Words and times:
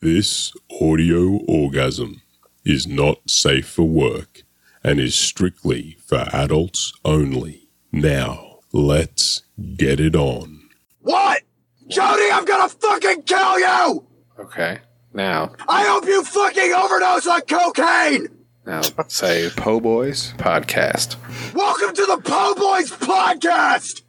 This 0.00 0.52
audio 0.80 1.40
orgasm 1.48 2.22
is 2.64 2.86
not 2.86 3.28
safe 3.28 3.68
for 3.68 3.82
work 3.82 4.44
and 4.84 5.00
is 5.00 5.16
strictly 5.16 5.96
for 6.06 6.28
adults 6.32 6.92
only. 7.04 7.68
Now, 7.90 8.60
let's 8.72 9.42
get 9.74 9.98
it 9.98 10.14
on. 10.14 10.68
What? 11.00 11.42
Jody, 11.88 12.30
I'm 12.32 12.44
gonna 12.44 12.68
fucking 12.68 13.22
kill 13.22 13.58
you! 13.58 14.06
Okay. 14.38 14.78
Now, 15.14 15.54
I 15.68 15.82
hope 15.86 16.06
you 16.06 16.22
fucking 16.22 16.72
overdose 16.72 17.26
on 17.26 17.40
cocaine! 17.40 18.28
now 18.64 18.82
say 19.08 19.50
Po 19.56 19.80
Boys 19.80 20.32
podcast. 20.34 21.16
Welcome 21.54 21.96
to 21.96 22.06
the 22.06 22.18
Po 22.18 22.54
Boys 22.54 22.92
podcast! 22.92 24.02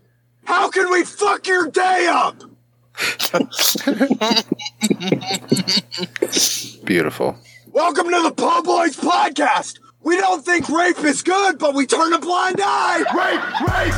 How 0.43 0.69
can 0.69 0.91
we 0.91 1.03
fuck 1.03 1.47
your 1.47 1.67
day 1.71 2.07
up? 2.11 2.43
Beautiful. 6.83 7.37
Welcome 7.71 8.07
to 8.07 8.23
the 8.23 8.33
Po 8.35 8.61
Boys 8.61 8.97
podcast! 8.97 9.79
We 10.01 10.17
don't 10.17 10.43
think 10.43 10.67
rape 10.67 10.99
is 11.05 11.21
good, 11.21 11.59
but 11.59 11.75
we 11.75 11.85
turn 11.85 12.11
a 12.11 12.19
blind 12.19 12.57
eye! 12.59 13.05
Rape! 13.15 13.39
Rape! 13.69 13.93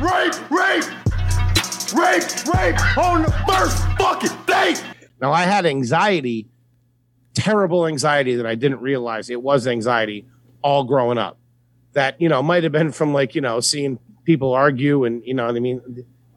Rape! 0.00 0.32
Rape! 0.50 0.84
Rape! 1.92 2.24
Rape! 2.54 2.80
On 2.96 3.20
the 3.22 3.32
first 3.46 3.76
fucking 3.98 4.38
day! 4.46 4.74
Now, 5.20 5.32
I 5.32 5.42
had 5.42 5.66
anxiety, 5.66 6.48
terrible 7.34 7.86
anxiety 7.86 8.36
that 8.36 8.46
I 8.46 8.54
didn't 8.54 8.80
realize 8.80 9.28
it 9.28 9.42
was 9.42 9.66
anxiety 9.66 10.24
all 10.62 10.84
growing 10.84 11.18
up. 11.18 11.36
That, 11.92 12.18
you 12.22 12.30
know, 12.30 12.42
might 12.42 12.62
have 12.62 12.72
been 12.72 12.92
from 12.92 13.12
like, 13.12 13.34
you 13.34 13.42
know, 13.42 13.60
seeing 13.60 13.98
people 14.24 14.54
argue 14.54 15.04
and, 15.04 15.22
you 15.26 15.34
know 15.34 15.44
what 15.44 15.56
I 15.56 15.60
mean? 15.60 15.82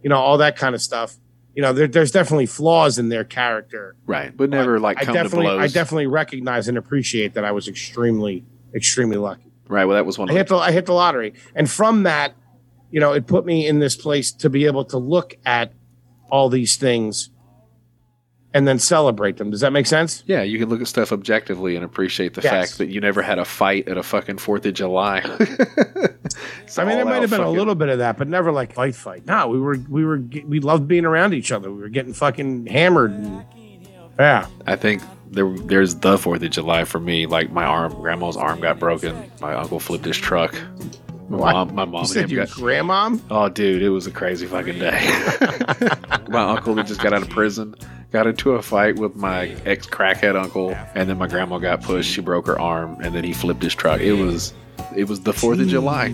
You 0.04 0.10
know, 0.10 0.18
all 0.18 0.40
that 0.40 0.58
kind 0.58 0.76
of 0.76 0.82
stuff. 0.82 1.16
You 1.56 1.62
know, 1.62 1.74
there, 1.74 1.88
there's 1.88 2.12
definitely 2.12 2.46
flaws 2.46 3.00
in 3.00 3.10
their 3.10 3.24
character. 3.24 3.96
Right. 4.06 4.36
But 4.36 4.50
never 4.50 4.80
like 4.80 4.98
I 4.98 5.06
come 5.06 5.16
to 5.16 5.24
definitely, 5.24 5.46
blows. 5.48 5.62
I 5.62 5.68
definitely 5.74 6.08
recognize 6.08 6.68
and 6.68 6.78
appreciate 6.78 7.34
that 7.36 7.46
I 7.46 7.52
was 7.52 7.68
extremely, 7.68 8.46
extremely 8.74 9.18
lucky. 9.18 9.52
right. 9.68 9.86
Well, 9.86 9.96
that 9.96 10.06
was 10.06 10.18
one 10.18 10.30
I 10.30 10.34
of 10.34 10.38
hit 10.38 10.48
the 10.50 10.58
I 10.58 10.72
hit 10.72 10.86
the 10.86 10.94
lottery, 10.94 11.34
and 11.56 11.70
from 11.70 12.04
that, 12.04 12.34
you 12.92 13.00
know, 13.00 13.14
it 13.14 13.26
put 13.26 13.46
me 13.46 13.68
in 13.68 13.80
this 13.80 13.96
place 13.96 14.32
to 14.34 14.50
be 14.50 14.66
able 14.66 14.86
to 14.86 14.98
look 14.98 15.36
at 15.46 15.72
all 16.30 16.50
these 16.50 16.76
things 16.76 17.30
and 18.56 18.66
then 18.66 18.80
celebrate 18.80 19.36
them. 19.36 19.52
Does 19.52 19.60
that 19.60 19.74
make 19.74 19.86
sense? 19.86 20.24
Yeah, 20.28 20.42
you 20.42 20.58
can 20.58 20.70
look 20.70 20.80
at 20.80 20.88
stuff 20.88 21.12
objectively 21.12 21.76
and 21.76 21.84
appreciate 21.84 22.36
the 22.36 22.42
Yes. 22.42 22.52
fact 22.52 22.78
that 22.78 22.88
you 22.88 23.02
never 23.02 23.22
had 23.22 23.38
a 23.38 23.44
fight 23.44 23.90
at 23.90 23.98
a 23.98 24.02
fucking 24.04 24.38
Fourth 24.38 24.66
of 24.66 24.74
July. 24.74 25.20
I 26.78 26.86
mean, 26.86 26.96
there 26.96 27.04
might 27.06 27.22
have 27.22 27.30
been 27.30 27.42
a 27.42 27.50
little 27.50 27.76
bit 27.76 27.90
of 27.90 27.98
that, 28.00 28.18
but 28.18 28.30
never 28.30 28.54
like 28.54 28.74
fight 28.74 28.96
fight. 28.96 29.26
No, 29.26 29.50
we 29.50 29.60
were 29.60 29.78
we 29.90 30.06
were 30.06 30.20
we 30.48 30.62
loved 30.62 30.88
being 30.88 31.04
around 31.06 31.34
each 31.34 31.52
other. 31.52 31.70
We 31.70 31.82
were 31.82 31.90
getting 31.90 32.14
fucking 32.14 32.68
hammered. 32.68 33.12
And, 33.12 33.46
yeah, 34.18 34.48
I 34.66 34.78
think 34.78 35.04
there, 35.30 35.50
there's 35.50 35.96
the 35.96 36.18
Fourth 36.18 36.42
of 36.42 36.50
July 36.50 36.86
for 36.86 37.02
me. 37.02 37.26
Like 37.26 37.52
my 37.52 37.66
arm, 37.66 37.94
grandma's 37.96 38.38
arm 38.38 38.62
got 38.62 38.80
broken. 38.80 39.30
My 39.42 39.54
uncle 39.54 39.82
flipped 39.82 40.06
his 40.06 40.18
truck. 40.18 40.56
My 41.28 41.38
What? 41.38 41.54
mom, 41.54 41.76
my 41.76 41.86
mom 41.86 42.02
you 42.04 42.08
said 42.08 42.30
your 42.30 42.46
got. 42.46 42.56
grandmom. 42.56 43.20
Oh, 43.32 43.50
dude, 43.50 43.82
it 43.82 43.90
was 43.90 44.06
a 44.06 44.12
crazy 44.12 44.46
fucking 44.46 44.78
day. 44.78 44.92
my 46.30 46.42
uncle 46.52 46.76
had 46.76 46.86
just 46.88 47.02
got 47.02 47.14
out 47.14 47.24
of 47.24 47.30
prison, 47.30 47.74
got 48.12 48.28
into 48.28 48.52
a 48.52 48.62
fight 48.62 48.98
with 49.00 49.16
my 49.16 49.48
ex 49.66 49.88
crackhead 49.88 50.36
uncle, 50.40 50.72
and 50.94 51.10
then 51.10 51.18
my 51.18 51.28
grandma 51.28 51.58
got 51.58 51.82
pushed. 51.82 52.12
She 52.12 52.22
broke 52.22 52.46
her 52.48 52.60
arm, 52.60 52.98
and 53.02 53.16
then 53.16 53.24
he 53.24 53.34
flipped 53.34 53.64
his 53.64 53.74
truck. 53.74 54.02
It 54.02 54.14
was, 54.14 54.54
it 54.96 55.08
was 55.10 55.22
the 55.22 55.34
Fourth 55.34 55.60
of 55.60 55.68
July. 55.68 56.12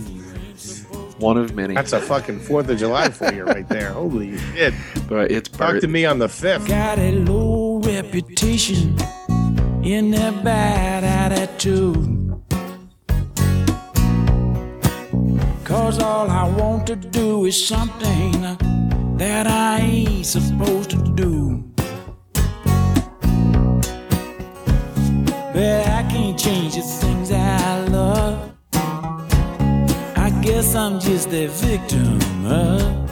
One 1.20 1.38
of 1.38 1.54
many, 1.56 1.76
That's 1.76 1.94
a 1.94 2.00
fucking 2.02 2.40
Fourth 2.40 2.68
of 2.70 2.80
July 2.80 3.10
for 3.10 3.32
you 3.34 3.44
right 3.44 3.68
there. 3.70 3.92
Holy 3.92 4.38
shit! 4.38 4.74
but 5.08 5.30
it's 5.30 5.50
Talk 5.50 5.80
to 5.82 5.88
me 5.88 6.06
on 6.06 6.20
the 6.20 6.30
fifth. 6.30 6.68
got 6.68 6.98
a 6.98 7.12
low 7.12 7.80
reputation 7.82 8.98
in 9.84 10.10
that 10.12 10.44
bad 10.44 11.04
attitude. 11.04 12.31
Cause 15.72 16.00
all 16.00 16.30
I 16.30 16.50
want 16.50 16.86
to 16.88 16.98
do 16.98 17.46
is 17.46 17.66
something 17.66 18.42
that 19.16 19.48
I 19.48 19.80
ain't 19.80 20.26
supposed 20.26 20.90
to 20.90 20.98
do. 20.98 21.64
But 25.54 25.88
I 25.88 26.06
can't 26.12 26.38
change 26.38 26.76
the 26.76 26.82
things 26.82 27.32
I 27.32 27.86
love. 27.88 28.52
I 30.18 30.30
guess 30.44 30.76
I'm 30.76 31.00
just 31.00 31.30
a 31.30 31.48
victim 31.48 32.20
of 32.46 33.10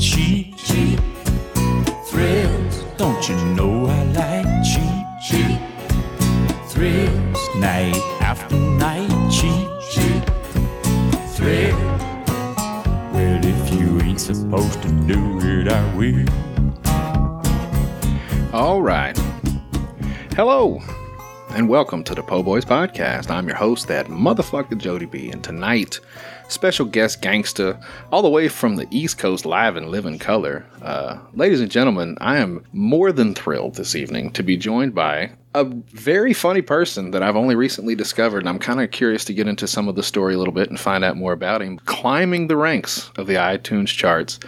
cheap, 0.00 0.56
cheap 0.56 1.00
thrills. 2.06 2.82
Don't 2.96 3.28
you 3.28 3.36
know 3.56 3.81
All 18.52 18.82
right. 18.82 19.16
Hello, 20.36 20.78
and 21.52 21.70
welcome 21.70 22.04
to 22.04 22.14
the 22.14 22.22
Po 22.22 22.42
Boys 22.42 22.66
Podcast. 22.66 23.30
I'm 23.30 23.48
your 23.48 23.56
host, 23.56 23.88
that 23.88 24.08
motherfucker 24.08 24.76
Jody 24.76 25.06
B, 25.06 25.30
and 25.30 25.42
tonight, 25.42 26.00
special 26.48 26.84
guest 26.84 27.22
gangsta, 27.22 27.82
all 28.10 28.20
the 28.20 28.28
way 28.28 28.48
from 28.48 28.76
the 28.76 28.86
East 28.90 29.16
Coast, 29.16 29.46
live 29.46 29.76
and 29.76 29.88
live 29.88 30.04
in 30.04 30.18
color. 30.18 30.66
Uh, 30.82 31.18
ladies 31.32 31.62
and 31.62 31.70
gentlemen, 31.70 32.18
I 32.20 32.36
am 32.36 32.62
more 32.74 33.10
than 33.10 33.34
thrilled 33.34 33.76
this 33.76 33.94
evening 33.94 34.32
to 34.32 34.42
be 34.42 34.58
joined 34.58 34.94
by 34.94 35.30
a 35.54 35.64
very 35.64 36.34
funny 36.34 36.60
person 36.60 37.12
that 37.12 37.22
I've 37.22 37.36
only 37.36 37.54
recently 37.54 37.94
discovered, 37.94 38.40
and 38.40 38.50
I'm 38.50 38.58
kind 38.58 38.82
of 38.82 38.90
curious 38.90 39.24
to 39.24 39.32
get 39.32 39.48
into 39.48 39.66
some 39.66 39.88
of 39.88 39.94
the 39.94 40.02
story 40.02 40.34
a 40.34 40.38
little 40.38 40.52
bit 40.52 40.68
and 40.68 40.78
find 40.78 41.04
out 41.04 41.16
more 41.16 41.32
about 41.32 41.62
him. 41.62 41.78
Climbing 41.86 42.48
the 42.48 42.58
ranks 42.58 43.10
of 43.16 43.26
the 43.26 43.36
iTunes 43.36 43.86
charts 43.86 44.38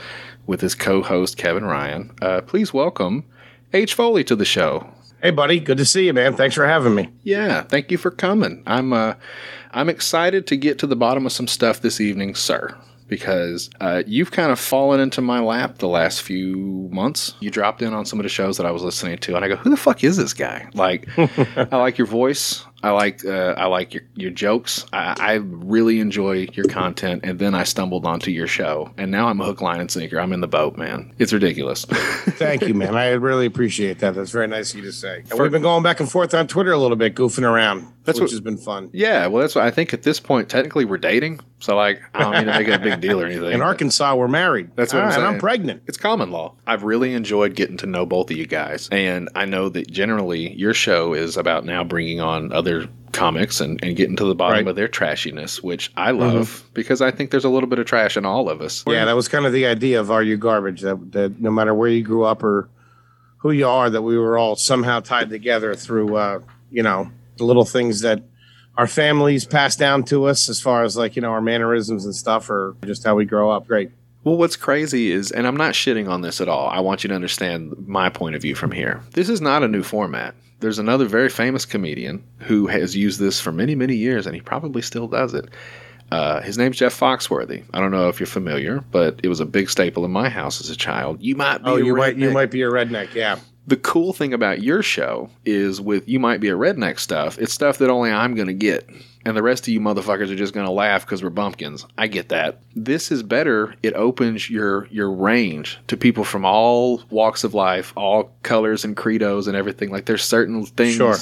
with 0.47 0.61
his 0.61 0.75
co-host 0.75 1.39
Kevin 1.39 1.65
Ryan. 1.65 2.11
Uh, 2.21 2.43
please 2.43 2.75
welcome 2.75 3.25
H. 3.75 3.95
Foley 3.95 4.23
to 4.25 4.37
the 4.37 4.45
show. 4.45 4.87
Hey, 5.21 5.33
buddy, 5.33 5.59
good 5.59 5.79
to 5.79 5.85
see 5.85 6.07
you, 6.07 6.13
man. 6.13 6.37
Thanks 6.37 6.55
for 6.55 6.65
having 6.65 6.95
me. 6.95 7.09
Yeah, 7.25 7.63
thank 7.63 7.91
you 7.91 7.99
for 7.99 8.13
coming. 8.13 8.63
I'm 8.67 8.93
uh, 8.93 9.15
I'm 9.73 9.89
excited 9.89 10.47
to 10.47 10.57
get 10.57 10.79
to 10.79 10.87
the 10.87 10.95
bottom 10.95 11.27
of 11.27 11.33
some 11.33 11.49
stuff 11.49 11.81
this 11.81 12.01
evening, 12.01 12.37
sir. 12.37 12.77
Because 13.09 13.69
uh, 13.81 14.03
you've 14.07 14.31
kind 14.31 14.51
of 14.51 14.59
fallen 14.59 15.01
into 15.01 15.21
my 15.21 15.41
lap 15.41 15.79
the 15.79 15.89
last 15.89 16.23
few 16.23 16.89
months. 16.91 17.35
You 17.41 17.51
dropped 17.51 17.83
in 17.83 17.93
on 17.93 18.07
some 18.07 18.19
of 18.19 18.23
the 18.23 18.31
shows 18.31 18.57
that 18.57 18.65
I 18.65 18.71
was 18.71 18.83
listening 18.83 19.19
to, 19.19 19.35
and 19.35 19.45
I 19.45 19.49
go, 19.49 19.57
"Who 19.57 19.71
the 19.71 19.77
fuck 19.77 20.05
is 20.05 20.17
this 20.17 20.33
guy?" 20.33 20.69
Like, 20.75 21.09
I 21.19 21.77
like 21.77 21.99
your 21.99 22.07
voice. 22.07 22.65
I 22.85 22.91
like 22.91 23.25
uh, 23.25 23.55
I 23.57 23.65
like 23.67 23.95
your, 23.95 24.03
your 24.15 24.31
jokes. 24.31 24.85
I, 24.93 25.15
I 25.19 25.33
really 25.37 26.01
enjoy 26.01 26.49
your 26.53 26.67
content, 26.67 27.23
and 27.25 27.39
then 27.39 27.55
I 27.55 27.65
stumbled 27.65 28.05
onto 28.05 28.31
your 28.31 28.47
show, 28.47 28.93
and 28.99 29.11
now 29.11 29.29
I'm 29.29 29.41
a 29.41 29.45
hook, 29.47 29.63
line, 29.63 29.81
and 29.81 29.91
sinker. 29.91 30.21
I'm 30.21 30.35
in 30.35 30.41
the 30.43 30.47
boat, 30.49 30.77
man. 30.77 31.11
It's 31.19 31.33
ridiculous. 31.33 31.85
Thank 31.89 32.63
you, 32.69 32.75
man. 32.75 32.95
I 32.95 33.13
really 33.13 33.47
appreciate 33.47 34.01
that. 34.01 34.15
That's 34.15 34.31
very 34.31 34.49
nice 34.49 34.73
of 34.73 34.81
you 34.81 34.85
to 34.85 34.93
say. 34.93 35.25
And 35.31 35.39
we've 35.41 35.51
been 35.51 35.63
going 35.63 35.83
back 35.83 36.01
and 36.01 36.11
forth 36.11 36.35
on 36.35 36.47
Twitter 36.47 36.73
a 36.73 36.79
little 36.79 36.97
bit, 36.99 37.15
goofing 37.15 37.49
around, 37.51 37.87
That's 38.05 38.21
which 38.21 38.25
what- 38.27 38.31
has 38.33 38.41
been 38.41 38.59
fun. 38.59 38.91
yeah, 38.93 39.27
well, 39.29 39.41
that's 39.41 39.55
what 39.55 39.65
I 39.65 39.71
think. 39.71 39.95
At 39.95 40.03
this 40.03 40.21
point, 40.21 40.51
technically, 40.51 40.85
we're 40.85 40.99
dating, 40.99 41.41
so 41.61 41.77
like, 41.77 42.03
I 42.15 42.21
don't 42.21 42.33
mean 42.33 42.47
to 42.47 42.53
make 42.59 42.69
it 42.69 42.75
a 42.75 42.79
big 42.79 43.01
deal 43.01 43.19
or 43.21 43.25
anything. 43.25 43.53
In 43.53 43.63
Arkansas, 43.63 44.15
we're 44.15 44.29
married. 44.29 44.71
That's 44.77 44.93
what 44.93 45.05
I'm 45.05 45.13
saying. 45.13 45.25
And 45.25 45.35
I'm 45.37 45.41
pregnant. 45.41 45.83
It's 45.87 45.97
common 45.97 46.31
law. 46.31 46.55
I've 46.67 46.83
really 46.83 47.15
enjoyed 47.15 47.55
getting 47.55 47.79
to 47.79 47.87
know 47.87 48.05
both 48.05 48.31
of 48.31 48.37
you 48.37 48.47
guys. 48.47 48.89
And 48.93 49.31
I 49.35 49.47
know 49.47 49.71
that 49.71 49.91
generally 49.91 50.53
your 50.55 50.75
show 50.75 51.15
is 51.15 51.39
about 51.39 51.65
now 51.65 51.83
bringing 51.85 52.21
on 52.21 52.53
other 52.53 52.74
comics 53.13 53.61
and, 53.61 53.83
and 53.85 53.97
getting 53.97 54.17
to 54.17 54.25
the 54.25 54.35
bottom 54.35 54.53
Right. 54.55 54.61
Mm-hmm. 54.63 54.69
of 54.71 54.77
their 54.77 54.89
trashiness, 54.89 55.63
which 55.63 55.93
I 55.97 56.11
love 56.11 56.65
because 56.75 57.01
I 57.01 57.11
think 57.13 57.31
there's 57.31 57.45
a 57.45 57.49
little 57.49 57.69
bit 57.69 57.79
of 57.79 57.87
trash 57.87 58.17
in 58.17 58.25
all 58.27 58.49
of 58.51 58.61
us. 58.61 58.83
Yeah, 58.87 59.05
that 59.05 59.15
was 59.15 59.29
kind 59.29 59.47
of 59.47 59.53
the 59.53 59.67
idea 59.67 60.01
of 60.01 60.11
Are 60.11 60.23
You 60.23 60.37
Garbage? 60.37 60.81
That, 60.81 61.13
that 61.13 61.41
no 61.41 61.51
matter 61.51 61.73
where 61.75 61.89
you 61.89 62.03
grew 62.03 62.25
up 62.25 62.43
or 62.43 62.69
who 63.39 63.51
you 63.53 63.69
are, 63.69 63.89
that 63.91 64.03
we 64.03 64.19
were 64.19 64.37
all 64.37 64.57
somehow 64.57 65.01
tied 65.01 65.31
together 65.31 65.75
through, 65.75 66.17
uh, 66.17 66.41
you 66.73 66.83
know, 66.83 67.11
the 67.37 67.45
little 67.45 67.65
things 67.65 68.01
that 68.01 68.23
our 68.77 68.87
families 68.89 69.45
pass 69.45 69.77
down 69.77 70.03
to 70.05 70.25
us 70.25 70.49
as 70.49 70.61
far 70.61 70.83
as 70.83 70.97
like, 70.97 71.15
you 71.15 71.23
know, 71.23 71.31
our 71.31 71.41
mannerisms 71.43 72.05
and 72.05 72.15
stuff 72.17 72.51
or 72.51 72.75
just 72.85 73.05
how 73.05 73.15
we 73.15 73.25
grow 73.25 73.51
up. 73.51 73.67
Great. 73.69 73.91
Well, 74.25 74.39
what's 74.39 74.57
crazy 74.57 75.13
is, 75.13 75.31
and 75.31 75.47
I'm 75.47 75.57
not 75.57 75.75
shitting 75.75 76.09
on 76.09 76.23
this 76.23 76.41
at 76.41 76.49
all. 76.49 76.67
I 76.69 76.81
want 76.81 77.05
you 77.05 77.09
to 77.09 77.15
understand 77.15 77.75
my 77.87 78.09
point 78.09 78.35
of 78.35 78.43
view 78.43 78.55
from 78.55 78.73
here. 78.73 79.03
This 79.13 79.29
is 79.29 79.41
not 79.43 79.63
a 79.63 79.69
new 79.69 79.83
format. 79.83 80.35
There's 80.61 80.79
another 80.79 81.07
very 81.07 81.29
famous 81.29 81.67
comedian 81.67 82.25
who 82.39 82.67
has 82.67 82.97
used 82.97 83.21
this 83.21 83.41
for 83.41 83.53
many, 83.53 83.75
many 83.75 83.97
years, 83.97 84.27
and 84.27 84.35
he 84.35 84.41
probably 84.41 84.83
still 84.83 85.09
does 85.09 85.35
it. 85.35 85.49
Uh, 86.11 86.41
his 86.43 86.59
name's 86.59 86.77
Jeff 86.77 86.99
Foxworthy. 86.99 87.65
I 87.73 87.81
don't 87.81 87.91
know 87.91 88.09
if 88.09 88.21
you're 88.21 88.27
familiar, 88.27 88.85
but 88.93 89.19
it 89.23 89.29
was 89.29 89.41
a 89.41 89.47
big 89.47 89.71
staple 89.71 90.05
in 90.05 90.11
my 90.11 90.29
house 90.29 90.61
as 90.61 90.71
a 90.71 90.77
child. 90.77 91.23
You 91.23 91.35
might 91.35 91.59
be. 91.59 91.71
Oh, 91.71 91.77
a 91.77 91.85
you 91.85 91.97
might 91.97 92.17
you 92.17 92.31
might 92.31 92.51
be 92.51 92.63
a 92.63 92.71
redneck. 92.71 93.15
Yeah. 93.15 93.39
The 93.67 93.77
cool 93.77 94.13
thing 94.13 94.35
about 94.35 94.63
your 94.63 94.83
show 94.83 95.31
is 95.47 95.81
with 95.81 96.07
you 96.07 96.21
might 96.21 96.41
be 96.41 96.51
a 96.51 96.55
redneck 96.55 96.99
stuff. 96.99 97.39
It's 97.39 97.53
stuff 97.53 97.79
that 97.79 97.91
only 97.91 98.11
I'm 98.11 98.35
going 98.35 98.49
to 98.49 98.55
get. 98.55 98.89
And 99.27 99.37
the 99.37 99.43
rest 99.43 99.67
of 99.67 99.73
you 99.73 99.81
motherfuckers 99.81 100.31
are 100.31 100.37
just 100.37 100.53
going 100.55 100.67
to 100.67 100.73
laugh 100.73 101.05
because 101.07 101.23
we're 101.23 101.31
bumpkins. 101.31 101.87
I 101.97 102.07
get 102.09 102.29
that. 102.29 102.61
This 102.77 103.11
is 103.11 103.23
better. 103.23 103.75
It 103.83 103.95
opens 103.95 104.49
your 104.51 104.87
your 104.89 105.11
range 105.11 105.79
to 105.89 105.97
people 105.97 106.25
from 106.25 106.45
all 106.45 107.03
walks 107.11 107.45
of 107.45 107.55
life, 107.55 107.93
all 107.97 108.33
colors 108.43 108.85
and 108.85 108.97
credos 108.97 109.47
and 109.47 109.57
everything. 109.57 109.91
Like 109.91 110.05
there's 110.07 110.25
certain 110.25 110.65
things 110.67 110.95
Sure. 110.97 111.17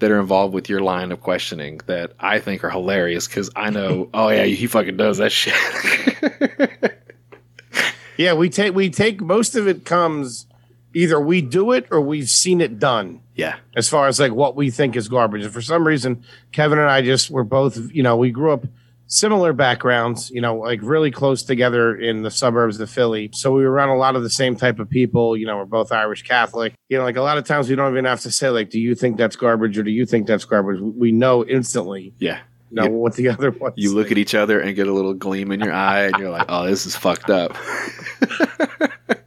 that 0.00 0.10
are 0.10 0.18
involved 0.20 0.54
with 0.54 0.68
your 0.68 0.80
line 0.80 1.12
of 1.12 1.20
questioning 1.20 1.80
that 1.86 2.12
I 2.18 2.38
think 2.40 2.64
are 2.64 2.70
hilarious 2.70 3.26
because 3.28 3.50
I 3.54 3.70
know, 3.70 4.10
oh 4.14 4.28
yeah, 4.28 4.44
he 4.44 4.66
fucking 4.66 4.96
does 4.96 5.18
that 5.18 5.32
shit. 5.32 5.54
Yeah, 8.16 8.34
we 8.34 8.48
take 8.48 8.74
we 8.74 8.90
take 8.90 9.20
most 9.20 9.56
of 9.56 9.66
it 9.66 9.84
comes 9.84 10.46
either 10.94 11.18
we 11.20 11.42
do 11.42 11.72
it 11.72 11.88
or 11.90 12.00
we've 12.00 12.28
seen 12.30 12.60
it 12.60 12.78
done. 12.78 13.20
Yeah, 13.34 13.56
as 13.76 13.88
far 13.88 14.06
as 14.06 14.20
like 14.20 14.32
what 14.32 14.56
we 14.56 14.70
think 14.70 14.96
is 14.96 15.08
garbage. 15.08 15.44
And 15.44 15.52
for 15.52 15.62
some 15.62 15.86
reason, 15.86 16.24
Kevin 16.52 16.78
and 16.78 16.88
I 16.88 17.02
just 17.02 17.30
were 17.30 17.44
both, 17.44 17.78
you 17.92 18.02
know, 18.02 18.16
we 18.16 18.30
grew 18.30 18.52
up 18.52 18.64
similar 19.06 19.52
backgrounds, 19.52 20.30
you 20.30 20.40
know, 20.40 20.56
like 20.56 20.80
really 20.82 21.10
close 21.10 21.42
together 21.42 21.94
in 21.96 22.22
the 22.22 22.30
suburbs 22.30 22.80
of 22.80 22.90
Philly. 22.90 23.30
So 23.32 23.52
we 23.52 23.62
were 23.64 23.70
around 23.70 23.90
a 23.90 23.96
lot 23.96 24.16
of 24.16 24.22
the 24.22 24.30
same 24.30 24.56
type 24.56 24.78
of 24.78 24.88
people. 24.88 25.36
You 25.36 25.46
know, 25.46 25.58
we're 25.58 25.66
both 25.66 25.92
Irish 25.92 26.22
Catholic. 26.22 26.74
You 26.88 26.98
know, 26.98 27.04
like 27.04 27.16
a 27.16 27.22
lot 27.22 27.38
of 27.38 27.44
times 27.44 27.68
we 27.68 27.76
don't 27.76 27.92
even 27.92 28.04
have 28.04 28.20
to 28.20 28.30
say 28.30 28.48
like, 28.48 28.70
do 28.70 28.80
you 28.80 28.94
think 28.94 29.16
that's 29.16 29.36
garbage 29.36 29.76
or 29.78 29.82
do 29.82 29.90
you 29.90 30.06
think 30.06 30.26
that's 30.26 30.44
garbage? 30.44 30.80
We 30.80 31.12
know 31.12 31.44
instantly, 31.44 32.14
yeah. 32.18 32.40
Know, 32.74 32.84
You- 32.84 32.90
what 32.90 33.14
the 33.14 33.28
other 33.28 33.50
one. 33.50 33.72
You 33.76 33.94
look 33.94 34.10
at 34.12 34.18
each 34.18 34.34
other 34.34 34.60
and 34.60 34.74
get 34.76 34.86
a 34.88 34.92
little 34.92 35.14
gleam 35.14 35.50
in 35.52 35.60
your 35.60 35.72
eye, 35.72 36.02
and 36.06 36.16
you're 36.18 36.30
like, 36.30 36.46
"Oh, 36.48 36.66
this 36.66 36.86
is 36.86 36.94
fucked 36.96 37.30
up." 37.30 37.56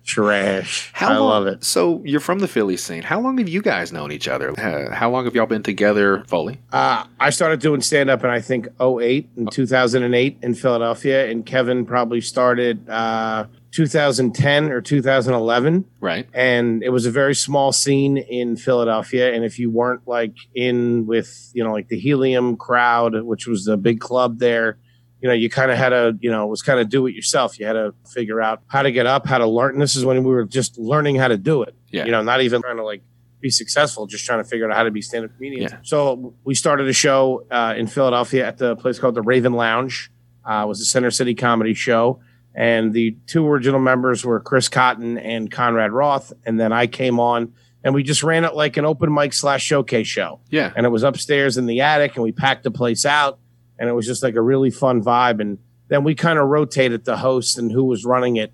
trash. 0.03 0.89
How 0.93 1.09
I 1.09 1.17
long- 1.17 1.29
love 1.29 1.47
it. 1.47 1.63
So 1.63 2.01
you're 2.05 2.19
from 2.21 2.39
the 2.39 2.47
Philly 2.47 2.77
scene. 2.77 3.03
How 3.03 3.19
long 3.19 3.37
have 3.37 3.49
you 3.49 3.61
guys 3.61 3.91
known 3.91 4.11
each 4.11 4.27
other? 4.27 4.57
Uh, 4.59 4.93
how 4.93 5.09
long 5.09 5.25
have 5.25 5.35
y'all 5.35 5.45
been 5.45 5.63
together, 5.63 6.23
Foley? 6.27 6.59
Uh, 6.71 7.03
I 7.19 7.29
started 7.29 7.59
doing 7.59 7.81
stand 7.81 8.09
up 8.09 8.23
in 8.23 8.29
I 8.29 8.39
think 8.39 8.67
08 8.81 9.29
and 9.35 9.51
2008 9.51 10.37
in 10.41 10.55
Philadelphia, 10.55 11.29
and 11.29 11.45
Kevin 11.45 11.85
probably 11.85 12.21
started 12.21 12.87
uh, 12.89 13.45
2010 13.71 14.71
or 14.71 14.81
2011. 14.81 15.85
Right. 15.99 16.27
and 16.33 16.83
it 16.83 16.89
was 16.89 17.05
a 17.05 17.11
very 17.11 17.35
small 17.35 17.71
scene 17.71 18.17
in 18.17 18.55
Philadelphia. 18.55 19.33
And 19.33 19.43
if 19.43 19.59
you 19.59 19.69
weren't 19.69 20.07
like 20.07 20.35
in 20.55 21.05
with, 21.05 21.51
you 21.53 21.63
know, 21.63 21.73
like 21.73 21.87
the 21.87 21.99
Helium 21.99 22.57
crowd, 22.57 23.21
which 23.23 23.47
was 23.47 23.65
the 23.65 23.77
big 23.77 23.99
club 23.99 24.39
there, 24.39 24.77
you 25.21 25.27
know, 25.27 25.33
you 25.33 25.49
kind 25.49 25.71
of 25.71 25.77
had 25.77 25.89
to, 25.89 26.17
you 26.21 26.29
know, 26.29 26.45
it 26.45 26.49
was 26.49 26.61
kind 26.61 26.79
of 26.79 26.89
do 26.89 27.07
it 27.07 27.15
yourself. 27.15 27.59
You 27.59 27.65
had 27.65 27.73
to 27.73 27.93
figure 28.07 28.41
out 28.41 28.61
how 28.67 28.83
to 28.83 28.91
get 28.91 29.05
up, 29.05 29.25
how 29.25 29.39
to 29.39 29.47
learn. 29.47 29.73
And 29.73 29.81
this 29.81 29.95
is 29.95 30.05
when 30.05 30.23
we 30.23 30.31
were 30.31 30.45
just 30.45 30.77
learning 30.77 31.15
how 31.15 31.27
to 31.27 31.37
do 31.37 31.63
it. 31.63 31.75
Yeah. 31.89 32.05
You 32.05 32.11
know, 32.11 32.21
not 32.21 32.41
even 32.41 32.61
trying 32.61 32.77
to 32.77 32.83
like 32.83 33.01
be 33.41 33.49
successful, 33.49 34.05
just 34.07 34.25
trying 34.25 34.43
to 34.43 34.49
figure 34.49 34.69
out 34.69 34.75
how 34.75 34.83
to 34.83 34.91
be 34.91 35.01
stand 35.01 35.25
up 35.25 35.35
comedians. 35.35 35.71
Yeah. 35.71 35.79
So 35.83 36.35
we 36.43 36.55
started 36.55 36.87
a 36.87 36.93
show 36.93 37.45
uh, 37.49 37.73
in 37.77 37.87
Philadelphia 37.87 38.45
at 38.45 38.57
the 38.57 38.75
place 38.75 38.99
called 38.99 39.15
the 39.15 39.21
Raven 39.21 39.53
Lounge. 39.53 40.11
Uh, 40.45 40.63
it 40.63 40.67
was 40.67 40.81
a 40.81 40.85
Center 40.85 41.11
City 41.11 41.35
comedy 41.35 41.73
show 41.73 42.19
and 42.57 42.91
the 42.91 43.15
two 43.27 43.47
original 43.47 43.79
members 43.79 44.25
were 44.25 44.39
Chris 44.39 44.67
Cotton 44.67 45.19
and 45.19 45.51
Conrad 45.51 45.91
Roth. 45.91 46.33
And 46.43 46.59
then 46.59 46.73
I 46.73 46.87
came 46.87 47.19
on 47.19 47.53
and 47.83 47.93
we 47.93 48.01
just 48.01 48.23
ran 48.23 48.45
it 48.45 48.55
like 48.55 48.77
an 48.77 48.85
open 48.85 49.13
mic 49.13 49.33
slash 49.33 49.63
showcase 49.63 50.07
show. 50.07 50.39
Yeah. 50.49 50.73
And 50.75 50.83
it 50.83 50.89
was 50.89 51.03
upstairs 51.03 51.57
in 51.57 51.67
the 51.67 51.81
attic 51.81 52.15
and 52.15 52.23
we 52.23 52.31
packed 52.31 52.63
the 52.63 52.71
place 52.71 53.05
out 53.05 53.37
and 53.77 53.87
it 53.87 53.93
was 53.93 54.07
just 54.07 54.23
like 54.23 54.33
a 54.33 54.41
really 54.41 54.71
fun 54.71 55.03
vibe. 55.03 55.39
And 55.39 55.59
then 55.89 56.03
we 56.03 56.15
kind 56.15 56.39
of 56.39 56.47
rotated 56.47 57.05
the 57.05 57.17
host 57.17 57.59
and 57.59 57.71
who 57.71 57.83
was 57.83 58.05
running 58.05 58.37
it 58.37 58.51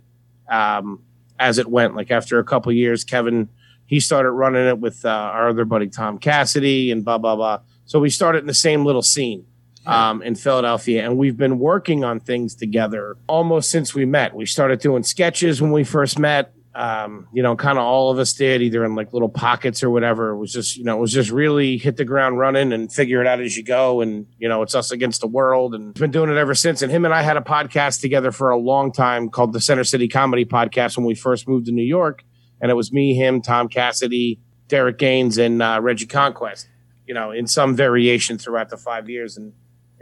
um, 0.51 1.01
as 1.39 1.57
it 1.57 1.67
went. 1.67 1.95
Like 1.95 2.11
after 2.11 2.39
a 2.39 2.43
couple 2.43 2.73
years, 2.73 3.05
Kevin, 3.05 3.47
he 3.85 4.01
started 4.01 4.31
running 4.31 4.67
it 4.67 4.79
with 4.79 5.05
uh, 5.05 5.07
our 5.07 5.47
other 5.47 5.63
buddy, 5.63 5.87
Tom 5.87 6.17
Cassidy 6.17 6.91
and 6.91 7.05
blah, 7.05 7.19
blah, 7.19 7.37
blah. 7.37 7.59
So 7.85 8.01
we 8.01 8.09
started 8.09 8.39
in 8.39 8.47
the 8.47 8.53
same 8.53 8.83
little 8.83 9.01
scene 9.01 9.45
um, 9.85 10.21
in 10.21 10.35
Philadelphia, 10.35 11.03
and 11.03 11.17
we've 11.17 11.37
been 11.37 11.59
working 11.59 12.03
on 12.03 12.19
things 12.19 12.55
together 12.55 13.17
almost 13.27 13.69
since 13.69 13.93
we 13.93 14.05
met. 14.05 14.33
We 14.33 14.45
started 14.45 14.79
doing 14.79 15.03
sketches 15.03 15.61
when 15.61 15.71
we 15.71 15.83
first 15.83 16.17
met. 16.19 16.53
Um, 16.75 17.27
you 17.31 17.43
know, 17.43 17.55
kind 17.55 17.77
of 17.77 17.83
all 17.83 18.09
of 18.09 18.17
us 18.17 18.33
did, 18.33 18.63
either 18.63 18.83
in 18.83 18.95
like 18.95 19.13
little 19.13 19.29
pockets 19.29 19.83
or 19.83 19.91
whatever. 19.91 20.29
It 20.31 20.37
was 20.37 20.51
just, 20.51 20.75
you 20.75 20.83
know, 20.83 20.97
it 20.97 20.99
was 20.99 21.13
just 21.13 21.29
really 21.29 21.77
hit 21.77 21.97
the 21.97 22.05
ground 22.05 22.39
running 22.39 22.73
and 22.73 22.91
figure 22.91 23.21
it 23.21 23.27
out 23.27 23.39
as 23.39 23.55
you 23.55 23.63
go. 23.63 24.01
And 24.01 24.25
you 24.39 24.49
know, 24.49 24.63
it's 24.63 24.73
us 24.73 24.89
against 24.91 25.21
the 25.21 25.27
world, 25.27 25.75
and 25.75 25.93
been 25.93 26.09
doing 26.09 26.31
it 26.31 26.37
ever 26.37 26.55
since. 26.55 26.81
And 26.81 26.91
him 26.91 27.05
and 27.05 27.13
I 27.13 27.21
had 27.21 27.37
a 27.37 27.41
podcast 27.41 28.01
together 28.01 28.31
for 28.31 28.49
a 28.49 28.57
long 28.57 28.91
time 28.91 29.29
called 29.29 29.53
the 29.53 29.61
Center 29.61 29.83
City 29.83 30.07
Comedy 30.07 30.45
Podcast 30.45 30.97
when 30.97 31.05
we 31.05 31.13
first 31.13 31.47
moved 31.47 31.67
to 31.67 31.71
New 31.71 31.83
York, 31.85 32.23
and 32.59 32.71
it 32.71 32.73
was 32.73 32.91
me, 32.91 33.13
him, 33.13 33.41
Tom 33.41 33.67
Cassidy, 33.67 34.39
Derek 34.67 34.97
Gaines, 34.97 35.37
and 35.37 35.61
uh, 35.61 35.79
Reggie 35.79 36.07
Conquest. 36.07 36.69
You 37.05 37.13
know, 37.13 37.29
in 37.29 37.45
some 37.45 37.75
variation 37.75 38.39
throughout 38.39 38.69
the 38.69 38.77
five 38.77 39.09
years, 39.09 39.37
and 39.37 39.53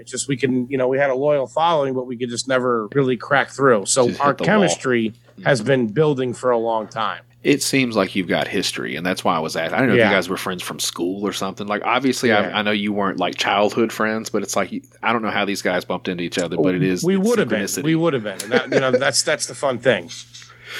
it's 0.01 0.12
just 0.12 0.27
we 0.27 0.36
can, 0.36 0.68
you 0.68 0.77
know, 0.77 0.88
we 0.88 0.98
had 0.98 1.09
a 1.09 1.15
loyal 1.15 1.48
following, 1.48 1.94
but 1.94 2.07
we 2.07 2.18
could 2.18 2.30
just 2.30 2.48
never 2.48 2.88
really 2.88 3.15
crack 3.15 3.50
through. 3.50 3.86
So 3.86 4.07
Just 4.07 4.19
our 4.19 4.33
the 4.33 4.42
wall. 4.42 4.45
chemistry 4.45 5.09
mm-hmm. 5.12 5.44
has 5.44 5.62
been 5.62 5.88
building 5.88 6.33
for 6.33 6.51
a 6.51 6.57
long 6.57 6.88
time. 6.88 7.24
It 7.44 7.63
seems 7.63 7.95
like 7.95 8.15
you've 8.15 8.27
got 8.27 8.48
history, 8.48 8.95
and 8.95 9.03
that's 9.03 9.24
why 9.24 9.36
I 9.36 9.39
was 9.39 9.56
asking. 9.56 9.74
I 9.74 9.80
don't 9.80 9.88
know 9.88 9.95
if 9.95 10.00
you 10.00 10.15
guys 10.15 10.30
were 10.30 10.38
friends 10.38 10.62
from 10.62 10.80
school 10.80 11.25
or 11.25 11.33
something. 11.33 11.65
Like, 11.65 11.81
obviously, 11.83 12.30
Yeah. 12.30 12.51
I, 12.53 12.59
I 12.59 12.62
know 12.62 12.69
you 12.69 12.94
weren't 12.94 13.18
like 13.18 13.36
childhood 13.36 13.92
friends, 13.92 14.30
but 14.30 14.44
it's 14.44 14.56
like 14.56 14.71
I 15.01 15.12
don't 15.12 15.24
know 15.24 15.31
how 15.31 15.45
these 15.45 15.63
guys 15.63 15.83
bumped 15.83 16.07
into 16.07 16.24
each 16.24 16.38
other, 16.38 16.56
but 16.56 16.75
it 16.75 16.83
oh, 16.83 16.86
is 16.86 17.04
We 17.04 17.18
would 17.18 17.39
have 17.39 17.50
been. 17.50 17.68
We 17.81 17.95
would 17.95 18.13
have 18.13 18.24
been. 18.24 18.44
And 18.44 18.51
that, 18.51 18.71
you 18.71 18.80
know, 18.80 18.92
that's 18.92 19.24
that's 19.24 19.47
the 19.47 19.56
fun 19.56 19.80
thing. 19.80 20.12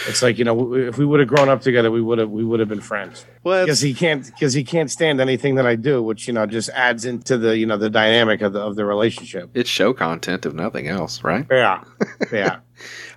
It's 0.08 0.22
like 0.22 0.38
you 0.38 0.46
know, 0.46 0.74
if 0.74 0.98
we 0.98 1.06
would 1.06 1.20
have 1.20 1.30
grown 1.30 1.50
up 1.50 1.62
together, 1.62 1.92
we 1.92 2.02
would 2.02 2.18
have 2.20 2.30
we 2.30 2.44
would 2.44 2.60
have 2.60 2.70
been 2.70 2.82
friends. 2.82 3.26
Well, 3.44 3.66
Because 3.66 3.82
he 3.82 3.94
can't 3.94 4.26
because 4.26 4.54
he 4.54 4.64
can't 4.64 4.90
stand 4.90 5.20
anything 5.20 5.56
that 5.56 5.66
I 5.66 5.76
do, 5.76 6.02
which 6.02 6.28
you 6.28 6.34
know 6.34 6.46
just 6.46 6.70
adds 6.70 7.06
into 7.06 7.38
the 7.38 7.58
you 7.58 7.66
know 7.66 7.78
the 7.78 7.90
dynamic 7.90 8.42
of 8.42 8.54
the 8.54 8.60
of 8.62 8.76
the 8.76 8.86
relationship. 8.86 9.50
it's 9.54 9.70
show 9.70 9.94
content 9.94 10.46
if 10.46 10.54
nothing 10.54 10.88
else, 10.88 11.24
right? 11.24 11.46
Yeah, 11.50 11.84
yeah. 12.32 12.60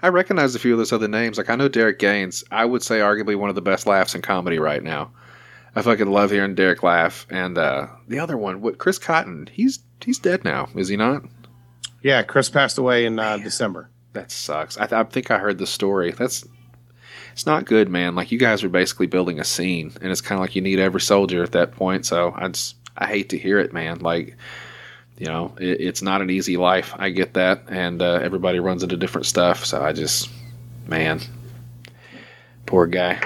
I 0.03 0.09
recognize 0.09 0.55
a 0.55 0.59
few 0.59 0.73
of 0.73 0.79
those 0.79 0.93
other 0.93 1.09
names. 1.09 1.39
Like 1.39 1.49
I 1.51 1.57
know 1.57 1.69
Derek 1.69 1.99
Gaines. 1.99 2.45
I 2.51 2.65
would 2.65 2.83
say 2.83 2.99
arguably 2.99 3.37
one 3.37 3.49
of 3.49 3.55
the 3.55 3.63
best 3.63 3.87
laughs 3.87 4.15
in 4.15 4.23
comedy 4.23 4.59
right 4.59 4.83
now. 4.83 5.13
I 5.77 5.83
fucking 5.83 6.11
love 6.11 6.31
hearing 6.31 6.55
Derek 6.55 6.83
laugh. 6.83 7.27
And 7.31 7.59
uh, 7.59 7.89
the 8.07 8.19
other 8.21 8.37
one, 8.37 8.61
what 8.61 8.79
Chris 8.79 8.99
Cotton? 8.99 9.49
He's 9.53 9.81
he's 10.05 10.19
dead 10.19 10.45
now, 10.45 10.69
is 10.77 10.89
he 10.89 10.97
not? 10.97 11.23
Yeah, 12.03 12.23
Chris 12.23 12.51
passed 12.51 12.77
away 12.79 13.07
in 13.07 13.19
uh, 13.19 13.39
December. 13.39 13.91
That 14.13 14.31
sucks. 14.31 14.77
I, 14.77 14.87
th- 14.87 14.93
I 14.93 15.03
think 15.05 15.31
I 15.31 15.39
heard 15.39 15.59
the 15.59 15.67
story. 15.67 16.13
That's 16.13 16.45
it's 17.35 17.47
not 17.47 17.65
good, 17.65 17.89
man. 17.89 18.15
Like 18.15 18.31
you 18.31 18.39
guys 18.39 18.63
are 18.63 18.69
basically 18.69 19.09
building 19.09 19.41
a 19.41 19.45
scene, 19.45 19.93
and 20.01 20.13
it's 20.13 20.21
kind 20.21 20.39
of 20.39 20.41
like 20.41 20.55
you 20.55 20.63
need 20.63 20.79
every 20.79 21.01
soldier 21.01 21.43
at 21.43 21.51
that 21.53 21.73
point. 21.73 22.07
So 22.07 22.33
I 22.37 22.47
just 22.47 22.77
I 22.97 23.09
hate 23.09 23.31
to 23.31 23.39
hear 23.39 23.59
it, 23.59 23.73
man. 23.73 23.99
Like 23.99 24.37
you 25.19 25.27
know, 25.27 25.53
it, 25.59 25.81
it's 25.81 26.01
not 26.01 26.23
an 26.23 26.31
easy 26.31 26.57
life. 26.57 26.95
I 26.97 27.11
get 27.11 27.35
that, 27.35 27.65
and 27.67 28.01
uh, 28.01 28.21
everybody 28.23 28.61
runs 28.61 28.85
into 28.85 28.97
different 28.97 29.27
stuff. 29.27 29.65
So 29.65 29.83
I 29.83 29.93
just, 29.93 30.31
man, 30.87 31.21
poor 32.67 32.87
guy. 32.87 33.21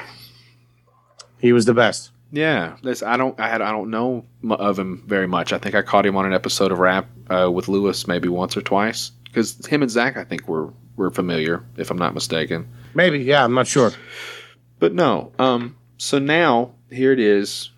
He 1.39 1.53
was 1.53 1.67
the 1.67 1.75
best. 1.75 2.11
Yeah, 2.33 2.77
this 2.83 3.03
I 3.03 3.19
don't 3.19 3.39
I 3.39 3.49
had 3.51 3.61
I 3.61 3.73
don't 3.73 3.91
know 3.91 4.25
of 4.49 4.79
him 4.79 5.05
very 5.07 5.27
much. 5.27 5.53
I 5.53 5.59
think 5.59 5.75
I 5.75 5.83
caught 5.83 6.07
him 6.07 6.17
on 6.17 6.25
an 6.25 6.33
episode 6.33 6.73
of 6.73 6.79
Rap 6.79 7.07
uh, 7.29 7.51
with 7.53 7.69
Lewis 7.69 8.07
maybe 8.07 8.29
once 8.29 8.57
or 8.57 8.63
twice 8.63 9.13
because 9.25 9.67
him 9.67 9.83
and 9.83 9.91
Zach 9.91 10.17
I 10.17 10.25
think 10.25 10.49
were 10.49 10.73
were 10.97 11.11
familiar 11.11 11.63
if 11.77 11.91
I'm 11.91 11.99
not 11.99 12.15
mistaken. 12.15 12.67
Maybe, 12.95 13.19
yeah, 13.21 13.45
I'm 13.45 13.55
not 13.55 13.67
sure. 13.67 13.93
But 14.79 14.95
no, 14.95 15.33
um, 15.39 15.77
so 15.97 16.19
now 16.19 16.73
here 16.91 17.13
it 17.13 17.21
is. 17.21 17.71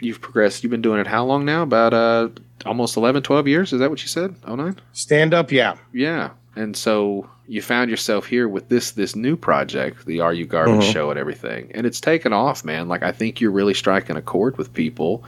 You've 0.00 0.20
progressed. 0.20 0.62
You've 0.62 0.70
been 0.70 0.82
doing 0.82 1.00
it 1.00 1.06
how 1.06 1.24
long 1.24 1.44
now? 1.44 1.62
About 1.62 1.94
uh, 1.94 2.28
almost 2.66 2.96
11, 2.96 3.22
12 3.22 3.48
years. 3.48 3.72
Is 3.72 3.80
that 3.80 3.90
what 3.90 4.02
you 4.02 4.08
said? 4.08 4.34
Oh 4.44 4.54
nine. 4.56 4.78
Stand 4.92 5.32
up, 5.34 5.50
yeah. 5.52 5.76
Yeah. 5.92 6.30
And 6.56 6.76
so 6.76 7.28
you 7.46 7.60
found 7.62 7.90
yourself 7.90 8.26
here 8.26 8.48
with 8.48 8.68
this 8.68 8.92
this 8.92 9.16
new 9.16 9.36
project, 9.36 10.06
the 10.06 10.20
Are 10.20 10.32
You 10.32 10.46
Garbage 10.46 10.84
Mhm. 10.84 10.92
show 10.92 11.10
and 11.10 11.18
everything. 11.18 11.70
And 11.74 11.86
it's 11.86 12.00
taken 12.00 12.32
off, 12.32 12.64
man. 12.64 12.88
Like 12.88 13.02
I 13.02 13.12
think 13.12 13.40
you're 13.40 13.50
really 13.50 13.74
striking 13.74 14.16
a 14.16 14.22
chord 14.22 14.56
with 14.58 14.72
people. 14.72 15.24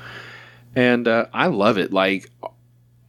And 0.74 1.08
uh, 1.08 1.26
I 1.32 1.46
love 1.46 1.78
it. 1.78 1.92
Like 1.92 2.30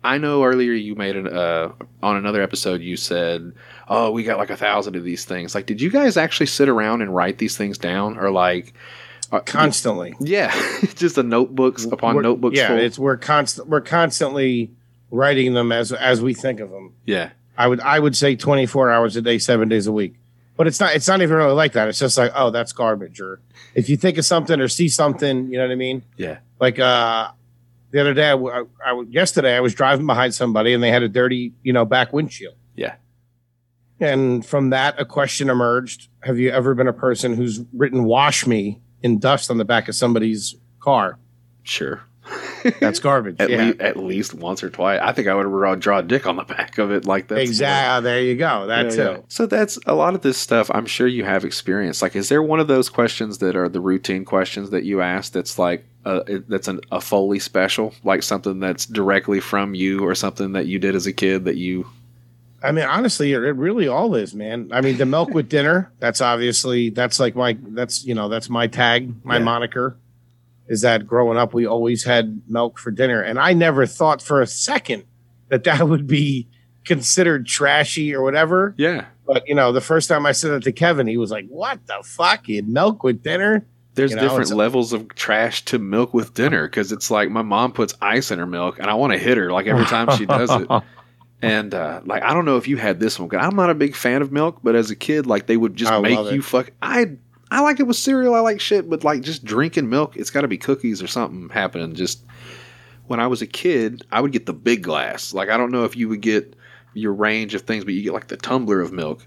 I 0.04 0.18
know 0.20 0.44
earlier 0.44 0.74
you 0.74 0.96
made 0.96 1.16
an 1.18 1.28
uh, 1.28 1.72
on 2.02 2.16
another 2.16 2.42
episode 2.42 2.82
you 2.82 2.98
said, 2.98 3.52
"Oh, 3.88 4.12
we 4.12 4.24
got 4.24 4.38
like 4.38 4.50
a 4.50 4.58
thousand 4.58 4.96
of 4.96 5.04
these 5.04 5.26
things." 5.26 5.56
Like, 5.56 5.66
did 5.66 5.82
you 5.82 5.90
guys 5.90 6.18
actually 6.18 6.46
sit 6.48 6.70
around 6.70 7.02
and 7.02 7.14
write 7.14 7.38
these 7.38 7.56
things 7.58 7.78
down, 7.78 8.18
or 8.18 8.32
like, 8.32 8.74
uh, 9.32 9.40
Constantly. 9.42 10.16
yeah, 10.20 10.54
just 10.96 11.16
the 11.16 11.24
notebooks 11.24 11.86
upon 11.86 12.16
We're- 12.16 12.24
notebooks 12.24 12.58
Yeah, 12.58 12.68
full? 12.70 12.78
it's 12.78 12.98
we're 13.00 13.18
constant 13.18 13.68
we're 13.68 13.82
constantly 13.82 14.72
writing 15.12 15.54
them 15.54 15.72
as 15.72 15.92
as 15.92 16.22
we 16.22 16.34
think 16.34 16.60
of 16.60 16.70
them. 16.72 16.94
yeah, 17.06 17.30
I 17.58 17.68
would 17.68 17.80
I 17.82 18.00
would 18.00 18.16
say 18.16 18.36
24 18.36 18.92
hours 18.92 19.16
a 19.16 19.22
day, 19.22 19.38
seven 19.38 19.70
days 19.70 19.88
a 19.88 19.92
week. 19.92 20.16
But 20.56 20.66
it's 20.66 20.80
not 20.80 20.96
it's 20.96 21.08
not 21.08 21.22
even 21.22 21.36
really 21.38 21.54
like 21.54 21.74
that. 21.74 21.88
It's 21.88 22.00
just 22.00 22.18
like, 22.18 22.32
oh, 22.34 22.50
that's 22.50 22.72
garbage. 22.74 23.22
Or 23.22 23.40
if 23.76 23.90
you 23.90 23.98
think 23.98 24.18
of 24.18 24.26
something 24.26 24.60
or 24.60 24.68
see 24.68 24.90
something, 24.90 25.52
you 25.52 25.58
know 25.60 25.66
what 25.66 25.72
I 25.72 25.76
mean? 25.76 26.02
yeah, 26.18 26.40
Like 26.60 26.80
uh 26.80 27.30
the 27.92 28.02
other 28.02 28.14
day, 28.16 28.30
I, 28.30 28.34
I 28.34 28.90
w- 28.90 29.08
yesterday 29.10 29.56
I 29.56 29.60
was 29.62 29.74
driving 29.76 30.06
behind 30.08 30.34
somebody 30.34 30.74
and 30.74 30.82
they 30.84 30.90
had 30.92 31.04
a 31.04 31.08
dirty, 31.10 31.54
you 31.64 31.74
know, 31.74 31.86
back 31.86 32.12
windshield. 32.12 32.56
yeah. 32.76 32.96
And 34.00 34.46
from 34.46 34.70
that, 34.70 35.00
a 35.00 35.06
question 35.06 35.50
emerged: 35.50 36.10
Have 36.22 36.38
you 36.38 36.52
ever 36.52 36.76
been 36.76 36.88
a 36.88 36.94
person 36.94 37.36
who's 37.36 37.62
written 37.74 38.04
"wash 38.04 38.46
me" 38.46 38.82
in 39.02 39.20
dust 39.20 39.50
on 39.50 39.58
the 39.58 39.66
back 39.66 39.88
of 39.88 39.96
somebody's 39.96 40.56
car? 40.80 41.18
Sure. 41.64 42.02
That's 42.80 43.00
garbage. 43.00 43.38
At, 43.40 43.50
yeah. 43.50 43.64
least, 43.64 43.80
at 43.80 43.98
least 43.98 44.34
once 44.34 44.64
or 44.64 44.70
twice. 44.70 45.00
I 45.02 45.12
think 45.14 45.28
I 45.28 45.36
would 45.36 45.46
have 45.46 45.80
draw 45.80 46.00
a 46.00 46.04
dick 46.04 46.28
on 46.28 46.36
the 46.36 46.44
back 46.44 46.78
of 46.78 46.92
it 46.92 47.06
like 47.06 47.28
that. 47.28 47.40
exactly. 47.40 48.04
There 48.04 48.22
you 48.22 48.36
go. 48.36 48.68
That 48.68 48.92
too. 48.92 49.24
So 49.28 49.46
that's 49.46 49.80
a 49.86 49.94
lot 49.94 50.16
of 50.16 50.22
this 50.22 50.38
stuff. 50.38 50.70
I'm 50.74 50.86
sure 50.86 51.08
you 51.08 51.24
have 51.24 51.46
experience. 51.46 52.02
Like, 52.02 52.16
is 52.16 52.30
there 52.30 52.44
one 52.44 52.60
of 52.60 52.68
those 52.68 52.90
questions 52.90 53.38
that 53.40 53.56
are 53.56 53.70
the 53.70 53.80
routine 53.80 54.26
questions 54.26 54.72
that 54.72 54.84
you 54.84 55.02
ask 55.02 55.32
that's 55.32 55.58
like 55.58 55.86
uh, 56.06 56.24
that's 56.48 56.68
an, 56.68 56.82
a 56.92 57.02
Foley 57.02 57.40
special, 57.40 57.94
like 58.04 58.24
something 58.24 58.60
that's 58.60 58.86
directly 58.86 59.40
from 59.40 59.74
you 59.74 60.06
or 60.06 60.16
something 60.16 60.54
that 60.54 60.66
you 60.66 60.80
did 60.80 60.96
as 60.96 61.08
a 61.08 61.14
kid 61.14 61.46
that 61.46 61.58
you? 61.58 61.88
I 62.64 62.72
mean, 62.72 62.86
honestly, 62.86 63.34
it 63.34 63.38
really 63.38 63.88
all 63.88 64.16
is, 64.16 64.34
man. 64.34 64.70
I 64.74 64.82
mean, 64.82 64.98
the 64.98 65.06
milk 65.06 65.30
with 65.30 65.48
dinner. 65.48 65.92
That's 66.00 66.22
obviously 66.22 66.90
that's 66.90 67.20
like 67.20 67.36
my 67.36 67.58
that's 67.62 68.04
you 68.04 68.16
know 68.16 68.30
that's 68.30 68.50
my 68.50 68.68
tag, 68.68 69.14
my 69.24 69.38
Yeah. 69.38 69.44
moniker. 69.44 69.98
Is 70.68 70.82
that 70.82 71.08
growing 71.08 71.38
up 71.38 71.54
we 71.54 71.66
always 71.66 72.04
had 72.04 72.42
milk 72.48 72.78
for 72.80 72.92
dinner, 72.92 73.22
and 73.22 73.40
I 73.40 73.54
never 73.54 73.86
thought 73.86 74.22
for 74.22 74.42
a 74.42 74.48
second 74.48 75.04
that 75.50 75.64
that 75.66 75.88
would 75.88 76.08
be 76.08 76.48
considered 76.84 77.46
trashy 77.46 78.14
or 78.14 78.22
whatever. 78.24 78.74
Yeah. 78.78 79.06
But 79.26 79.48
you 79.48 79.56
know, 79.56 79.72
the 79.72 79.82
first 79.82 80.10
time 80.10 80.26
I 80.26 80.32
said 80.32 80.52
it 80.52 80.64
to 80.64 80.72
Kevin, 80.72 81.06
he 81.08 81.18
was 81.18 81.32
like, 81.32 81.48
"What 81.48 81.86
the 81.86 82.02
fuck? 82.04 82.48
You 82.50 82.64
milk 82.64 83.04
with 83.04 83.22
dinner?" 83.24 83.66
There's 83.94 84.12
You 84.12 84.18
know, 84.18 84.24
different 84.24 84.52
levels 84.52 84.94
of 84.94 85.14
trash 85.16 85.64
to 85.66 85.80
milk 85.80 86.14
with 86.14 86.34
dinner 86.34 86.68
because 86.68 86.92
it's 86.92 87.10
like 87.10 87.30
my 87.32 87.42
mom 87.42 87.72
puts 87.72 87.94
ice 88.02 88.30
in 88.30 88.38
her 88.40 88.46
milk 88.46 88.78
and 88.80 88.90
I 88.90 88.94
want 88.94 89.14
to 89.14 89.20
hit 89.20 89.38
her 89.38 89.52
like 89.52 89.66
every 89.68 89.86
time 89.86 90.16
she 90.18 90.26
does 90.26 90.50
it. 90.52 90.68
And 91.42 91.74
uh, 91.74 92.02
like 92.06 92.24
I 92.24 92.34
don't 92.34 92.46
know 92.46 92.58
if 92.58 92.68
you 92.68 92.78
had 92.78 93.00
this 93.00 93.20
one. 93.20 93.34
I'm 93.36 93.56
not 93.56 93.70
a 93.70 93.76
big 93.76 93.96
fan 93.96 94.22
of 94.22 94.32
milk, 94.32 94.60
but 94.64 94.76
as 94.76 94.90
a 94.90 94.96
kid, 94.96 95.28
like 95.28 95.46
they 95.46 95.58
would 95.58 95.76
just 95.76 95.92
I 95.92 96.00
make 96.00 96.32
you 96.32 96.42
fuck. 96.42 96.72
I 96.82 97.18
I 97.52 97.62
like 97.62 97.80
it 97.80 97.84
with 97.84 97.98
cereal. 97.98 98.34
I 98.34 98.40
like 98.40 98.60
shit, 98.60 98.90
but 98.90 99.04
like 99.04 99.22
just 99.22 99.46
drinking 99.46 99.90
milk, 99.90 100.18
it's 100.18 100.32
got 100.32 100.42
to 100.42 100.48
be 100.48 100.58
cookies 100.58 101.02
or 101.02 101.08
something 101.08 101.50
happening. 101.50 101.94
Just 101.94 102.24
when 103.06 103.20
I 103.20 103.28
was 103.28 103.42
a 103.42 103.48
kid, 103.48 104.04
I 104.12 104.20
would 104.20 104.32
get 104.32 104.48
the 104.48 104.54
big 104.54 104.84
glass. 104.84 105.34
Like 105.34 105.50
I 105.50 105.58
don't 105.58 105.72
know 105.72 105.84
if 105.84 105.96
you 105.96 106.10
would 106.10 106.22
get 106.22 106.56
your 106.94 107.14
range 107.14 107.54
of 107.54 107.62
things, 107.62 107.86
but 107.86 107.94
you 107.94 108.02
get 108.02 108.14
like 108.14 108.28
the 108.28 108.38
tumbler 108.38 108.82
of 108.82 108.92
milk. 108.92 109.26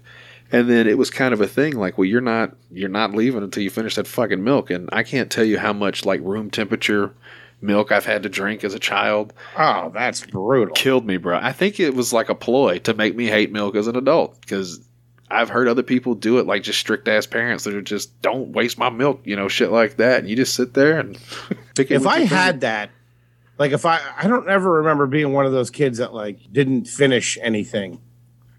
And 0.51 0.69
then 0.69 0.85
it 0.85 0.97
was 0.97 1.09
kind 1.09 1.33
of 1.33 1.39
a 1.39 1.47
thing 1.47 1.77
like, 1.77 1.97
well, 1.97 2.05
you're 2.05 2.19
not 2.19 2.57
you're 2.71 2.89
not 2.89 3.13
leaving 3.13 3.41
until 3.41 3.63
you 3.63 3.69
finish 3.69 3.95
that 3.95 4.05
fucking 4.05 4.43
milk. 4.43 4.69
And 4.69 4.89
I 4.91 5.03
can't 5.03 5.31
tell 5.31 5.45
you 5.45 5.57
how 5.57 5.71
much 5.71 6.05
like 6.05 6.19
room 6.21 6.51
temperature 6.51 7.13
milk 7.61 7.91
I've 7.91 8.05
had 8.05 8.23
to 8.23 8.29
drink 8.29 8.63
as 8.63 8.73
a 8.73 8.79
child 8.79 9.33
Oh, 9.57 9.91
that's 9.93 10.25
brutal. 10.25 10.73
killed 10.73 11.05
me, 11.05 11.17
bro. 11.17 11.37
I 11.37 11.51
think 11.51 11.79
it 11.79 11.93
was 11.93 12.11
like 12.11 12.29
a 12.29 12.35
ploy 12.35 12.79
to 12.79 12.93
make 12.93 13.15
me 13.15 13.27
hate 13.27 13.51
milk 13.51 13.75
as 13.75 13.87
an 13.87 13.95
adult 13.95 14.39
because 14.41 14.79
I've 15.29 15.49
heard 15.49 15.67
other 15.67 15.83
people 15.83 16.13
do 16.13 16.39
it, 16.39 16.45
like 16.45 16.63
just 16.63 16.79
strict 16.79 17.07
ass 17.07 17.25
parents 17.25 17.63
that 17.63 17.73
are 17.73 17.81
just 17.81 18.21
don't 18.21 18.49
waste 18.51 18.77
my 18.77 18.89
milk, 18.89 19.21
you 19.23 19.35
know, 19.35 19.47
shit 19.47 19.71
like 19.71 19.97
that. 19.97 20.19
And 20.19 20.29
you 20.29 20.35
just 20.35 20.55
sit 20.55 20.73
there 20.73 20.99
and 20.99 21.17
pick 21.75 21.89
it. 21.91 21.95
if 21.95 22.05
I 22.07 22.19
had 22.21 22.61
that, 22.61 22.89
like 23.57 23.71
if 23.71 23.85
I 23.85 23.99
I 24.17 24.27
don't 24.27 24.49
ever 24.49 24.73
remember 24.73 25.07
being 25.07 25.31
one 25.31 25.45
of 25.45 25.51
those 25.53 25.69
kids 25.69 25.99
that 25.99 26.13
like 26.13 26.39
didn't 26.51 26.85
finish 26.85 27.37
anything, 27.41 28.01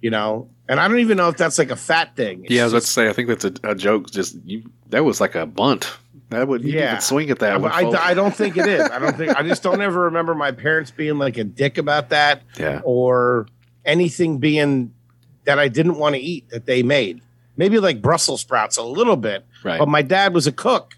you 0.00 0.10
know. 0.10 0.48
And 0.68 0.80
I 0.80 0.88
don't 0.88 1.00
even 1.00 1.18
know 1.18 1.28
if 1.28 1.36
that's 1.36 1.58
like 1.58 1.70
a 1.70 1.76
fat 1.76 2.16
thing. 2.16 2.44
It's 2.44 2.54
yeah, 2.54 2.62
I 2.62 2.64
was 2.64 2.72
about 2.72 2.82
to 2.82 2.86
say, 2.86 3.08
I 3.08 3.12
think 3.12 3.28
that's 3.28 3.44
a, 3.44 3.52
a 3.64 3.74
joke. 3.74 4.10
Just 4.10 4.36
you, 4.46 4.62
that 4.88 5.04
was 5.04 5.20
like 5.20 5.34
a 5.34 5.44
bunt. 5.44 5.90
That 6.32 6.48
would 6.48 6.64
you 6.64 6.72
Yeah. 6.78 6.90
even 6.92 7.00
swing 7.00 7.30
at 7.30 7.38
that. 7.40 7.52
I, 7.54 7.56
one 7.56 7.70
I, 7.72 8.08
I 8.10 8.14
don't 8.14 8.34
think 8.34 8.56
it 8.56 8.66
is. 8.66 8.82
I 8.82 8.98
don't 8.98 9.16
think 9.16 9.36
I 9.36 9.42
just 9.42 9.62
don't 9.62 9.80
ever 9.80 10.00
remember 10.02 10.34
my 10.34 10.50
parents 10.52 10.90
being 10.90 11.18
like 11.18 11.36
a 11.38 11.44
dick 11.44 11.78
about 11.78 12.10
that 12.10 12.42
yeah, 12.58 12.80
or 12.84 13.46
anything 13.84 14.38
being 14.38 14.92
that 15.44 15.58
I 15.58 15.68
didn't 15.68 15.98
want 15.98 16.14
to 16.14 16.20
eat 16.20 16.48
that 16.50 16.66
they 16.66 16.82
made. 16.82 17.20
Maybe 17.56 17.78
like 17.78 18.00
Brussels 18.00 18.40
sprouts 18.40 18.76
a 18.76 18.82
little 18.82 19.16
bit, 19.16 19.44
right. 19.64 19.78
but 19.78 19.88
my 19.88 20.02
dad 20.02 20.32
was 20.34 20.46
a 20.46 20.52
cook 20.52 20.94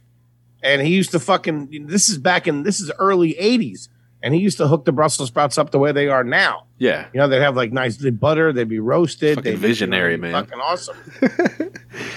and 0.63 0.81
he 0.83 0.95
used 0.95 1.11
to 1.13 1.21
fucking 1.21 1.87
this 1.89 2.09
is 2.09 2.19
back 2.19 2.47
in 2.47 2.63
this 2.63 2.81
is 2.81 2.91
early 2.99 3.35
80s 3.35 3.89
and 4.23 4.33
he 4.35 4.41
used 4.41 4.57
to 4.59 4.67
hook 4.69 4.85
the 4.87 4.93
Brussels 4.93 5.29
sprouts 5.29 5.59
up 5.59 5.71
the 5.71 5.79
way 5.79 5.93
they 5.93 6.09
are 6.09 6.25
now. 6.25 6.65
yeah, 6.79 7.09
You 7.13 7.21
know, 7.21 7.29
they'd 7.29 7.43
have 7.43 7.57
like 7.57 7.73
nice 7.73 7.97
butter, 7.99 8.53
they'd 8.55 8.69
be 8.69 8.79
roasted, 8.79 9.35
Fucking 9.37 9.51
they'd 9.53 9.61
be, 9.61 9.67
visionary, 9.69 10.13
you 10.13 10.19
know, 10.19 10.31
man. 10.31 10.45
Fucking 10.47 10.61
awesome. 10.61 10.97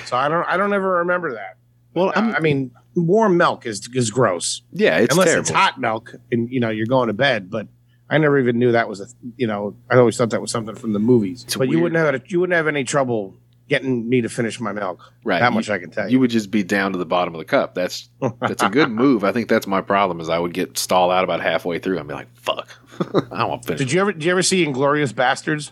so 0.06 0.16
I 0.16 0.30
don't 0.30 0.48
I 0.48 0.56
don't 0.58 0.74
ever 0.74 0.98
remember 1.00 1.34
that. 1.34 1.58
well, 1.94 2.10
uh, 2.10 2.14
I'm, 2.16 2.36
I 2.36 2.40
mean, 2.40 2.72
warm 3.02 3.38
milk 3.38 3.66
is 3.66 3.88
is 3.94 4.12
gross. 4.12 4.62
yeah, 4.72 4.98
it's 4.98 5.14
Unless 5.14 5.28
terrible. 5.28 5.42
it's 5.42 5.50
hot 5.52 5.80
milk 5.80 6.14
and 6.32 6.50
you 6.52 6.60
know, 6.60 6.70
you're 6.70 6.86
going 6.88 7.08
to 7.08 7.14
bed, 7.14 7.50
but 7.50 7.68
I 8.10 8.18
never 8.18 8.40
even 8.40 8.58
knew 8.60 8.72
that 8.72 8.88
was 8.90 9.02
a 9.02 9.08
you 9.36 9.48
know, 9.48 9.76
I 9.90 9.98
always 9.98 10.18
thought 10.18 10.30
that 10.32 10.42
was 10.42 10.52
something 10.52 10.76
from 10.76 10.94
the 10.94 11.00
movies. 11.00 11.44
It's 11.44 11.56
but 11.56 11.70
you 11.70 11.80
wouldn't 11.80 12.00
have 12.14 12.22
you 12.32 12.40
wouldn't 12.40 12.56
have 12.56 12.68
any 12.68 12.84
trouble 12.84 13.36
getting 13.70 14.08
me 14.08 14.22
to 14.22 14.30
finish 14.30 14.62
my 14.62 14.72
milk. 14.72 15.02
Right, 15.26 15.40
That 15.40 15.50
you- 15.50 15.56
much 15.56 15.70
I 15.70 15.78
can 15.78 15.92
tell 15.92 16.06
You 16.08 16.14
you. 16.14 16.20
would 16.22 16.30
just 16.32 16.50
be 16.52 16.64
down 16.64 16.94
to 16.94 16.98
the 16.98 17.06
bottom 17.06 17.36
of 17.36 17.40
the 17.40 17.46
cup. 17.46 17.76
That's 17.76 18.10
that's 18.40 18.64
a 18.64 18.70
good 18.70 18.90
move. 18.90 19.24
I 19.26 19.32
think 19.34 19.50
that's 19.50 19.68
my 19.68 19.82
problem. 19.82 20.22
Is 20.22 20.30
I 20.30 20.40
would 20.40 20.54
get 20.54 20.78
stalled 20.78 21.12
out 21.12 21.24
about 21.26 21.42
halfway 21.42 21.80
through 21.80 22.00
and 22.00 22.08
be 22.08 22.14
like, 22.14 22.34
"Fuck, 22.38 22.70
I 23.32 23.40
don't 23.40 23.50
want 23.50 23.64
to 23.64 23.68
finish." 23.68 23.80
Did 23.80 23.92
you 23.92 24.00
ever 24.02 24.14
did 24.14 24.24
you 24.24 24.32
ever 24.32 24.42
see 24.44 24.66
Inglourious 24.66 25.12
Basterds? 25.14 25.72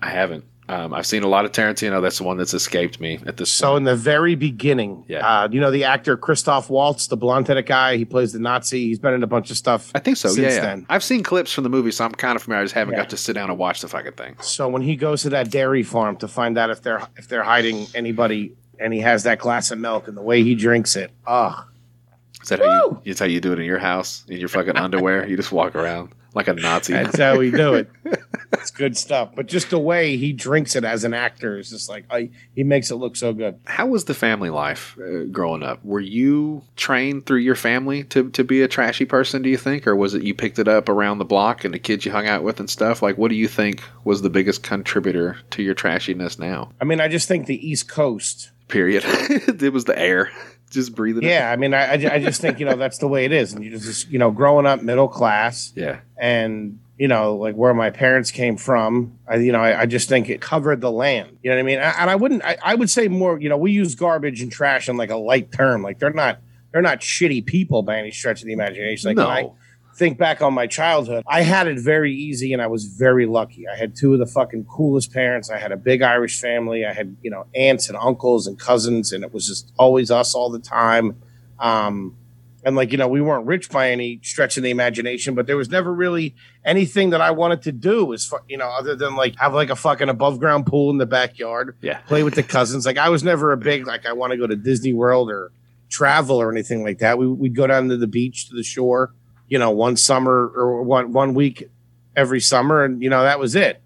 I 0.00 0.08
haven't. 0.10 0.44
Um, 0.68 0.92
I've 0.92 1.06
seen 1.06 1.22
a 1.22 1.28
lot 1.28 1.44
of 1.44 1.52
Tarantino. 1.52 2.02
That's 2.02 2.18
the 2.18 2.24
one 2.24 2.38
that's 2.38 2.52
escaped 2.52 3.00
me 3.00 3.20
at 3.26 3.36
this. 3.36 3.52
So 3.52 3.68
point. 3.68 3.76
in 3.78 3.84
the 3.84 3.94
very 3.96 4.34
beginning, 4.34 5.04
Yeah. 5.06 5.26
uh, 5.44 5.48
you 5.50 5.60
know 5.60 5.70
the 5.70 5.84
actor 5.84 6.16
Christoph 6.16 6.68
Waltz, 6.68 7.06
the 7.06 7.16
blonde-headed 7.16 7.66
guy. 7.66 7.96
He 7.96 8.04
plays 8.04 8.32
the 8.32 8.40
Nazi. 8.40 8.88
He's 8.88 8.98
been 8.98 9.14
in 9.14 9.22
a 9.22 9.26
bunch 9.28 9.50
of 9.52 9.56
stuff. 9.56 9.92
I 9.94 10.00
think 10.00 10.16
so. 10.16 10.28
since 10.28 10.38
Yeah, 10.38 10.54
yeah. 10.54 10.60
then. 10.60 10.86
I've 10.88 11.04
seen 11.04 11.22
clips 11.22 11.52
from 11.52 11.62
the 11.64 11.70
movie, 11.70 11.92
so 11.92 12.04
I'm 12.04 12.12
kind 12.12 12.34
of 12.34 12.42
familiar. 12.42 12.62
I 12.62 12.64
just 12.64 12.74
haven't 12.74 12.94
Yeah. 12.94 13.00
got 13.02 13.10
to 13.10 13.16
sit 13.16 13.34
down 13.34 13.48
and 13.48 13.58
watch 13.58 13.80
the 13.80 13.88
fucking 13.88 14.12
thing. 14.12 14.36
So 14.40 14.68
when 14.68 14.82
he 14.82 14.96
goes 14.96 15.22
to 15.22 15.28
that 15.30 15.50
dairy 15.50 15.84
farm 15.84 16.16
to 16.16 16.26
find 16.28 16.58
out 16.58 16.70
if 16.70 16.82
they're 16.82 17.06
if 17.16 17.28
they're 17.28 17.44
hiding 17.44 17.86
anybody, 17.94 18.52
and 18.80 18.92
he 18.92 19.00
has 19.00 19.22
that 19.22 19.38
glass 19.38 19.70
of 19.70 19.78
milk, 19.78 20.08
and 20.08 20.16
the 20.16 20.22
way 20.22 20.42
he 20.42 20.54
drinks 20.54 20.96
it, 20.96 21.10
ugh. 21.26 21.64
Is 22.42 22.48
that 22.50 22.58
how 22.58 22.64
you? 22.64 23.00
It's 23.04 23.20
how 23.20 23.26
you 23.26 23.40
do 23.40 23.52
it 23.52 23.58
in 23.58 23.64
your 23.64 23.78
house 23.78 24.24
in 24.28 24.38
your 24.38 24.48
fucking 24.48 24.76
underwear. 24.76 25.26
You 25.28 25.36
just 25.36 25.52
walk 25.52 25.74
around 25.74 26.10
like 26.36 26.48
a 26.48 26.52
Nazi. 26.52 26.92
That's 26.92 27.18
how 27.18 27.38
we 27.38 27.50
do 27.50 27.74
it. 27.74 27.90
It's 28.52 28.70
good 28.70 28.96
stuff. 28.96 29.30
But 29.34 29.46
just 29.46 29.70
the 29.70 29.78
way 29.78 30.16
he 30.16 30.32
drinks 30.32 30.76
it 30.76 30.84
as 30.84 31.04
an 31.04 31.14
actor 31.14 31.58
is 31.58 31.70
just 31.70 31.88
like 31.88 32.04
I, 32.10 32.30
he 32.54 32.62
makes 32.62 32.90
it 32.90 32.94
look 32.96 33.16
so 33.16 33.32
good. 33.32 33.58
How 33.64 33.86
was 33.86 34.04
the 34.04 34.14
family 34.14 34.50
life 34.50 34.96
uh, 35.00 35.24
growing 35.24 35.62
up? 35.62 35.84
Were 35.84 36.00
you 36.00 36.62
trained 36.76 37.26
through 37.26 37.40
your 37.40 37.56
family 37.56 38.04
to, 38.04 38.30
to 38.30 38.44
be 38.44 38.62
a 38.62 38.68
trashy 38.68 39.04
person, 39.04 39.42
do 39.42 39.50
you 39.50 39.56
think? 39.56 39.86
Or 39.86 39.96
was 39.96 40.14
it 40.14 40.22
you 40.22 40.32
picked 40.32 40.58
it 40.58 40.68
up 40.68 40.88
around 40.88 41.18
the 41.18 41.24
block 41.24 41.64
and 41.64 41.74
the 41.74 41.78
kids 41.78 42.06
you 42.06 42.12
hung 42.12 42.28
out 42.28 42.44
with 42.44 42.60
and 42.60 42.70
stuff? 42.70 43.02
Like, 43.02 43.18
what 43.18 43.28
do 43.28 43.36
you 43.36 43.48
think 43.48 43.82
was 44.04 44.22
the 44.22 44.30
biggest 44.30 44.62
contributor 44.62 45.38
to 45.50 45.62
your 45.62 45.74
trashiness 45.74 46.38
now? 46.38 46.70
I 46.80 46.84
mean, 46.84 47.00
I 47.00 47.08
just 47.08 47.28
think 47.28 47.46
the 47.46 47.68
East 47.68 47.88
Coast. 47.88 48.52
Period. 48.68 49.04
it 49.06 49.72
was 49.72 49.84
the 49.84 49.98
air. 49.98 50.30
Just 50.70 50.94
breathing 50.94 51.22
it. 51.22 51.28
Yeah, 51.28 51.50
I 51.50 51.56
mean, 51.56 51.74
I, 51.74 51.92
I 51.92 52.18
just 52.18 52.40
think 52.40 52.58
you 52.58 52.66
know 52.66 52.76
that's 52.76 52.98
the 52.98 53.08
way 53.08 53.24
it 53.24 53.32
is, 53.32 53.52
and 53.52 53.64
you 53.64 53.70
just 53.70 54.08
you 54.10 54.18
know 54.18 54.30
growing 54.30 54.66
up 54.66 54.82
middle 54.82 55.08
class, 55.08 55.72
Yeah. 55.76 56.00
and 56.16 56.78
you 56.98 57.08
know 57.08 57.36
like 57.36 57.54
where 57.54 57.74
my 57.74 57.90
parents 57.90 58.30
came 58.30 58.56
from 58.56 59.18
i 59.28 59.36
you 59.36 59.52
know 59.52 59.60
i, 59.60 59.82
I 59.82 59.84
just 59.84 60.08
think 60.08 60.30
it 60.30 60.40
covered 60.40 60.80
the 60.80 60.90
land 60.90 61.36
you 61.42 61.50
know 61.50 61.56
what 61.56 61.60
i 61.60 61.62
mean 61.62 61.78
and 61.78 62.08
i 62.10 62.16
wouldn't 62.16 62.42
I, 62.42 62.56
I 62.64 62.74
would 62.74 62.88
say 62.88 63.06
more 63.08 63.38
you 63.38 63.50
know 63.50 63.58
we 63.58 63.70
use 63.70 63.94
garbage 63.94 64.40
and 64.40 64.50
trash 64.50 64.88
in 64.88 64.96
like 64.96 65.10
a 65.10 65.16
light 65.16 65.52
term 65.52 65.82
like 65.82 65.98
they're 65.98 66.14
not 66.14 66.38
they're 66.72 66.80
not 66.80 67.00
shitty 67.00 67.44
people 67.44 67.82
by 67.82 67.98
any 67.98 68.12
stretch 68.12 68.40
of 68.40 68.46
the 68.46 68.54
imagination 68.54 69.08
like 69.10 69.16
no. 69.18 69.56
Think 69.96 70.18
back 70.18 70.42
on 70.42 70.52
my 70.52 70.66
childhood 70.66 71.24
i 71.26 71.40
had 71.42 71.66
it 71.66 71.78
very 71.78 72.12
easy 72.14 72.52
and 72.52 72.60
i 72.62 72.66
was 72.66 72.84
very 72.84 73.26
lucky. 73.26 73.66
I 73.66 73.76
had 73.76 73.96
two 73.96 74.12
of 74.12 74.18
the 74.18 74.26
fucking 74.26 74.64
coolest 74.64 75.12
parents. 75.12 75.50
I 75.50 75.58
had 75.58 75.72
a 75.72 75.76
big 75.76 76.02
irish 76.02 76.40
family. 76.40 76.84
I 76.84 76.92
had 76.92 77.16
you 77.22 77.30
know 77.30 77.46
aunts 77.54 77.88
and 77.88 77.96
uncles 77.98 78.46
and 78.46 78.58
cousins 78.58 79.12
and 79.12 79.24
it 79.24 79.32
was 79.32 79.46
just 79.46 79.72
always 79.78 80.10
us 80.10 80.34
all 80.34 80.50
the 80.50 80.58
time. 80.58 81.16
Um 81.58 82.16
and 82.64 82.74
like 82.74 82.90
you 82.92 82.98
know 82.98 83.06
we 83.08 83.20
weren't 83.20 83.46
rich 83.46 83.70
by 83.70 83.90
any 83.90 84.18
stretch 84.22 84.56
of 84.56 84.62
the 84.64 84.70
imagination 84.70 85.34
but 85.36 85.46
there 85.46 85.56
was 85.56 85.68
never 85.70 85.92
really 85.94 86.34
anything 86.64 87.10
that 87.10 87.20
i 87.20 87.30
wanted 87.30 87.62
to 87.62 87.70
do 87.70 88.12
as 88.12 88.26
fu- 88.26 88.38
you 88.48 88.56
know 88.56 88.68
other 88.68 88.96
than 88.96 89.14
like 89.14 89.36
have 89.38 89.54
like 89.54 89.70
a 89.70 89.76
fucking 89.76 90.08
above 90.08 90.40
ground 90.40 90.66
pool 90.66 90.90
in 90.90 90.98
the 90.98 91.06
backyard 91.06 91.76
Yeah. 91.80 91.98
play 92.08 92.22
with 92.24 92.34
the 92.34 92.42
cousins. 92.42 92.84
Like 92.84 92.98
i 92.98 93.08
was 93.08 93.22
never 93.22 93.52
a 93.52 93.56
big 93.56 93.86
like 93.86 94.04
i 94.04 94.12
want 94.12 94.32
to 94.32 94.36
go 94.36 94.46
to 94.48 94.56
disney 94.56 94.92
world 94.92 95.30
or 95.30 95.52
travel 95.88 96.36
or 96.38 96.50
anything 96.50 96.82
like 96.82 96.98
that. 96.98 97.16
We, 97.16 97.28
we'd 97.28 97.54
go 97.54 97.68
down 97.68 97.88
to 97.90 97.96
the 97.96 98.08
beach 98.08 98.48
to 98.48 98.56
the 98.56 98.64
shore 98.64 99.14
you 99.48 99.58
know 99.58 99.70
one 99.70 99.96
summer 99.96 100.48
or 100.54 100.82
one 100.82 101.12
one 101.12 101.34
week 101.34 101.68
every 102.16 102.40
summer 102.40 102.84
and 102.84 103.02
you 103.02 103.10
know 103.10 103.22
that 103.22 103.38
was 103.38 103.54
it 103.54 103.80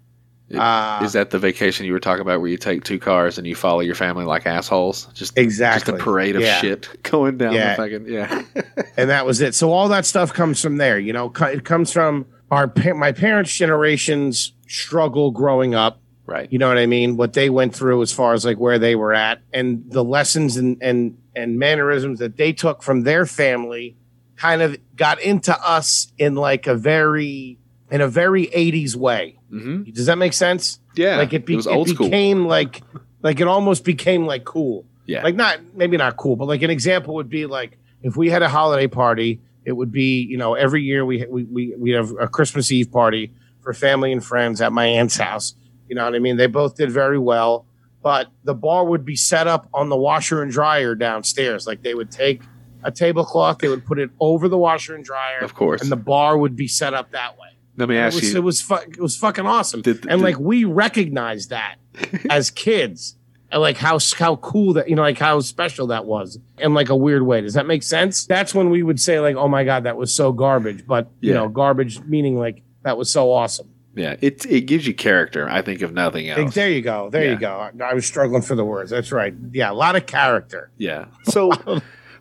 uh, 0.53 0.99
Is 1.01 1.13
that 1.13 1.29
the 1.29 1.39
vacation 1.39 1.85
you 1.85 1.93
were 1.93 1.99
talking 2.01 2.19
about 2.21 2.41
where 2.41 2.49
you 2.49 2.57
take 2.57 2.83
two 2.83 2.99
cars 2.99 3.37
and 3.37 3.47
you 3.47 3.55
follow 3.55 3.79
your 3.79 3.95
family 3.95 4.25
like 4.25 4.45
assholes? 4.45 5.05
Just 5.13 5.37
exactly 5.37 5.93
just 5.93 6.01
a 6.01 6.03
parade 6.03 6.35
of 6.35 6.41
Yeah. 6.41 6.59
shit 6.59 6.89
going 7.03 7.37
down 7.37 7.53
Yeah. 7.53 7.75
the 7.77 7.83
fucking 7.83 8.05
yeah. 8.09 8.43
and 8.97 9.09
that 9.09 9.25
was 9.25 9.39
it. 9.39 9.55
So 9.55 9.71
all 9.71 9.87
that 9.87 10.05
stuff 10.05 10.33
comes 10.33 10.61
from 10.61 10.75
there. 10.75 10.99
You 10.99 11.13
know, 11.13 11.31
it 11.39 11.63
comes 11.63 11.93
from 11.93 12.25
our 12.51 12.69
my 12.95 13.13
parents' 13.13 13.53
generations 13.55 14.51
struggle 14.67 15.31
growing 15.31 15.73
up. 15.73 16.01
right. 16.25 16.51
You 16.51 16.59
know 16.59 16.67
what 16.67 16.77
I 16.77 16.85
mean? 16.85 17.15
What 17.15 17.31
they 17.31 17.49
went 17.49 17.73
through 17.73 18.01
as 18.01 18.11
far 18.11 18.33
as 18.33 18.43
like 18.43 18.57
where 18.57 18.77
they 18.77 18.95
were 18.95 19.13
at, 19.13 19.39
and 19.53 19.83
the 19.89 20.03
lessons 20.03 20.57
and 20.57 20.77
and 20.81 21.17
and 21.33 21.59
mannerisms 21.59 22.19
that 22.19 22.35
they 22.35 22.51
took 22.51 22.83
from 22.83 23.03
their 23.03 23.25
family, 23.25 23.95
kind 24.41 24.61
of 24.61 24.77
got 24.95 25.21
into 25.21 25.53
us 25.67 26.11
in 26.17 26.33
like 26.35 26.65
a 26.67 26.75
very 26.75 27.57
in 27.91 28.01
a 28.01 28.07
very 28.07 28.47
80s 28.47 28.95
way. 28.95 29.37
hmm 29.49 29.83
Does 29.83 30.05
that 30.07 30.17
make 30.17 30.33
sense? 30.33 30.79
Yeah. 30.95 31.17
like 31.17 31.33
it, 31.33 31.45
be- 31.45 31.57
it 31.57 31.63
school. 31.63 31.85
became 31.85 32.45
like 32.47 32.81
like 33.21 33.39
it 33.39 33.47
almost 33.47 33.83
became 33.85 34.25
like 34.25 34.43
cool 34.45 34.85
Yeah. 35.05 35.23
like 35.23 35.35
not 35.35 35.59
maybe 35.75 35.95
not 35.97 36.17
cool 36.17 36.35
but 36.35 36.47
like 36.47 36.61
an 36.63 36.69
example 36.71 37.13
would 37.15 37.29
be 37.29 37.45
like 37.45 37.77
if 38.01 38.17
we 38.17 38.29
had 38.29 38.41
a 38.41 38.49
holiday 38.49 38.87
party 38.87 39.39
it 39.63 39.73
would 39.73 39.91
be 39.91 40.21
you 40.23 40.37
know 40.37 40.53
every 40.55 40.81
year 40.83 41.05
we 41.05 41.25
we 41.29 41.43
we 41.43 41.63
we 41.77 41.89
have 41.91 42.09
a 42.19 42.27
Christmas 42.27 42.71
Eve 42.71 42.91
party 42.91 43.31
for 43.61 43.73
family 43.73 44.11
and 44.11 44.23
friends 44.25 44.59
at 44.59 44.71
my 44.73 44.85
aunt's 44.87 45.17
house. 45.17 45.53
You 45.87 45.95
know 45.95 46.03
what 46.05 46.15
I 46.15 46.19
mean? 46.19 46.35
They 46.37 46.47
both 46.47 46.75
did 46.77 46.89
very 46.89 47.19
well, 47.19 47.65
but 48.01 48.27
the 48.43 48.55
bar 48.55 48.83
would 48.85 49.05
be 49.05 49.15
set 49.15 49.45
up 49.47 49.67
on 49.73 49.89
the 49.89 49.95
washer 49.97 50.41
and 50.41 50.51
dryer 50.51 50.95
downstairs. 50.95 51.67
Like 51.67 51.83
they 51.83 51.93
would 51.93 52.09
take 52.09 52.41
a 52.83 52.91
tablecloth, 52.91 53.59
they 53.59 53.67
would 53.67 53.85
put 53.85 53.99
it 53.99 54.09
over 54.19 54.47
the 54.49 54.57
washer 54.57 54.95
and 54.95 55.03
dryer, 55.03 55.39
Of 55.39 55.53
course. 55.55 55.81
and 55.81 55.91
the 55.91 55.95
bar 55.95 56.37
would 56.37 56.55
be 56.55 56.67
set 56.67 56.93
up 56.93 57.11
that 57.11 57.37
way. 57.37 57.47
Let 57.77 57.89
me 57.89 57.95
It 57.95 57.99
ask 57.99 58.15
was, 58.15 58.31
you. 58.33 58.37
it 58.39 58.43
was 58.43 58.61
fu- 58.61 58.75
it 58.75 58.99
was 58.99 59.15
fucking 59.17 59.45
awesome, 59.45 59.81
Did- 59.81 60.05
and 60.07 60.19
did- 60.19 60.21
like 60.21 60.39
we 60.39 60.65
recognized 60.65 61.49
that 61.51 61.75
as 62.29 62.49
kids, 62.51 63.15
and 63.51 63.61
like 63.61 63.77
how 63.77 63.97
how 64.17 64.35
cool 64.37 64.73
that 64.73 64.89
you 64.89 64.95
know 64.95 65.01
like 65.01 65.17
how 65.17 65.39
special 65.39 65.87
that 65.87 66.05
was 66.05 66.37
in 66.57 66.73
like 66.73 66.89
a 66.89 66.95
weird 66.95 67.23
way. 67.23 67.41
Does 67.41 67.53
that 67.55 67.65
make 67.65 67.83
sense? 67.83 68.25
That's 68.25 68.53
when 68.53 68.69
we 68.69 68.83
would 68.83 68.99
say 68.99 69.19
like, 69.19 69.35
oh 69.35 69.47
my 69.47 69.63
god, 69.63 69.83
that 69.85 69.97
was 69.97 70.13
so 70.13 70.31
garbage, 70.31 70.85
but 70.85 71.09
you 71.21 71.29
Yeah. 71.31 71.39
know, 71.39 71.49
garbage 71.49 72.01
meaning 72.01 72.37
like 72.37 72.61
that 72.83 72.97
was 72.97 73.11
so 73.11 73.31
awesome. 73.31 73.67
yeah, 73.95 74.15
it 74.21 74.45
it 74.45 74.61
gives 74.61 74.85
you 74.87 74.93
character. 74.93 75.49
I 75.49 75.61
think 75.61 75.81
if 75.81 75.91
nothing 75.91 76.27
Like, 76.29 76.37
else. 76.37 76.53
there 76.55 76.69
you 76.69 76.81
go, 76.81 77.09
there 77.09 77.23
Yeah. 77.25 77.31
you 77.31 77.37
go. 77.39 77.51
I, 77.51 77.71
I 77.89 77.93
was 77.93 78.05
struggling 78.05 78.41
for 78.41 78.55
the 78.55 78.65
words. 78.65 78.89
That's 78.91 79.11
right. 79.11 79.33
Yeah, 79.53 79.71
a 79.71 79.73
lot 79.73 79.95
of 79.95 80.05
character, 80.05 80.71
Yeah. 80.77 81.05
So, 81.23 81.51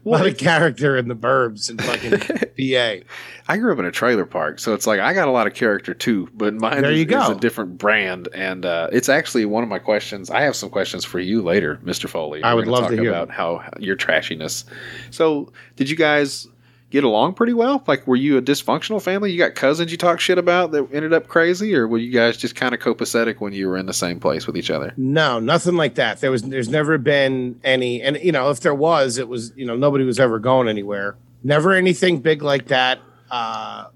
a 0.04 0.09
lot 0.09 0.26
of 0.26 0.38
character 0.38 0.97
in 0.97 1.09
the 1.09 1.14
burbs 1.14 1.69
and 1.69 1.83
fucking 1.83 2.11
PA. 2.59 3.04
I 3.49 3.57
grew 3.59 3.73
up 3.73 3.78
in 3.78 3.85
a 3.85 3.90
trailer 3.90 4.25
park, 4.25 4.59
so 4.59 4.73
it's 4.75 4.87
like 4.87 5.00
I 5.00 5.12
got 5.12 5.28
a 5.28 5.30
lot 5.30 5.47
of 5.47 5.54
character 5.54 5.92
too, 5.95 6.28
but 6.35 6.54
mine 6.54 6.83
There 6.83 6.92
is, 6.92 6.99
you 6.99 7.04
go. 7.04 7.23
is 7.23 7.28
a 7.30 7.35
different 7.40 7.76
brand, 7.78 8.28
and 8.35 8.64
uh, 8.64 8.88
it's 8.92 9.09
actually 9.09 9.45
one 9.45 9.62
of 9.62 9.69
my 9.69 9.78
questions. 9.78 10.30
I 10.30 10.40
have 10.42 10.57
some 10.57 10.71
questions 10.71 11.04
for 11.04 11.19
you 11.19 11.42
later, 11.42 11.78
Mister 11.83 12.09
Foley. 12.09 12.42
I 12.42 12.54
We're 12.54 12.61
would 12.61 12.69
love 12.69 12.88
to 12.90 12.97
hear 12.97 13.11
about 13.11 13.30
how 13.30 13.62
your 13.78 13.97
trashiness. 13.97 14.64
So, 15.11 15.52
did 15.76 15.90
you 15.90 15.97
guys 15.97 16.47
get 16.90 17.04
along 17.04 17.35
pretty 17.35 17.52
well? 17.52 17.82
Like, 17.87 18.06
were 18.06 18.16
you 18.16 18.37
a 18.37 18.42
dysfunctional 18.42 19.00
family? 19.00 19.32
You 19.32 19.38
got 19.38 19.54
cousins 19.54 19.90
you 19.90 19.97
talk 19.97 20.20
shit 20.20 20.38
about 20.38 20.73
that 20.73 20.92
ended 20.92 21.12
up 21.12 21.28
crazy, 21.28 21.75
or 21.75 21.87
were 21.88 21.99
you 21.99 22.11
guys 22.11 22.37
just 22.37 22.56
kind 22.56 22.75
of 22.75 22.80
copacetic 22.80 23.40
when 23.40 23.52
you 23.52 23.68
were 23.68 23.76
in 23.76 23.87
the 23.87 23.94
same 23.94 24.20
place 24.20 24.47
with 24.47 24.56
each 24.56 24.70
other? 24.70 24.92
No, 24.97 25.38
nothing 25.38 25.76
like 25.76 25.94
that. 25.94 26.20
There 26.20 26.30
was 26.30 26.42
there's 26.42 26.68
never 26.68 26.99
been 26.99 27.61
any 27.64 28.02
and 28.02 28.18
you 28.23 28.32
know, 28.32 28.50
if 28.50 28.61
there 28.61 28.75
was, 28.75 29.18
it 29.18 29.28
was, 29.28 29.52
you 29.56 29.64
know, 29.64 29.76
nobody 29.76 30.04
was 30.04 30.20
ever 30.20 30.38
going 30.38 30.68
anywhere. 30.68 31.16
Never 31.42 31.73
anything 31.73 32.20
big 32.20 32.42
like 32.42 32.66
that. 32.66 33.00
Uh 33.30 33.87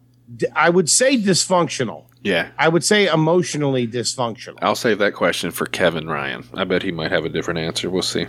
I 0.54 0.70
would 0.70 0.88
say 0.88 1.18
dysfunctional. 1.18 2.04
Yeah, 2.22 2.48
I 2.58 2.68
would 2.70 2.82
say 2.82 3.06
emotionally 3.06 3.86
dysfunctional. 3.86 4.56
I'll 4.62 4.74
save 4.74 4.98
that 4.98 5.12
question 5.12 5.50
for 5.50 5.66
Kevin 5.66 6.08
Ryan. 6.08 6.48
I 6.54 6.64
bet 6.64 6.82
he 6.82 6.90
might 6.90 7.10
have 7.12 7.26
a 7.26 7.28
different 7.28 7.58
answer. 7.60 7.90
We'll 7.90 8.00
see. 8.02 8.26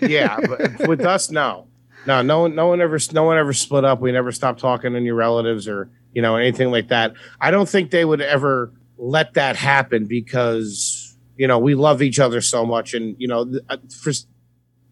yeah, 0.00 0.38
but 0.40 0.88
with 0.88 1.02
us, 1.02 1.30
no, 1.30 1.68
no, 2.06 2.22
no 2.22 2.40
one, 2.40 2.54
no 2.54 2.68
one 2.68 2.80
ever, 2.80 2.98
no 3.12 3.24
one 3.24 3.38
ever 3.38 3.52
split 3.52 3.84
up. 3.84 4.00
We 4.00 4.12
never 4.12 4.32
stopped 4.32 4.60
talking 4.60 4.92
to 4.92 5.00
your 5.00 5.14
relatives 5.14 5.68
or 5.68 5.90
you 6.12 6.22
know 6.22 6.36
anything 6.36 6.70
like 6.70 6.88
that. 6.88 7.14
I 7.40 7.50
don't 7.50 7.68
think 7.68 7.90
they 7.90 8.04
would 8.04 8.20
ever 8.20 8.72
let 8.98 9.34
that 9.34 9.56
happen 9.56 10.06
because 10.06 11.16
you 11.36 11.46
know 11.48 11.58
we 11.58 11.74
love 11.74 12.02
each 12.02 12.18
other 12.18 12.40
so 12.40 12.64
much, 12.66 12.94
and 12.94 13.16
you 13.18 13.28
know, 13.28 13.52
uh, 13.68 13.76
for 14.00 14.12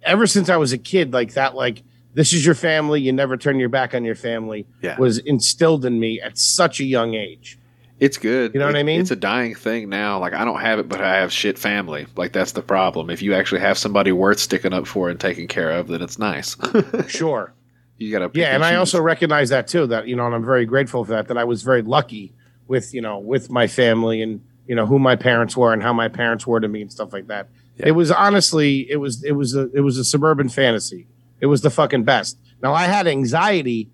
ever 0.03 0.27
since 0.27 0.49
I 0.49 0.57
was 0.57 0.73
a 0.73 0.79
kid, 0.79 1.13
like 1.13 1.35
that, 1.35 1.55
like 1.55 1.83
this 2.15 2.33
is 2.33 2.45
your 2.45 2.55
family. 2.55 3.01
You 3.01 3.13
never 3.13 3.37
turn 3.37 3.59
your 3.59 3.69
back 3.69 3.95
on 3.95 4.05
your 4.05 4.15
family. 4.15 4.67
Yeah. 4.83 4.99
was 4.99 5.19
instilled 5.19 5.85
in 5.85 6.01
me 6.01 6.21
at 6.21 6.39
such 6.39 6.81
a 6.81 6.85
young 6.85 7.15
age. 7.15 7.59
It's 8.01 8.17
good. 8.17 8.55
You 8.55 8.61
know 8.61 8.67
what 8.67 8.77
I 8.77 8.83
mean? 8.83 9.01
It's 9.01 9.11
a 9.11 9.17
dying 9.17 9.55
thing 9.55 9.89
now. 9.91 10.19
Like 10.19 10.33
I 10.33 10.45
don't 10.45 10.61
have 10.61 10.79
it, 10.79 10.89
but 10.89 11.01
I 11.03 11.17
have 11.17 11.31
shit 11.33 11.59
family. 11.59 12.07
Like 12.17 12.33
that's 12.33 12.53
the 12.53 12.63
problem. 12.63 13.11
If 13.11 13.21
you 13.23 13.35
actually 13.35 13.61
have 13.61 13.77
somebody 13.79 14.11
worth 14.11 14.39
sticking 14.41 14.73
up 14.73 14.87
for 14.87 15.11
and 15.11 15.21
taking 15.21 15.47
care 15.47 15.71
of, 15.71 15.89
then 15.89 16.01
it's 16.03 16.19
nice. 16.19 16.57
Sure. 17.09 17.53
you 17.99 18.11
gotta. 18.11 18.31
yeah 18.33 18.55
and 18.55 18.65
i 18.65 18.77
also 18.77 18.99
recognize 19.01 19.51
that 19.51 19.69
too 19.69 19.87
that 19.87 20.09
you 20.09 20.17
know 20.17 20.25
and 20.25 20.35
i'm 20.35 20.45
very 20.45 20.65
grateful 20.65 21.05
for 21.05 21.11
that 21.13 21.29
that 21.29 21.37
i 21.37 21.45
was 21.45 21.63
very 21.63 21.83
lucky 21.83 22.33
with 22.67 22.95
you 22.95 23.03
know 23.03 23.19
with 23.19 23.51
my 23.51 23.67
family 23.67 24.23
and 24.23 24.41
you 24.67 24.75
know 24.75 24.87
who 24.87 24.99
my 24.99 25.15
parents 25.17 25.55
were 25.55 25.75
and 25.75 25.83
how 25.83 25.93
my 25.93 26.09
parents 26.09 26.47
were 26.47 26.61
to 26.61 26.69
me 26.69 26.81
and 26.81 26.91
stuff 26.91 27.13
like 27.13 27.27
that 27.27 27.49
Yeah. 27.77 27.89
it 27.89 27.91
was 27.91 28.11
honestly 28.11 28.91
it 28.91 28.97
was 28.97 29.23
it 29.23 29.33
was 29.33 29.55
a 29.55 29.69
it 29.75 29.81
was 29.81 29.99
a 29.99 30.05
suburban 30.05 30.49
fantasy 30.49 31.07
it 31.41 31.47
was 31.47 31.61
the 31.61 31.69
fucking 31.69 32.05
best 32.05 32.39
now 32.63 32.73
i 32.73 32.85
had 32.85 33.07
anxiety 33.07 33.91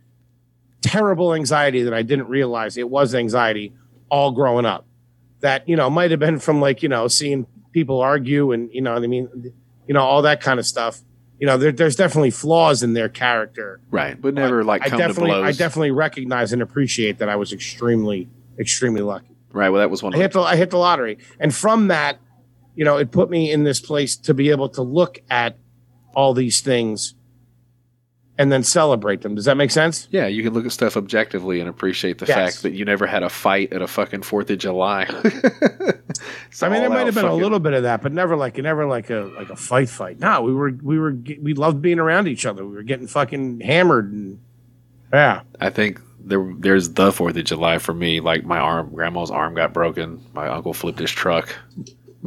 terrible 0.83 1.35
anxiety 1.35 1.83
that 1.83 1.95
i 1.95 2.03
didn't 2.03 2.29
realize 2.29 2.77
it 2.77 2.89
was 2.89 3.13
anxiety 3.15 3.73
all 4.09 4.33
growing 4.33 4.67
up 4.67 4.87
that 5.41 5.69
you 5.69 5.77
know 5.77 5.91
might 5.91 6.11
have 6.11 6.21
been 6.21 6.39
from 6.39 6.61
like 6.61 6.83
you 6.83 6.89
know 6.89 7.09
seeing 7.09 7.47
people 7.73 8.01
argue 8.01 8.53
and 8.53 8.71
you 8.73 8.81
know 8.81 8.95
what 8.95 9.03
i 9.03 9.07
mean 9.07 9.29
you 9.87 9.95
know 9.95 10.03
all 10.03 10.23
that 10.23 10.41
kind 10.41 10.59
of 10.59 10.67
stuff 10.67 11.01
you 11.39 11.47
know 11.47 11.57
there, 11.59 11.73
there's 11.73 11.97
definitely 11.97 12.31
flaws 12.31 12.83
in 12.83 12.95
their 12.95 13.09
character 13.09 13.81
right, 13.91 14.21
but 14.21 14.35
never 14.35 14.65
like 14.65 14.83
I 14.83 14.89
come 14.89 14.99
to 14.99 15.07
definitely, 15.09 15.31
blows. 15.31 15.45
I 15.45 15.53
definitely 15.53 15.91
recognize 15.91 16.53
and 16.53 16.63
appreciate 16.63 17.19
that 17.19 17.29
I 17.29 17.37
was 17.37 17.53
extremely, 17.53 18.29
extremely 18.59 19.03
lucky. 19.03 19.37
right. 19.53 19.69
Well, 19.69 19.81
that 19.81 19.91
was 19.91 20.03
one. 20.03 20.15
I 20.15 20.19
hit 20.19 20.33
the, 20.33 20.41
I 20.41 20.57
hit 20.57 20.71
the 20.71 20.79
lottery, 20.79 21.19
and 21.39 21.55
from 21.55 21.89
that, 21.89 22.19
you 22.75 22.85
know, 22.85 22.97
it 22.97 23.11
put 23.11 23.29
me 23.29 23.51
in 23.51 23.65
this 23.65 23.81
place 23.81 24.17
to 24.17 24.35
be 24.35 24.51
able 24.51 24.69
to 24.71 24.83
look 24.83 25.19
at 25.29 25.59
all 26.15 26.33
these 26.33 26.61
things 26.63 27.15
and 28.39 28.53
then 28.53 28.63
celebrate 28.63 29.23
them. 29.23 29.35
Does 29.35 29.47
that 29.47 29.57
make 29.57 29.71
sense? 29.71 30.09
yeah, 30.11 30.27
you 30.27 30.43
can 30.43 30.53
look 30.53 30.67
at 30.67 30.73
stuff 30.73 30.97
objectively 30.97 31.61
and 31.61 31.69
appreciate 31.69 32.19
the 32.19 32.27
Yes. 32.27 32.37
fact 32.37 32.63
that 32.63 32.73
you 32.73 32.85
never 32.85 33.07
had 33.07 33.23
a 33.23 33.29
fight 33.31 33.73
at 33.73 33.81
a 33.83 33.87
fucking 33.87 34.23
Fourth 34.23 34.51
of 34.51 34.59
July. 34.59 35.07
I 36.63 36.69
mean, 36.69 36.81
there 36.81 36.91
might 36.91 37.07
have 37.07 37.15
been 37.15 37.25
a 37.25 37.35
little 37.35 37.59
bit 37.61 37.73
of 37.75 37.83
that, 37.85 38.03
but 38.03 38.13
never 38.13 38.37
like 38.37 38.57
never 38.59 38.87
like 38.87 39.11
a 39.11 39.31
like 39.37 39.51
a 39.51 39.57
fight 39.57 39.89
fight. 39.89 40.19
No, 40.19 40.43
we 40.43 40.53
were 40.55 40.71
we 40.83 40.99
were 40.99 41.17
we 41.41 41.55
loved 41.55 41.83
being 41.83 41.99
around 41.99 42.29
each 42.29 42.47
other. 42.47 42.65
We 42.65 42.75
were 42.77 42.83
getting 42.83 43.07
fucking 43.07 43.61
hammered 43.61 44.13
and 44.13 44.39
yeah. 45.13 45.43
I 45.61 45.71
think 45.71 46.01
there 46.21 46.53
there's 46.59 46.91
the 46.95 47.13
Fourth 47.13 47.37
of 47.37 47.45
July 47.45 47.79
for 47.79 47.95
me. 47.95 48.21
Like 48.21 48.45
my 48.45 48.59
arm, 48.59 48.91
grandma's 48.95 49.31
arm 49.31 49.55
got 49.55 49.73
broken. 49.73 50.25
My 50.35 50.49
uncle 50.49 50.73
flipped 50.75 50.99
his 50.99 51.11
truck. 51.11 51.55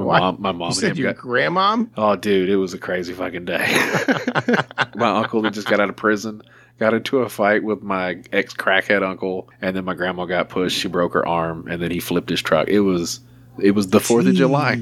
My 0.05 0.19
mom, 0.19 0.37
my 0.39 0.51
mom 0.51 0.69
You 0.69 0.75
said 0.75 0.97
your 0.97 1.13
got. 1.13 1.21
grandma? 1.21 1.83
Oh, 1.97 2.15
dude, 2.15 2.49
it 2.49 2.55
was 2.57 2.73
a 2.73 2.77
crazy 2.77 3.13
fucking 3.13 3.45
day. 3.45 3.57
my 4.95 5.09
uncle 5.09 5.41
that 5.43 5.53
just 5.53 5.67
got 5.67 5.79
out 5.79 5.89
of 5.89 5.95
prison 5.95 6.41
got 6.79 6.93
into 6.93 7.19
a 7.19 7.29
fight 7.29 7.63
with 7.63 7.83
my 7.83 8.21
ex 8.31 8.53
crackhead 8.53 9.03
uncle, 9.03 9.49
and 9.61 9.75
then 9.75 9.85
my 9.85 9.93
grandma 9.93 10.25
got 10.25 10.49
pushed. 10.49 10.79
She 10.79 10.87
broke 10.87 11.13
her 11.13 11.27
arm, 11.27 11.67
and 11.67 11.81
then 11.81 11.91
he 11.91 11.99
flipped 11.99 12.29
his 12.29 12.41
truck. 12.41 12.67
It 12.67 12.79
was 12.79 13.19
it 13.61 13.71
was 13.71 13.89
the 13.89 13.99
Fourth 13.99 14.25
of 14.25 14.33
July, 14.33 14.81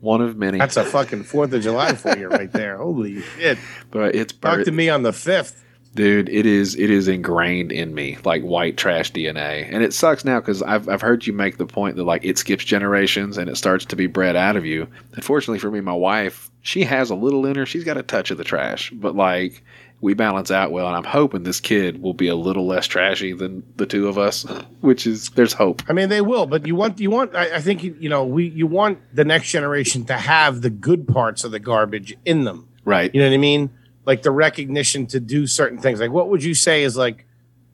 one 0.00 0.20
of 0.20 0.36
many. 0.36 0.58
That's 0.58 0.76
a 0.76 0.84
fucking 0.84 1.22
Fourth 1.22 1.52
of 1.52 1.62
July 1.62 1.94
for 1.94 2.16
you 2.18 2.28
right 2.28 2.52
there. 2.52 2.76
Holy 2.76 3.22
shit! 3.22 3.58
but 3.90 4.14
it's 4.14 4.32
Talk 4.32 4.64
to 4.64 4.72
me 4.72 4.90
on 4.90 5.02
the 5.02 5.12
fifth. 5.12 5.64
Dude 5.94 6.28
it 6.28 6.46
is 6.46 6.74
it 6.74 6.90
is 6.90 7.08
ingrained 7.08 7.70
in 7.70 7.94
me 7.94 8.16
like 8.24 8.42
white 8.42 8.76
trash 8.76 9.12
dna 9.12 9.68
and 9.72 9.82
it 9.82 9.92
sucks 9.92 10.24
now 10.24 10.40
because 10.40 10.62
I've, 10.62 10.88
I've 10.88 11.02
heard 11.02 11.26
you 11.26 11.32
make 11.32 11.58
the 11.58 11.66
point 11.66 11.96
that 11.96 12.04
like 12.04 12.24
it 12.24 12.38
skips 12.38 12.64
generations 12.64 13.36
and 13.36 13.50
it 13.50 13.56
starts 13.56 13.84
to 13.86 13.96
be 13.96 14.06
bred 14.06 14.36
out 14.36 14.56
of 14.56 14.64
you 14.64 14.88
unfortunately 15.14 15.58
for 15.58 15.70
me 15.70 15.80
my 15.80 15.92
wife 15.92 16.50
she 16.62 16.84
has 16.84 17.10
a 17.10 17.14
little 17.14 17.44
in 17.46 17.56
her 17.56 17.66
she's 17.66 17.84
got 17.84 17.98
a 17.98 18.02
touch 18.02 18.30
of 18.30 18.38
the 18.38 18.44
trash 18.44 18.90
but 18.90 19.14
like 19.14 19.62
we 20.00 20.14
balance 20.14 20.50
out 20.50 20.72
well 20.72 20.86
and 20.86 20.96
i'm 20.96 21.04
hoping 21.04 21.42
this 21.42 21.60
kid 21.60 22.00
will 22.00 22.14
be 22.14 22.28
a 22.28 22.34
little 22.34 22.66
less 22.66 22.86
trashy 22.86 23.32
than 23.32 23.62
the 23.76 23.86
two 23.86 24.08
of 24.08 24.16
us 24.16 24.44
which 24.80 25.06
is 25.06 25.28
there's 25.30 25.52
hope 25.52 25.82
I 25.88 25.92
mean, 25.94 26.08
they 26.08 26.20
will, 26.20 26.46
but 26.46 26.66
you 26.66 26.74
want 26.74 27.00
you 27.00 27.10
want. 27.10 27.34
I, 27.34 27.56
I 27.56 27.60
think 27.60 27.82
you, 27.82 27.96
you 27.98 28.08
know 28.08 28.24
we 28.24 28.48
you 28.48 28.66
want 28.66 28.98
the 29.14 29.24
next 29.24 29.50
generation 29.50 30.04
to 30.06 30.14
have 30.14 30.62
the 30.62 30.70
good 30.70 31.06
parts 31.06 31.44
of 31.44 31.50
the 31.50 31.58
garbage 31.58 32.16
in 32.24 32.44
them. 32.44 32.68
right 32.84 33.14
You 33.14 33.20
know 33.20 33.28
what 33.28 33.34
I 33.34 33.38
mean? 33.38 33.70
Like 34.04 34.22
the 34.22 34.30
recognition 34.30 35.06
to 35.08 35.20
do 35.20 35.46
certain 35.46 35.78
things. 35.78 36.00
Like, 36.00 36.10
what 36.10 36.28
would 36.28 36.42
you 36.42 36.54
say 36.54 36.82
is 36.82 36.96
like 36.96 37.24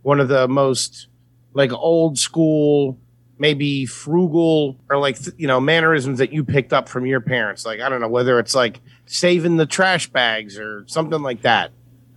one 0.02 0.20
of 0.20 0.28
the 0.28 0.46
most 0.46 1.06
like 1.54 1.72
old 1.72 2.18
school, 2.18 2.98
maybe 3.38 3.86
frugal 3.86 4.76
or 4.90 4.98
like 4.98 5.18
th- 5.18 5.36
you 5.38 5.46
know 5.46 5.60
mannerisms 5.60 6.18
that 6.18 6.32
you 6.32 6.44
picked 6.44 6.72
up 6.72 6.88
from 6.88 7.06
your 7.06 7.20
parents? 7.20 7.64
Like, 7.64 7.80
I 7.80 7.88
don't 7.88 8.00
know 8.00 8.08
whether 8.08 8.38
it's 8.38 8.54
like 8.54 8.80
saving 9.06 9.56
the 9.56 9.66
trash 9.66 10.08
bags 10.08 10.58
or 10.58 10.84
something 10.86 11.22
like 11.22 11.42
that. 11.42 11.72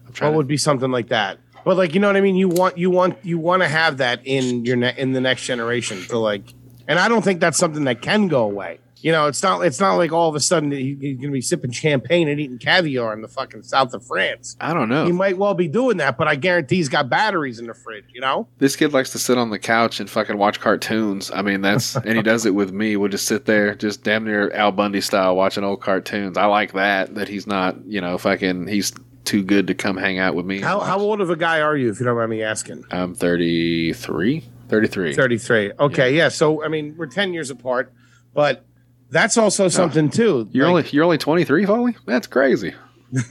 What 0.05 0.15
to- 0.15 0.31
would 0.31 0.47
be 0.47 0.57
something 0.57 0.91
like 0.91 1.07
that? 1.07 1.37
But 1.63 1.77
like, 1.77 1.93
you 1.93 1.99
know 1.99 2.07
what 2.07 2.17
I 2.17 2.21
mean? 2.21 2.35
You 2.35 2.49
want 2.49 2.77
you 2.77 2.89
want 2.89 3.17
you 3.23 3.37
want 3.37 3.61
to 3.61 3.67
have 3.69 3.97
that 3.97 4.25
in 4.25 4.65
your 4.65 4.75
ne- 4.75 4.95
in 4.97 5.13
the 5.13 5.21
next 5.21 5.45
generation 5.45 6.03
to 6.09 6.17
like, 6.17 6.43
and 6.87 6.99
I 6.99 7.07
don't 7.07 7.21
think 7.23 7.39
that's 7.39 7.57
something 7.57 7.83
that 7.85 8.01
can 8.01 8.27
go 8.27 8.43
away. 8.43 8.79
You 9.01 9.11
know, 9.11 9.27
it's 9.27 9.41
not 9.41 9.61
it's 9.65 9.79
not 9.79 9.95
like 9.95 10.11
all 10.11 10.29
of 10.29 10.35
a 10.35 10.39
sudden 10.39 10.71
he- 10.71 10.97
he's 10.99 11.17
gonna 11.17 11.31
be 11.31 11.41
sipping 11.41 11.71
champagne 11.71 12.27
and 12.27 12.39
eating 12.39 12.57
caviar 12.57 13.13
in 13.13 13.21
the 13.21 13.27
fucking 13.27 13.63
south 13.63 13.93
of 13.93 14.05
France. 14.05 14.55
i 14.61 14.73
don't 14.73 14.89
know 14.89 15.05
He 15.05 15.11
might 15.11 15.37
well 15.37 15.53
be 15.53 15.67
doing 15.67 15.97
that, 15.97 16.17
but 16.17 16.27
I 16.27 16.35
guarantee 16.35 16.77
he's 16.77 16.89
got 16.89 17.09
batteries 17.09 17.59
in 17.59 17.67
the 17.67 17.73
fridge. 17.73 18.05
You 18.13 18.21
know? 18.21 18.47
This 18.59 18.75
kid 18.75 18.93
likes 18.93 19.11
to 19.11 19.19
sit 19.19 19.37
on 19.37 19.49
the 19.49 19.59
couch 19.59 19.99
and 19.99 20.09
fucking 20.09 20.37
watch 20.37 20.59
cartoons. 20.59 21.31
I 21.31 21.41
mean, 21.41 21.61
that's 21.61 21.95
and 22.05 22.15
he 22.15 22.21
does 22.21 22.45
it 22.45 22.55
with 22.55 22.71
me. 22.71 22.95
We'll 22.95 23.09
just 23.09 23.27
sit 23.27 23.45
there, 23.45 23.75
just 23.75 24.03
damn 24.03 24.23
near 24.23 24.51
Al 24.53 24.71
Bundy 24.71 25.01
style, 25.01 25.35
watching 25.35 25.63
old 25.63 25.81
cartoons. 25.81 26.37
I 26.37 26.45
like 26.45 26.73
that. 26.73 27.15
That 27.15 27.27
he's 27.27 27.47
not, 27.47 27.83
you 27.85 28.01
know, 28.01 28.17
fucking. 28.17 28.67
He's 28.67 28.93
too 29.23 29.43
good 29.43 29.67
to 29.67 29.73
come 29.75 29.97
hang 29.97 30.17
out 30.19 30.35
with 30.35 30.45
me. 30.45 30.59
How 30.59 30.79
how 30.79 30.99
old 30.99 31.21
of 31.21 31.29
a 31.29 31.35
guy 31.35 31.61
are 31.61 31.77
you, 31.77 31.89
if 31.89 31.99
you 31.99 32.05
don't 32.05 32.17
mind 32.17 32.29
me 32.31 32.41
asking? 32.43 32.83
I'm 32.91 33.13
33. 33.15 34.43
33. 34.69 35.13
Thirty 35.15 35.37
three. 35.37 35.71
Okay, 35.79 36.15
yeah. 36.15 36.29
So 36.29 36.63
I 36.63 36.69
mean, 36.69 36.95
we're 36.97 37.05
ten 37.07 37.33
years 37.33 37.49
apart, 37.49 37.91
but 38.33 38.65
that's 39.11 39.37
also 39.37 39.67
something 39.67 40.09
too. 40.09 40.47
You're 40.51 40.65
Like- 40.65 40.85
only 40.85 40.89
you're 40.91 41.03
only 41.03 41.17
23, 41.19 41.65
Foley. 41.65 41.95
That's 42.05 42.27
crazy. 42.27 42.73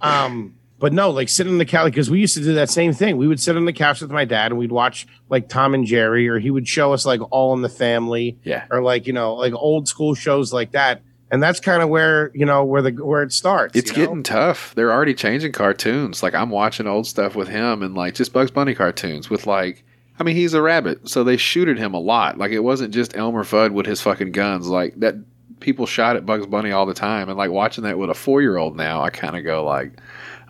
Um 0.00 0.54
but 0.80 0.92
no, 0.92 1.10
like 1.10 1.28
sit 1.28 1.48
on 1.48 1.58
the 1.58 1.64
couch 1.64 1.90
because 1.90 2.08
we 2.08 2.20
used 2.20 2.36
to 2.36 2.40
do 2.42 2.54
that 2.54 2.70
same 2.70 2.92
thing. 2.92 3.16
We 3.16 3.26
would 3.26 3.40
sit 3.40 3.56
on 3.56 3.64
the 3.64 3.72
couch 3.72 4.00
with 4.00 4.12
my 4.12 4.24
dad 4.24 4.52
and 4.52 4.58
we'd 4.60 4.70
watch 4.70 5.08
like 5.28 5.48
Tom 5.48 5.74
and 5.74 5.84
Jerry, 5.84 6.28
or 6.28 6.38
he 6.38 6.52
would 6.52 6.68
show 6.68 6.92
us 6.92 7.04
like 7.04 7.20
All 7.32 7.52
in 7.54 7.62
the 7.62 7.68
Family, 7.68 8.38
Yeah. 8.44 8.64
or 8.70 8.80
like 8.80 9.08
you 9.08 9.12
know 9.12 9.34
like 9.34 9.52
old 9.54 9.88
school 9.88 10.14
shows 10.14 10.52
like 10.52 10.70
that. 10.72 11.02
And 11.32 11.42
that's 11.42 11.58
kind 11.58 11.82
of 11.82 11.88
where 11.88 12.30
you 12.32 12.46
know 12.46 12.64
where 12.64 12.80
the 12.80 12.92
where 12.92 13.24
it 13.24 13.32
starts. 13.32 13.74
It's 13.76 13.90
you 13.90 13.96
know? 13.96 14.04
getting 14.06 14.22
tough. 14.22 14.72
They're 14.76 14.92
already 14.92 15.14
changing 15.14 15.50
cartoons. 15.50 16.22
Like 16.22 16.34
I'm 16.34 16.50
watching 16.50 16.86
old 16.86 17.08
stuff 17.08 17.34
with 17.34 17.48
him 17.48 17.82
and 17.82 17.96
like 17.96 18.14
just 18.14 18.32
Bugs 18.32 18.52
Bunny 18.52 18.76
cartoons 18.76 19.28
with 19.28 19.48
like 19.48 19.82
I 20.18 20.24
mean 20.24 20.36
he's 20.36 20.54
a 20.54 20.62
rabbit, 20.62 21.08
so 21.08 21.24
they 21.24 21.36
shoot 21.36 21.68
at 21.68 21.78
him 21.78 21.94
a 21.94 22.00
lot. 22.00 22.38
Like 22.38 22.50
it 22.52 22.60
wasn't 22.60 22.92
just 22.92 23.16
Elmer 23.16 23.44
Fudd 23.44 23.72
with 23.72 23.86
his 23.86 24.00
fucking 24.00 24.32
guns. 24.32 24.68
Like 24.68 24.98
that 25.00 25.14
people 25.60 25.86
shot 25.86 26.16
at 26.16 26.26
Bugs 26.26 26.46
Bunny 26.46 26.72
all 26.72 26.86
the 26.86 26.94
time 26.94 27.28
and 27.28 27.38
like 27.38 27.50
watching 27.50 27.84
that 27.84 27.98
with 27.98 28.10
a 28.10 28.14
4-year-old 28.14 28.76
now, 28.76 29.02
I 29.02 29.10
kind 29.10 29.36
of 29.36 29.44
go 29.44 29.64
like, 29.64 30.00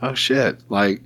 "Oh 0.02 0.14
shit." 0.14 0.62
Like 0.68 1.02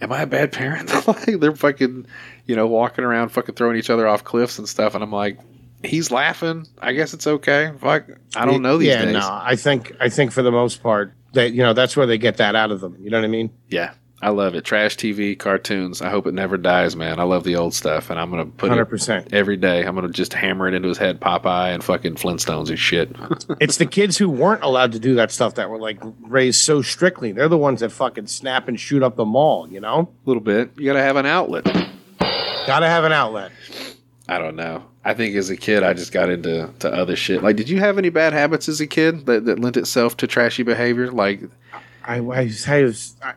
am 0.00 0.12
I 0.12 0.22
a 0.22 0.26
bad 0.26 0.52
parent? 0.52 0.92
like 1.08 1.40
they're 1.40 1.56
fucking, 1.56 2.06
you 2.44 2.56
know, 2.56 2.66
walking 2.66 3.04
around 3.04 3.30
fucking 3.30 3.54
throwing 3.54 3.76
each 3.76 3.90
other 3.90 4.06
off 4.06 4.24
cliffs 4.24 4.58
and 4.58 4.68
stuff 4.68 4.94
and 4.94 5.02
I'm 5.02 5.12
like 5.12 5.38
He's 5.84 6.10
laughing. 6.10 6.66
I 6.80 6.92
guess 6.92 7.14
it's 7.14 7.26
okay. 7.26 7.72
Fuck, 7.78 8.06
I 8.34 8.44
don't 8.44 8.62
know 8.62 8.78
these 8.78 8.88
yeah, 8.88 9.04
days. 9.04 9.14
no, 9.14 9.28
I 9.30 9.56
think 9.56 9.92
I 10.00 10.08
think 10.08 10.32
for 10.32 10.42
the 10.42 10.50
most 10.50 10.82
part 10.82 11.12
that 11.34 11.52
you 11.52 11.62
know 11.62 11.74
that's 11.74 11.96
where 11.96 12.06
they 12.06 12.18
get 12.18 12.38
that 12.38 12.56
out 12.56 12.70
of 12.70 12.80
them. 12.80 12.96
You 13.00 13.10
know 13.10 13.18
what 13.18 13.24
I 13.24 13.28
mean? 13.28 13.50
Yeah, 13.68 13.92
I 14.22 14.30
love 14.30 14.54
it. 14.54 14.64
Trash 14.64 14.96
TV, 14.96 15.38
cartoons. 15.38 16.00
I 16.00 16.08
hope 16.08 16.26
it 16.26 16.32
never 16.32 16.56
dies, 16.56 16.96
man. 16.96 17.20
I 17.20 17.24
love 17.24 17.44
the 17.44 17.56
old 17.56 17.74
stuff, 17.74 18.08
and 18.08 18.18
I'm 18.18 18.30
gonna 18.30 18.46
put 18.46 18.70
Hundred 18.70 18.82
it 18.82 18.86
percent. 18.86 19.32
every 19.34 19.58
day. 19.58 19.84
I'm 19.84 19.94
gonna 19.94 20.08
just 20.08 20.32
hammer 20.32 20.66
it 20.66 20.72
into 20.74 20.88
his 20.88 20.96
head, 20.96 21.20
Popeye 21.20 21.74
and 21.74 21.84
fucking 21.84 22.14
Flintstones 22.14 22.68
and 22.70 22.78
shit. 22.78 23.14
It's 23.60 23.76
the 23.76 23.86
kids 23.86 24.16
who 24.18 24.28
weren't 24.28 24.62
allowed 24.62 24.92
to 24.92 24.98
do 24.98 25.14
that 25.16 25.30
stuff 25.30 25.54
that 25.56 25.68
were 25.70 25.78
like 25.78 25.98
raised 26.22 26.60
so 26.60 26.82
strictly. 26.82 27.32
They're 27.32 27.48
the 27.48 27.58
ones 27.58 27.80
that 27.80 27.90
fucking 27.90 28.26
snap 28.26 28.68
and 28.68 28.78
shoot 28.80 29.02
up 29.02 29.16
the 29.16 29.24
mall. 29.24 29.68
You 29.68 29.80
know, 29.80 30.08
a 30.24 30.28
little 30.28 30.42
bit. 30.42 30.70
You 30.76 30.86
gotta 30.86 31.02
have 31.02 31.16
an 31.16 31.26
outlet. 31.26 31.64
gotta 32.66 32.86
have 32.88 33.04
an 33.04 33.12
outlet. 33.12 33.52
I 34.28 34.38
don't 34.38 34.56
know. 34.56 34.82
I 35.04 35.14
think 35.14 35.36
as 35.36 35.50
a 35.50 35.56
kid, 35.56 35.82
I 35.84 35.92
just 35.92 36.10
got 36.12 36.30
into 36.30 36.68
to 36.80 36.92
other 36.92 37.14
shit. 37.16 37.42
Like, 37.42 37.56
did 37.56 37.68
you 37.68 37.78
have 37.78 37.96
any 37.98 38.08
bad 38.08 38.32
habits 38.32 38.68
as 38.68 38.80
a 38.80 38.86
kid 38.86 39.26
that, 39.26 39.44
that 39.44 39.60
lent 39.60 39.76
itself 39.76 40.16
to 40.18 40.26
trashy 40.26 40.62
behavior? 40.64 41.12
Like, 41.12 41.42
I, 42.06 42.18
I, 42.18 42.50
I, 42.68 42.92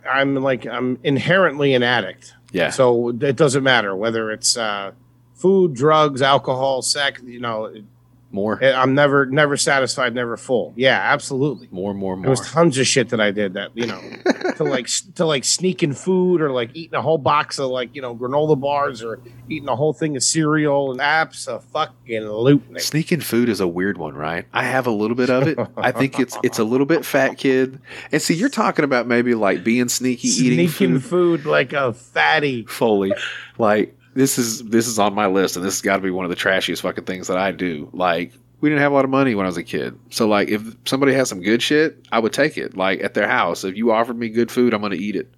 I'm 0.08 0.36
like 0.36 0.66
I'm 0.66 1.00
inherently 1.04 1.74
an 1.74 1.84
addict. 1.84 2.34
yeah, 2.52 2.70
So 2.70 3.10
it 3.10 3.36
doesn't 3.36 3.64
matter 3.64 3.96
whether 3.96 4.32
it's 4.32 4.56
uh, 4.58 4.92
food, 5.36 5.74
drugs, 5.74 6.22
alcohol, 6.22 6.82
sex. 6.82 7.22
You 7.24 7.40
know, 7.40 7.74
more, 8.32 8.64
I'm 8.64 8.94
never 8.96 9.26
never 9.26 9.58
satisfied, 9.58 10.14
never 10.14 10.38
full. 10.38 10.74
Yeah, 10.76 11.00
absolutely. 11.02 11.68
more, 11.72 11.94
more, 11.94 12.16
There 12.16 12.22
more. 12.24 12.30
was 12.32 12.42
tons 12.52 12.78
of 12.78 12.86
shit 12.88 13.10
that 13.10 13.20
I 13.20 13.32
did 13.32 13.54
that 13.54 13.72
you 13.76 13.88
know 13.88 14.00
to 14.58 14.64
like 14.64 14.88
to 15.16 15.26
like 15.26 15.44
sneaking 15.46 15.94
food 15.94 16.42
or 16.42 16.52
like 16.52 16.70
eating 16.76 16.96
a 16.96 17.02
whole 17.02 17.18
box 17.18 17.60
of 17.60 17.70
like 17.72 17.96
you 17.96 18.02
know 18.02 18.16
granola 18.16 18.60
bars 18.60 19.02
or 19.04 19.20
eating 19.50 19.68
a 19.68 19.76
whole 19.76 19.94
thing 19.94 20.16
of 20.16 20.24
cereal 20.24 20.92
and 20.92 21.00
apps 21.00 21.48
a 21.48 21.60
fucking 21.60 22.24
loot. 22.30 22.62
Sneaking 22.82 23.22
food 23.22 23.50
is 23.50 23.60
a 23.60 23.68
weird 23.68 23.98
one, 23.98 24.14
right? 24.16 24.46
I 24.54 24.64
have 24.64 24.86
a 24.86 24.92
little 24.92 25.16
bit 25.16 25.30
of 25.30 25.48
it. 25.48 25.58
I 25.78 25.92
think 25.92 26.20
it's 26.20 26.38
it's 26.44 26.60
a 26.60 26.64
little 26.64 26.86
bit 26.86 27.04
fat 27.06 27.38
kid. 27.38 27.80
And 28.12 28.22
see, 28.22 28.36
you're 28.36 28.50
talking 28.50 28.86
about 28.86 29.08
maybe 29.08 29.34
like 29.34 29.64
being 29.64 29.90
sneaky, 29.90 30.28
eating 30.28 30.68
Sneaking 30.70 31.00
food. 31.00 31.42
food 31.44 31.46
like 31.46 31.74
a 31.74 31.94
fatty. 31.94 32.66
Foley. 32.66 33.12
Like 33.58 33.96
this 34.14 34.38
is 34.38 34.64
this 34.64 34.88
is 34.88 35.00
on 35.00 35.14
my 35.14 35.28
list, 35.28 35.56
and 35.56 35.66
this 35.66 35.76
has 35.76 35.82
got 35.82 35.98
to 35.98 36.02
be 36.02 36.12
one 36.12 36.26
of 36.26 36.30
the 36.30 36.36
trashiest 36.36 36.82
fucking 36.82 37.06
things 37.06 37.28
that 37.28 37.38
I 37.38 37.52
do. 37.52 37.90
Like 37.94 38.34
we 38.62 38.70
didn't 38.70 38.82
have 38.82 38.92
a 38.92 38.96
lot 38.96 39.06
of 39.06 39.12
money 39.12 39.36
when 39.36 39.46
I 39.46 39.50
was 39.50 39.58
a 39.58 39.64
kid, 39.64 39.98
so 40.10 40.28
like 40.28 40.50
if 40.50 40.64
somebody 40.86 41.14
has 41.14 41.30
some 41.30 41.42
good 41.42 41.62
shit, 41.62 42.06
I 42.12 42.20
would 42.20 42.34
take 42.34 42.58
it. 42.58 42.76
Like 42.76 43.04
at 43.04 43.14
their 43.14 43.28
house, 43.28 43.64
if 43.64 43.76
you 43.76 43.92
offered 43.92 44.18
me 44.18 44.30
good 44.30 44.52
food, 44.52 44.74
I'm 44.74 44.82
gonna 44.82 44.96
eat 44.96 45.16
it. 45.16 45.34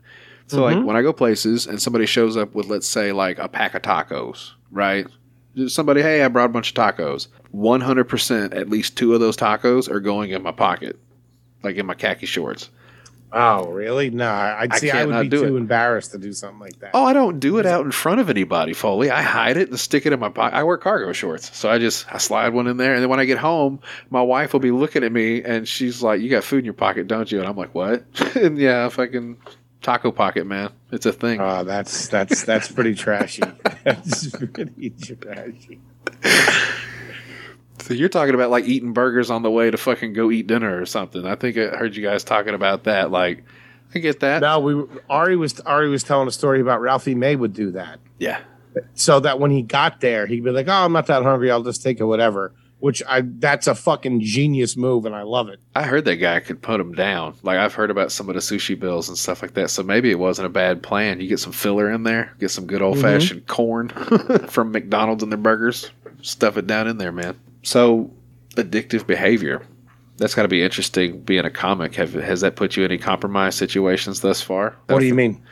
So 0.47 0.61
like 0.63 0.75
mm-hmm. 0.75 0.85
when 0.85 0.95
I 0.97 1.01
go 1.01 1.13
places 1.13 1.67
and 1.67 1.81
somebody 1.81 2.05
shows 2.05 2.35
up 2.35 2.53
with 2.55 2.67
let's 2.67 2.87
say 2.87 3.11
like 3.11 3.39
a 3.39 3.47
pack 3.47 3.73
of 3.73 3.81
tacos, 3.83 4.51
right? 4.69 5.07
Somebody, 5.67 6.01
hey, 6.01 6.23
I 6.23 6.29
brought 6.29 6.49
a 6.49 6.53
bunch 6.53 6.69
of 6.69 6.75
tacos. 6.75 7.27
One 7.51 7.81
hundred 7.81 8.05
percent, 8.05 8.53
at 8.53 8.69
least 8.69 8.97
two 8.97 9.13
of 9.13 9.19
those 9.19 9.37
tacos 9.37 9.89
are 9.89 9.99
going 9.99 10.31
in 10.31 10.41
my 10.41 10.51
pocket, 10.51 10.97
like 11.63 11.75
in 11.75 11.85
my 11.85 11.93
khaki 11.93 12.25
shorts. 12.25 12.69
Oh, 13.33 13.67
really? 13.69 14.09
No, 14.09 14.27
I- 14.27 14.61
I'd 14.61 14.73
I 14.73 14.77
see. 14.77 14.91
I, 14.91 15.05
would 15.05 15.29
be 15.29 15.37
too 15.37 15.55
it. 15.55 15.59
embarrassed 15.59 16.11
to 16.11 16.17
do 16.17 16.33
something 16.33 16.59
like 16.59 16.79
that. 16.79 16.91
Oh, 16.93 17.05
I 17.05 17.13
don't 17.13 17.39
do 17.39 17.59
it 17.59 17.65
out 17.65 17.85
in 17.85 17.91
front 17.91 18.19
of 18.19 18.29
anybody, 18.29 18.73
Foley. 18.73 19.09
I 19.09 19.21
hide 19.21 19.57
it 19.57 19.69
and 19.69 19.79
stick 19.79 20.05
it 20.05 20.13
in 20.13 20.19
my 20.19 20.29
pocket. 20.29 20.55
I 20.55 20.63
wear 20.63 20.77
cargo 20.77 21.13
shorts, 21.13 21.55
so 21.55 21.69
I 21.69 21.77
just 21.79 22.05
I 22.13 22.17
slide 22.17 22.53
one 22.53 22.67
in 22.67 22.77
there, 22.77 22.93
and 22.93 23.01
then 23.01 23.09
when 23.09 23.19
I 23.19 23.25
get 23.25 23.37
home, 23.37 23.79
my 24.09 24.21
wife 24.21 24.53
will 24.53 24.59
be 24.59 24.71
looking 24.71 25.03
at 25.03 25.11
me, 25.11 25.43
and 25.43 25.67
she's 25.67 26.03
like, 26.03 26.21
"You 26.21 26.29
got 26.29 26.43
food 26.43 26.59
in 26.59 26.65
your 26.65 26.73
pocket, 26.73 27.07
don't 27.07 27.31
you?" 27.31 27.39
And 27.39 27.47
I'm 27.47 27.55
like, 27.55 27.73
"What?" 27.73 28.03
and 28.35 28.57
yeah, 28.57 28.89
fucking 28.89 29.37
taco 29.81 30.11
pocket, 30.11 30.45
man. 30.45 30.71
It's 30.91 31.05
a 31.05 31.13
thing. 31.13 31.39
Oh, 31.39 31.63
that's 31.63 32.09
that's 32.09 32.43
that's 32.43 32.69
pretty 32.71 32.95
trashy. 32.95 33.43
that's 33.83 34.29
pretty 34.29 34.89
trashy. 34.91 35.79
So 37.81 37.93
you're 37.93 38.09
talking 38.09 38.35
about 38.35 38.49
like 38.49 38.65
eating 38.65 38.93
burgers 38.93 39.29
on 39.29 39.41
the 39.41 39.51
way 39.51 39.71
to 39.71 39.77
fucking 39.77 40.13
go 40.13 40.31
eat 40.31 40.47
dinner 40.47 40.79
or 40.79 40.85
something. 40.85 41.25
I 41.25 41.35
think 41.35 41.57
I 41.57 41.67
heard 41.75 41.95
you 41.95 42.03
guys 42.03 42.23
talking 42.23 42.53
about 42.53 42.83
that. 42.83 43.11
Like, 43.11 43.43
I 43.93 43.99
get 43.99 44.19
that. 44.21 44.41
No, 44.41 44.59
we 44.59 44.83
Ari 45.09 45.35
was 45.35 45.59
Ari 45.61 45.89
was 45.89 46.03
telling 46.03 46.27
a 46.27 46.31
story 46.31 46.61
about 46.61 46.81
Ralphie 46.81 47.15
May 47.15 47.35
would 47.35 47.53
do 47.53 47.71
that. 47.71 47.99
Yeah, 48.19 48.41
so 48.93 49.19
that 49.19 49.39
when 49.39 49.51
he 49.51 49.61
got 49.61 50.01
there, 50.01 50.25
he'd 50.25 50.43
be 50.43 50.51
like, 50.51 50.67
"Oh, 50.67 50.85
I'm 50.85 50.93
not 50.93 51.07
that 51.07 51.23
hungry. 51.23 51.51
I'll 51.51 51.63
just 51.63 51.83
take 51.83 51.99
it, 51.99 52.05
whatever." 52.05 52.53
Which 52.79 53.03
I 53.07 53.21
that's 53.21 53.67
a 53.67 53.75
fucking 53.75 54.21
genius 54.21 54.75
move, 54.75 55.05
and 55.05 55.15
I 55.15 55.21
love 55.21 55.49
it. 55.49 55.59
I 55.75 55.83
heard 55.83 56.05
that 56.05 56.15
guy 56.15 56.39
could 56.39 56.61
put 56.61 56.79
him 56.79 56.93
down. 56.93 57.35
Like 57.43 57.59
I've 57.59 57.75
heard 57.75 57.91
about 57.91 58.11
some 58.11 58.27
of 58.27 58.33
the 58.33 58.41
sushi 58.41 58.79
bills 58.79 59.07
and 59.07 59.17
stuff 59.17 59.41
like 59.43 59.53
that. 59.53 59.69
So 59.69 59.83
maybe 59.83 60.09
it 60.09 60.17
wasn't 60.17 60.47
a 60.47 60.49
bad 60.49 60.81
plan. 60.81 61.19
You 61.19 61.27
get 61.27 61.39
some 61.39 61.51
filler 61.51 61.91
in 61.91 62.03
there, 62.03 62.33
get 62.39 62.49
some 62.49 62.65
good 62.65 62.81
old 62.81 62.95
mm-hmm. 62.95 63.03
fashioned 63.03 63.47
corn 63.47 63.89
from 64.47 64.71
McDonald's 64.71 65.21
and 65.21 65.31
their 65.31 65.37
burgers, 65.37 65.91
stuff 66.23 66.57
it 66.57 66.65
down 66.65 66.87
in 66.87 66.97
there, 66.97 67.11
man. 67.11 67.37
So 67.63 68.11
addictive 68.55 69.05
behavior. 69.07 69.61
That's 70.17 70.35
got 70.35 70.43
to 70.43 70.47
be 70.47 70.61
interesting. 70.61 71.21
Being 71.21 71.45
a 71.45 71.49
comic, 71.49 71.95
have 71.95 72.13
has 72.13 72.41
that 72.41 72.55
put 72.55 72.77
you 72.77 72.83
in 72.83 72.91
any 72.91 72.99
compromised 72.99 73.57
situations 73.57 74.21
thus 74.21 74.41
far? 74.41 74.75
What 74.87 74.99
do 74.99 75.05
you 75.05 75.15
mean? 75.15 75.43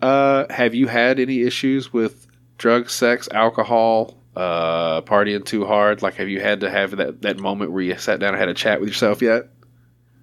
Uh, 0.00 0.44
have 0.50 0.74
you 0.74 0.86
had 0.86 1.18
any 1.18 1.42
issues 1.42 1.92
with 1.92 2.26
drug, 2.58 2.88
sex, 2.88 3.28
alcohol, 3.32 4.16
uh, 4.36 5.00
partying 5.02 5.44
too 5.44 5.64
hard? 5.64 6.02
Like, 6.02 6.14
have 6.14 6.28
you 6.28 6.40
had 6.40 6.60
to 6.60 6.70
have 6.70 6.96
that, 6.96 7.22
that 7.22 7.38
moment 7.38 7.72
where 7.72 7.82
you 7.82 7.98
sat 7.98 8.20
down 8.20 8.30
and 8.30 8.38
had 8.38 8.48
a 8.48 8.54
chat 8.54 8.78
with 8.80 8.88
yourself 8.88 9.20
yet? 9.20 9.48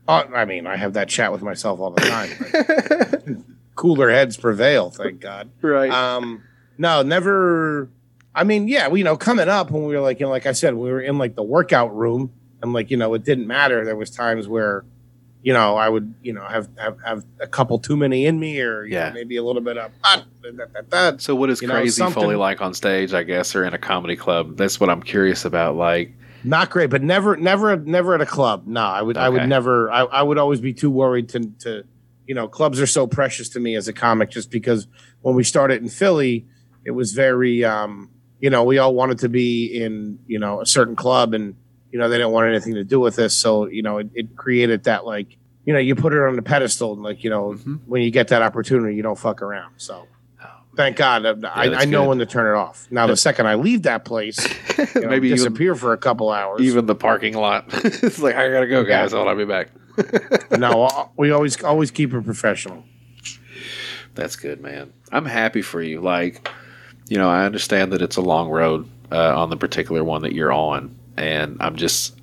Oh, 0.08 0.14
I 0.14 0.46
mean, 0.46 0.68
I 0.68 0.78
have 0.78 0.94
that 0.94 1.10
chat 1.10 1.32
with 1.32 1.42
myself 1.42 1.80
all 1.80 1.92
the 1.92 2.02
time. 2.02 3.46
Cooler 3.76 4.10
heads 4.10 4.38
prevail, 4.38 4.90
thank 4.92 5.20
God. 5.20 5.50
Right. 5.62 5.92
Um, 5.92 6.44
no, 6.78 7.02
never. 7.02 7.90
I 8.36 8.44
mean, 8.44 8.68
yeah, 8.68 8.90
we 8.90 9.00
you 9.00 9.06
know 9.06 9.16
coming 9.18 9.48
up 9.48 9.72
when 9.72 9.86
we 9.86 9.96
were 9.96 10.02
like, 10.02 10.20
you 10.20 10.26
know, 10.26 10.30
like 10.32 10.46
I 10.46 10.52
said, 10.52 10.74
we 10.76 10.92
were 10.92 11.02
in 11.02 11.18
like 11.18 11.36
the 11.36 11.44
workout 11.44 11.96
room, 11.96 12.32
and 12.62 12.74
like 12.74 12.92
you 12.92 12.98
know, 12.98 13.14
it 13.14 13.24
didn't 13.24 13.48
matter. 13.48 13.86
There 13.86 13.96
was 13.96 14.10
times 14.12 14.48
where, 14.48 14.84
you 15.42 15.54
know, 15.54 15.78
I 15.78 15.88
would 15.88 16.14
you 16.22 16.34
know 16.34 16.44
have 16.44 16.68
have, 16.78 16.98
have 17.06 17.26
a 17.40 17.48
couple 17.48 17.80
too 17.80 17.96
many 17.96 18.26
in 18.26 18.38
me, 18.40 18.60
or 18.60 18.84
you 18.84 18.94
know, 18.96 19.00
Yeah. 19.06 19.12
maybe 19.14 19.38
a 19.38 19.44
little 19.44 19.62
bit 19.62 19.78
of 19.78 19.92
ah, 20.04 20.26
that, 20.44 20.74
that, 20.74 20.90
that. 20.90 21.22
so, 21.22 21.34
what 21.34 21.50
is 21.50 21.62
you 21.62 21.70
crazy 21.70 21.92
something- 21.92 22.22
Foley 22.24 22.36
like 22.36 22.62
on 22.62 22.74
stage? 22.74 23.14
I 23.14 23.24
guess, 23.24 23.56
or 23.56 23.64
in 23.64 23.74
a 23.74 23.78
comedy 23.78 24.18
club? 24.18 24.58
That's 24.58 24.80
what 24.80 24.90
I'm 24.90 25.02
curious 25.02 25.46
about. 25.46 25.78
Like, 25.78 26.12
Not 26.44 26.70
great, 26.70 26.90
but 26.90 27.02
never, 27.02 27.38
never, 27.38 27.78
never 27.78 28.16
at 28.16 28.22
a 28.22 28.26
club. 28.26 28.68
No, 28.68 28.82
I 28.82 29.02
would, 29.02 29.16
I 29.18 29.30
would 29.30 29.48
never. 29.48 29.90
I, 29.92 30.02
I 30.02 30.22
would 30.24 30.38
always 30.38 30.60
be 30.60 30.74
too 30.74 30.92
worried 30.92 31.30
to, 31.30 31.40
to, 31.62 31.84
you 32.28 32.36
know, 32.36 32.48
clubs 32.50 32.82
are 32.82 32.88
so 32.88 33.08
precious 33.08 33.48
to 33.50 33.60
me 33.62 33.76
as 33.76 33.88
a 33.88 33.94
comic, 33.94 34.30
just 34.30 34.52
because 34.52 34.88
when 35.22 35.36
we 35.36 35.44
started 35.46 35.82
in 35.82 35.88
Philly, 35.90 36.46
it 36.84 36.92
was 36.92 37.14
very, 37.14 37.64
um, 37.64 38.10
you 38.40 38.50
know, 38.50 38.64
we 38.64 38.78
all 38.78 38.94
wanted 38.94 39.20
to 39.20 39.30
be 39.30 39.66
in, 39.82 40.20
you 40.28 40.40
know, 40.40 40.62
a 40.62 40.66
certain 40.66 40.96
club, 40.96 41.34
and 41.34 41.56
you 41.92 42.00
know, 42.00 42.10
they 42.10 42.18
didn't 42.18 42.32
want 42.32 42.48
anything 42.50 42.74
to 42.76 42.84
do 42.84 43.00
with 43.00 43.16
this, 43.16 43.36
so 43.36 43.68
you 43.68 43.82
know, 43.82 43.98
it, 44.00 44.10
it 44.14 44.36
created 44.36 44.84
that 44.84 45.06
like, 45.06 45.38
you 45.66 45.74
know, 45.74 45.80
you 45.80 45.96
put 45.96 46.14
it 46.14 46.20
on 46.20 46.36
the 46.36 46.42
pedestal, 46.42 46.94
and 46.94 47.04
like, 47.04 47.24
you 47.24 47.30
know, 47.30 47.54
Mhm. 47.54 47.80
when 47.86 48.02
you 48.02 48.12
get 48.12 48.28
that 48.30 48.42
opportunity, 48.42 48.96
you 48.96 49.02
don't 49.04 49.18
fuck 49.20 49.42
around. 49.42 49.74
So. 49.78 50.08
Thank 50.76 50.98
God, 50.98 51.26
I, 51.26 51.30
I 51.62 51.70
that's 51.70 51.86
know 51.86 52.02
good. 52.02 52.10
when 52.10 52.18
to 52.18 52.26
turn 52.26 52.54
it 52.54 52.60
off. 52.60 52.86
Now, 52.92 53.08
the 53.08 53.16
second 53.16 53.48
I 53.48 53.56
leave 53.56 53.84
that 53.84 54.04
place, 54.04 54.38
you 54.94 55.02
know, 55.04 55.08
maybe 55.08 55.28
even, 55.30 55.38
disappear 55.38 55.74
for 55.74 55.94
a 55.94 55.98
couple 55.98 56.30
hours. 56.30 56.60
even 56.60 56.86
the 56.86 56.96
parking 56.96 57.34
lot. 57.34 57.64
it's 57.72 58.20
like 58.20 58.36
I 58.36 58.50
gotta 58.50 58.68
go, 58.68 58.84
guys. 58.84 59.14
Hold 59.14 59.30
on, 59.30 59.30
I'll 59.30 59.38
be 59.38 59.46
back. 59.46 59.70
no, 60.60 60.84
uh, 60.84 61.08
we 61.16 61.32
always 61.32 61.64
always 61.64 61.92
keep 61.92 62.14
it 62.14 62.26
professional. 62.26 62.84
That's 64.16 64.36
good, 64.36 64.60
man. 64.60 64.92
I'm 65.14 65.24
happy 65.26 65.62
for 65.62 65.82
you. 65.82 66.02
Like, 66.02 66.50
you 67.08 67.18
know, 67.18 67.30
I 67.30 67.46
understand 67.46 67.94
that 67.94 68.02
it's 68.02 68.18
a 68.18 68.22
long 68.22 68.50
road 68.50 68.90
uh, 69.12 69.40
on 69.40 69.50
the 69.50 69.58
particular 69.58 70.04
one 70.04 70.24
that 70.24 70.34
you're 70.34 70.52
on, 70.52 70.96
and 71.18 71.58
I'm 71.60 71.76
just, 71.76 72.20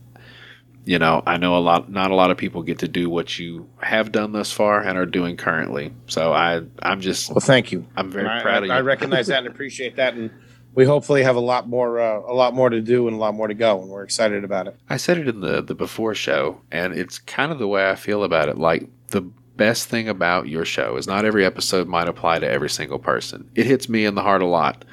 you 0.84 0.98
know, 0.98 1.22
I 1.26 1.36
know 1.36 1.56
a 1.56 1.60
lot. 1.60 1.90
Not 1.90 2.10
a 2.10 2.14
lot 2.14 2.30
of 2.30 2.36
people 2.36 2.62
get 2.62 2.80
to 2.80 2.88
do 2.88 3.08
what 3.08 3.38
you 3.38 3.68
have 3.80 4.10
done 4.12 4.32
thus 4.32 4.50
far 4.50 4.80
and 4.80 4.98
are 4.98 5.06
doing 5.06 5.36
currently. 5.36 5.92
So 6.08 6.32
I, 6.32 6.62
I'm 6.82 7.00
just, 7.00 7.30
Well, 7.30 7.40
thank 7.40 7.70
you. 7.70 7.86
I'm 7.96 8.10
very 8.10 8.28
I, 8.28 8.42
proud 8.42 8.54
I, 8.54 8.58
of 8.58 8.64
you. 8.66 8.72
I 8.72 8.80
recognize 8.80 9.28
that 9.28 9.38
and 9.38 9.46
appreciate 9.46 9.96
that, 9.96 10.14
and 10.14 10.30
we 10.74 10.84
hopefully 10.84 11.22
have 11.22 11.36
a 11.36 11.40
lot 11.40 11.68
more 11.68 12.00
uh, 12.00 12.20
a 12.20 12.34
lot 12.34 12.54
more 12.54 12.68
to 12.70 12.80
do 12.80 13.06
and 13.06 13.16
a 13.16 13.20
lot 13.20 13.34
more 13.34 13.46
to 13.46 13.54
go, 13.54 13.80
and 13.80 13.90
we're 13.90 14.02
excited 14.02 14.42
about 14.42 14.66
it. 14.66 14.76
I 14.88 14.96
said 14.96 15.18
it 15.18 15.28
in 15.28 15.40
the 15.40 15.62
the 15.62 15.74
before 15.74 16.14
show, 16.14 16.60
and 16.70 16.92
it's 16.92 17.18
kind 17.18 17.52
of 17.52 17.58
the 17.58 17.68
way 17.68 17.88
I 17.88 17.94
feel 17.94 18.24
about 18.24 18.48
it. 18.48 18.58
Like 18.58 18.88
the 19.08 19.22
best 19.62 19.88
thing 19.88 20.08
about 20.08 20.48
your 20.48 20.64
show 20.64 20.96
is 20.96 21.06
not 21.06 21.24
every 21.24 21.44
episode 21.44 21.86
might 21.86 22.08
apply 22.08 22.40
to 22.40 22.50
every 22.50 22.68
single 22.68 22.98
person. 22.98 23.48
It 23.54 23.64
hits 23.64 23.88
me 23.88 24.04
in 24.04 24.16
the 24.16 24.22
heart 24.22 24.42
a 24.42 24.46
lot. 24.46 24.84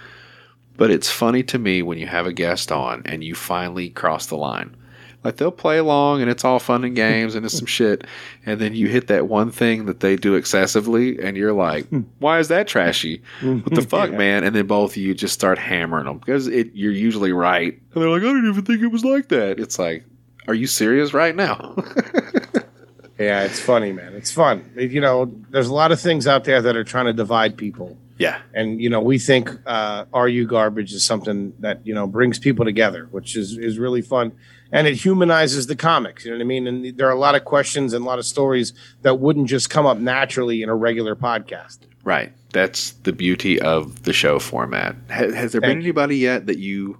But 0.78 0.92
it's 0.92 1.10
funny 1.10 1.42
to 1.44 1.58
me 1.58 1.82
when 1.82 1.98
you 1.98 2.06
have 2.06 2.28
a 2.28 2.32
guest 2.32 2.72
on 2.72 3.02
and 3.04 3.24
you 3.24 3.34
finally 3.34 3.90
cross 3.90 4.28
the 4.28 4.38
line. 4.38 4.76
Like 5.24 5.38
they'll 5.38 5.52
play 5.52 5.80
along 5.80 6.22
and 6.22 6.30
it's 6.30 6.46
all 6.46 6.60
fun 6.60 6.84
and 6.84 6.96
games 6.96 7.34
and 7.34 7.48
it's 7.48 7.58
some 7.58 7.66
shit. 7.66 8.06
And 8.46 8.62
then 8.62 8.76
you 8.76 8.88
hit 8.88 9.08
that 9.08 9.28
one 9.28 9.50
thing 9.50 9.88
that 9.88 10.02
they 10.02 10.16
do 10.16 10.36
excessively 10.36 11.20
and 11.20 11.36
you're 11.36 11.52
like, 11.52 11.88
hmm. 11.88 12.02
why 12.20 12.38
is 12.38 12.48
that 12.50 12.68
trashy? 12.68 13.24
What 13.42 13.74
the 13.74 13.82
fuck, 13.90 14.12
man? 14.12 14.44
And 14.44 14.56
then 14.56 14.68
both 14.68 14.92
of 14.92 14.98
you 14.98 15.16
just 15.16 15.34
start 15.34 15.58
hammering 15.58 16.06
them 16.06 16.20
because 16.20 16.46
it, 16.46 16.70
you're 16.76 16.92
usually 16.92 17.32
right. 17.32 17.74
And 17.74 18.04
they're 18.04 18.10
like, 18.10 18.22
I 18.22 18.26
didn't 18.26 18.50
even 18.50 18.66
think 18.66 18.84
it 18.84 18.92
was 18.92 19.04
like 19.04 19.30
that. 19.30 19.60
It's 19.60 19.80
like, 19.80 20.06
are 20.48 20.54
you 20.54 20.68
serious 20.68 21.12
right 21.12 21.36
now? 21.36 21.76
Yeah, 23.20 23.44
it's 23.44 23.60
funny, 23.60 23.92
man. 23.92 24.14
It's 24.14 24.32
fun. 24.32 24.72
You 24.78 25.02
know, 25.02 25.26
there's 25.50 25.68
a 25.68 25.74
lot 25.74 25.92
of 25.92 26.00
things 26.00 26.26
out 26.26 26.46
there 26.46 26.62
that 26.62 26.76
are 26.76 26.86
trying 26.86 27.06
to 27.06 27.14
divide 27.14 27.58
people. 27.58 27.98
yeah. 28.18 28.40
and 28.54 28.82
you 28.82 28.90
know 28.90 29.02
we 29.02 29.20
think 29.20 29.50
uh, 29.66 30.06
"Are 30.14 30.28
You 30.28 30.48
Garbage" 30.48 30.94
is 30.94 31.04
something 31.06 31.54
that 31.60 31.86
you 31.86 31.94
know 31.94 32.08
brings 32.08 32.40
people 32.40 32.66
together, 32.66 33.08
which 33.12 33.36
is 33.36 33.58
is 33.58 33.78
really 33.78 34.02
fun, 34.02 34.32
and 34.72 34.88
it 34.88 34.96
humanizes 34.96 35.68
the 35.68 35.76
comics. 35.76 36.24
You 36.26 36.32
know 36.32 36.38
what 36.38 36.44
I 36.44 36.48
mean? 36.48 36.68
And 36.68 36.98
there 36.98 37.08
are 37.08 37.12
a 37.12 37.20
lot 37.20 37.36
of 37.36 37.44
questions 37.46 37.94
and 37.94 38.04
a 38.06 38.08
lot 38.08 38.20
of 38.20 38.26
stories 38.26 38.74
that 39.02 39.20
wouldn't 39.20 39.48
just 39.50 39.70
come 39.70 39.86
up 39.86 39.98
naturally 39.98 40.62
in 40.64 40.70
a 40.70 40.76
regular 40.76 41.16
podcast. 41.16 41.80
Right. 42.04 42.32
That's 42.52 42.92
the 43.04 43.12
beauty 43.14 43.60
of 43.62 44.04
the 44.04 44.14
show 44.14 44.40
format. 44.40 44.96
Has, 45.10 45.34
has 45.36 45.52
there 45.52 45.62
been 45.62 45.72
Thank 45.72 45.84
you. 45.84 45.90
anybody 45.90 46.18
yet 46.18 46.46
that 46.48 46.58
you? 46.58 46.98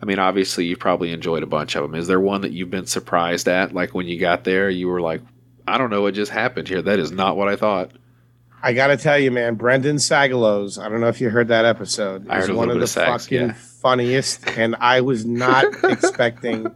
I 0.00 0.04
mean, 0.04 0.18
obviously, 0.20 0.66
you've 0.66 0.78
probably 0.78 1.10
enjoyed 1.12 1.42
a 1.42 1.46
bunch 1.46 1.74
of 1.74 1.82
them. 1.82 1.94
Is 1.94 2.06
there 2.06 2.20
one 2.20 2.42
that 2.42 2.52
you've 2.52 2.70
been 2.70 2.86
surprised 2.86 3.48
at? 3.48 3.74
Like 3.74 3.94
when 3.94 4.06
you 4.06 4.20
got 4.20 4.44
there, 4.44 4.70
you 4.70 4.86
were 4.86 5.00
like, 5.00 5.20
"I 5.68 5.78
don't 5.78 5.90
know 5.90 6.02
what 6.02 6.14
just 6.14 6.30
happened 6.30 6.68
here. 6.68 6.82
That 6.82 6.98
is 6.98 7.10
not 7.12 7.36
what 7.36 7.48
I 7.48 7.56
thought." 7.56 7.92
I 8.60 8.72
got 8.72 8.88
to 8.88 8.96
tell 8.96 9.16
you, 9.18 9.30
man, 9.30 9.54
Brendan 9.54 9.96
Sagalow. 9.96 10.78
I 10.82 10.88
don't 10.88 11.00
know 11.00 11.06
if 11.08 11.20
you 11.20 11.30
heard 11.30 11.48
that 11.48 11.64
episode. 11.64 12.26
I 12.28 12.38
is 12.40 12.46
heard 12.48 12.56
one 12.56 12.70
of 12.70 12.80
the 12.80 12.86
fucking 12.88 13.38
yeah. 13.40 13.52
funniest, 13.80 14.48
and 14.58 14.74
I 14.80 15.00
was 15.02 15.24
not 15.24 15.64
expecting 15.84 16.66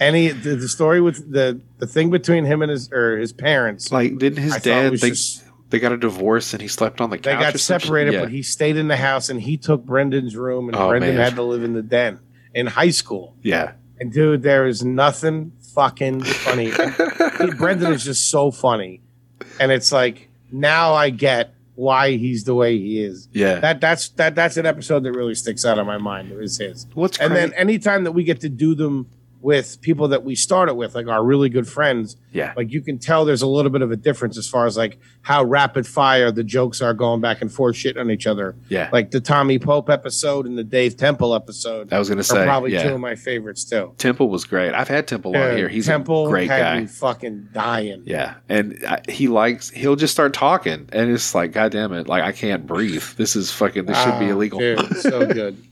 any 0.00 0.28
the, 0.28 0.56
the 0.56 0.68
story 0.68 1.00
with 1.00 1.30
the 1.30 1.60
the 1.78 1.86
thing 1.86 2.10
between 2.10 2.44
him 2.46 2.62
and 2.62 2.70
his 2.70 2.90
or 2.92 3.18
his 3.18 3.32
parents. 3.32 3.92
Like, 3.92 4.16
didn't 4.18 4.42
his 4.42 4.54
I 4.54 4.58
dad? 4.60 4.92
They, 4.94 5.10
just- 5.10 5.44
they 5.70 5.78
got 5.78 5.92
a 5.92 5.98
divorce 5.98 6.54
and 6.54 6.62
he 6.62 6.68
slept 6.68 6.98
on 7.02 7.10
the 7.10 7.18
couch. 7.18 7.24
They 7.24 7.34
got 7.34 7.60
separated, 7.60 8.14
Yeah. 8.14 8.20
but 8.20 8.30
he 8.30 8.42
stayed 8.42 8.78
in 8.78 8.88
the 8.88 8.96
house 8.96 9.28
and 9.28 9.38
he 9.38 9.58
took 9.58 9.84
Brendan's 9.84 10.34
room, 10.34 10.68
and 10.70 10.76
Oh, 10.76 10.88
Brendan 10.88 11.14
man. 11.14 11.22
had 11.22 11.34
to 11.34 11.42
live 11.42 11.62
in 11.62 11.74
the 11.74 11.82
den 11.82 12.20
in 12.54 12.66
high 12.66 12.88
school. 12.88 13.36
yeah, 13.42 13.72
And 14.00 14.10
dude, 14.10 14.42
there 14.42 14.66
is 14.66 14.82
nothing 14.82 15.52
fucking 15.78 16.22
funny. 16.24 16.72
Brendan 17.56 17.92
is 17.92 18.04
just 18.04 18.28
so 18.30 18.50
funny, 18.50 19.00
and 19.60 19.70
it's 19.70 19.92
like 19.92 20.28
now 20.50 20.92
I 20.94 21.10
get 21.10 21.54
why 21.76 22.16
he's 22.16 22.42
the 22.42 22.54
way 22.56 22.76
he 22.76 23.00
is. 23.00 23.28
yeah. 23.32 23.60
That 23.60 23.80
that's 23.80 24.08
that 24.10 24.34
that's 24.34 24.56
an 24.56 24.66
episode 24.66 25.04
that 25.04 25.12
really 25.12 25.36
sticks 25.36 25.64
out 25.64 25.78
of 25.78 25.86
my 25.86 25.98
mind. 25.98 26.32
Is 26.32 26.58
his. 26.58 26.86
What's 26.94 27.18
And 27.18 27.34
then 27.34 27.50
crazy- 27.50 27.60
anytime 27.60 28.04
that 28.04 28.12
we 28.12 28.24
get 28.24 28.40
to 28.40 28.48
do 28.48 28.74
them 28.74 29.06
with 29.40 29.80
people 29.80 30.08
that 30.08 30.24
we 30.24 30.34
started 30.34 30.74
with, 30.74 30.94
like 30.94 31.06
our 31.06 31.22
really 31.24 31.48
good 31.48 31.68
friends, 31.68 32.16
yeah, 32.32 32.52
like 32.56 32.72
you 32.72 32.80
can 32.80 32.98
tell 32.98 33.24
there's 33.24 33.42
a 33.42 33.46
little 33.46 33.70
bit 33.70 33.82
of 33.82 33.90
a 33.92 33.96
difference 33.96 34.36
as 34.36 34.48
far 34.48 34.66
as 34.66 34.76
like 34.76 34.98
how 35.22 35.44
rapid 35.44 35.86
fire 35.86 36.30
the 36.32 36.42
jokes 36.44 36.82
are 36.82 36.92
going 36.94 37.20
back 37.20 37.40
and 37.40 37.52
forth 37.52 37.76
shit 37.76 37.96
on 37.96 38.10
each 38.10 38.26
other. 38.26 38.56
yeah. 38.68 38.88
Like 38.92 39.10
the 39.12 39.20
Tommy 39.20 39.58
Pope 39.58 39.88
episode 39.90 40.46
and 40.46 40.58
the 40.58 40.64
Dave 40.64 40.96
Temple 40.96 41.34
episode 41.34 41.92
I 41.92 41.98
was 41.98 42.08
gonna 42.08 42.22
say, 42.24 42.44
probably 42.44 42.72
yeah. 42.72 42.82
two 42.88 42.94
of 42.94 43.00
my 43.00 43.14
favorites 43.14 43.64
too. 43.64 43.94
Temple 43.98 44.28
was 44.28 44.44
great. 44.44 44.74
I've 44.74 44.88
had 44.88 45.06
Temple 45.06 45.36
on 45.36 45.56
here. 45.56 45.68
He's 45.68 45.86
Temple 45.86 46.26
a 46.26 46.30
great 46.30 46.48
guy. 46.48 46.86
fucking 46.86 47.48
dying. 47.52 48.02
Yeah, 48.06 48.34
and 48.48 48.78
I, 48.86 49.00
he 49.08 49.28
likes 49.28 49.70
he'll 49.70 49.96
just 49.96 50.12
start 50.12 50.34
talking, 50.34 50.88
and 50.92 51.10
it's 51.10 51.34
like, 51.34 51.52
God 51.52 51.72
damn 51.72 51.92
it, 51.92 52.08
like 52.08 52.22
I 52.24 52.32
can't 52.32 52.66
breathe. 52.66 53.04
This 53.16 53.36
is 53.36 53.50
fucking. 53.52 53.86
This 53.86 53.96
should 54.02 54.18
be 54.18 54.26
Ah, 54.26 54.30
illegal. 54.32 54.58
dude, 54.58 54.96
so 54.98 55.26
good. 55.26 55.62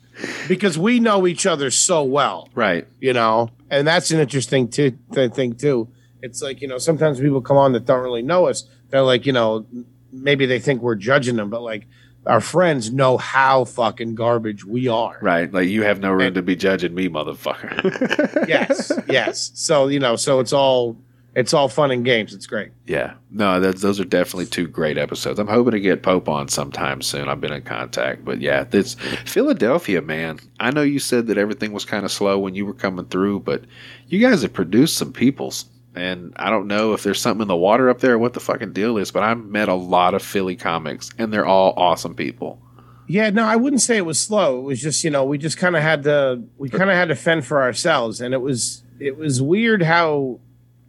Because 0.49 0.79
we 0.79 0.99
know 0.99 1.27
each 1.27 1.45
other 1.45 1.71
so 1.71 2.03
well, 2.03 2.49
Right. 2.55 2.87
you 3.01 3.13
know, 3.13 3.51
and 3.71 3.87
that's 3.87 4.11
an 4.11 4.21
interesting 4.21 4.69
t- 4.69 4.95
th- 5.13 5.33
thing 5.33 5.55
too. 5.55 5.89
It's 6.23 6.43
like 6.43 6.61
you 6.61 6.69
know 6.69 6.79
sometimes 6.79 7.21
people 7.21 7.41
come 7.41 7.57
on 7.57 7.73
that 7.73 7.85
don't 7.85 8.03
really 8.03 8.23
know 8.23 8.47
us. 8.47 8.65
They're 8.91 9.03
like 9.03 9.27
you 9.27 9.33
know 9.33 9.67
maybe 10.13 10.47
they 10.47 10.59
think 10.59 10.83
we're 10.83 10.95
judging 10.95 11.37
them, 11.37 11.51
but 11.51 11.63
like 11.63 11.87
our 12.27 12.41
friends 12.41 12.91
know 12.91 13.17
how 13.17 13.65
fucking 13.65 14.15
garbage 14.17 14.65
we 14.65 14.89
are. 14.89 15.17
Right. 15.23 15.53
Like 15.53 15.69
you 15.69 15.83
have 15.85 16.01
no 16.01 16.11
room 16.11 16.23
And- 16.23 16.35
to 16.35 16.43
be 16.43 16.57
judging 16.57 16.95
me, 16.95 17.09
motherfucker. 17.09 18.49
Yes, 18.49 18.93
yes. 19.09 19.51
So 19.55 19.89
you 19.89 19.99
know, 20.01 20.17
so 20.17 20.41
it's 20.41 20.53
all 20.53 20.97
it's 21.37 21.53
all 21.53 21.69
fun 21.69 21.91
and 21.91 22.03
games. 22.03 22.33
It's 22.33 22.47
great. 22.47 22.71
yeah. 22.87 23.15
No, 23.31 23.61
those 23.61 24.01
are 24.01 24.05
definitely 24.05 24.47
two 24.47 24.67
great 24.67 24.97
episodes. 24.97 25.39
I'm 25.39 25.47
hoping 25.47 25.73
to 25.73 25.81
get 25.81 26.03
Pope 26.03 26.31
on 26.31 26.49
sometime 26.49 27.03
soon. 27.03 27.29
I've 27.29 27.43
been 27.43 27.53
in 27.53 27.61
contact, 27.63 28.25
but 28.25 28.41
yeah, 28.41 28.65
this 28.65 28.95
Philadelphia, 29.27 30.01
man. 30.01 30.39
I 30.59 30.71
know 30.71 30.81
you 30.81 30.99
said 30.99 31.27
that 31.27 31.37
everything 31.37 31.73
was 31.73 31.85
kind 31.85 32.07
of 32.07 32.11
slow 32.11 32.39
when 32.39 32.55
you 32.55 32.65
were 32.65 32.73
coming 32.73 33.05
through, 33.05 33.41
but 33.41 33.65
you 34.09 34.19
guys 34.19 34.41
have 34.43 34.55
produced 34.55 34.97
some 34.97 35.13
peoples. 35.13 35.67
And 35.95 36.33
I 36.37 36.49
don't 36.49 36.67
know 36.67 36.95
if 36.95 37.03
there's 37.03 37.21
something 37.21 37.43
in 37.43 37.49
the 37.49 37.57
water 37.57 37.91
up 37.91 38.01
there 38.01 38.15
or 38.15 38.19
what 38.19 38.33
the 38.33 38.41
fucking 38.41 38.73
deal 38.73 38.97
is, 38.97 39.11
but 39.11 39.23
I've 39.23 39.45
met 39.45 39.69
a 39.69 39.75
lot 39.75 40.15
of 40.15 40.23
Philly 40.23 40.57
comics, 40.57 41.11
and 41.19 41.33
they're 41.33 41.47
all 41.47 41.75
awesome 41.77 42.15
people. 42.15 42.61
Yeah, 43.09 43.31
no, 43.31 43.45
I 43.45 43.57
wouldn't 43.57 43.83
say 43.83 43.99
it 43.99 44.07
was 44.07 44.19
slow. 44.19 44.59
It 44.59 44.63
was 44.63 44.81
just, 44.83 45.05
you 45.05 45.11
know, 45.11 45.25
we 45.25 45.37
just 45.39 45.59
kind 45.59 45.77
of 45.77 45.83
had 45.83 46.03
to 46.05 46.43
we 46.57 46.71
kind 46.71 46.91
of 46.91 46.97
had 46.97 47.09
to 47.09 47.15
fend 47.15 47.47
for 47.47 47.63
ourselves 47.63 48.21
and 48.21 48.35
it 48.35 48.41
was 48.41 48.83
it 48.99 49.17
was 49.17 49.41
weird 49.41 49.83
how 49.83 50.41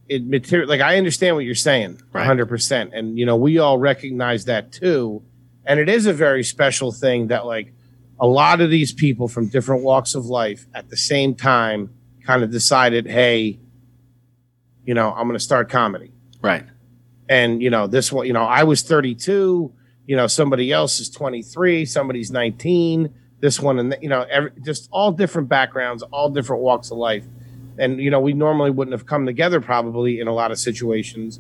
it 0.10 0.26
material 0.26 0.70
like 0.70 0.82
I 0.82 0.98
understand 0.98 1.36
what 1.36 1.46
you're 1.46 1.56
saying 1.56 2.02
Right. 2.14 2.28
100% 2.28 2.92
and 2.94 3.18
you 3.18 3.26
know, 3.26 3.36
we 3.36 3.58
all 3.60 3.78
recognize 3.78 4.46
that 4.46 4.72
too. 4.72 5.24
And 5.66 5.80
it 5.80 5.90
is 5.90 6.06
a 6.06 6.14
very 6.14 6.44
special 6.44 6.92
thing 6.92 7.28
that 7.28 7.46
like 7.46 7.74
a 8.20 8.26
lot 8.28 8.62
of 8.62 8.70
these 8.70 8.94
people 8.94 9.28
from 9.28 9.48
different 9.50 9.84
walks 9.84 10.16
of 10.16 10.26
life 10.26 10.66
at 10.74 10.90
the 10.90 10.98
same 10.98 11.36
time 11.36 11.94
kind 12.26 12.42
of 12.44 12.50
decided, 12.52 13.06
"Hey, 13.06 13.60
you 14.86 14.94
know, 14.94 15.12
I'm 15.12 15.28
going 15.28 15.38
to 15.38 15.44
start 15.44 15.70
comedy." 15.70 16.12
Right. 16.42 16.64
and 17.30 17.62
you 17.62 17.70
know 17.70 17.88
this 17.88 18.12
one 18.12 18.26
you 18.28 18.32
know 18.32 18.44
i 18.44 18.64
was 18.64 18.84
32 18.84 19.74
you 20.06 20.16
know 20.16 20.28
somebody 20.28 20.72
else 20.72 21.00
is 21.02 21.10
23 21.10 21.84
somebody's 21.84 22.32
19 22.32 23.14
this 23.42 23.60
one 23.60 23.80
and 23.80 23.98
you 24.02 24.08
know 24.08 24.26
every, 24.30 24.52
just 24.64 24.88
all 24.92 25.12
different 25.12 25.50
backgrounds 25.50 26.04
all 26.04 26.30
different 26.30 26.62
walks 26.62 26.90
of 26.92 26.98
life 26.98 27.26
and 27.78 28.00
you 28.00 28.10
know 28.10 28.20
we 28.20 28.34
normally 28.34 28.72
wouldn't 28.72 28.94
have 28.94 29.06
come 29.06 29.26
together 29.26 29.60
probably 29.62 30.20
in 30.20 30.28
a 30.28 30.34
lot 30.34 30.52
of 30.52 30.60
situations 30.60 31.40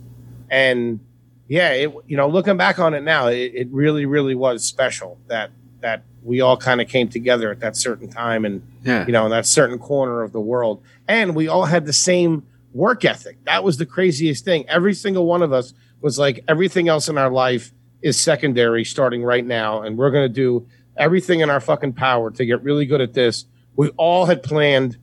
and 0.49 0.99
yeah 1.47 1.69
it 1.71 1.93
you 2.07 2.17
know 2.17 2.27
looking 2.27 2.57
back 2.57 2.79
on 2.79 2.93
it 2.93 3.01
now 3.03 3.27
it, 3.27 3.51
it 3.55 3.67
really 3.71 4.05
really 4.05 4.35
was 4.35 4.63
special 4.63 5.17
that 5.27 5.51
that 5.81 6.03
we 6.23 6.41
all 6.41 6.57
kind 6.57 6.81
of 6.81 6.87
came 6.89 7.07
together 7.07 7.51
at 7.51 7.59
that 7.61 7.77
certain 7.77 8.09
time 8.09 8.43
and 8.43 8.61
Yeah. 8.83 9.05
you 9.05 9.13
know, 9.13 9.23
in 9.25 9.31
that 9.31 9.45
certain 9.45 9.77
corner 9.79 10.23
of 10.23 10.33
the 10.33 10.41
world. 10.41 10.81
And 11.07 11.35
we 11.35 11.47
all 11.47 11.63
had 11.65 11.85
the 11.85 11.93
same 11.93 12.45
work 12.73 13.05
ethic. 13.05 13.37
That 13.45 13.63
was 13.63 13.77
the 13.77 13.85
craziest 13.85 14.43
thing. 14.43 14.67
Every 14.67 14.93
single 14.93 15.25
one 15.25 15.41
of 15.41 15.53
us 15.53 15.73
was 16.01 16.19
like, 16.19 16.43
everything 16.47 16.89
else 16.89 17.07
in 17.07 17.17
our 17.17 17.29
life 17.31 17.71
is 18.01 18.19
secondary 18.19 18.83
starting 18.83 19.23
right 19.23 19.45
now. 19.45 19.83
And 19.83 19.97
we're 19.97 20.11
going 20.11 20.27
to 20.27 20.33
do 20.33 20.67
everything 20.97 21.39
in 21.39 21.49
our 21.49 21.61
fucking 21.61 21.93
power 21.93 22.29
to 22.31 22.45
get 22.45 22.61
really 22.61 22.85
good 22.85 22.99
at 22.99 23.13
this. 23.13 23.45
We 23.77 23.89
all 23.91 24.25
had 24.25 24.43
planned. 24.43 24.97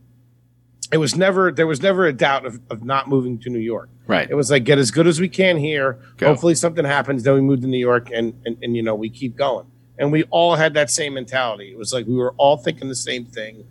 It 0.95 0.99
was 0.99 1.17
never, 1.17 1.51
there 1.51 1.67
was 1.67 1.83
never 1.83 2.07
a 2.07 2.13
doubt 2.13 2.47
of, 2.47 2.61
of 2.71 2.85
not 2.85 3.09
moving 3.09 3.37
to 3.41 3.51
New 3.51 3.59
York. 3.59 3.91
Right. 4.07 4.31
It 4.31 4.37
was 4.37 4.49
like, 4.49 4.63
get 4.63 4.79
as 4.79 4.93
good 4.93 5.09
as 5.09 5.21
we 5.21 5.29
can 5.29 5.57
here. 5.57 5.99
Go. 6.19 6.29
Hopefully 6.29 6.55
something 6.55 6.85
happens. 6.85 7.25
Then 7.25 7.35
we 7.35 7.41
move 7.41 7.63
to 7.63 7.67
New 7.67 7.79
York 7.79 8.11
and, 8.15 8.41
and, 8.45 8.57
and, 8.63 8.77
you 8.77 8.83
know, 8.85 8.95
we 8.95 9.11
keep 9.11 9.35
going. 9.35 9.67
And 9.99 10.13
we 10.13 10.23
all 10.31 10.55
had 10.55 10.75
that 10.75 10.91
same 10.91 11.15
mentality. 11.15 11.73
It 11.73 11.77
was 11.77 11.93
like 11.93 12.07
we 12.07 12.15
were 12.15 12.33
all 12.37 12.59
thinking 12.59 12.89
the 12.89 12.95
same 12.95 13.25
thing. 13.25 13.67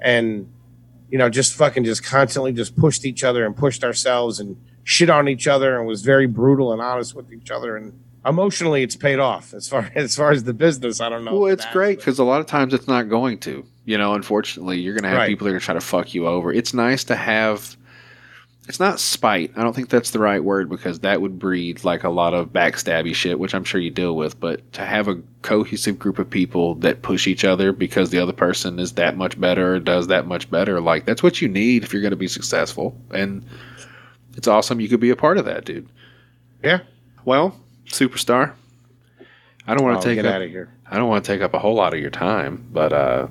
And, 0.00 0.52
you 1.10 1.18
know, 1.18 1.28
just 1.28 1.54
fucking 1.54 1.82
just 1.82 2.04
constantly 2.04 2.52
just 2.52 2.76
pushed 2.76 3.04
each 3.04 3.24
other 3.24 3.44
and 3.44 3.56
pushed 3.56 3.82
ourselves 3.82 4.38
and 4.38 4.56
shit 4.84 5.10
on 5.10 5.28
each 5.28 5.48
other 5.48 5.76
and 5.76 5.84
was 5.84 6.02
very 6.02 6.28
brutal 6.28 6.72
and 6.72 6.80
honest 6.80 7.12
with 7.12 7.32
each 7.32 7.50
other. 7.50 7.76
And 7.76 7.98
emotionally, 8.28 8.82
it's 8.82 8.96
paid 8.96 9.18
off 9.18 9.54
as 9.54 9.68
far 9.68 9.90
as 9.94 10.16
far 10.16 10.30
as 10.30 10.44
the 10.44 10.54
business. 10.54 11.00
I 11.00 11.08
don't 11.08 11.24
know. 11.24 11.34
Well, 11.38 11.52
it's 11.52 11.64
that- 11.64 11.72
great 11.72 11.98
because 11.98 12.18
a 12.18 12.24
lot 12.24 12.40
of 12.40 12.46
times 12.46 12.74
it's 12.74 12.88
not 12.88 13.08
going 13.08 13.38
to. 13.40 13.64
You 13.84 13.96
know, 13.96 14.12
unfortunately, 14.14 14.78
you're 14.80 14.92
going 14.94 15.04
to 15.04 15.08
have 15.08 15.18
Right. 15.18 15.28
people 15.28 15.46
that 15.46 15.50
are 15.50 15.52
going 15.54 15.60
to 15.60 15.64
try 15.64 15.74
to 15.74 15.80
fuck 15.80 16.12
you 16.14 16.26
over. 16.26 16.52
It's 16.52 16.74
nice 16.74 17.04
to 17.04 17.16
have. 17.16 17.76
It's 18.68 18.78
not 18.78 19.00
spite. 19.00 19.52
I 19.56 19.62
don't 19.62 19.74
think 19.74 19.88
that's 19.88 20.10
the 20.10 20.18
right 20.18 20.44
word 20.44 20.68
because 20.68 20.98
that 21.00 21.22
would 21.22 21.38
breed 21.38 21.84
like 21.84 22.04
a 22.04 22.10
lot 22.10 22.34
of 22.34 22.48
backstabby 22.52 23.14
shit, 23.14 23.38
which 23.38 23.54
I'm 23.54 23.64
sure 23.64 23.80
you 23.80 23.90
deal 23.90 24.14
with. 24.14 24.38
But 24.38 24.70
to 24.74 24.84
have 24.84 25.08
a 25.08 25.22
cohesive 25.40 25.98
group 25.98 26.18
of 26.18 26.28
people 26.28 26.74
that 26.76 27.00
push 27.00 27.26
each 27.26 27.46
other 27.46 27.72
because 27.72 28.10
the 28.10 28.18
other 28.18 28.34
person 28.34 28.78
is 28.78 28.92
that 28.92 29.16
much 29.16 29.40
better 29.40 29.76
or 29.76 29.80
does 29.80 30.08
that 30.08 30.26
much 30.26 30.50
better, 30.50 30.82
like 30.82 31.06
that's 31.06 31.22
what 31.22 31.40
you 31.40 31.48
need 31.48 31.82
if 31.82 31.94
you're 31.94 32.02
going 32.02 32.10
to 32.10 32.16
be 32.16 32.28
successful. 32.28 32.94
And 33.10 33.42
it's 34.36 34.46
awesome 34.48 34.82
you 34.82 34.88
could 34.90 35.00
be 35.00 35.08
a 35.08 35.16
part 35.16 35.38
of 35.38 35.46
that, 35.46 35.64
dude. 35.64 35.88
Yeah. 36.62 36.80
Well, 37.24 37.58
superstar. 37.88 38.52
I 39.66 39.74
don't 39.74 39.84
want 39.84 40.00
to 40.02 40.08
take 40.08 40.16
get 40.16 40.24
up, 40.26 40.34
out 40.36 40.42
of 40.42 40.50
here. 40.50 40.70
I 40.90 40.96
don't 40.96 41.08
want 41.08 41.24
to 41.24 41.32
take 41.32 41.42
up 41.42 41.52
a 41.54 41.58
whole 41.58 41.74
lot 41.74 41.92
of 41.92 42.00
your 42.00 42.10
time, 42.10 42.66
but 42.72 42.92
uh, 42.92 43.26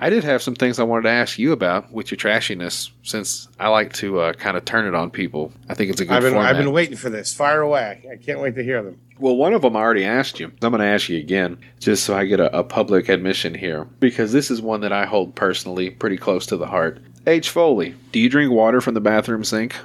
I 0.00 0.10
did 0.10 0.22
have 0.24 0.42
some 0.42 0.54
things 0.54 0.78
I 0.78 0.82
wanted 0.82 1.04
to 1.04 1.10
ask 1.10 1.38
you 1.38 1.52
about 1.52 1.90
with 1.92 2.10
your 2.10 2.18
trashiness, 2.18 2.90
since 3.04 3.48
I 3.58 3.68
like 3.68 3.92
to 3.94 4.20
uh, 4.20 4.32
kind 4.34 4.56
of 4.58 4.64
turn 4.66 4.86
it 4.86 4.94
on 4.94 5.10
people. 5.10 5.50
I 5.70 5.74
think 5.74 5.90
it's 5.90 6.00
a 6.00 6.04
good 6.04 6.12
I've 6.14 6.22
been 6.22 6.32
format. 6.34 6.50
I've 6.50 6.62
been 6.62 6.72
waiting 6.72 6.96
for 6.96 7.08
this. 7.08 7.32
Fire 7.32 7.62
away. 7.62 8.06
I 8.12 8.16
can't 8.22 8.40
wait 8.40 8.54
to 8.56 8.62
hear 8.62 8.82
them. 8.82 8.98
Well, 9.18 9.36
one 9.36 9.54
of 9.54 9.62
them 9.62 9.76
I 9.76 9.80
already 9.80 10.04
asked 10.04 10.40
you. 10.40 10.48
I'm 10.48 10.70
going 10.72 10.80
to 10.80 10.84
ask 10.86 11.08
you 11.08 11.18
again, 11.18 11.56
just 11.80 12.04
so 12.04 12.14
I 12.16 12.24
get 12.26 12.40
a, 12.40 12.58
a 12.58 12.64
public 12.64 13.08
admission 13.08 13.54
here, 13.54 13.84
because 14.00 14.32
this 14.32 14.50
is 14.50 14.60
one 14.60 14.80
that 14.82 14.92
I 14.92 15.06
hold 15.06 15.34
personally 15.36 15.90
pretty 15.90 16.16
close 16.18 16.44
to 16.46 16.56
the 16.56 16.66
heart. 16.66 17.00
H. 17.26 17.48
Foley, 17.50 17.94
do 18.10 18.18
you 18.18 18.28
drink 18.28 18.50
water 18.52 18.80
from 18.80 18.94
the 18.94 19.00
bathroom 19.00 19.44
sink? 19.44 19.76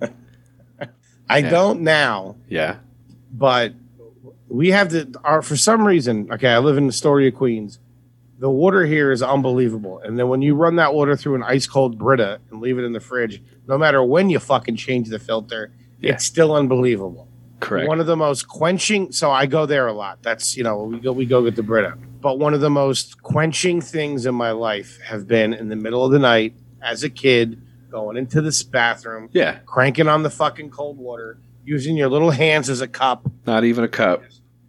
I 1.30 1.38
Yeah. 1.38 1.50
don't 1.50 1.80
now, 1.80 2.36
Yeah. 2.48 2.76
But 3.32 3.72
we 4.48 4.70
have 4.70 4.88
to. 4.90 5.10
Our 5.24 5.42
for 5.42 5.56
some 5.56 5.86
reason. 5.86 6.30
Okay, 6.32 6.48
I 6.48 6.58
live 6.58 6.76
in 6.76 6.86
Astoria, 6.88 7.32
Queens. 7.32 7.78
The 8.38 8.50
water 8.50 8.84
here 8.84 9.12
is 9.12 9.22
unbelievable, 9.22 10.00
and 10.00 10.18
then 10.18 10.28
when 10.28 10.42
you 10.42 10.54
run 10.54 10.76
that 10.76 10.94
water 10.94 11.16
through 11.16 11.36
an 11.36 11.42
ice 11.44 11.66
cold 11.66 11.96
Brita 11.98 12.40
and 12.50 12.60
leave 12.60 12.76
it 12.78 12.82
in 12.82 12.92
the 12.92 13.00
fridge, 13.00 13.40
no 13.68 13.78
matter 13.78 14.02
when 14.02 14.30
you 14.30 14.38
fucking 14.40 14.76
change 14.76 15.08
the 15.08 15.20
filter, 15.20 15.70
Yeah. 16.00 16.14
it's 16.14 16.24
still 16.24 16.54
unbelievable. 16.54 17.28
Correct. 17.60 17.86
One 17.88 18.00
of 18.00 18.06
the 18.06 18.16
most 18.16 18.48
quenching. 18.48 19.12
So 19.12 19.30
I 19.30 19.46
go 19.46 19.64
there 19.66 19.86
a 19.86 19.92
lot. 19.92 20.22
That's 20.22 20.56
you 20.56 20.64
know 20.64 20.82
we 20.84 20.98
go 20.98 21.12
we 21.12 21.24
go 21.26 21.44
get 21.44 21.54
the 21.54 21.62
Brita. 21.62 21.96
But 22.20 22.38
one 22.40 22.52
of 22.54 22.60
the 22.60 22.70
most 22.70 23.22
quenching 23.22 23.80
things 23.80 24.26
in 24.26 24.34
my 24.34 24.50
life 24.52 24.98
have 25.04 25.26
been 25.28 25.52
in 25.54 25.68
the 25.68 25.76
middle 25.76 26.04
of 26.04 26.10
the 26.12 26.18
night 26.18 26.54
as 26.80 27.02
a 27.04 27.10
kid 27.10 27.60
going 27.90 28.16
into 28.16 28.40
this 28.40 28.62
bathroom, 28.62 29.28
yeah. 29.32 29.58
cranking 29.66 30.08
on 30.08 30.22
the 30.22 30.30
fucking 30.30 30.70
cold 30.70 30.98
water, 30.98 31.38
using 31.64 31.96
your 31.96 32.08
little 32.08 32.30
hands 32.30 32.68
as 32.70 32.80
a 32.80 32.88
cup, 32.88 33.26
Not 33.46 33.64
even 33.64 33.84
a 33.84 33.88
cup. 33.88 34.22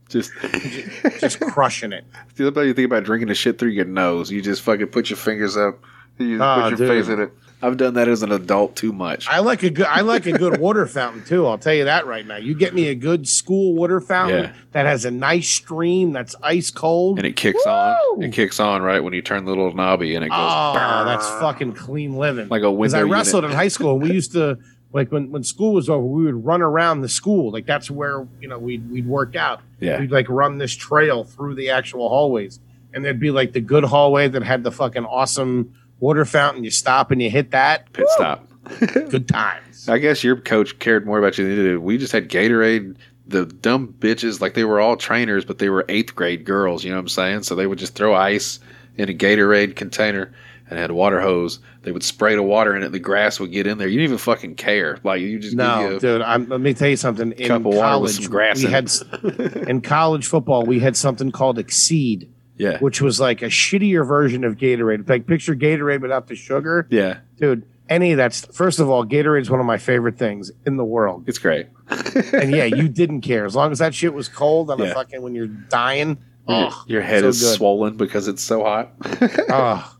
Just. 0.10 0.32
just 1.20 1.40
crushing 1.40 1.92
it. 1.92 2.06
The 2.36 2.48
other 2.48 2.66
you 2.66 2.74
think 2.74 2.86
about 2.86 3.04
drinking 3.04 3.30
the 3.30 3.36
shit 3.36 3.58
through 3.58 3.70
your 3.72 3.86
nose. 3.86 4.32
You 4.32 4.42
just 4.42 4.62
fucking 4.62 4.88
put 4.88 5.10
your 5.10 5.18
fingers 5.18 5.58
up. 5.58 5.80
You 6.20 6.36
Oh, 6.36 6.38
put 6.38 6.44
ah, 6.44 6.68
your 6.70 6.78
dude. 6.78 6.88
face 6.88 7.08
in 7.08 7.20
it. 7.20 7.32
I've 7.64 7.78
done 7.78 7.94
that 7.94 8.10
as 8.10 8.22
an 8.24 8.32
adult 8.34 8.76
too 8.76 8.92
much. 8.92 9.26
I 9.30 9.40
like 9.40 9.64
a 9.64 9.70
good 9.70 9.86
I 9.86 10.02
like 10.02 10.26
a 10.26 10.34
good 10.38 10.60
water 10.60 10.86
fountain 10.86 11.24
too. 11.24 11.48
I'll 11.48 11.58
tell 11.58 11.74
you 11.74 11.86
that 11.86 12.06
right 12.06 12.28
now. 12.28 12.36
You 12.36 12.54
get 12.56 12.76
me 12.76 12.90
a 12.90 12.96
good 12.96 13.26
school 13.26 13.74
water 13.74 14.02
fountain 14.02 14.44
Yeah. 14.44 14.54
that 14.74 14.86
has 14.86 15.06
a 15.06 15.12
nice 15.12 15.50
stream 15.50 16.12
that's 16.12 16.36
ice 16.44 16.70
cold. 16.70 17.20
and 17.20 17.26
it 17.26 17.38
kicks 17.38 17.66
on. 17.66 18.22
It 18.22 18.34
kicks 18.34 18.60
on 18.60 18.82
right 18.82 19.00
when 19.02 19.14
you 19.14 19.22
turn 19.22 19.46
the 19.46 19.52
little 19.52 19.74
knobby 19.74 20.14
and 20.14 20.26
it 20.26 20.30
goes. 20.30 20.38
Oh, 20.40 20.74
brrr. 20.76 21.06
that's 21.06 21.28
fucking 21.40 21.74
clean 21.74 22.18
living. 22.18 22.50
Like 22.50 22.64
a 22.64 22.72
Because 22.72 22.94
I 22.94 23.04
wrestled 23.04 23.44
unit. 23.46 23.54
in 23.54 23.58
high 23.58 23.70
school, 23.70 23.94
and 23.94 24.04
we 24.04 24.12
used 24.12 24.34
to 24.34 24.60
like 24.94 25.12
when, 25.12 25.32
when 25.32 25.44
school 25.44 25.74
was 25.74 25.90
over, 25.90 26.06
we 26.06 26.24
would 26.24 26.46
run 26.46 26.62
around 26.62 27.02
the 27.02 27.10
school. 27.10 27.52
Like 27.52 27.66
that's 27.66 27.90
where 27.92 28.28
you 28.40 28.48
know 28.48 28.60
we'd 28.60 28.90
we'd 28.90 29.08
work 29.08 29.36
out. 29.36 29.62
Yeah. 29.80 30.00
We'd 30.00 30.12
like 30.12 30.30
run 30.30 30.60
this 30.60 30.74
trail 30.74 31.24
through 31.24 31.56
the 31.56 31.72
actual 31.72 32.08
hallways, 32.08 32.60
and 32.94 33.04
there'd 33.04 33.20
be 33.20 33.32
like 33.32 33.54
the 33.54 33.62
good 33.62 33.84
hallway 33.84 34.28
that 34.30 34.44
had 34.44 34.64
the 34.64 34.72
fucking 34.72 35.06
awesome 35.06 35.74
water 36.00 36.26
fountain. 36.26 36.64
You 36.64 36.72
stop 36.72 37.12
and 37.12 37.22
you 37.22 37.30
hit 37.30 37.52
that. 37.52 37.92
Pit 37.92 38.06
stop. 38.10 38.48
Good 38.80 39.28
times. 39.28 39.90
I 39.90 39.98
guess 39.98 40.24
your 40.24 40.38
coach 40.38 40.80
cared 40.80 41.06
more 41.06 41.20
about 41.20 41.38
you 41.38 41.46
than 41.46 41.58
you 41.58 41.64
did. 41.72 41.78
We 41.80 41.98
just 41.98 42.14
had 42.14 42.30
Gatorade. 42.30 42.96
The 43.26 43.46
dumb 43.46 43.94
bitches, 44.00 44.42
like 44.42 44.54
they 44.54 44.66
were 44.66 44.82
all 44.82 44.98
trainers, 44.98 45.46
but 45.46 45.58
they 45.58 45.70
were 45.70 45.86
eighth 45.90 46.14
grade 46.14 46.46
girls. 46.46 46.84
You 46.84 46.92
know 46.92 46.98
what 46.98 47.04
I'm 47.04 47.10
saying? 47.10 47.44
So 47.44 47.56
they 47.56 47.66
would 47.66 47.80
just 47.80 47.96
throw 47.96 48.14
ice 48.14 48.60
in 48.98 49.10
a 49.10 49.14
Gatorade 49.14 49.76
container 49.76 50.34
and 50.74 50.82
had 50.82 50.90
a 50.90 50.94
water 50.96 51.22
hose. 51.22 51.60
They 51.84 51.92
would 51.92 52.04
spray 52.04 52.36
the 52.36 52.44
water 52.44 52.76
in 52.76 52.84
it. 52.84 52.92
The 52.92 53.00
grass 53.00 53.40
would 53.40 53.52
get 53.52 53.68
in 53.68 53.78
there. 53.78 53.88
You 53.88 53.98
didn't 54.00 54.06
even 54.06 54.18
fucking 54.18 54.56
care. 54.56 54.98
Like 55.04 55.22
you 55.22 55.40
just 55.40 55.56
No, 55.56 55.92
you 55.92 56.00
dude. 56.00 56.22
I'm, 56.22 56.50
let 56.50 56.60
me 56.62 56.74
tell 56.74 56.90
you 56.90 56.98
something. 56.98 57.32
In 57.34 57.48
Cup 57.48 57.60
of 57.60 57.66
water 57.66 57.76
with 58.00 58.12
college, 58.12 58.12
some 58.16 58.32
grass 58.32 58.60
we 58.60 58.66
in 58.66 58.72
had 58.72 58.92
in 59.70 59.82
college 59.82 60.28
football 60.28 60.66
we 60.66 60.80
had 60.80 60.98
something 60.98 61.32
called 61.32 61.60
Exceed, 61.60 62.30
yeah, 62.58 62.80
which 62.80 63.02
was 63.02 63.20
like 63.20 63.42
a 63.42 63.46
shittier 63.48 64.08
version 64.08 64.44
of 64.44 64.56
Gatorade. 64.58 65.08
Like 65.08 65.28
picture 65.28 65.56
Gatorade 65.56 66.02
without 66.02 66.28
the 66.28 66.36
sugar. 66.36 66.88
yeah. 66.90 67.20
dude 67.38 67.66
any 67.90 68.14
of 68.14 68.18
that's 68.18 68.46
first 68.56 68.80
of 68.80 68.90
all 68.90 69.06
gatorade's 69.06 69.50
one 69.50 69.60
of 69.60 69.66
my 69.66 69.78
favorite 69.78 70.18
things 70.18 70.50
in 70.66 70.78
the 70.78 70.86
world 70.86 71.26
It's 71.28 71.38
great. 71.38 71.68
and 72.34 72.50
yeah 72.56 72.64
you 72.64 72.88
didn't 72.88 73.22
care 73.22 73.44
as 73.46 73.56
long 73.58 73.74
as 73.74 73.80
that 73.80 73.94
shit 73.94 74.14
was 74.14 74.30
cold 74.30 74.72
on 74.72 74.80
Yeah. 74.80 74.86
a 74.86 74.94
fucking 74.94 75.22
when 75.22 75.36
you're 75.36 75.48
dying 75.48 76.18
Your, 76.48 76.70
oh, 76.72 76.84
your 76.88 77.02
head 77.02 77.22
so 77.24 77.28
is 77.28 77.42
good. 77.42 77.56
swollen 77.58 77.98
because 77.98 78.30
it's 78.30 78.42
so 78.42 78.64
hot. 78.64 78.94
oh 79.50 79.93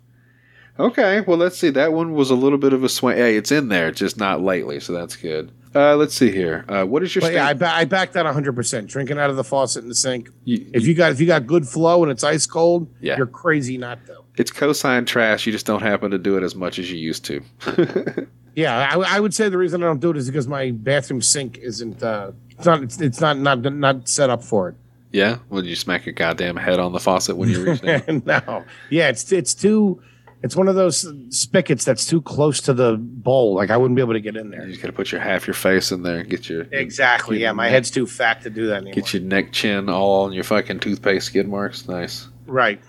Okay, 0.80 1.22
well, 1.22 1.38
let's 1.38 1.58
see. 1.58 1.70
That 1.70 1.94
one 1.94 2.14
was 2.14 2.32
a 2.32 2.36
little 2.36 2.58
bit 2.58 2.74
of 2.74 2.84
a 2.84 2.90
swing. 2.90 3.18
Hey, 3.18 3.38
it's 3.38 3.52
in 3.52 3.68
there, 3.68 3.92
just 3.92 4.18
not 4.18 4.42
lately, 4.42 4.80
so 4.80 4.92
that's 4.94 5.16
good. 5.16 5.52
Uh, 5.76 5.96
let's 5.96 6.14
see 6.16 6.32
here. 6.32 6.66
Uh, 6.68 6.84
what 6.86 7.02
is 7.04 7.14
your 7.16 7.22
state? 7.24 7.34
yeah 7.34 7.48
I, 7.48 7.54
ba- 7.54 7.74
I 7.74 7.86
back 7.86 8.12
that 8.12 8.26
100% 8.28 8.88
drinking 8.88 9.18
out 9.18 9.32
of 9.32 9.36
the 9.36 9.44
faucet 9.44 9.82
in 9.84 9.90
the 9.90 9.96
sink 9.96 10.30
You- 10.44 10.68
if 10.72 10.86
you 10.86 10.94
got 10.94 11.12
if 11.12 11.20
you 11.20 11.26
got 11.26 11.48
good 11.48 11.68
flow 11.68 12.04
and 12.04 12.12
it's 12.12 12.24
ice 12.24 12.46
cold 12.46 12.88
Yeah. 13.02 13.18
you're 13.18 13.26
crazy 13.26 13.80
not 13.80 14.06
to 14.06 14.20
it's 14.38 14.52
cosine 14.52 15.06
trash. 15.06 15.48
You 15.48 15.52
just 15.52 15.66
don't 15.66 15.82
happen 15.82 16.12
to 16.12 16.20
do 16.20 16.38
it 16.38 16.44
as 16.44 16.54
much 16.56 16.78
as 16.78 16.92
you 16.92 17.00
used 17.00 17.26
to. 17.26 17.42
yeah 18.56 18.88
I, 18.96 19.16
I 19.16 19.20
would 19.20 19.34
say 19.34 19.50
the 19.50 19.58
reason 19.58 19.82
i 19.82 19.88
don't 19.88 20.00
do 20.00 20.12
it 20.12 20.18
is 20.18 20.28
because 20.30 20.48
my 20.48 20.70
bathroom 20.70 21.24
sink 21.24 21.58
isn't 21.58 22.04
uh 22.04 22.34
it's 22.52 22.66
not 22.68 22.84
it's, 22.84 23.02
it's 23.02 23.20
not 23.20 23.40
not 23.40 23.62
not 23.74 24.08
set 24.08 24.30
up 24.30 24.44
for 24.44 24.70
it 24.70 24.76
yeah? 25.12 25.38
Well, 25.50 25.64
you 25.64 25.76
smack 25.76 26.06
your 26.08 26.14
goddamn 26.14 26.56
head 26.56 26.80
on 26.80 26.92
the 26.92 27.00
faucet 27.00 27.36
when 27.38 27.48
you 27.48 27.64
reach 27.64 27.82
down. 27.82 28.24
no. 28.28 28.64
Yeah, 28.90 29.10
it's 29.10 29.32
it's 29.32 29.54
too 29.54 30.02
it's 30.44 30.56
one 30.56 30.68
of 30.68 30.76
those 30.76 31.08
spigots 31.30 31.86
that's 31.86 32.06
too 32.06 32.22
close 32.22 32.60
to 32.62 32.74
the 32.74 32.98
bowl. 32.98 33.56
Like 33.56 33.70
I 33.70 33.78
wouldn't 33.78 33.96
be 33.96 34.02
able 34.02 34.14
to 34.14 34.20
get 34.20 34.36
in 34.36 34.50
there. 34.52 34.62
You 34.64 34.72
just 34.72 34.82
got 34.82 34.88
to 34.90 34.94
put 34.94 35.12
your 35.12 35.22
half 35.22 35.48
your 35.48 35.54
face 35.54 35.92
in 35.92 36.04
there 36.04 36.20
and 36.20 36.30
get 36.30 36.50
your 36.50 36.68
Exactly. 36.72 37.40
Yeah, 37.40 37.54
my 37.54 37.64
neck- 37.64 37.72
head's 37.72 37.92
too 37.92 38.06
fat 38.06 38.42
to 38.42 38.50
do 38.50 38.68
that 38.68 38.76
anymore. 38.78 38.94
Get 38.94 39.14
your 39.14 39.24
neck, 39.24 39.54
chin, 39.54 39.90
all 39.90 40.26
on 40.26 40.34
your 40.34 40.44
fucking 40.44 40.82
toothpaste 40.82 41.28
skid 41.28 41.48
marks. 41.48 41.88
Nice. 41.88 42.28
right. 42.46 42.80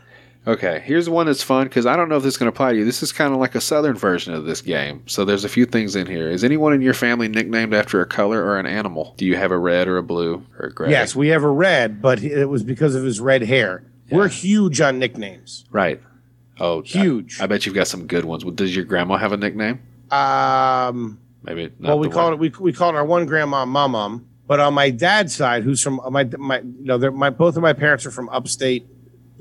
Okay, 0.47 0.83
here's 0.85 1.09
one 1.09 1.25
that's 1.25 1.43
fun 1.43 1.65
because 1.65 1.87
I 1.87 1.97
don't 1.97 2.11
know 2.11 2.19
if 2.19 2.23
this 2.23 2.35
is 2.35 2.37
going 2.37 2.53
to 2.53 2.55
apply 2.55 2.73
to 2.73 2.79
you. 2.79 2.85
This 2.85 3.03
is 3.03 3.13
kind 3.13 3.33
of 3.33 3.41
like 3.41 3.55
a 3.55 3.63
southern 3.63 3.97
version 3.97 4.35
of 4.35 4.45
this 4.45 4.61
game. 4.61 5.03
So 5.07 5.25
there's 5.25 5.43
a 5.45 5.49
few 5.49 5.65
things 5.65 5.97
in 5.97 6.07
here. 6.07 6.29
Is 6.29 6.45
anyone 6.45 6.75
in 6.75 6.83
your 6.83 6.93
family 6.93 7.29
nicknamed 7.29 7.73
after 7.73 8.03
a 8.03 8.07
color 8.07 8.45
or 8.45 8.59
an 8.59 8.67
animal? 8.67 9.15
Do 9.17 9.25
you 9.25 9.37
have 9.37 9.51
a 9.51 9.57
red 9.57 9.89
or 9.89 9.97
a 9.97 10.03
blue 10.03 10.45
or 10.59 10.67
a 10.67 10.71
gray? 10.71 10.91
Yes, 10.91 11.17
we 11.17 11.29
have 11.29 11.45
a 11.45 11.49
red, 11.49 12.03
but 12.03 12.23
it 12.23 12.45
was 12.45 12.63
because 12.63 12.95
of 12.95 13.05
his 13.05 13.23
red 13.23 13.41
hair. 13.41 13.85
We're 14.11 14.29
huge 14.29 14.83
on 14.83 14.99
nicknames. 14.99 15.65
Right. 15.71 16.03
Oh, 16.61 16.83
Huge. 16.83 17.41
I, 17.41 17.47
bet 17.47 17.67
you've 17.67 17.75
got 17.75 17.89
some 17.89 18.07
good 18.07 18.25
ones. 18.25 18.45
Well, 18.45 18.55
Does 18.55 18.75
your 18.75 18.85
grandma 18.85 19.17
have 19.17 19.33
a 19.33 19.37
nickname? 19.37 19.81
Um 20.11 21.19
Maybe. 21.43 21.71
Not 21.79 21.89
well 21.89 21.99
we 21.99 22.09
called 22.09 22.33
it 22.35 22.39
we, 22.39 22.49
we 22.61 22.73
called 22.73 22.95
our 22.95 23.05
one 23.05 23.27
grandma 23.27 23.67
mom 23.67 24.27
but 24.47 24.61
on 24.61 24.73
my 24.73 24.89
dad's 24.91 25.35
side 25.35 25.63
who's 25.63 25.83
from 25.83 26.01
my 26.11 26.25
my 26.39 26.59
you 26.61 26.75
know 26.85 26.97
they're 26.99 27.11
my 27.11 27.29
both 27.31 27.57
of 27.57 27.63
my 27.63 27.73
parents 27.75 28.07
are 28.07 28.11
from 28.11 28.29
upstate 28.31 28.87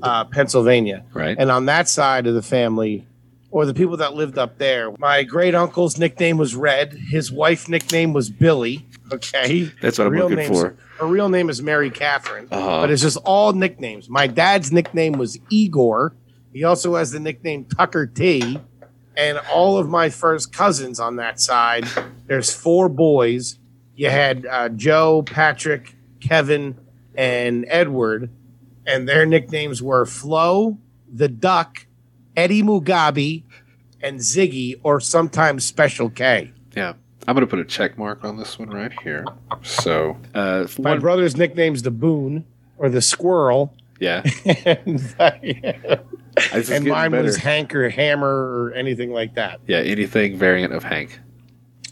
uh, 0.02 0.24
Pennsylvania 0.24 1.04
Right. 1.14 1.36
And 1.38 1.50
on 1.50 1.66
that 1.66 1.88
side 1.88 2.26
of 2.26 2.34
the 2.34 2.42
family, 2.42 3.06
or 3.50 3.64
the 3.64 3.72
people 3.72 3.96
that 3.98 4.12
lived 4.14 4.36
up 4.36 4.58
there, 4.58 4.92
my 4.98 5.22
great 5.22 5.54
uncle's 5.54 5.96
nickname 5.96 6.36
was 6.36 6.54
Red. 6.56 6.92
His 6.92 7.30
wife 7.32 7.68
nickname 7.68 8.12
was 8.12 8.28
Billy. 8.28 8.84
Okay, 9.12 9.70
That's 9.80 9.96
what 9.98 10.08
I'm 10.08 10.14
looking 10.14 10.48
for. 10.48 10.76
Her 10.98 11.06
real 11.06 11.28
name 11.28 11.48
is 11.48 11.62
Mary 11.62 11.90
Catherine, 11.90 12.48
Uh-huh. 12.50 12.80
but 12.82 12.90
it's 12.90 13.00
just 13.02 13.16
all 13.24 13.52
nicknames. 13.52 14.10
My 14.10 14.26
dad's 14.26 14.72
nickname 14.72 15.12
was 15.12 15.38
Igor. 15.50 16.14
He 16.54 16.62
also 16.62 16.94
has 16.94 17.10
the 17.10 17.18
nickname 17.20 17.64
Tucker 17.64 18.06
T. 18.06 18.58
And 19.16 19.38
all 19.52 19.76
of 19.76 19.88
my 19.88 20.08
first 20.08 20.52
cousins 20.52 20.98
on 20.98 21.16
that 21.16 21.40
side, 21.40 21.84
there's 22.26 22.52
four 22.54 22.88
boys. 22.88 23.58
You 23.96 24.08
had 24.08 24.46
uh, 24.46 24.68
Joe, 24.70 25.22
Patrick, 25.22 25.94
Kevin, 26.20 26.78
and 27.14 27.64
Edward, 27.68 28.30
and 28.86 29.08
their 29.08 29.26
nicknames 29.26 29.82
were 29.82 30.04
Flo, 30.06 30.78
the 31.12 31.28
Duck, 31.28 31.86
Eddie 32.36 32.62
Mugabe, 32.62 33.44
and 34.02 34.18
Ziggy, 34.18 34.80
or 34.82 35.00
sometimes 35.00 35.64
Special 35.64 36.08
K. 36.10 36.52
yeah. 36.76 36.94
I'm 37.26 37.34
going 37.34 37.46
to 37.46 37.50
put 37.50 37.58
a 37.58 37.64
check 37.64 37.96
mark 37.96 38.22
on 38.22 38.36
this 38.36 38.58
one 38.58 38.68
right 38.68 38.92
here. 39.02 39.24
So, 39.62 40.18
uh, 40.34 40.66
My 40.78 40.90
one, 40.90 41.00
brother's 41.00 41.36
nickname's 41.36 41.80
the 41.80 41.90
Boon 41.90 42.44
or 42.76 42.90
the 42.90 43.00
Squirrel, 43.00 43.74
yeah. 43.98 44.22
and, 44.66 44.98
This 44.98 45.14
is 45.14 46.23
and 46.54 46.84
mine 46.86 47.12
was. 47.12 47.36
Hank 47.36 47.74
or 47.74 47.88
Hammer 47.88 48.28
or 48.28 48.72
anything 48.74 49.10
like 49.10 49.34
that. 49.34 49.60
Yeah, 49.66 49.78
anything 49.78 50.36
variant 50.36 50.72
of 50.72 50.84
Hank. 50.84 51.18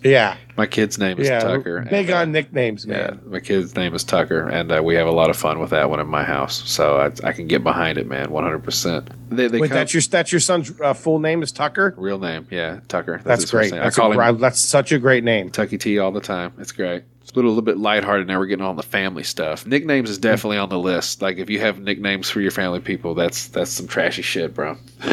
Yeah, 0.05 0.37
My 0.57 0.67
kid's 0.67 0.99
name 0.99 1.19
is 1.21 1.29
yeah, 1.29 1.39
Tucker. 1.41 1.83
big 1.89 2.09
and, 2.09 2.11
uh, 2.11 2.21
on 2.21 2.33
nicknames, 2.33 2.85
Yeah, 2.85 2.95
man. 2.95 3.21
my 3.27 3.41
kid's 3.41 3.75
name 3.77 3.95
is 3.95 4.03
Tucker, 4.05 4.49
and 4.49 4.73
uh, 4.73 4.83
we 4.83 4.95
have 4.97 5.07
a 5.07 5.13
lot 5.13 5.31
of 5.31 5.37
fun 5.37 5.59
with 5.61 5.71
that 5.71 5.89
one 5.91 6.01
in 6.01 6.09
my 6.09 6.25
house. 6.25 6.69
So 6.69 6.99
I, 6.99 7.29
I 7.29 7.33
can 7.33 7.47
get 7.47 7.63
behind 7.63 7.99
it, 7.99 8.07
man, 8.07 8.31
one 8.31 8.43
hundred 8.45 8.65
percent. 8.65 9.11
They, 9.31 9.49
they 9.49 9.61
Wait, 9.61 9.69
come- 9.69 9.77
that's 9.77 9.95
your 9.95 10.03
that's 10.03 10.33
your 10.33 10.41
son's 10.41 10.73
uh, 10.81 10.93
full 10.95 11.19
name 11.21 11.43
is 11.43 11.53
Tucker. 11.53 11.95
real 11.97 12.19
name, 12.19 12.47
yeah, 12.51 12.81
Tucker. 12.89 13.21
That's, 13.25 13.43
first 13.43 13.53
great. 13.53 13.71
That's, 13.71 13.97
I 13.97 14.01
call 14.03 14.19
a, 14.19 14.29
him 14.29 14.39
that's 14.39 14.61
such 14.61 14.93
a 14.93 14.99
great 14.99 15.25
name. 15.25 15.47
Kentucky 15.47 15.79
T 15.79 15.99
all 15.99 16.11
the 16.13 16.21
time. 16.21 16.53
It's 16.59 16.73
great. 16.73 17.05
It's 17.23 17.31
a 17.31 17.37
little, 17.37 17.51
little 17.53 17.63
bit 17.63 17.79
lighthearted 17.79 18.27
now. 18.27 18.41
We're 18.41 18.47
getting 18.47 18.65
on 18.65 18.75
the 18.75 18.83
family 18.83 19.23
stuff. 19.23 19.65
Nicknames 19.65 20.11
is 20.11 20.19
definitely 20.19 20.59
on 20.59 20.69
the 20.69 20.79
list. 20.79 21.23
Like 21.23 21.39
if 21.39 21.49
you 21.49 21.61
have 21.61 21.79
nicknames 21.79 22.29
for 22.29 22.41
your 22.41 22.51
family 22.51 22.81
people, 22.81 23.15
that's 23.15 23.47
that's 23.47 23.71
some 23.71 23.87
trashy 23.87 24.23
shit, 24.23 24.53
bro. 24.55 24.77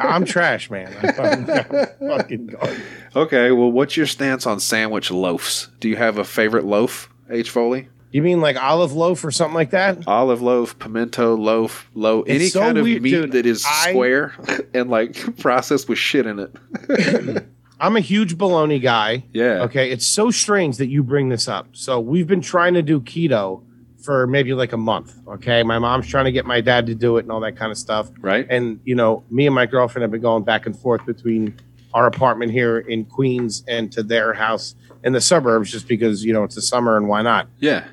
I'm 0.00 0.24
trash, 0.24 0.68
man. 0.68 0.92
I'm, 1.00 1.48
I'm 1.48 1.86
fucking 2.18 2.46
garbage. 2.48 2.82
Okay, 3.16 3.52
well, 3.52 3.70
what's 3.70 3.96
your 3.96 4.06
stance 4.06 4.46
on 4.46 4.58
sandwich 4.60 5.10
loafs? 5.10 5.68
Do 5.80 5.88
you 5.88 5.96
have 5.96 6.18
a 6.18 6.24
favorite 6.24 6.64
loaf, 6.64 7.08
H 7.30 7.50
Foley? 7.50 7.88
You 8.10 8.22
mean 8.22 8.40
like 8.40 8.56
olive 8.56 8.92
loaf 8.92 9.24
or 9.24 9.30
something 9.30 9.54
like 9.54 9.70
that? 9.70 10.06
Olive 10.06 10.40
loaf, 10.40 10.78
pimento 10.78 11.36
loaf, 11.36 11.90
low, 11.94 12.22
any 12.22 12.46
so 12.46 12.60
kind 12.60 12.78
of 12.78 12.84
weird, 12.84 13.02
meat 13.02 13.10
dude. 13.10 13.32
that 13.32 13.46
is 13.46 13.64
I- 13.68 13.90
square 13.90 14.34
and 14.74 14.88
like 14.88 15.36
processed 15.38 15.88
with 15.88 15.98
shit 15.98 16.26
in 16.26 16.38
it. 16.38 17.46
I'm 17.80 17.96
a 17.96 18.00
huge 18.00 18.38
bologna 18.38 18.78
guy. 18.78 19.24
Yeah. 19.32 19.62
Okay. 19.64 19.90
It's 19.90 20.06
so 20.06 20.30
strange 20.30 20.76
that 20.76 20.86
you 20.86 21.02
bring 21.02 21.28
this 21.28 21.48
up. 21.48 21.66
So 21.72 21.98
we've 21.98 22.26
been 22.26 22.40
trying 22.40 22.74
to 22.74 22.82
do 22.82 23.00
keto 23.00 23.62
for 24.00 24.28
maybe 24.28 24.54
like 24.54 24.72
a 24.72 24.76
month. 24.76 25.12
Okay. 25.26 25.64
My 25.64 25.80
mom's 25.80 26.06
trying 26.06 26.26
to 26.26 26.32
get 26.32 26.46
my 26.46 26.60
dad 26.60 26.86
to 26.86 26.94
do 26.94 27.16
it 27.16 27.22
and 27.24 27.32
all 27.32 27.40
that 27.40 27.56
kind 27.56 27.72
of 27.72 27.76
stuff. 27.76 28.10
Right? 28.20 28.46
And, 28.48 28.78
you 28.84 28.94
know, 28.94 29.24
me 29.28 29.46
and 29.46 29.54
my 29.54 29.66
girlfriend 29.66 30.02
have 30.02 30.12
been 30.12 30.20
going 30.22 30.44
back 30.44 30.66
and 30.66 30.78
forth 30.78 31.04
between 31.04 31.58
our 31.94 32.06
apartment 32.06 32.52
here 32.52 32.78
in 32.78 33.06
Queens 33.06 33.64
and 33.66 33.90
to 33.92 34.02
their 34.02 34.34
house 34.34 34.74
in 35.02 35.12
the 35.14 35.20
suburbs 35.20 35.70
just 35.70 35.88
because, 35.88 36.24
you 36.24 36.32
know, 36.34 36.44
it's 36.44 36.56
the 36.56 36.60
summer 36.62 36.96
and 36.98 37.08
why 37.08 37.22
not? 37.22 37.48
yeah. 37.58 37.84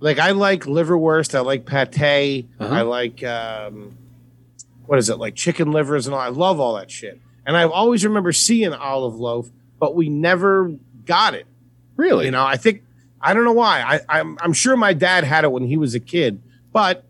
Like 0.00 0.18
I 0.18 0.32
like 0.32 0.64
liverwurst, 0.64 1.34
I 1.34 1.40
like 1.40 1.64
pate, 1.64 2.46
Uh-huh. 2.60 2.74
I 2.74 2.82
like 2.82 3.24
um, 3.24 3.96
what 4.84 4.98
is 4.98 5.08
it 5.08 5.16
like 5.18 5.34
chicken 5.34 5.70
livers 5.72 6.06
and 6.06 6.12
all. 6.14 6.20
I 6.20 6.28
love 6.28 6.60
all 6.60 6.74
that 6.74 6.90
shit. 6.90 7.18
And 7.46 7.56
I 7.56 7.62
always 7.64 8.04
remember 8.04 8.32
seeing 8.32 8.74
olive 8.74 9.14
loaf, 9.14 9.48
but 9.78 9.94
we 9.94 10.10
never 10.10 10.72
got 11.06 11.32
it. 11.34 11.46
Really? 11.96 12.26
You 12.26 12.32
know, 12.32 12.44
I 12.44 12.56
think 12.56 12.82
I 13.20 13.32
don't 13.32 13.44
know 13.44 13.52
why. 13.52 13.80
I, 13.80 14.18
I'm 14.18 14.36
I'm 14.42 14.52
sure 14.52 14.76
my 14.76 14.92
dad 14.92 15.24
had 15.24 15.44
it 15.44 15.52
when 15.52 15.66
he 15.66 15.78
was 15.78 15.94
a 15.94 16.00
kid, 16.00 16.42
but 16.72 17.04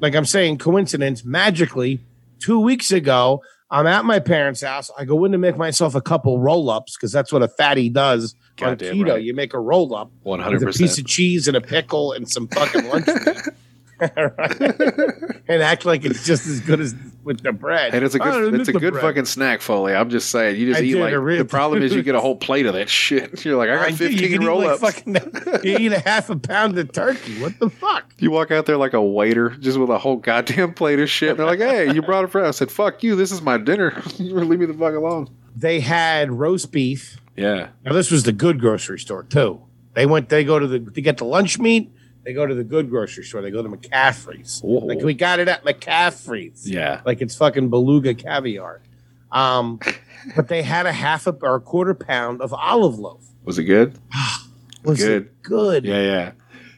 like 0.00 0.16
I'm 0.16 0.24
saying, 0.24 0.58
coincidence, 0.58 1.24
magically, 1.24 2.00
two 2.40 2.58
weeks 2.58 2.90
ago, 2.90 3.42
I'm 3.72 3.86
at 3.86 4.04
my 4.04 4.20
parents' 4.20 4.60
house. 4.60 4.90
I 4.98 5.06
go 5.06 5.24
in 5.24 5.32
to 5.32 5.38
make 5.38 5.56
myself 5.56 5.94
a 5.94 6.02
couple 6.02 6.38
roll 6.38 6.68
ups 6.68 6.94
because 6.94 7.10
that's 7.10 7.32
what 7.32 7.42
a 7.42 7.48
fatty 7.48 7.88
does 7.88 8.34
on 8.60 8.76
keto. 8.76 9.08
right. 9.14 9.22
You 9.22 9.32
make 9.34 9.54
a 9.54 9.58
roll 9.58 9.94
up 9.94 10.12
One 10.24 10.38
with 10.40 10.44
hundred 10.44 10.68
a 10.68 10.72
piece 10.72 10.98
of 10.98 11.06
cheese 11.06 11.48
and 11.48 11.56
a 11.56 11.60
pickle 11.60 12.12
and 12.12 12.30
some 12.30 12.48
fucking 12.48 12.86
lunch 12.88 13.06
meat. 13.06 13.38
And 15.48 15.62
act 15.62 15.84
like 15.84 16.04
it's 16.04 16.24
just 16.24 16.46
as 16.46 16.60
good 16.60 16.80
as 16.80 16.94
with 17.24 17.42
the 17.42 17.52
bread. 17.52 17.94
And 17.94 18.04
it's 18.04 18.14
a 18.14 18.22
Oh, 18.22 18.50
good, 18.50 18.60
it's 18.60 18.68
a 18.68 18.72
good 18.72 18.92
bread. 18.92 19.02
fucking 19.02 19.24
snack, 19.26 19.60
Foley. 19.60 19.94
I'm 19.94 20.08
just 20.08 20.30
saying, 20.30 20.58
you 20.58 20.66
just 20.68 20.80
I 20.80 20.84
eat 20.84 20.94
like 20.96 21.12
the 21.12 21.44
problem 21.44 21.82
is 21.82 21.94
you 21.94 22.02
get 22.02 22.14
a 22.14 22.20
whole 22.20 22.36
plate 22.36 22.66
of 22.66 22.74
that 22.74 22.88
shit. 22.88 23.44
You're 23.44 23.56
like, 23.56 23.68
I 23.68 23.76
got 23.76 23.88
I 23.88 23.92
15 23.92 24.30
can 24.30 24.44
roll 24.46 24.58
like 24.60 24.70
ups. 24.70 24.80
fucking- 24.80 25.16
uh, 25.16 25.58
you 25.62 25.76
eat 25.78 25.92
a 25.92 25.98
half 25.98 26.30
a 26.30 26.36
pound 26.36 26.78
of 26.78 26.92
turkey. 26.92 27.40
What 27.40 27.58
the 27.58 27.68
fuck? 27.70 28.04
You 28.18 28.30
walk 28.30 28.50
out 28.50 28.66
there 28.66 28.76
like 28.76 28.92
a 28.94 29.02
waiter, 29.02 29.50
just 29.50 29.78
with 29.78 29.90
a 29.90 29.98
whole 29.98 30.16
goddamn 30.16 30.74
plate 30.74 31.00
of 31.00 31.10
shit. 31.10 31.30
And 31.30 31.38
they're 31.38 31.46
like, 31.46 31.58
"Hey, 31.58 31.92
you 31.92 32.02
brought 32.02 32.24
it 32.24 32.30
for 32.30 32.42
us." 32.44 32.56
I 32.56 32.58
said, 32.60 32.70
"Fuck 32.70 33.02
you! 33.02 33.14
This 33.16 33.32
is 33.32 33.42
my 33.42 33.58
dinner. 33.58 34.00
Leave 34.18 34.58
me 34.60 34.66
the 34.66 34.74
fuck 34.74 34.94
alone." 34.94 35.28
They 35.56 35.80
had 35.80 36.30
roast 36.32 36.72
beef. 36.72 37.18
Yeah, 37.36 37.68
Now 37.84 37.92
this 37.94 38.10
was 38.10 38.22
the 38.24 38.32
good 38.32 38.60
grocery 38.60 38.98
store 38.98 39.22
too. 39.24 39.60
They 39.94 40.06
went. 40.06 40.28
They 40.28 40.44
go 40.44 40.58
to 40.58 40.66
the 40.66 40.78
to 40.78 41.00
get 41.02 41.18
the 41.18 41.24
lunch 41.24 41.58
meat. 41.58 41.90
They 42.24 42.32
go 42.32 42.46
to 42.46 42.54
the 42.54 42.64
good 42.64 42.88
grocery 42.88 43.24
store. 43.24 43.42
They 43.42 43.50
go 43.50 43.62
to 43.62 43.68
McCaffrey's. 43.68 44.62
Like 44.62 45.00
we 45.00 45.14
got 45.14 45.40
it 45.40 45.48
at 45.48 45.64
McCaffrey's. 45.64 46.68
yeah. 46.68 47.00
like 47.04 47.20
it's 47.20 47.34
fucking 47.36 47.68
beluga 47.68 48.14
caviar. 48.14 48.80
Um, 49.32 49.80
but 50.36 50.48
they 50.48 50.62
had 50.62 50.86
a 50.86 50.92
half 50.92 51.26
a 51.26 51.30
or 51.42 51.56
a 51.56 51.60
quarter 51.60 51.94
pound 51.94 52.40
of 52.40 52.52
olive 52.52 52.98
loaf. 52.98 53.24
Was 53.44 53.58
it 53.58 53.64
good? 53.64 53.98
Was 54.84 54.98
Good. 54.98 55.22
it 55.26 55.42
good? 55.42 55.84
Yeah, 55.84 56.00
yeah. 56.02 56.32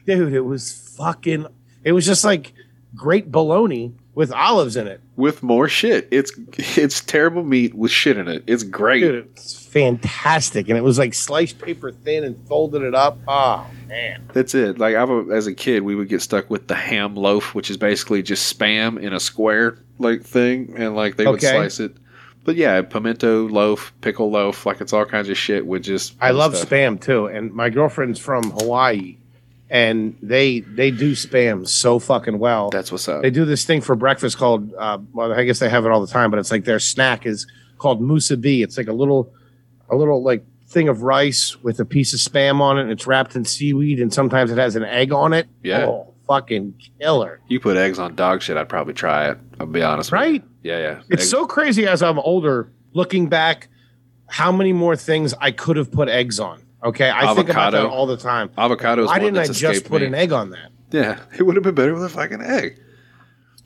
Dude, 0.05 0.31
it 0.33 0.41
was 0.41 0.93
fucking 0.95 1.47
it 1.83 1.91
was 1.91 2.05
just 2.05 2.23
like 2.23 2.53
great 2.95 3.31
bologna 3.31 3.95
with 4.15 4.31
olives 4.31 4.75
in 4.77 4.87
it. 4.87 5.01
With 5.17 5.43
more 5.43 5.67
shit. 5.67 6.07
It's 6.09 6.31
it's 6.77 7.01
terrible 7.01 7.43
meat 7.43 7.73
with 7.75 7.91
shit 7.91 8.17
in 8.17 8.27
it. 8.27 8.43
It's 8.47 8.63
great. 8.63 9.01
Dude, 9.01 9.15
it's 9.33 9.65
fantastic. 9.65 10.67
And 10.69 10.77
it 10.77 10.81
was 10.81 10.97
like 10.97 11.13
sliced 11.13 11.59
paper 11.59 11.91
thin 11.91 12.23
and 12.23 12.47
folded 12.47 12.81
it 12.81 12.95
up. 12.95 13.17
Oh 13.27 13.67
man. 13.87 14.27
That's 14.33 14.55
it. 14.55 14.79
Like 14.79 14.95
I've 14.95 15.29
as 15.31 15.47
a 15.47 15.53
kid, 15.53 15.83
we 15.83 15.95
would 15.95 16.09
get 16.09 16.21
stuck 16.21 16.49
with 16.49 16.67
the 16.67 16.75
ham 16.75 17.15
loaf, 17.15 17.53
which 17.53 17.69
is 17.69 17.77
basically 17.77 18.23
just 18.23 18.57
spam 18.57 18.99
in 18.99 19.13
a 19.13 19.19
square 19.19 19.77
like 19.99 20.23
thing, 20.23 20.73
and 20.77 20.95
like 20.95 21.17
they 21.17 21.25
would 21.27 21.35
Okay. 21.35 21.51
slice 21.51 21.79
it. 21.79 21.95
But 22.43 22.55
yeah, 22.57 22.79
pimento 22.83 23.47
loaf, 23.49 23.91
pickle 24.01 24.29
loaf, 24.29 24.65
like 24.67 24.79
it's 24.79 24.93
all 24.93 25.05
kinds 25.05 25.29
of 25.29 25.37
shit 25.37 25.65
with 25.65 25.81
just. 25.83 26.15
I 26.21 26.29
love 26.31 26.55
stuff. 26.55 26.69
spam 26.69 27.01
too. 27.01 27.25
And 27.25 27.51
my 27.53 27.69
girlfriend's 27.69 28.19
from 28.19 28.51
Hawaii 28.51 29.17
and 29.69 30.17
they 30.21 30.59
they 30.59 30.91
do 30.91 31.13
spam 31.13 31.67
so 31.67 31.99
fucking 31.99 32.39
well. 32.39 32.69
That's 32.69 32.91
what's 32.91 33.07
up. 33.07 33.21
They 33.21 33.31
do 33.31 33.45
this 33.45 33.65
thing 33.65 33.81
for 33.81 33.95
breakfast 33.95 34.37
called, 34.37 34.73
uh, 34.75 34.99
well, 35.13 35.33
I 35.33 35.43
guess 35.43 35.59
they 35.59 35.69
have 35.69 35.85
it 35.85 35.91
all 35.91 36.01
the 36.01 36.11
time, 36.11 36.29
but 36.29 36.39
it's 36.39 36.51
like 36.51 36.65
their 36.65 36.79
snack 36.79 37.25
is 37.25 37.47
called 37.77 38.01
musubi. 38.01 38.63
It's 38.63 38.77
like 38.77 38.87
a 38.87 38.93
little, 38.93 39.33
a 39.89 39.95
little 39.95 40.23
like 40.23 40.45
thing 40.67 40.87
of 40.89 41.01
rice 41.03 41.55
with 41.63 41.79
a 41.79 41.85
piece 41.85 42.13
of 42.13 42.19
spam 42.19 42.59
on 42.61 42.77
it, 42.77 42.83
and 42.83 42.91
it's 42.91 43.07
wrapped 43.07 43.35
in 43.35 43.45
seaweed, 43.45 43.99
and 43.99 44.13
sometimes 44.13 44.51
it 44.51 44.57
has 44.57 44.75
an 44.75 44.83
egg 44.83 45.11
on 45.11 45.33
it. 45.33 45.47
Yeah. 45.63 45.85
Oh, 45.85 46.13
fucking 46.27 46.75
killer! 46.99 47.39
You 47.47 47.59
put 47.59 47.77
eggs 47.77 47.99
on 47.99 48.15
dog 48.15 48.41
shit, 48.41 48.57
I'd 48.57 48.69
probably 48.69 48.93
try 48.93 49.29
it. 49.29 49.37
I'll 49.59 49.67
be 49.67 49.81
honest. 49.81 50.11
Right? 50.11 50.43
Yeah, 50.63 50.77
yeah. 50.79 51.01
It's 51.09 51.23
Egg- 51.23 51.29
so 51.29 51.45
crazy 51.47 51.87
as 51.87 52.01
I'm 52.03 52.19
older, 52.19 52.71
looking 52.93 53.29
back, 53.29 53.67
how 54.27 54.51
many 54.51 54.73
more 54.73 54.95
things 54.95 55.33
I 55.39 55.51
could 55.51 55.77
have 55.77 55.91
put 55.91 56.09
eggs 56.09 56.39
on. 56.39 56.64
Okay, 56.85 57.09
I 57.09 57.33
think 57.33 57.49
about 57.49 57.73
Avocado. 57.73 57.83
that 57.83 57.89
all 57.89 58.05
the 58.05 58.17
time. 58.17 58.49
avocados. 58.49 59.07
Why 59.07 59.17
didn't 59.17 59.39
I 59.39 59.47
just 59.47 59.85
put 59.85 60.01
me. 60.01 60.07
an 60.07 60.13
egg 60.13 60.31
on 60.31 60.51
that? 60.51 60.71
Yeah, 60.91 61.19
it 61.37 61.43
would 61.43 61.55
have 61.55 61.63
been 61.63 61.75
better 61.75 61.93
with 61.93 62.03
a 62.03 62.09
fucking 62.09 62.41
egg. 62.41 62.79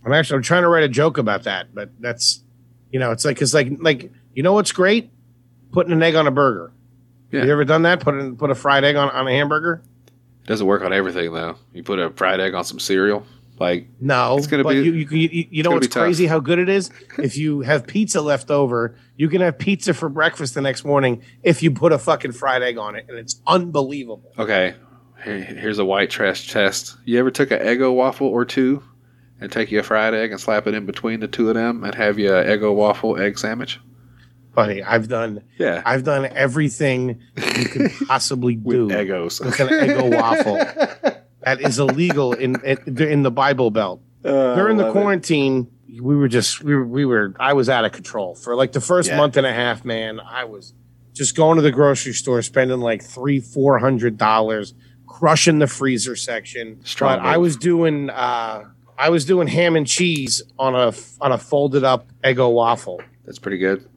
I'm 0.06 0.14
actually 0.14 0.38
I'm 0.38 0.44
trying 0.44 0.64
to 0.64 0.70
write 0.70 0.84
a 0.84 0.90
joke 0.90 1.18
about 1.18 1.44
that, 1.44 1.76
but 1.76 1.92
that's 2.00 2.42
you 2.92 3.00
know, 3.00 3.12
it's 3.12 3.26
like 3.26 3.42
it's 3.42 3.54
like 3.54 3.68
like 3.80 4.12
you 4.34 4.42
know 4.42 4.54
what's 4.54 4.72
great? 4.72 5.12
Putting 5.72 5.92
an 5.92 6.02
egg 6.02 6.16
on 6.16 6.28
a 6.28 6.32
burger. 6.32 6.72
Yeah. 7.32 7.44
You 7.44 7.52
ever 7.52 7.66
done 7.66 7.84
that? 7.84 8.00
Put 8.00 8.16
in, 8.16 8.38
put 8.38 8.50
a 8.50 8.56
fried 8.56 8.84
egg 8.84 8.96
on, 8.96 9.10
on 9.10 9.28
a 9.28 9.32
hamburger? 9.32 9.84
It 10.44 10.48
Doesn't 10.48 10.66
work 10.66 10.82
on 10.82 10.94
everything 10.94 11.34
though. 11.34 11.58
You 11.74 11.84
put 11.84 12.00
a 12.00 12.10
fried 12.12 12.40
egg 12.40 12.54
on 12.54 12.64
some 12.64 12.80
cereal, 12.80 13.26
like 13.60 13.88
No, 14.00 14.38
It's 14.38 14.48
gonna 14.48 14.64
but 14.64 14.72
be- 14.74 14.82
you 14.82 14.94
you, 14.94 15.08
you, 15.10 15.48
you 15.52 15.64
know 15.64 15.72
what's 15.72 15.88
tough. 15.88 16.04
crazy? 16.04 16.26
How 16.28 16.40
good 16.40 16.60
it 16.60 16.70
is. 16.70 16.90
if 17.18 17.38
you 17.38 17.62
have 17.62 17.86
pizza 17.88 18.22
left 18.22 18.50
over, 18.52 18.96
you 19.18 19.28
can 19.30 19.42
have 19.42 19.58
pizza 19.60 19.94
for 19.94 20.10
breakfast 20.10 20.54
the 20.54 20.62
next 20.62 20.86
morning 20.86 21.22
if 21.44 21.62
you 21.62 21.72
put 21.72 21.92
a 21.92 21.98
fucking 22.00 22.32
fried 22.32 22.64
egg 22.64 22.78
on 22.78 22.96
it, 22.96 23.06
and 23.10 23.18
it's 23.18 23.42
unbelievable. 23.46 24.32
okay. 24.38 24.76
here- 25.24 25.40
Here's 25.44 25.80
a 25.80 25.86
white 25.86 26.10
trash 26.10 26.52
test. 26.52 26.96
You 27.06 27.20
ever 27.20 27.32
took 27.32 27.52
an 27.52 27.60
Eggo 27.60 27.94
waffle 27.94 28.28
or 28.28 28.46
two, 28.46 28.82
and 29.42 29.52
take 29.52 29.72
you 29.72 29.80
a 29.80 29.84
fried 29.84 30.14
egg 30.14 30.32
and 30.32 30.40
slap 30.40 30.68
it 30.68 30.74
in 30.74 30.86
between 30.86 31.20
the 31.20 31.28
two 31.28 31.50
of 31.50 31.56
them, 31.56 31.84
and 31.84 31.94
have 31.96 32.18
you 32.20 32.30
a 32.34 32.44
Eggo 32.44 32.74
waffle 32.74 33.18
egg 33.20 33.38
sandwich? 33.38 33.80
Buddy, 34.56 34.82
I've 34.84 35.08
done 35.08 35.44
Yeah, 35.58 35.82
I've 35.86 36.04
done 36.04 36.26
everything 36.26 37.22
you 37.38 37.66
could 37.66 37.92
possibly 38.08 38.56
do 38.56 38.88
with 38.88 38.96
Eggos. 38.96 39.46
with 39.46 39.60
an 39.60 39.68
Eggo 39.68 40.16
waffle. 40.18 41.16
That 41.50 41.62
is 41.62 41.80
illegal 41.80 42.34
in 42.34 42.56
in, 42.64 42.98
in 43.02 43.24
the 43.24 43.32
Bible 43.32 43.72
Belt. 43.72 44.02
Uh, 44.24 44.54
during 44.56 44.78
the 44.78 44.84
love 44.84 44.96
it. 44.96 45.00
quarantine, 45.00 45.68
we 46.02 46.16
were 46.16 46.28
just 46.28 46.62
we 46.64 46.76
were, 46.76 46.86
we 46.86 47.06
were 47.06 47.34
I 47.40 47.54
was 47.54 47.70
out 47.70 47.86
of 47.86 47.92
control 47.92 48.36
for 48.36 48.56
like 48.56 48.72
the 48.74 48.82
first 48.82 49.10
Yeah. 49.10 49.18
month 49.18 49.36
and 49.36 49.48
a 49.48 49.54
half. 49.54 49.84
Man, 49.84 50.20
I 50.20 50.44
was 50.44 50.74
just 51.14 51.36
going 51.36 51.56
to 51.56 51.62
the 51.64 51.72
grocery 51.72 52.14
store, 52.14 52.42
spending 52.44 52.80
like 52.82 53.04
three 53.04 53.40
four 53.40 53.80
hundred 53.80 54.18
dollars, 54.18 54.76
crushing 55.08 55.58
the 55.58 55.66
freezer 55.68 56.16
section. 56.16 56.80
Strong 56.86 57.18
but 57.18 57.26
I 57.26 57.38
was 57.38 57.58
doing 57.58 58.12
uh, 58.12 58.66
I 58.98 59.10
was 59.10 59.26
doing 59.26 59.48
ham 59.48 59.76
and 59.76 59.88
cheese 59.88 60.44
on 60.60 60.76
a 60.76 60.94
on 61.20 61.32
a 61.32 61.38
folded 61.40 61.84
up 61.84 62.08
Eggo 62.24 62.54
waffle. 62.54 63.02
That's 63.26 63.40
pretty 63.40 63.58
good. 63.58 63.90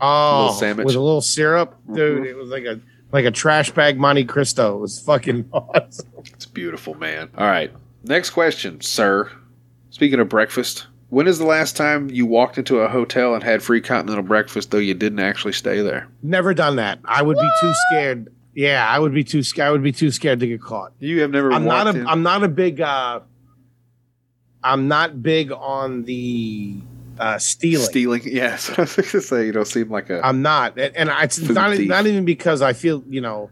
Oh, 0.00 0.40
Little 0.40 0.54
sandwich. 0.56 0.86
with 0.86 0.96
a 0.96 1.00
little 1.00 1.20
syrup, 1.22 1.76
dude. 1.92 2.22
Mhm. 2.22 2.26
It 2.26 2.34
was 2.36 2.50
like 2.50 2.64
a 2.64 2.80
like 3.12 3.24
a 3.24 3.30
trash 3.30 3.70
bag 3.70 3.98
Monte 3.98 4.24
Cristo. 4.24 4.76
It 4.76 4.80
was 4.80 5.00
fucking 5.00 5.48
awesome. 5.52 6.06
It's 6.24 6.46
beautiful, 6.46 6.94
man. 6.94 7.30
All 7.36 7.46
right. 7.46 7.72
Next 8.04 8.30
question, 8.30 8.80
sir. 8.80 9.30
Speaking 9.90 10.20
of 10.20 10.28
breakfast, 10.28 10.86
when 11.08 11.26
is 11.26 11.38
the 11.38 11.46
last 11.46 11.76
time 11.76 12.10
you 12.10 12.26
walked 12.26 12.58
into 12.58 12.80
a 12.80 12.88
hotel 12.88 13.34
and 13.34 13.42
had 13.42 13.62
free 13.62 13.80
continental 13.80 14.22
breakfast 14.24 14.70
though 14.70 14.78
you 14.78 14.94
didn't 14.94 15.20
actually 15.20 15.52
stay 15.52 15.80
there? 15.80 16.08
Never 16.22 16.52
done 16.54 16.76
that. 16.76 16.98
I 17.04 17.22
would 17.22 17.36
be 17.36 17.50
too 17.60 17.72
scared. 17.90 18.32
Yeah, 18.54 18.86
I 18.88 18.98
would 18.98 19.12
be 19.14 19.24
too 19.24 19.42
scared. 19.42 19.68
I 19.68 19.70
would 19.72 19.82
be 19.82 19.92
too 19.92 20.10
scared 20.10 20.40
to 20.40 20.46
get 20.46 20.60
caught. 20.62 20.92
You 20.98 21.20
have 21.22 21.30
never 21.30 21.52
I'm 21.52 21.64
not 21.64 21.86
walked 21.86 21.98
a. 21.98 22.00
in- 22.02 22.08
am 22.08 22.22
not 22.22 22.42
a 22.42 22.48
big. 22.48 22.80
uh 22.80 23.20
I'm 24.62 24.88
not 24.88 25.22
big 25.22 25.52
on 25.52 26.02
the 26.04 26.80
uh 27.18 27.38
stealing. 27.38 27.86
stealing. 27.86 28.22
Yes, 28.24 28.70
I 28.78 28.82
was 28.82 28.96
going 28.96 29.08
to 29.08 29.20
say 29.20 29.46
you 29.46 29.52
don't 29.52 29.66
seem 29.66 29.90
like 29.90 30.10
a. 30.10 30.24
I'm 30.24 30.42
not, 30.42 30.78
and, 30.78 30.96
and 30.96 31.10
it's 31.22 31.38
not 31.38 31.76
thief. 31.76 31.88
not 31.88 32.06
even 32.06 32.24
because 32.24 32.62
I 32.62 32.72
feel 32.72 33.02
you 33.08 33.20
know. 33.20 33.50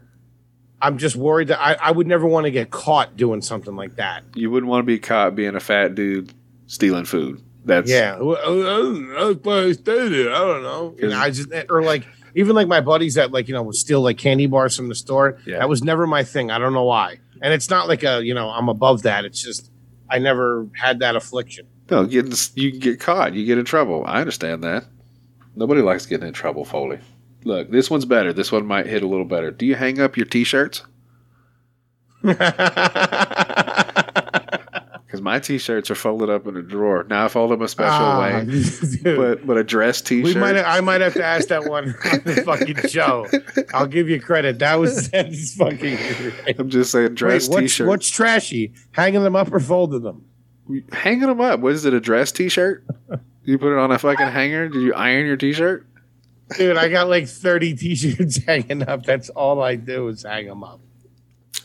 I'm 0.81 0.97
just 0.97 1.15
worried 1.15 1.47
that 1.47 1.59
I, 1.59 1.75
I 1.81 1.91
would 1.91 2.05
never 2.05 2.27
want 2.27 2.45
to 2.45 2.51
get 2.51 2.69
caught 2.69 3.15
doing 3.15 3.41
something 3.41 3.75
like 3.75 3.95
that. 3.95 4.23
you 4.35 4.51
wouldn't 4.51 4.69
want 4.69 4.81
to 4.81 4.85
be 4.85 4.99
caught 4.99 5.33
being 5.33 5.55
a 5.55 5.59
fat 5.59 5.95
dude 5.95 6.33
stealing 6.67 7.05
food. 7.05 7.41
That's 7.63 7.89
Yeah, 7.89 8.19
Well, 8.19 8.37
uh, 8.37 8.49
uh, 8.51 9.23
I, 9.23 9.27
I, 9.27 9.29
I 9.31 9.33
probably 9.33 9.73
stayed 9.73 10.09
there. 10.09 10.31
I 10.31 10.37
don't 10.37 10.63
know. 10.63 10.95
You 10.99 11.09
know, 11.09 11.17
I 11.17 11.31
just 11.31 11.51
eh, 11.51 11.63
or 11.69 11.81
like 11.81 12.05
even 12.35 12.55
like 12.55 12.67
my 12.67 12.81
buddies 12.81 13.15
that 13.15 13.31
like 13.31 13.47
you 13.47 13.53
know 13.53 13.63
would 13.63 13.75
steal 13.75 14.01
like 14.01 14.17
candy 14.17 14.45
bars 14.45 14.75
from 14.75 14.89
the 14.89 14.95
store. 14.95 15.39
Yeah. 15.45 15.59
That 15.59 15.69
was 15.69 15.83
never 15.83 16.05
my 16.05 16.23
thing. 16.23 16.51
I 16.51 16.59
don't 16.59 16.73
know 16.73 16.83
why. 16.83 17.19
And 17.41 17.53
it's 17.53 17.69
not 17.69 17.87
like 17.87 18.03
a 18.03 18.23
you 18.23 18.33
know 18.33 18.49
I'm 18.49 18.69
above 18.69 19.03
that. 19.03 19.25
It's 19.25 19.41
just 19.41 19.71
I 20.09 20.19
never 20.19 20.67
had 20.75 20.99
that 20.99 21.15
affliction. 21.15 21.67
No 21.89 22.05
getting 22.05 22.33
you 22.55 22.71
can 22.71 22.79
get 22.79 22.99
caught. 22.99 23.33
You 23.33 23.45
get 23.45 23.57
in 23.57 23.65
trouble. 23.65 24.03
I 24.07 24.19
understand 24.21 24.63
that. 24.63 24.85
Nobody 25.55 25.81
likes 25.81 26.05
getting 26.05 26.27
in 26.27 26.33
trouble, 26.33 26.65
Foley. 26.65 26.99
Look, 27.43 27.69
this 27.71 27.89
one's 27.89 28.05
better. 28.05 28.33
This 28.33 28.51
one 28.51 28.65
might 28.65 28.87
hit 28.87 29.03
a 29.03 29.07
little 29.07 29.25
better. 29.25 29.51
Do 29.51 29.65
you 29.65 29.75
hang 29.75 29.99
up 30.01 30.17
your 30.17 30.25
t-shirts? 30.25 30.83
Because 35.05 35.21
my 35.21 35.39
t-shirts 35.39 35.89
are 35.91 35.95
folded 35.95 36.29
up 36.29 36.45
in 36.47 36.57
a 36.57 36.61
drawer. 36.61 37.05
Now 37.07 37.25
I 37.25 37.27
fold 37.29 37.51
them 37.51 37.61
a 37.61 37.67
special 37.69 37.93
Ah, 37.93 38.19
way. 38.21 38.45
dude. 39.03 39.15
But 39.17 39.47
but 39.47 39.55
a 39.57 39.63
dress 39.63 40.01
t-shirt. 40.01 40.33
We 40.35 40.41
might. 40.41 40.57
I 40.57 40.81
might 40.81 40.99
have 40.99 41.13
to 41.13 41.23
ask 41.23 41.47
that 41.49 41.65
one 41.69 41.89
on 42.11 42.21
the 42.25 42.41
fucking 42.43 42.89
show. 42.89 43.27
I'll 43.73 43.87
give 43.87 44.09
you 44.09 44.19
credit. 44.19 44.59
That 44.59 44.75
was 44.75 45.09
that's 45.11 45.55
fucking. 45.55 45.97
Great. 46.17 46.59
I'm 46.59 46.69
just 46.69 46.91
saying 46.91 47.13
dress 47.13 47.47
Wait, 47.47 47.53
what's, 47.53 47.61
t-shirt. 47.73 47.87
what's 47.87 48.09
trashy? 48.09 48.73
Hanging 48.91 49.23
them 49.23 49.35
up 49.37 49.53
or 49.53 49.59
folding 49.61 50.01
them? 50.01 50.25
Hanging 50.91 51.21
them 51.27 51.41
up. 51.41 51.59
What 51.59 51.73
is 51.73 51.85
it? 51.85 51.93
A 51.93 51.99
dress 51.99 52.31
t-shirt? 52.31 52.83
you 53.43 53.57
put 53.57 53.71
it 53.73 53.77
on 53.77 53.91
a 53.91 53.99
fucking 53.99 54.27
hanger? 54.27 54.69
Did 54.69 54.81
you 54.81 54.93
iron 54.93 55.25
your 55.25 55.37
t-shirt? 55.37 55.85
Dude, 56.57 56.77
I 56.77 56.89
got 56.89 57.07
like 57.09 57.27
30 57.27 57.75
t-shirts 57.75 58.37
hanging 58.47 58.87
up. 58.87 59.03
That's 59.03 59.29
all 59.29 59.61
I 59.63 59.75
do 59.75 60.07
is 60.09 60.23
hang 60.23 60.47
them 60.47 60.63
up. 60.63 60.79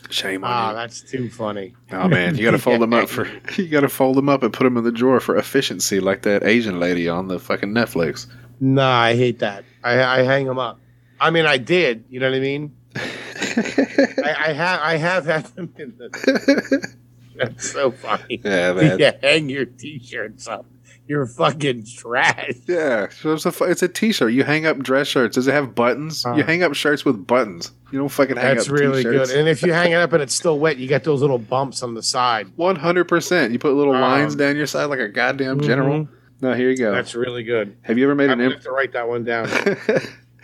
Shame 0.09 0.43
on 0.43 0.49
Ah, 0.51 0.69
you. 0.71 0.75
that's 0.75 1.01
too 1.01 1.29
funny. 1.29 1.73
Oh 1.91 2.07
man, 2.07 2.35
you 2.35 2.43
got 2.43 2.51
to 2.51 2.57
fold 2.59 2.81
them 2.81 2.93
up 2.93 3.07
for. 3.07 3.27
You 3.57 3.67
got 3.67 3.81
to 3.81 3.89
fold 3.89 4.17
them 4.17 4.27
up 4.29 4.43
and 4.43 4.51
put 4.51 4.63
them 4.65 4.75
in 4.77 4.83
the 4.83 4.91
drawer 4.91 5.19
for 5.19 5.37
efficiency, 5.37 5.99
like 5.99 6.23
that 6.23 6.43
Asian 6.43 6.79
lady 6.79 7.07
on 7.07 7.27
the 7.27 7.39
fucking 7.39 7.69
Netflix. 7.69 8.27
Nah, 8.59 8.89
I 9.01 9.15
hate 9.15 9.39
that. 9.39 9.63
I, 9.83 10.19
I 10.19 10.23
hang 10.23 10.45
them 10.47 10.59
up. 10.59 10.79
I 11.19 11.29
mean, 11.29 11.45
I 11.45 11.57
did. 11.57 12.03
You 12.09 12.19
know 12.19 12.29
what 12.29 12.35
I 12.37 12.39
mean? 12.39 12.75
I, 12.95 14.35
I 14.49 14.53
have. 14.53 14.79
I 14.81 14.97
have 14.97 15.25
had 15.25 15.45
them 15.55 15.73
in 15.77 15.95
the. 15.97 16.95
That's 17.35 17.69
so 17.71 17.91
funny. 17.91 18.41
Yeah, 18.43 18.73
man. 18.75 18.99
You 18.99 19.11
hang 19.21 19.49
your 19.49 19.65
t-shirts 19.65 20.47
up. 20.47 20.65
You're 21.07 21.25
fucking 21.25 21.85
trash. 21.97 22.53
Yeah, 22.67 23.09
so 23.09 23.33
it's 23.33 23.45
a 23.45 23.63
it's 23.65 23.83
a 23.83 23.87
t-shirt. 23.89 24.31
You 24.31 24.43
hang 24.43 24.65
up 24.65 24.77
dress 24.79 25.07
shirts. 25.07 25.35
Does 25.35 25.47
it 25.47 25.51
have 25.53 25.75
buttons? 25.75 26.25
Uh. 26.25 26.33
you 26.35 26.43
hang 26.43 26.63
up 26.63 26.73
shirts 26.73 27.03
with 27.03 27.27
buttons. 27.27 27.71
You 27.91 27.99
don't 27.99 28.07
fucking 28.07 28.37
hang 28.37 28.55
That's 28.55 28.69
up 28.69 28.73
really 28.73 29.03
t-shirts. 29.03 29.31
good. 29.31 29.39
And 29.39 29.49
if 29.49 29.61
you 29.61 29.73
hang 29.73 29.91
it 29.91 29.95
up 29.95 30.13
and 30.13 30.23
it's 30.23 30.33
still 30.33 30.57
wet, 30.57 30.77
you 30.77 30.87
get 30.87 31.03
those 31.03 31.19
little 31.21 31.39
bumps 31.39 31.83
on 31.83 31.95
the 31.95 32.03
side. 32.03 32.47
One 32.55 32.77
hundred 32.77 33.05
percent. 33.09 33.51
You 33.51 33.59
put 33.59 33.73
little 33.73 33.93
lines 33.93 34.33
Um, 34.35 34.39
down 34.39 34.55
your 34.55 34.67
side 34.67 34.85
like 34.85 34.99
a 34.99 35.09
goddamn 35.09 35.59
general. 35.61 36.05
Mhm. 36.05 36.07
No, 36.39 36.53
here 36.53 36.69
you 36.69 36.77
go. 36.77 36.91
That's 36.93 37.13
really 37.13 37.43
good. 37.43 37.75
have 37.81 37.97
you 37.97 38.05
ever 38.05 38.15
made 38.15 38.29
I'm 38.29 38.39
an 38.39 38.45
imp- 38.45 38.53
have 38.55 38.63
to 38.63 38.71
write 38.71 38.93
that 38.93 39.07
one 39.09 39.23
down, 39.25 39.49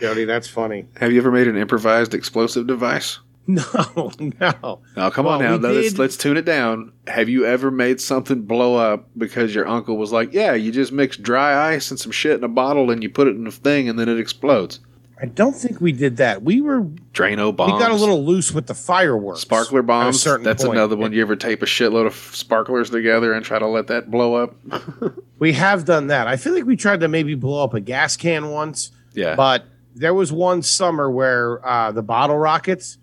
Jody. 0.00 0.26
That's 0.26 0.48
funny. 0.48 0.86
Have 0.96 1.12
you 1.12 1.18
ever 1.18 1.32
made 1.32 1.48
an 1.48 1.56
improvised 1.56 2.14
explosive 2.14 2.66
device? 2.66 3.20
No, 3.96 4.10
no. 4.40 4.80
Now, 4.94 5.08
come 5.10 5.26
on 5.26 5.40
now. 5.40 5.56
Let's, 5.56 5.90
did- 5.92 5.98
let's 5.98 6.16
tune 6.18 6.36
it 6.36 6.44
down. 6.44 6.92
Have 7.06 7.30
you 7.30 7.46
ever 7.46 7.70
made 7.70 7.98
something 8.00 8.42
blow 8.42 8.76
up 8.76 9.08
because 9.16 9.54
your 9.54 9.66
uncle 9.66 9.96
was 9.96 10.12
like, 10.12 10.34
"Yeah, 10.34 10.52
you 10.52 10.70
just 10.70 10.92
mix 10.92 11.16
dry 11.16 11.72
ice 11.74 11.90
and 11.90 11.98
some 11.98 12.12
shit 12.12 12.36
in 12.36 12.44
a 12.44 12.48
bottle 12.48 12.90
and 12.90 13.02
you 13.02 13.08
put 13.08 13.26
it 13.26 13.36
in 13.36 13.46
a 13.46 13.50
thing 13.50 13.88
and 13.88 13.98
then 13.98 14.08
it 14.08 14.18
explodes." 14.20 14.80
I 15.20 15.26
don't 15.26 15.54
think 15.56 15.80
we 15.80 15.90
did 15.92 16.18
that. 16.18 16.42
We 16.44 16.60
were 16.60 16.82
Drano 17.12 17.56
bombs. 17.56 17.72
we 17.72 17.78
got 17.80 17.90
a 17.90 17.94
little 17.96 18.24
loose 18.24 18.52
with 18.52 18.66
the 18.68 18.74
fireworks. 18.74 19.40
sparkler 19.40 19.82
bombs. 19.82 20.22
That's 20.22 20.62
point. 20.64 20.76
another 20.76 20.94
one. 20.96 21.12
You 21.12 21.22
ever 21.22 21.34
tape 21.34 21.60
a 21.62 21.66
shitload 21.66 22.06
of 22.06 22.14
sparklers 22.14 22.90
together 22.90 23.32
and 23.32 23.44
try 23.44 23.58
to 23.58 23.66
let 23.66 23.86
that 23.88 24.10
blow 24.10 24.34
up? 24.34 24.54
We 25.40 25.52
have 25.54 25.84
done 25.84 26.08
that. 26.08 26.26
I 26.26 26.36
feel 26.36 26.52
like 26.52 26.64
we 26.64 26.74
tried 26.76 26.98
to 27.00 27.08
maybe 27.08 27.34
blow 27.36 27.62
up 27.62 27.72
a 27.72 27.78
gas 27.80 28.16
can 28.16 28.50
once, 28.50 28.90
Yeah. 29.14 29.36
but 29.36 29.64
there 29.94 30.12
was 30.12 30.32
one 30.32 30.62
summer 30.62 31.08
where 31.08 31.64
uh, 31.66 31.92
the 31.92 32.02
bottle 32.02 32.36
rockets, 32.36 32.98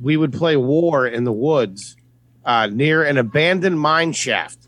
we 0.00 0.16
would 0.16 0.32
play 0.32 0.56
war 0.56 1.06
in 1.06 1.24
the 1.24 1.32
woods 1.32 1.96
uh, 2.44 2.66
near 2.66 3.02
an 3.02 3.16
abandoned 3.16 3.78
mine 3.80 4.12
shaft. 4.12 4.58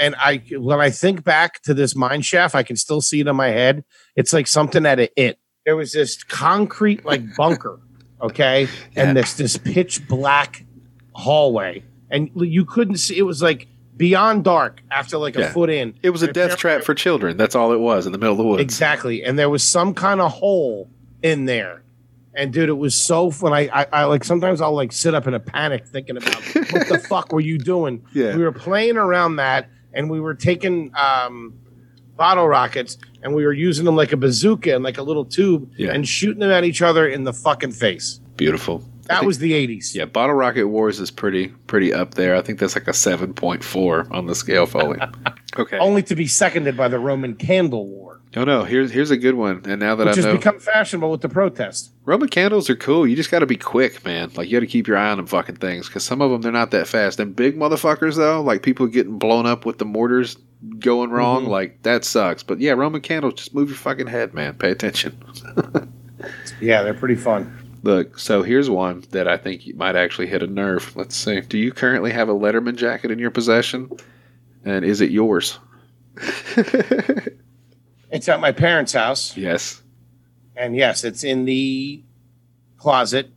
And 0.00 0.16
I, 0.18 0.42
when 0.58 0.80
I 0.80 0.90
think 0.90 1.22
back 1.22 1.62
to 1.62 1.74
this 1.74 1.94
mine 1.94 2.22
shaft, 2.22 2.54
I 2.54 2.62
can 2.64 2.76
still 2.76 3.00
see 3.00 3.20
it 3.20 3.28
in 3.28 3.36
my 3.36 3.48
head. 3.48 3.84
It's 4.16 4.32
like 4.32 4.46
something 4.48 4.84
out 4.84 4.98
of 4.98 5.08
it. 5.16 5.38
There 5.64 5.76
was 5.76 5.92
this 5.92 6.22
concrete 6.24 7.04
like 7.04 7.22
bunker, 7.36 7.80
okay, 8.20 8.62
Yeah. 8.64 8.68
and 9.08 9.16
this 9.16 9.34
this 9.34 9.56
pitch 9.56 10.06
black 10.08 10.64
hallway, 11.12 11.84
and 12.10 12.28
you 12.34 12.64
couldn't 12.64 12.96
see. 12.96 13.16
It 13.16 13.22
was 13.22 13.40
like 13.40 13.68
beyond 13.96 14.42
dark 14.42 14.82
after 14.90 15.16
like 15.16 15.36
a 15.36 15.48
foot 15.50 15.70
in. 15.70 15.94
it 16.02 16.10
was 16.10 16.22
a 16.22 16.32
death 16.32 16.56
trap 16.56 16.82
for 16.82 16.94
children. 16.94 17.36
That's 17.36 17.54
all 17.54 17.72
it 17.72 17.78
was 17.78 18.06
in 18.06 18.12
the 18.12 18.18
middle 18.18 18.32
of 18.32 18.38
the 18.38 18.44
woods. 18.44 18.60
Exactly. 18.62 19.22
And 19.22 19.38
there 19.38 19.48
was 19.48 19.62
some 19.62 19.94
kind 19.94 20.20
of 20.20 20.32
hole 20.32 20.90
in 21.22 21.44
there. 21.44 21.83
And 22.36 22.52
dude, 22.52 22.68
it 22.68 22.72
was 22.78 22.94
so 22.94 23.30
fun. 23.30 23.52
I, 23.52 23.68
I, 23.72 23.86
I 23.92 24.04
like 24.04 24.24
sometimes 24.24 24.60
I'll 24.60 24.74
like 24.74 24.92
sit 24.92 25.14
up 25.14 25.26
in 25.26 25.34
a 25.34 25.40
panic 25.40 25.86
thinking 25.86 26.16
about 26.16 26.34
what 26.72 26.88
the 26.88 26.98
fuck 27.08 27.32
were 27.32 27.40
you 27.40 27.58
doing? 27.58 28.04
Yeah. 28.12 28.36
We 28.36 28.42
were 28.42 28.52
playing 28.52 28.96
around 28.96 29.36
that 29.36 29.68
and 29.92 30.10
we 30.10 30.20
were 30.20 30.34
taking 30.34 30.90
um, 30.96 31.54
bottle 32.16 32.48
rockets 32.48 32.98
and 33.22 33.34
we 33.34 33.44
were 33.44 33.52
using 33.52 33.84
them 33.84 33.94
like 33.96 34.12
a 34.12 34.16
bazooka 34.16 34.74
and 34.74 34.82
like 34.82 34.98
a 34.98 35.02
little 35.02 35.24
tube 35.24 35.70
Yeah. 35.76 35.92
and 35.92 36.06
shooting 36.08 36.40
them 36.40 36.50
at 36.50 36.64
each 36.64 36.82
other 36.82 37.06
in 37.08 37.24
the 37.24 37.32
fucking 37.32 37.72
face. 37.72 38.20
Beautiful. 38.36 38.78
That 39.06 39.18
think- 39.20 39.26
was 39.26 39.38
the 39.38 39.52
80s. 39.52 39.94
Yeah, 39.94 40.06
Bottle 40.06 40.34
Rocket 40.34 40.66
Wars 40.66 40.98
is 40.98 41.10
pretty 41.10 41.48
pretty 41.68 41.92
up 41.92 42.14
there. 42.14 42.34
I 42.34 42.40
think 42.42 42.58
that's 42.58 42.74
like 42.74 42.88
a 42.88 42.92
seven 42.94 43.34
point 43.34 43.62
four 43.62 44.08
on 44.10 44.26
the 44.26 44.34
scale, 44.34 44.66
Foley. 44.66 44.98
Okay. 45.56 45.78
Only 45.78 46.02
to 46.04 46.16
be 46.16 46.26
seconded 46.26 46.76
by 46.76 46.88
the 46.88 46.98
Roman 46.98 47.36
candle 47.36 47.86
war, 47.86 48.13
Oh 48.36 48.44
no, 48.44 48.64
here's 48.64 48.90
here's 48.90 49.10
a 49.10 49.16
good 49.16 49.34
one. 49.34 49.62
And 49.64 49.78
now 49.80 49.94
that 49.94 50.06
which 50.06 50.18
I 50.18 50.22
know 50.22 50.36
become 50.36 50.58
fashionable 50.58 51.10
with 51.10 51.20
the 51.20 51.28
protest. 51.28 51.92
Roman 52.04 52.28
candles 52.28 52.68
are 52.68 52.74
cool. 52.76 53.06
You 53.06 53.14
just 53.14 53.30
got 53.30 53.38
to 53.40 53.46
be 53.46 53.56
quick, 53.56 54.04
man. 54.04 54.30
Like 54.34 54.48
you 54.48 54.56
got 54.56 54.60
to 54.60 54.66
keep 54.66 54.88
your 54.88 54.96
eye 54.96 55.10
on 55.10 55.18
them 55.18 55.26
fucking 55.26 55.56
things 55.56 55.86
because 55.88 56.04
some 56.04 56.20
of 56.20 56.30
them 56.30 56.42
they're 56.42 56.50
not 56.52 56.72
that 56.72 56.88
fast. 56.88 57.20
And 57.20 57.36
big 57.36 57.56
motherfuckers 57.56 58.16
though, 58.16 58.42
like 58.42 58.62
people 58.62 58.86
getting 58.88 59.18
blown 59.18 59.46
up 59.46 59.64
with 59.64 59.78
the 59.78 59.84
mortars 59.84 60.36
going 60.78 61.10
wrong, 61.10 61.44
Mhm. 61.44 61.48
like 61.48 61.82
that 61.82 62.04
sucks. 62.04 62.42
But 62.42 62.58
yeah, 62.60 62.72
Roman 62.72 63.02
candles, 63.02 63.34
just 63.34 63.54
move 63.54 63.68
your 63.68 63.76
fucking 63.78 64.06
head, 64.08 64.34
man. 64.34 64.54
Pay 64.54 64.70
attention. 64.70 65.16
Yeah, 66.60 66.82
they're 66.82 66.94
pretty 66.94 67.16
fun. 67.16 67.52
Look, 67.82 68.18
so 68.18 68.42
here's 68.42 68.70
one 68.70 69.04
that 69.10 69.28
I 69.28 69.36
think 69.36 69.62
might 69.76 69.94
actually 69.94 70.26
hit 70.26 70.42
a 70.42 70.46
nerve. 70.46 70.96
Let's 70.96 71.14
see. 71.14 71.42
Do 71.42 71.58
you 71.58 71.70
currently 71.70 72.12
have 72.12 72.30
a 72.30 72.32
Letterman 72.34 72.76
jacket 72.76 73.10
in 73.10 73.18
your 73.18 73.30
possession? 73.30 73.90
And 74.64 74.86
is 74.86 75.02
it 75.02 75.10
yours? 75.10 75.58
It's 78.14 78.28
at 78.28 78.40
my 78.40 78.52
parents' 78.52 78.92
house. 78.92 79.36
yes. 79.36 79.82
And 80.56 80.76
yes, 80.76 81.02
it's 81.02 81.24
in 81.24 81.46
the 81.46 82.02
closet. 82.78 83.28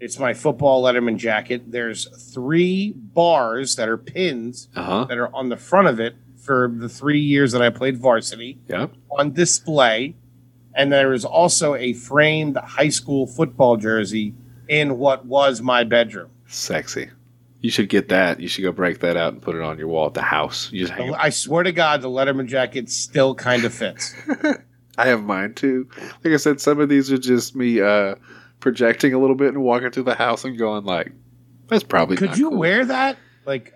It's 0.00 0.18
my 0.18 0.32
football 0.32 0.82
Letterman 0.82 1.18
jacket. 1.18 1.70
There's 1.70 2.08
three 2.32 2.92
bars 2.96 3.76
that 3.76 3.88
are 3.90 3.98
pins 3.98 4.68
Uh 4.74 4.82
huh. 4.82 5.04
that 5.10 5.18
are 5.18 5.32
on 5.36 5.50
the 5.50 5.58
front 5.58 5.88
of 5.88 6.00
it 6.00 6.16
for 6.38 6.72
the 6.74 6.88
three 6.88 7.20
years 7.20 7.52
that 7.52 7.60
I 7.60 7.68
played 7.68 7.98
varsity 7.98 8.58
Yep. 8.68 8.92
on 9.10 9.32
display. 9.32 10.16
And 10.74 10.90
there 10.90 11.12
is 11.12 11.24
also 11.26 11.74
a 11.74 11.92
framed 11.92 12.56
high 12.56 12.88
school 12.88 13.26
football 13.26 13.76
jersey 13.76 14.34
in 14.68 14.98
what 14.98 15.26
was 15.26 15.60
my 15.60 15.84
bedroom. 15.84 16.30
Sexy. 16.46 17.10
You 17.62 17.70
should 17.70 17.88
get 17.88 18.08
that. 18.10 18.40
You 18.40 18.48
should 18.48 18.62
go 18.62 18.72
break 18.72 18.98
that 19.00 19.16
out 19.16 19.32
and 19.32 19.40
put 19.40 19.54
it 19.54 19.62
on 19.62 19.78
your 19.78 19.88
wall 19.88 20.06
at 20.08 20.14
the 20.14 20.22
house. 20.22 20.70
You 20.72 20.80
just 20.80 20.92
hang 20.92 21.08
it. 21.10 21.14
I 21.18 21.30
swear 21.30 21.62
to 21.62 21.72
God, 21.72 22.02
the 22.02 22.08
Letterman 22.08 22.46
jacket 22.48 22.90
still 22.90 23.34
kind 23.34 23.64
of 23.64 23.72
fits. 23.72 24.14
I 24.98 25.06
have 25.06 25.22
mine 25.22 25.54
too. 25.54 25.88
Like 26.24 26.34
I 26.34 26.36
said, 26.36 26.60
some 26.60 26.80
of 26.80 26.88
these 26.88 27.10
are 27.10 27.18
just 27.18 27.54
me 27.56 27.80
uh, 27.80 28.16
projecting 28.60 29.14
a 29.14 29.18
little 29.18 29.36
bit 29.36 29.48
and 29.54 29.62
walking 29.62 29.90
through 29.90 30.02
the 30.02 30.14
house 30.14 30.44
and 30.44 30.58
going 30.58 30.84
like, 30.84 31.12
"That's 31.68 31.84
probably." 31.84 32.16
Could 32.16 32.36
you 32.36 32.50
cool." 32.50 32.58
wear 32.58 32.84
that? 32.84 33.16
Like, 33.46 33.72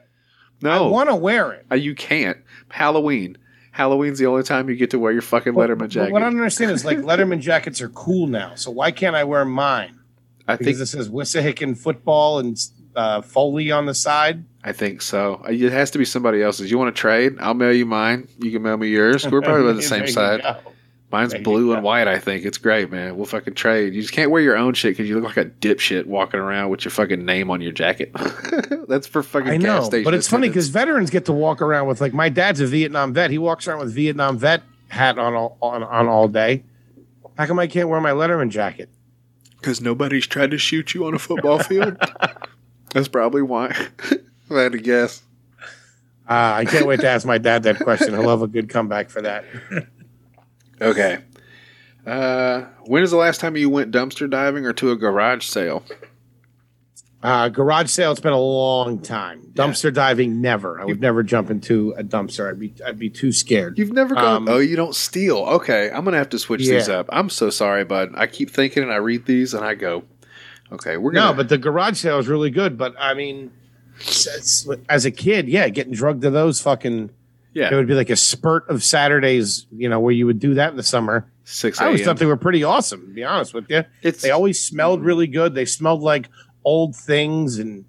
no, 0.60 0.70
I 0.88 0.90
want 0.90 1.08
to 1.08 1.14
wear 1.16 1.52
it. 1.52 1.66
Uh, 1.70 1.76
you 1.76 1.94
can't. 1.94 2.38
Halloween. 2.68 3.38
Halloween's 3.70 4.18
the 4.18 4.26
only 4.26 4.42
time 4.42 4.68
you 4.68 4.74
get 4.76 4.90
to 4.90 4.98
wear 4.98 5.12
your 5.12 5.22
fucking 5.22 5.54
But- 5.54 5.70
Letterman 5.70 5.88
jacket. 5.90 6.12
what 6.12 6.22
I 6.22 6.26
don't 6.26 6.36
understand 6.38 6.70
is 6.72 6.84
like 6.84 6.98
Letterman 7.10 7.40
jackets 7.40 7.80
are 7.80 7.90
cool 7.90 8.26
now. 8.26 8.54
So 8.56 8.70
why 8.70 8.90
can't 8.90 9.14
I 9.14 9.24
wear 9.24 9.44
mine? 9.44 10.00
I 10.48 10.56
Because 10.56 10.66
think 10.66 10.80
it 10.82 10.86
says 10.86 11.08
Wissahickon 11.08 11.76
football 11.78 12.38
and 12.38 12.58
uh, 12.96 13.22
Foley 13.22 13.70
on 13.70 13.86
the 13.86 13.94
side. 13.94 14.44
I 14.64 14.72
think 14.72 15.00
so. 15.02 15.40
Uh, 15.46 15.52
It 15.52 15.70
has 15.72 15.90
to 15.92 15.98
be 15.98 16.04
somebody 16.04 16.42
else's. 16.42 16.70
You 16.70 16.78
want 16.78 16.94
to 16.94 17.00
trade? 17.00 17.36
I'll 17.38 17.54
mail 17.54 17.72
you 17.72 17.86
mine. 17.86 18.26
You 18.40 18.50
can 18.50 18.62
mail 18.62 18.76
me 18.76 18.88
yours. 18.88 19.26
We're 19.26 19.42
probably 19.42 19.68
on 19.70 19.76
the 19.76 19.82
same 19.94 20.06
side. 20.08 20.42
go. 20.42 20.56
Mine's 21.12 21.32
There 21.32 21.40
blue 21.40 21.72
and 21.72 21.84
white. 21.84 22.08
I 22.08 22.18
think 22.18 22.44
it's 22.44 22.58
great, 22.58 22.90
man. 22.90 23.16
We'll 23.16 23.26
fucking 23.26 23.54
trade. 23.54 23.94
You 23.94 24.02
just 24.02 24.12
can't 24.12 24.28
wear 24.32 24.42
your 24.42 24.56
own 24.56 24.74
shit 24.74 24.90
because 24.96 25.08
you 25.08 25.14
look 25.14 25.24
like 25.24 25.36
a 25.36 25.48
dipshit 25.48 26.06
walking 26.06 26.40
around 26.40 26.70
with 26.70 26.84
your 26.84 26.90
fucking 26.90 27.24
name 27.24 27.48
on 27.48 27.60
your 27.60 27.70
jacket. 27.70 28.10
That's 28.88 29.06
for 29.06 29.22
fucking 29.22 29.48
I 29.48 29.56
gas 29.58 29.62
know, 29.82 29.84
station 29.84 30.04
but 30.04 30.14
it's 30.14 30.26
funny 30.26 30.48
because 30.48 30.68
veterans 30.68 31.10
get 31.10 31.26
to 31.26 31.32
walk 31.32 31.62
around 31.62 31.86
with 31.86 32.00
like 32.00 32.12
my 32.12 32.28
dad's 32.28 32.60
a 32.60 32.66
Vietnam 32.66 33.12
vet. 33.14 33.30
He 33.30 33.38
walks 33.38 33.68
around 33.68 33.78
with 33.78 33.94
Vietnam 33.94 34.36
vet 34.36 34.64
hat 34.88 35.16
on 35.16 35.34
all 35.34 35.56
on, 35.62 35.84
on 35.84 36.08
all 36.08 36.26
day. 36.26 36.64
How 37.38 37.46
come 37.46 37.60
I 37.60 37.68
can't 37.68 37.88
wear 37.88 38.00
my 38.00 38.10
Letterman 38.10 38.50
jacket? 38.50 38.88
Because 39.58 39.80
nobody's 39.80 40.26
tried 40.26 40.50
to 40.50 40.58
shoot 40.58 40.92
you 40.92 41.06
on 41.06 41.14
a 41.14 41.18
football 41.20 41.60
field. 41.60 41.96
That's 42.96 43.08
probably 43.08 43.42
why. 43.42 43.76
I 44.50 44.54
had 44.58 44.72
to 44.72 44.78
guess. 44.78 45.22
Uh, 46.26 46.54
I 46.56 46.64
can't 46.64 46.86
wait 46.86 47.00
to 47.00 47.08
ask 47.08 47.26
my 47.26 47.36
dad 47.36 47.64
that 47.64 47.78
question. 47.78 48.14
He'll 48.14 48.30
have 48.30 48.40
a 48.40 48.46
good 48.46 48.70
comeback 48.70 49.10
for 49.10 49.22
that. 49.22 49.44
Okay. 50.78 51.20
Uh, 52.06 52.66
when 52.84 53.02
is 53.02 53.10
the 53.10 53.16
last 53.16 53.40
time 53.40 53.56
you 53.56 53.70
went 53.70 53.90
dumpster 53.90 54.28
diving 54.28 54.66
or 54.66 54.74
to 54.74 54.90
a 54.90 54.96
garage 54.96 55.46
sale? 55.46 55.82
Uh, 57.22 57.48
garage 57.48 57.88
sale. 57.88 58.12
It's 58.12 58.20
been 58.20 58.34
a 58.34 58.38
long 58.38 59.00
time. 59.00 59.52
Dumpster 59.54 59.90
diving, 59.90 60.42
never. 60.42 60.78
I 60.78 60.84
would 60.84 61.00
never 61.00 61.22
jump 61.22 61.50
into 61.50 61.94
a 61.96 62.04
dumpster. 62.04 62.50
I'd 62.50 62.60
be 62.60 62.74
I'd 62.84 62.98
be 62.98 63.08
too 63.08 63.32
scared. 63.32 63.78
You've 63.78 63.94
never 63.94 64.14
gone. 64.14 64.36
Um, 64.36 64.48
oh, 64.50 64.58
you 64.58 64.76
don't 64.76 64.94
steal. 64.94 65.38
Okay, 65.38 65.90
I'm 65.90 66.04
gonna 66.04 66.18
have 66.18 66.28
to 66.28 66.38
switch 66.38 66.60
these 66.66 66.90
up. 66.90 67.08
I'm 67.08 67.30
so 67.30 67.48
sorry, 67.48 67.84
bud. 67.84 68.10
I 68.14 68.26
keep 68.26 68.50
thinking 68.50 68.82
and 68.82 68.92
I 68.92 68.96
read 68.96 69.24
these 69.24 69.54
and 69.54 69.64
I 69.64 69.76
go, 69.76 70.04
okay, 70.72 70.96
we're 70.96 71.12
No, 71.12 71.26
gonna. 71.28 71.36
but 71.36 71.48
the 71.48 71.58
garage 71.58 71.98
sale 71.98 72.18
is 72.18 72.28
really 72.28 72.50
good. 72.50 72.76
But 72.78 72.94
I 72.98 73.14
mean, 73.14 73.50
as 74.88 75.04
a 75.04 75.10
kid, 75.10 75.48
yeah, 75.48 75.68
getting 75.68 75.92
drugged 75.92 76.22
to 76.22 76.30
those 76.30 76.60
fucking. 76.60 77.10
Yeah, 77.54 77.72
It 77.72 77.74
would 77.74 77.86
be 77.86 77.94
like 77.94 78.10
a 78.10 78.16
spurt 78.16 78.68
of 78.68 78.84
Saturdays, 78.84 79.66
you 79.74 79.88
know, 79.88 79.98
where 79.98 80.12
you 80.12 80.26
would 80.26 80.38
do 80.38 80.52
that 80.54 80.70
in 80.72 80.76
the 80.76 80.82
summer. 80.82 81.26
six. 81.44 81.80
I 81.80 81.86
always 81.86 82.04
thought 82.04 82.18
they 82.18 82.26
were 82.26 82.36
pretty 82.36 82.62
awesome. 82.64 83.00
To 83.00 83.14
be 83.14 83.24
honest 83.24 83.54
with 83.54 83.70
you, 83.70 83.82
It's 84.02 84.20
they 84.20 84.30
always 84.30 84.62
smelled 84.62 84.98
mm-hmm. 84.98 85.06
really 85.06 85.26
good. 85.26 85.54
They 85.54 85.64
smelled 85.64 86.02
like 86.02 86.28
old 86.64 86.94
things, 86.94 87.58
and 87.58 87.86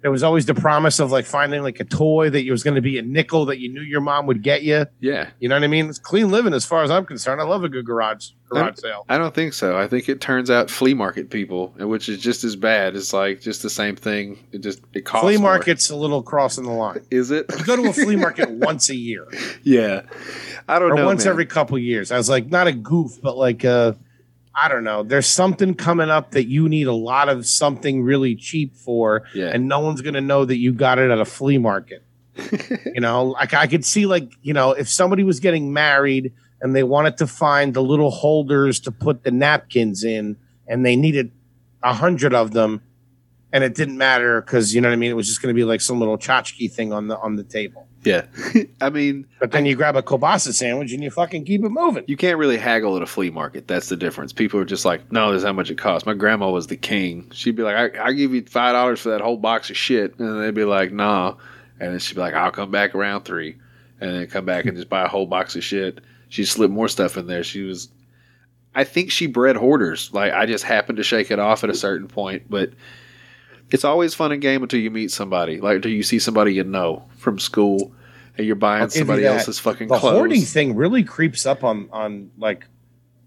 there 0.00 0.10
was 0.10 0.22
always 0.22 0.46
the 0.46 0.54
promise 0.54 1.00
of 1.00 1.10
like 1.10 1.24
finding 1.24 1.62
like 1.62 1.80
a 1.80 1.84
toy 1.84 2.30
that 2.30 2.48
was 2.48 2.62
going 2.62 2.76
to 2.76 2.80
be 2.80 2.98
a 2.98 3.02
nickel 3.02 3.46
that 3.46 3.58
you 3.58 3.68
knew 3.68 3.80
your 3.80 4.00
mom 4.00 4.26
would 4.26 4.42
get 4.42 4.62
you. 4.62 4.86
yeah. 5.00 5.30
You 5.40 5.48
know 5.48 5.56
what 5.56 5.64
I 5.64 5.68
mean? 5.68 5.88
It's 5.88 5.98
clean 5.98 6.30
living 6.30 6.54
as 6.54 6.64
far 6.64 6.82
as 6.84 6.90
I'm 6.90 7.04
concerned. 7.04 7.40
I 7.40 7.44
love 7.44 7.64
a 7.64 7.68
good 7.68 7.84
garage 7.84 8.30
garage 8.48 8.78
sale. 8.78 9.04
I 9.08 9.18
don't 9.18 9.34
think 9.34 9.52
so. 9.52 9.76
I 9.76 9.88
think 9.88 10.08
it 10.08 10.20
turns 10.20 10.50
out 10.50 10.70
flea 10.70 10.94
market 10.94 11.30
people, 11.30 11.74
which 11.78 12.08
is 12.08 12.18
just 12.20 12.44
as 12.44 12.54
bad. 12.56 12.94
It's 12.96 13.12
like 13.12 13.40
just 13.40 13.62
the 13.62 13.70
same 13.70 13.96
thing. 13.96 14.38
It 14.52 14.58
just 14.62 14.80
it 14.94 15.04
costs 15.04 15.24
Flea 15.24 15.36
more. 15.36 15.50
market's 15.50 15.90
a 15.90 15.96
little 15.96 16.22
crossing 16.22 16.64
the 16.64 16.70
line. 16.72 17.04
Is 17.10 17.30
it? 17.30 17.46
You 17.58 17.64
go 17.64 17.76
to 17.76 17.88
a 17.88 17.92
flea 17.92 18.16
market 18.16 18.50
once 18.50 18.88
a 18.90 18.94
year 18.96 19.26
yeah. 19.64 20.02
I 20.68 20.78
don't 20.78 20.92
or 20.92 20.94
know. 20.96 21.06
once 21.06 21.24
man. 21.24 21.32
every 21.32 21.46
couple 21.46 21.78
years. 21.78 22.12
I 22.12 22.16
was 22.18 22.28
like, 22.28 22.46
not 22.46 22.66
a 22.66 22.72
goof, 22.72 23.20
but 23.22 23.36
like 23.36 23.64
uh 23.64 23.92
I 24.60 24.68
don't 24.68 24.84
know. 24.84 25.02
There's 25.02 25.26
something 25.26 25.74
coming 25.74 26.10
up 26.10 26.32
that 26.32 26.46
you 26.48 26.68
need 26.68 26.86
a 26.86 26.92
lot 26.92 27.28
of 27.28 27.46
something 27.46 28.02
really 28.02 28.34
cheap 28.34 28.74
for, 28.76 29.22
Yeah. 29.34 29.50
and 29.52 29.68
no 29.68 29.80
one's 29.80 30.00
gonna 30.02 30.20
know 30.20 30.44
that 30.44 30.56
you 30.56 30.72
got 30.72 30.98
it 30.98 31.10
at 31.10 31.18
a 31.20 31.24
flea 31.24 31.58
market. 31.58 32.02
you 32.94 33.00
know, 33.00 33.24
like 33.26 33.52
I 33.54 33.66
could 33.66 33.84
see, 33.84 34.06
like 34.06 34.32
you 34.42 34.52
know, 34.52 34.72
if 34.72 34.88
somebody 34.88 35.24
was 35.24 35.40
getting 35.40 35.72
married 35.72 36.32
and 36.60 36.74
they 36.74 36.82
wanted 36.84 37.16
to 37.18 37.26
find 37.26 37.74
the 37.74 37.82
little 37.82 38.10
holders 38.10 38.78
to 38.80 38.90
put 38.92 39.24
the 39.24 39.30
napkins 39.30 40.04
in, 40.04 40.36
and 40.66 40.84
they 40.86 40.94
needed 40.96 41.30
a 41.82 41.92
hundred 41.94 42.34
of 42.34 42.52
them, 42.52 42.80
and 43.52 43.64
it 43.64 43.74
didn't 43.74 43.98
matter 43.98 44.40
because 44.40 44.74
you 44.74 44.80
know 44.80 44.88
what 44.88 44.92
I 44.92 44.96
mean. 44.96 45.10
It 45.10 45.14
was 45.14 45.26
just 45.26 45.42
going 45.42 45.52
to 45.52 45.58
be 45.58 45.64
like 45.64 45.80
some 45.80 45.98
little 45.98 46.16
tchotchke 46.18 46.70
thing 46.70 46.92
on 46.92 47.08
the 47.08 47.18
on 47.18 47.34
the 47.36 47.44
table. 47.44 47.87
Yeah. 48.08 48.24
I 48.80 48.88
mean, 48.88 49.26
But 49.38 49.52
then 49.52 49.66
you 49.66 49.76
grab 49.76 49.94
a 49.94 50.02
kielbasa 50.02 50.54
sandwich 50.54 50.92
and 50.92 51.02
you 51.02 51.10
fucking 51.10 51.44
keep 51.44 51.62
it 51.62 51.68
moving. 51.68 52.04
you 52.06 52.16
can't 52.16 52.38
really 52.38 52.56
haggle 52.56 52.96
at 52.96 53.02
a 53.02 53.06
flea 53.06 53.28
market. 53.28 53.68
That's 53.68 53.90
the 53.90 53.96
difference. 53.96 54.32
People 54.32 54.58
are 54.60 54.64
just 54.64 54.86
like, 54.86 55.12
no, 55.12 55.30
this 55.30 55.40
is 55.40 55.44
how 55.46 55.52
much 55.52 55.70
it 55.70 55.76
costs. 55.76 56.06
My 56.06 56.14
grandma 56.14 56.48
was 56.50 56.68
the 56.68 56.76
king. 56.78 57.30
She'd 57.34 57.54
be 57.54 57.62
like, 57.62 57.76
I, 57.76 57.98
I'll 57.98 58.14
give 58.14 58.32
you 58.32 58.42
five 58.46 58.72
dollars 58.72 59.00
for 59.00 59.10
that 59.10 59.20
whole 59.20 59.36
box 59.36 59.68
of 59.68 59.76
shit, 59.76 60.18
and 60.18 60.42
they'd 60.42 60.54
be 60.54 60.64
like, 60.64 60.90
nah, 60.90 61.34
and 61.78 61.92
then 61.92 61.98
she'd 61.98 62.14
be 62.14 62.20
like, 62.22 62.32
I'll 62.32 62.50
come 62.50 62.70
back 62.70 62.94
around 62.94 63.24
three, 63.24 63.56
and 64.00 64.14
then 64.14 64.26
come 64.26 64.46
back 64.46 64.64
and 64.64 64.74
just 64.74 64.88
buy 64.88 65.04
a 65.04 65.08
whole 65.08 65.26
box 65.26 65.54
of 65.54 65.62
shit. 65.62 66.00
She 66.30 66.46
slip 66.46 66.70
more 66.70 66.88
stuff 66.88 67.18
in 67.18 67.26
there. 67.26 67.44
She 67.44 67.60
was, 67.62 67.90
I 68.74 68.84
think 68.84 69.10
she 69.10 69.26
bred 69.26 69.56
hoarders. 69.56 70.10
Like 70.14 70.32
I 70.32 70.46
just 70.46 70.64
happened 70.64 70.96
to 70.96 71.04
shake 71.04 71.30
it 71.30 71.38
off 71.38 71.62
at 71.62 71.68
a 71.68 71.74
certain 71.74 72.08
point, 72.08 72.44
but. 72.48 72.70
It's 73.70 73.84
always 73.84 74.14
fun 74.14 74.32
and 74.32 74.40
game 74.40 74.62
until 74.62 74.80
you 74.80 74.90
meet 74.90 75.10
somebody. 75.10 75.60
Like, 75.60 75.76
until 75.76 75.90
you 75.90 76.02
see 76.02 76.18
somebody 76.18 76.54
you 76.54 76.64
know 76.64 77.04
from 77.18 77.38
school, 77.38 77.80
and 77.80 77.92
you're 78.38 78.56
buying 78.56 78.82
I'll 78.82 78.88
somebody 78.90 79.24
else's 79.24 79.58
fucking 79.58 79.88
the 79.88 79.98
clothes. 79.98 80.12
hoarding 80.14 80.42
thing 80.42 80.74
really 80.76 81.02
creeps 81.04 81.46
up 81.46 81.64
on 81.64 81.88
on 81.92 82.30
like 82.38 82.64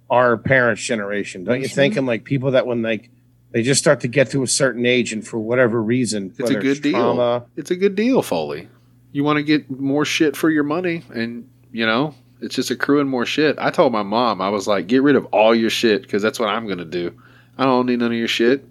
our 0.10 0.38
parents' 0.38 0.82
generation, 0.84 1.44
don't 1.44 1.60
you 1.62 1.68
Mm-hmm. 1.68 1.76
think? 1.76 1.98
And 1.98 2.06
like 2.08 2.24
people 2.24 2.52
that 2.52 2.66
when 2.68 2.82
like 2.82 3.10
they 3.52 3.64
just 3.64 3.80
start 3.80 4.00
to 4.02 4.08
get 4.08 4.30
to 4.32 4.44
a 4.44 4.48
certain 4.48 4.86
age 4.86 5.12
and 5.14 5.26
for 5.28 5.38
whatever 5.38 5.82
reason, 5.82 6.34
It's 6.38 6.50
a 6.50 6.56
good 6.56 6.82
deal. 6.82 6.94
trauma, 6.94 7.46
It's 7.56 7.72
a 7.72 7.76
good 7.76 7.96
deal, 7.96 8.22
Foley. 8.22 8.68
You 9.12 9.24
want 9.26 9.38
to 9.38 9.44
get 9.44 9.70
more 9.70 10.06
shit 10.06 10.38
for 10.38 10.50
your 10.50 10.64
money, 10.64 11.04
and 11.14 11.48
you 11.72 11.86
know 11.86 12.16
it's 12.42 12.56
just 12.56 12.72
accruing 12.72 13.08
more 13.08 13.26
shit. 13.26 13.56
I 13.60 13.70
told 13.70 13.92
my 13.92 14.04
mom, 14.04 14.42
I 14.42 14.50
was 14.50 14.68
like, 14.68 14.88
get 14.88 15.04
rid 15.04 15.16
of 15.16 15.26
all 15.28 15.54
your 15.54 15.70
shit 15.70 16.02
because 16.02 16.22
that's 16.22 16.40
what 16.40 16.50
I'm 16.50 16.68
gonna 16.68 16.86
do. 16.86 17.14
I 17.58 17.66
don't 17.66 17.86
need 17.86 18.00
none 18.00 18.12
of 18.12 18.18
your 18.18 18.28
shit. 18.30 18.66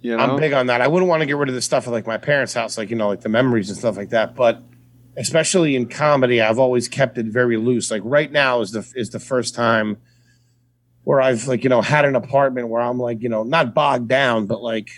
You 0.00 0.16
know, 0.16 0.22
I'm 0.22 0.36
big 0.38 0.52
on 0.52 0.66
that. 0.66 0.80
I 0.80 0.86
wouldn't 0.88 1.08
want 1.08 1.20
to 1.22 1.26
get 1.26 1.36
rid 1.36 1.48
of 1.48 1.54
the 1.54 1.62
stuff 1.62 1.86
at 1.86 1.92
like 1.92 2.06
my 2.06 2.18
parents' 2.18 2.54
house, 2.54 2.76
like 2.78 2.90
you 2.90 2.96
know, 2.96 3.08
like 3.08 3.20
the 3.20 3.28
memories 3.28 3.68
and 3.68 3.78
stuff 3.78 3.96
like 3.96 4.10
that. 4.10 4.34
But 4.36 4.62
especially 5.18 5.76
in 5.76 5.88
comedy, 5.88 6.40
I've 6.40 6.58
always 6.58 6.88
kept 6.88 7.18
it 7.18 7.26
very 7.26 7.56
loose. 7.56 7.90
Like 7.90 8.02
right 8.04 8.30
now 8.32 8.60
is 8.60 8.70
the 8.72 8.90
is 8.94 9.10
the 9.10 9.20
first 9.20 9.54
time 9.54 9.98
where 11.04 11.20
I've 11.20 11.46
like 11.46 11.64
you 11.64 11.70
know 11.70 11.82
had 11.82 12.04
an 12.04 12.14
apartment 12.16 12.68
where 12.68 12.80
I'm 12.82 12.98
like 12.98 13.22
you 13.22 13.28
know 13.28 13.42
not 13.42 13.74
bogged 13.74 14.08
down, 14.08 14.46
but 14.46 14.62
like 14.62 14.88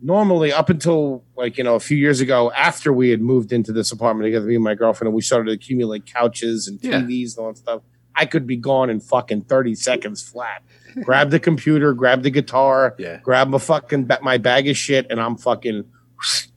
normally 0.00 0.52
up 0.52 0.68
until 0.68 1.24
like 1.36 1.56
you 1.58 1.64
know 1.64 1.74
a 1.76 1.80
few 1.80 1.96
years 1.96 2.20
ago 2.20 2.50
after 2.52 2.92
we 2.92 3.10
had 3.10 3.20
moved 3.20 3.52
into 3.52 3.72
this 3.72 3.92
apartment 3.92 4.26
together, 4.26 4.46
me 4.46 4.56
and 4.56 4.64
my 4.64 4.74
girlfriend, 4.74 5.08
and 5.08 5.14
we 5.14 5.22
started 5.22 5.46
to 5.46 5.52
accumulate 5.52 6.06
couches 6.06 6.66
and 6.68 6.78
Yeah. 6.82 7.00
TVs 7.00 7.36
and 7.36 7.44
all 7.46 7.52
that 7.52 7.58
stuff. 7.58 7.82
I 8.14 8.26
could 8.26 8.46
be 8.46 8.56
gone 8.58 8.90
in 8.90 9.00
fucking 9.00 9.42
30 9.42 9.74
seconds 9.74 10.22
flat. 10.22 10.62
grab 11.02 11.30
the 11.30 11.40
computer, 11.40 11.94
grab 11.94 12.22
the 12.22 12.30
guitar, 12.30 12.94
Yeah. 12.98 13.20
grab 13.22 13.48
my 13.48 13.56
fucking 13.58 14.04
ba- 14.04 14.18
my 14.22 14.36
bag 14.36 14.68
of 14.68 14.76
shit, 14.76 15.06
and 15.08 15.18
I'm 15.20 15.36
fucking 15.38 15.84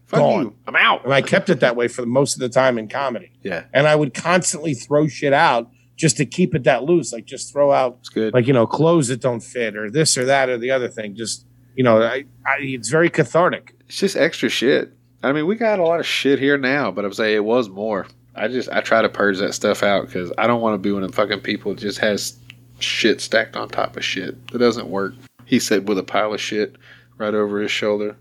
Fuck 0.07 0.19
gone. 0.19 0.43
you. 0.43 0.55
I'm 0.67 0.75
out. 0.75 1.03
And 1.03 1.13
I 1.13 1.21
kept 1.21 1.49
it 1.49 1.59
that 1.61 1.75
way 1.75 1.87
for 1.87 2.05
most 2.05 2.35
of 2.35 2.39
the 2.39 2.49
time 2.49 2.77
in 2.77 2.87
comedy. 2.87 3.31
Yeah, 3.43 3.63
And 3.73 3.87
I 3.87 3.95
would 3.95 4.13
constantly 4.13 4.73
throw 4.73 5.07
shit 5.07 5.33
out 5.33 5.69
just 5.95 6.17
to 6.17 6.25
keep 6.25 6.53
it 6.53 6.63
that 6.65 6.83
loose. 6.83 7.11
Like 7.13 7.25
just 7.25 7.51
throw 7.51 7.71
out 7.71 7.97
it's 8.01 8.09
good. 8.09 8.33
like 8.33 8.47
you 8.47 8.53
know 8.53 8.67
clothes 8.67 9.07
that 9.07 9.21
don't 9.21 9.41
fit 9.41 9.75
or 9.75 9.89
this 9.89 10.17
or 10.17 10.25
that 10.25 10.49
or 10.49 10.57
the 10.57 10.71
other 10.71 10.89
thing. 10.89 11.15
Just 11.15 11.45
you 11.75 11.83
know, 11.83 12.01
I, 12.01 12.25
I, 12.45 12.57
it's 12.59 12.89
very 12.89 13.09
cathartic. 13.09 13.73
it's 13.87 13.97
just 13.97 14.15
extra 14.15 14.47
shit. 14.49 14.93
I 15.23 15.31
mean, 15.31 15.45
we 15.47 15.55
got 15.55 15.79
a 15.79 15.83
lot 15.83 15.99
of 15.99 16.05
shit 16.05 16.37
here 16.39 16.57
now, 16.57 16.91
but 16.91 17.03
I'm 17.03 17.11
saying 17.13 17.35
it 17.35 17.43
was 17.43 17.67
more. 17.69 18.05
I 18.35 18.47
just 18.47 18.69
I 18.69 18.81
try 18.81 19.01
to 19.01 19.09
purge 19.09 19.39
that 19.39 19.53
stuff 19.53 19.81
out 19.81 20.05
because 20.05 20.31
I 20.37 20.45
don't 20.47 20.61
want 20.61 20.75
to 20.75 20.77
be 20.77 20.91
one 20.91 21.03
of 21.03 21.11
them 21.11 21.15
fucking 21.15 21.41
people 21.41 21.73
that 21.73 21.81
just 21.81 21.97
has 21.99 22.37
shit 22.79 23.21
stacked 23.21 23.55
on 23.55 23.69
top 23.69 23.97
of 23.97 24.03
shit. 24.05 24.47
That 24.49 24.59
doesn't 24.59 24.87
work. 24.87 25.13
He 25.45 25.59
said 25.59 25.87
with 25.87 25.97
a 25.97 26.03
pile 26.03 26.33
of 26.33 26.41
shit 26.41 26.75
right 27.17 27.33
over 27.33 27.59
his 27.61 27.71
shoulder, 27.71 28.15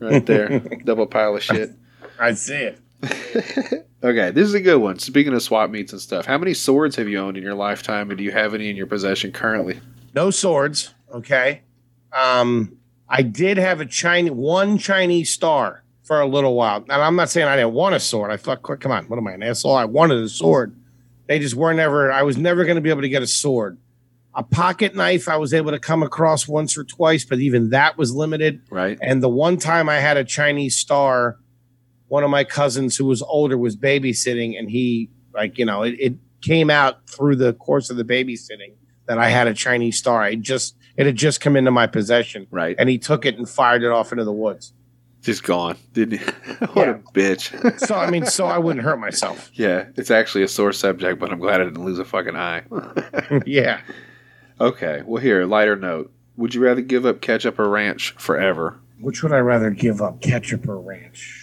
right 0.00 0.24
there, 0.24 0.58
double 0.84 1.06
pile 1.06 1.36
of 1.36 1.42
shit. 1.42 1.72
I 2.18 2.34
see 2.34 2.72
it. 3.02 3.86
Okay, 4.06 4.30
this 4.30 4.46
is 4.46 4.54
a 4.54 4.60
good 4.60 4.76
one. 4.76 5.00
Speaking 5.00 5.34
of 5.34 5.42
swap 5.42 5.68
meets 5.68 5.90
and 5.90 6.00
stuff, 6.00 6.26
how 6.26 6.38
many 6.38 6.54
swords 6.54 6.94
have 6.94 7.08
you 7.08 7.18
owned 7.18 7.36
in 7.36 7.42
your 7.42 7.54
lifetime, 7.54 8.08
and 8.10 8.16
do 8.16 8.22
you 8.22 8.30
have 8.30 8.54
any 8.54 8.70
in 8.70 8.76
your 8.76 8.86
possession 8.86 9.32
currently? 9.32 9.80
No 10.14 10.30
swords. 10.30 10.94
Okay. 11.12 11.62
Um, 12.12 12.76
I 13.08 13.22
did 13.22 13.56
have 13.56 13.80
a 13.80 13.84
Chinese 13.86 14.30
one 14.30 14.78
Chinese 14.78 15.30
star 15.30 15.82
for 16.04 16.20
a 16.20 16.26
little 16.26 16.54
while, 16.54 16.76
and 16.82 16.92
I'm 16.92 17.16
not 17.16 17.30
saying 17.30 17.48
I 17.48 17.56
didn't 17.56 17.72
want 17.72 17.96
a 17.96 18.00
sword. 18.00 18.30
I 18.30 18.36
thought, 18.36 18.62
come 18.62 18.92
on, 18.92 19.06
what 19.06 19.16
am 19.18 19.26
I 19.26 19.32
an 19.32 19.42
asshole? 19.42 19.74
I 19.74 19.86
wanted 19.86 20.22
a 20.22 20.28
sword. 20.28 20.76
They 21.26 21.40
just 21.40 21.56
were 21.56 21.74
never. 21.74 22.12
I 22.12 22.22
was 22.22 22.36
never 22.36 22.64
going 22.64 22.76
to 22.76 22.80
be 22.80 22.90
able 22.90 23.02
to 23.02 23.08
get 23.08 23.22
a 23.22 23.26
sword. 23.26 23.76
A 24.36 24.42
pocket 24.42 24.94
knife 24.94 25.28
I 25.28 25.36
was 25.38 25.54
able 25.54 25.70
to 25.72 25.78
come 25.78 26.02
across 26.02 26.46
once 26.46 26.76
or 26.76 26.84
twice, 26.84 27.24
but 27.24 27.38
even 27.40 27.70
that 27.70 27.96
was 27.96 28.14
limited. 28.14 28.60
Right? 28.70 28.98
And 29.00 29.22
the 29.22 29.28
one 29.30 29.56
time 29.56 29.88
I 29.88 29.96
had 29.96 30.16
a 30.18 30.24
Chinese 30.24 30.76
star, 30.76 31.38
one 32.08 32.22
of 32.22 32.28
my 32.30 32.44
cousins 32.44 32.96
who 32.96 33.06
was 33.06 33.22
older 33.22 33.56
was 33.56 33.76
babysitting, 33.76 34.58
and 34.58 34.70
he, 34.70 35.10
like, 35.34 35.56
you 35.58 35.64
know, 35.64 35.82
it, 35.82 35.94
it 35.98 36.14
came 36.42 36.68
out 36.68 37.08
through 37.08 37.36
the 37.36 37.54
course 37.54 37.88
of 37.88 37.96
the 37.96 38.04
babysitting 38.04 38.74
that 39.06 39.18
I 39.18 39.28
had 39.30 39.46
a 39.48 39.54
Chinese 39.54 39.96
star. 39.98 40.22
I 40.22 40.34
just, 40.34 40.76
it 40.96 41.06
had 41.06 41.16
just 41.16 41.40
come 41.40 41.56
into 41.56 41.70
my 41.70 41.86
possession, 41.86 42.46
Right? 42.50 42.76
and 42.78 42.88
he 42.90 42.98
took 42.98 43.24
it 43.24 43.36
and 43.38 43.48
fired 43.48 43.82
it 43.82 43.90
off 43.90 44.12
into 44.12 44.24
the 44.24 44.32
woods. 44.32 44.74
Just 45.22 45.44
gone, 45.44 45.76
didn't 45.94 46.18
he? 46.18 46.24
what 46.74 46.88
a 46.88 46.94
bitch. 47.14 47.80
So, 47.80 47.94
I 47.96 48.10
mean, 48.10 48.26
so 48.26 48.46
I 48.46 48.58
wouldn't 48.58 48.84
hurt 48.84 49.00
myself. 49.00 49.50
yeah, 49.54 49.86
it's 49.96 50.10
actually 50.10 50.44
a 50.44 50.48
sore 50.48 50.72
subject, 50.72 51.18
but 51.18 51.32
I'm 51.32 51.40
glad 51.40 51.60
I 51.60 51.64
didn't 51.64 51.84
lose 51.84 51.98
a 51.98 52.04
fucking 52.04 52.36
eye. 52.36 52.62
yeah. 53.46 53.80
Okay, 54.60 55.02
well, 55.06 55.22
here, 55.22 55.44
lighter 55.44 55.76
note. 55.76 56.12
Would 56.36 56.54
you 56.54 56.62
rather 56.62 56.82
give 56.82 57.06
up 57.06 57.20
ketchup 57.20 57.58
or 57.58 57.68
ranch 57.68 58.12
forever? 58.18 58.78
Which 59.00 59.22
would 59.22 59.32
I 59.32 59.38
rather 59.38 59.70
give 59.70 60.02
up, 60.02 60.20
ketchup 60.20 60.68
or 60.68 60.78
ranch? 60.78 61.42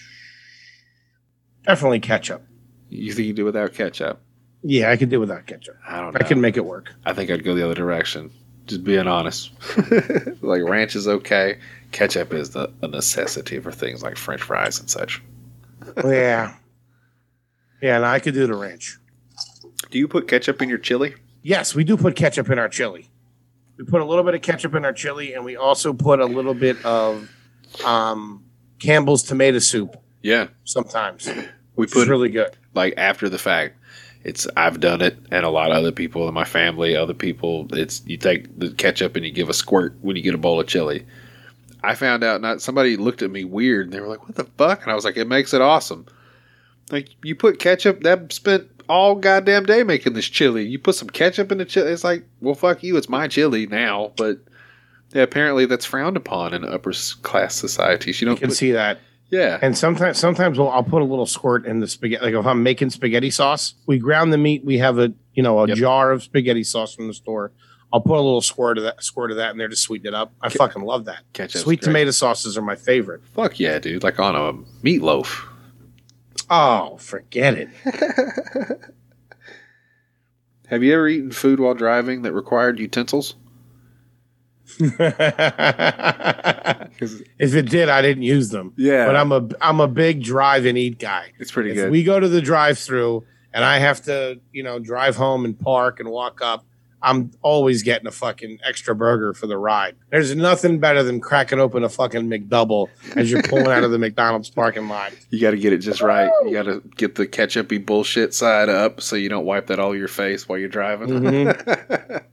Definitely 1.66 2.00
ketchup. 2.00 2.44
You 2.90 3.14
think 3.14 3.28
you 3.28 3.34
do 3.34 3.46
without 3.46 3.74
ketchup? 3.74 4.22
Yeah, 4.64 4.92
I 4.92 4.98
could 4.98 5.10
do 5.10 5.20
without 5.20 5.46
ketchup. 5.46 5.78
I 5.88 6.00
don't 6.00 6.14
know. 6.14 6.20
I 6.22 6.28
can 6.28 6.42
make 6.42 6.58
it 6.58 6.66
work. 6.66 6.94
I 7.06 7.14
think 7.14 7.30
I'd 7.30 7.44
go 7.44 7.54
the 7.54 7.66
other 7.66 7.76
direction. 7.76 8.32
Just 8.66 8.84
being 8.84 9.08
honest. 9.08 9.52
like 10.42 10.64
ranch 10.64 10.96
is 10.96 11.08
okay. 11.08 11.60
Ketchup 11.92 12.34
is 12.34 12.52
the, 12.52 12.72
a 12.82 12.88
necessity 12.88 13.60
for 13.60 13.72
things 13.72 14.02
like 14.02 14.18
French 14.18 14.42
fries 14.42 14.80
and 14.80 14.90
such. 14.90 15.22
yeah. 16.06 16.56
Yeah, 17.82 17.98
and 17.98 18.06
I 18.06 18.20
could 18.20 18.34
do 18.34 18.48
the 18.48 18.56
ranch. 18.56 18.98
Do 19.92 20.00
you 20.00 20.08
put 20.08 20.28
ketchup 20.28 20.62
in 20.62 20.70
your 20.70 20.78
chili? 20.78 21.16
Yes, 21.44 21.76
we 21.76 21.84
do 21.84 21.98
put 21.98 22.16
ketchup 22.16 22.50
in 22.50 22.58
our 22.58 22.70
chili. 22.70 23.10
We 23.78 23.84
put 23.86 24.02
a 24.02 24.06
little 24.06 24.24
bit 24.24 24.34
of 24.34 24.42
ketchup 24.42 24.74
in 24.76 24.86
our 24.86 24.94
chili, 24.94 25.34
and 25.34 25.44
we 25.44 25.56
also 25.58 25.94
put 25.94 26.20
a 26.20 26.26
little 26.26 26.54
bit 26.54 26.84
of 26.86 27.30
um, 27.86 28.44
Campbell's 28.80 29.24
tomato 29.24 29.60
soup 29.60 29.96
Yeah, 30.22 30.48
sometimes. 30.64 31.30
we 31.76 31.86
put 31.88 32.08
really 32.08 32.30
good. 32.30 32.56
like 32.74 32.94
after 32.98 33.30
the 33.30 33.38
fact. 33.38 33.78
It's 34.26 34.48
I've 34.56 34.80
done 34.80 35.02
it, 35.02 35.18
and 35.32 35.44
a 35.46 35.50
lot 35.50 35.72
of 35.72 35.76
other 35.78 35.92
people 35.92 36.30
in 36.30 36.34
my 36.34 36.46
family, 36.46 36.96
other 36.96 37.14
people. 37.14 37.68
It's 37.74 38.02
you 38.06 38.16
take 38.16 38.58
the 38.58 38.72
ketchup 38.72 39.18
and 39.18 39.26
you 39.26 39.32
give 39.32 39.50
a 39.50 39.54
squirt 39.54 39.98
when 40.02 40.16
you 40.16 40.22
get 40.22 40.34
a 40.34 40.38
bowl 40.38 40.62
of 40.62 40.68
chili. 40.68 41.06
I 41.84 41.94
found 41.96 42.24
out 42.24 42.40
not 42.40 42.62
somebody 42.62 42.96
looked 42.96 43.22
at 43.22 43.32
me 43.32 43.44
weird 43.44 43.88
and 43.88 43.94
they 43.94 44.00
were 44.00 44.08
like, 44.08 44.24
"What 44.26 44.36
the 44.36 44.46
fuck?" 44.46 44.84
And 44.84 44.94
I 44.94 44.96
was 44.96 45.04
like, 45.04 45.18
"It 45.18 45.28
makes 45.28 45.54
it 45.54 45.60
awesome." 45.60 46.06
Like 46.90 47.10
you 47.22 47.36
put 47.36 47.60
ketchup 47.60 48.04
that 48.04 48.32
spent 48.32 48.73
all 48.90 49.16
goddamn 49.16 49.66
day 49.66 49.84
making 49.84 50.14
this 50.14 50.26
chili. 50.28 50.66
You 50.66 50.80
put 50.80 50.96
some 50.96 51.10
ketchup 51.10 51.52
in 51.52 51.58
the 51.58 51.66
chili. 51.66 51.92
It's 51.92 52.04
like, 52.04 52.26
well, 52.42 52.56
fuck 52.56 52.84
you. 52.84 52.98
It's 52.98 53.10
my 53.10 53.28
chili 53.28 53.66
now, 53.68 54.12
but 54.18 54.38
yeah, 55.14 55.22
apparently 55.24 55.66
that's 55.66 55.86
frowned 55.86 56.18
upon 56.18 56.54
in 56.54 56.64
upper 56.66 56.92
class 57.22 57.56
societies. 57.56 58.22
You 58.22 58.26
You 58.26 58.32
don't 58.32 58.40
can 58.40 58.50
put, 58.50 58.58
see 58.58 58.72
that. 58.72 59.00
Yeah. 59.30 59.58
And 59.62 59.78
sometimes, 59.78 60.18
sometimes 60.20 60.60
we'll, 60.60 60.70
I'll 60.70 60.84
put 60.84 61.02
a 61.02 61.06
little 61.06 61.26
squirt 61.26 61.66
in 61.66 61.80
the 61.80 61.88
spaghetti. 61.88 62.24
Like 62.26 62.34
if 62.36 62.46
I'm 62.46 62.62
making 62.64 62.92
spaghetti 62.92 63.32
sauce, 63.32 63.74
we 63.88 63.98
ground 63.98 64.32
the 64.32 64.38
meat. 64.38 64.64
We 64.64 64.78
have 64.80 65.00
a 65.00 65.12
you 65.34 65.42
know 65.44 65.60
a 65.60 65.68
Yep. 65.68 65.78
jar 65.78 66.12
of 66.12 66.22
spaghetti 66.24 66.64
sauce 66.64 66.94
from 66.94 67.08
the 67.08 67.14
store. 67.14 67.52
I'll 67.92 68.02
put 68.02 68.14
a 68.18 68.22
little 68.22 68.42
squirt 68.42 68.80
of 68.80 68.86
that, 68.86 69.04
squirt 69.04 69.30
of 69.30 69.38
that 69.38 69.52
in 69.52 69.58
there 69.60 69.68
to 69.68 69.76
sweeten 69.76 70.08
it 70.08 70.14
up. 70.16 70.34
I 70.42 70.50
fucking 70.50 70.82
love 70.82 71.06
that. 71.06 71.22
Ketchup's 71.34 71.62
Sweet 71.64 71.80
great. 71.82 71.86
tomato 71.88 72.10
sauces 72.12 72.58
are 72.58 72.64
my 72.64 72.76
favorite. 72.76 73.22
Fuck 73.36 73.60
yeah, 73.60 73.78
dude. 73.78 74.02
Like 74.02 74.20
on 74.20 74.36
a 74.36 74.54
meatloaf. 74.84 75.48
Oh, 76.56 76.98
forget 76.98 77.56
it. 77.56 77.70
Have 80.68 80.84
you 80.84 80.94
ever 80.94 81.08
eaten 81.08 81.32
food 81.32 81.60
while 81.60 81.74
driving 81.74 82.22
that 82.22 82.32
required 82.34 82.78
utensils? 82.78 83.34
if 84.80 84.92
it 87.40 87.70
did, 87.70 87.90
I 87.90 88.04
didn't 88.04 88.22
use 88.22 88.50
them. 88.50 88.72
Yeah. 88.78 89.08
but 89.08 89.16
I'm 89.16 89.32
a 89.32 89.50
I'm 89.62 89.80
a 89.80 89.88
big 89.88 90.22
drive 90.22 90.66
and 90.66 90.78
eat 90.78 91.00
guy. 91.00 91.34
It's 91.40 91.50
pretty 91.50 91.72
if 91.72 91.76
good. 91.76 91.92
we 91.92 92.04
go 92.04 92.20
to 92.20 92.30
the 92.30 92.42
drive-through 92.42 93.26
and 93.52 93.66
I 93.66 93.80
have 93.80 94.04
to, 94.04 94.40
you 94.52 94.62
know, 94.62 94.78
drive 94.78 95.16
home 95.16 95.46
and 95.46 95.60
park 95.60 96.00
and 96.00 96.10
walk 96.10 96.40
up, 96.44 96.66
I'm 97.04 97.32
always 97.42 97.84
getting 97.84 98.08
a 98.08 98.12
fucking 98.12 98.60
extra 98.64 98.96
burger 98.96 99.34
for 99.34 99.46
the 99.46 99.58
ride. 99.58 99.96
There's 100.10 100.34
nothing 100.36 100.80
better 100.80 101.04
than 101.04 101.20
cracking 101.20 101.60
open 101.60 101.84
a 101.84 101.90
fucking 101.90 102.30
McDouble 102.30 102.88
as 103.18 103.30
you're 103.30 103.44
pulling 103.44 103.68
out 103.68 103.84
of 103.84 103.92
the 103.92 104.00
McDonald's 104.00 104.50
parking 104.50 104.88
lot. 104.88 105.12
You 105.30 105.42
got 105.42 105.52
to 105.52 105.58
get 105.58 105.74
it 105.74 105.80
just 105.80 106.02
right. 106.02 106.32
You 106.46 106.52
got 106.54 106.64
to 106.64 106.82
get 106.96 107.16
the 107.16 107.28
ketchupy 107.28 107.84
bullshit 107.86 108.34
side 108.34 108.70
up 108.70 109.02
so 109.02 109.16
you 109.16 109.30
don't 109.30 109.46
wipe 109.46 109.68
that 109.68 109.80
all 109.80 109.88
over 109.90 109.98
your 109.98 110.08
face 110.08 110.48
while 110.48 110.58
you're 110.60 110.70
driving. 110.70 111.10
Mhm. 111.10 112.24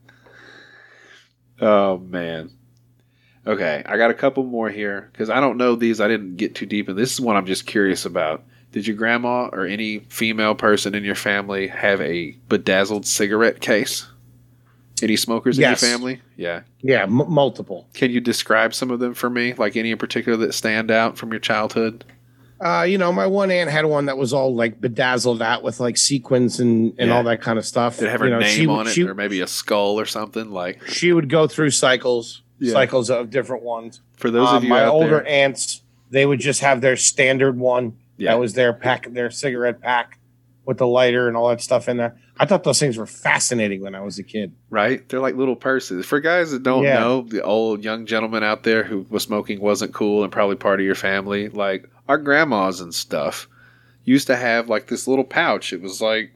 oh 1.60 1.98
man. 1.98 2.50
Okay, 3.46 3.82
I 3.86 3.96
got 3.96 4.10
a 4.10 4.14
couple 4.14 4.44
more 4.44 4.68
here 4.70 5.08
because 5.12 5.30
I 5.30 5.40
don't 5.40 5.56
know 5.56 5.74
these. 5.74 6.00
I 6.00 6.08
didn't 6.08 6.36
get 6.36 6.54
too 6.54 6.66
deep, 6.66 6.88
and 6.88 6.98
this 6.98 7.12
is 7.12 7.20
one 7.20 7.36
I'm 7.36 7.46
just 7.46 7.66
curious 7.66 8.04
about. 8.04 8.44
Did 8.72 8.86
your 8.86 8.96
grandma 8.96 9.48
or 9.52 9.66
any 9.66 10.00
female 10.10 10.54
person 10.54 10.94
in 10.94 11.02
your 11.04 11.14
family 11.14 11.66
have 11.68 12.00
a 12.02 12.32
bedazzled 12.48 13.06
cigarette 13.06 13.60
case? 13.60 14.06
Any 15.02 15.16
smokers 15.16 15.58
Yes. 15.58 15.82
in 15.82 15.88
your 15.88 15.98
family? 15.98 16.20
Yeah. 16.36 16.60
Yeah, 16.82 17.02
m- 17.04 17.30
multiple. 17.30 17.88
Can 17.94 18.10
you 18.10 18.20
describe 18.20 18.74
some 18.74 18.90
of 18.90 19.00
them 19.00 19.14
for 19.14 19.30
me? 19.30 19.54
Like 19.54 19.76
any 19.76 19.90
in 19.90 19.98
particular 19.98 20.36
that 20.38 20.52
stand 20.54 20.90
out 20.90 21.16
from 21.18 21.30
your 21.32 21.40
childhood? 21.40 22.04
Uh, 22.60 22.82
you 22.82 22.98
know, 22.98 23.10
my 23.10 23.26
one 23.26 23.50
aunt 23.50 23.70
had 23.70 23.86
one 23.86 24.04
that 24.06 24.18
was 24.18 24.34
all 24.34 24.54
like 24.54 24.80
bedazzled 24.80 25.40
out 25.40 25.62
with 25.62 25.80
like 25.80 25.96
sequins 25.96 26.60
and, 26.60 26.92
and 26.98 27.08
Yeah. 27.08 27.16
all 27.16 27.22
that 27.24 27.40
kind 27.40 27.58
of 27.58 27.64
stuff. 27.64 27.98
Did 27.98 28.08
it 28.08 28.10
have 28.10 28.20
her 28.20 28.26
You 28.26 28.32
know, 28.34 28.38
name 28.40 28.50
she, 28.54 28.66
on 28.66 28.86
it, 28.86 28.90
She, 28.90 29.02
or 29.04 29.14
maybe 29.14 29.40
a 29.40 29.46
skull 29.46 29.98
or 29.98 30.04
something? 30.04 30.50
Like 30.50 30.86
she 30.86 31.12
would 31.12 31.30
go 31.30 31.46
through 31.46 31.70
cycles, 31.70 32.42
Yeah. 32.58 32.72
cycles 32.74 33.08
of 33.10 33.30
different 33.30 33.62
ones. 33.62 34.00
for 34.16 34.30
those 34.30 34.48
Um, 34.50 34.56
of 34.56 34.64
you 34.64 34.68
my 34.68 34.84
older 34.84 35.08
there, 35.24 35.26
aunts, 35.26 35.80
they 36.10 36.26
would 36.26 36.40
just 36.40 36.60
have 36.60 36.82
their 36.82 36.94
standard 36.96 37.58
one. 37.58 37.94
Yeah. 38.18 38.32
That 38.32 38.38
was 38.40 38.52
their 38.52 38.74
pack, 38.74 39.10
their 39.14 39.30
cigarette 39.30 39.80
pack 39.80 40.18
with 40.66 40.76
the 40.76 40.86
lighter 40.86 41.26
and 41.26 41.38
all 41.38 41.48
that 41.48 41.62
stuff 41.62 41.88
in 41.88 41.96
there. 41.96 42.18
I 42.40 42.46
thought 42.46 42.64
those 42.64 42.80
things 42.80 42.96
were 42.96 43.06
fascinating 43.06 43.82
when 43.82 43.94
I 43.94 44.00
was 44.00 44.18
a 44.18 44.22
kid. 44.22 44.52
right? 44.70 45.06
They're 45.08 45.20
like 45.20 45.34
little 45.36 45.56
purses. 45.56 46.06
For 46.06 46.20
guys 46.20 46.50
that 46.52 46.62
don't 46.62 46.84
Yeah. 46.84 46.98
know, 46.98 47.20
the 47.22 47.42
old 47.42 47.84
young 47.84 48.06
gentleman 48.06 48.42
out 48.42 48.62
there 48.62 48.82
who 48.82 49.04
was 49.10 49.22
smoking 49.22 49.60
wasn't 49.60 49.92
cool 49.92 50.22
and 50.24 50.32
probably 50.32 50.56
part 50.56 50.80
of 50.80 50.86
your 50.86 50.94
family. 50.94 51.48
Like 51.50 51.86
our 52.08 52.16
grandmas 52.16 52.80
and 52.80 52.94
stuff 52.94 53.46
used 54.04 54.26
to 54.28 54.36
have 54.36 54.70
like 54.70 54.86
this 54.86 55.06
little 55.06 55.24
pouch. 55.24 55.72
It 55.74 55.82
was 55.82 56.00
like 56.00 56.32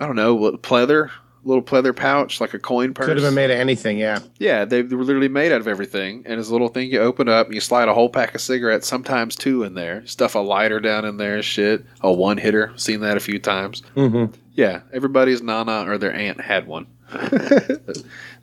I 0.00 0.06
don't 0.06 0.16
know 0.16 0.34
what 0.34 0.62
pleather, 0.62 1.10
little 1.44 1.62
pleather 1.62 1.94
pouch, 1.94 2.40
like 2.40 2.54
a 2.54 2.58
coin 2.58 2.94
purse. 2.94 3.06
Could 3.06 3.16
have 3.16 3.26
been 3.26 3.34
made 3.34 3.50
of 3.50 3.58
anything, 3.58 3.98
yeah. 3.98 4.20
Yeah, 4.38 4.64
they 4.64 4.82
were 4.82 5.04
literally 5.04 5.28
made 5.28 5.52
out 5.52 5.60
of 5.60 5.68
everything. 5.68 6.22
And 6.26 6.40
it's 6.40 6.48
a 6.48 6.52
little 6.52 6.68
thing 6.68 6.90
you 6.90 7.00
open 7.00 7.28
up 7.28 7.46
and 7.46 7.54
you 7.54 7.60
slide 7.60 7.88
a 7.88 7.94
whole 7.94 8.08
pack 8.08 8.34
of 8.34 8.40
cigarettes, 8.40 8.86
sometimes 8.86 9.36
two 9.36 9.62
in 9.62 9.74
there. 9.74 10.06
Stuff 10.06 10.34
a 10.34 10.38
lighter 10.40 10.80
down 10.80 11.04
in 11.04 11.16
there, 11.16 11.42
shit. 11.42 11.84
A 12.00 12.12
one 12.12 12.38
hitter. 12.38 12.72
Seen 12.76 13.00
that 13.00 13.16
a 13.16 13.20
few 13.20 13.38
times. 13.38 13.82
Mm-hmm. 13.94 14.34
Yeah, 14.52 14.80
everybody's 14.92 15.42
nana 15.42 15.84
or 15.88 15.98
their 15.98 16.14
aunt 16.14 16.40
had 16.40 16.66
one. 16.66 16.86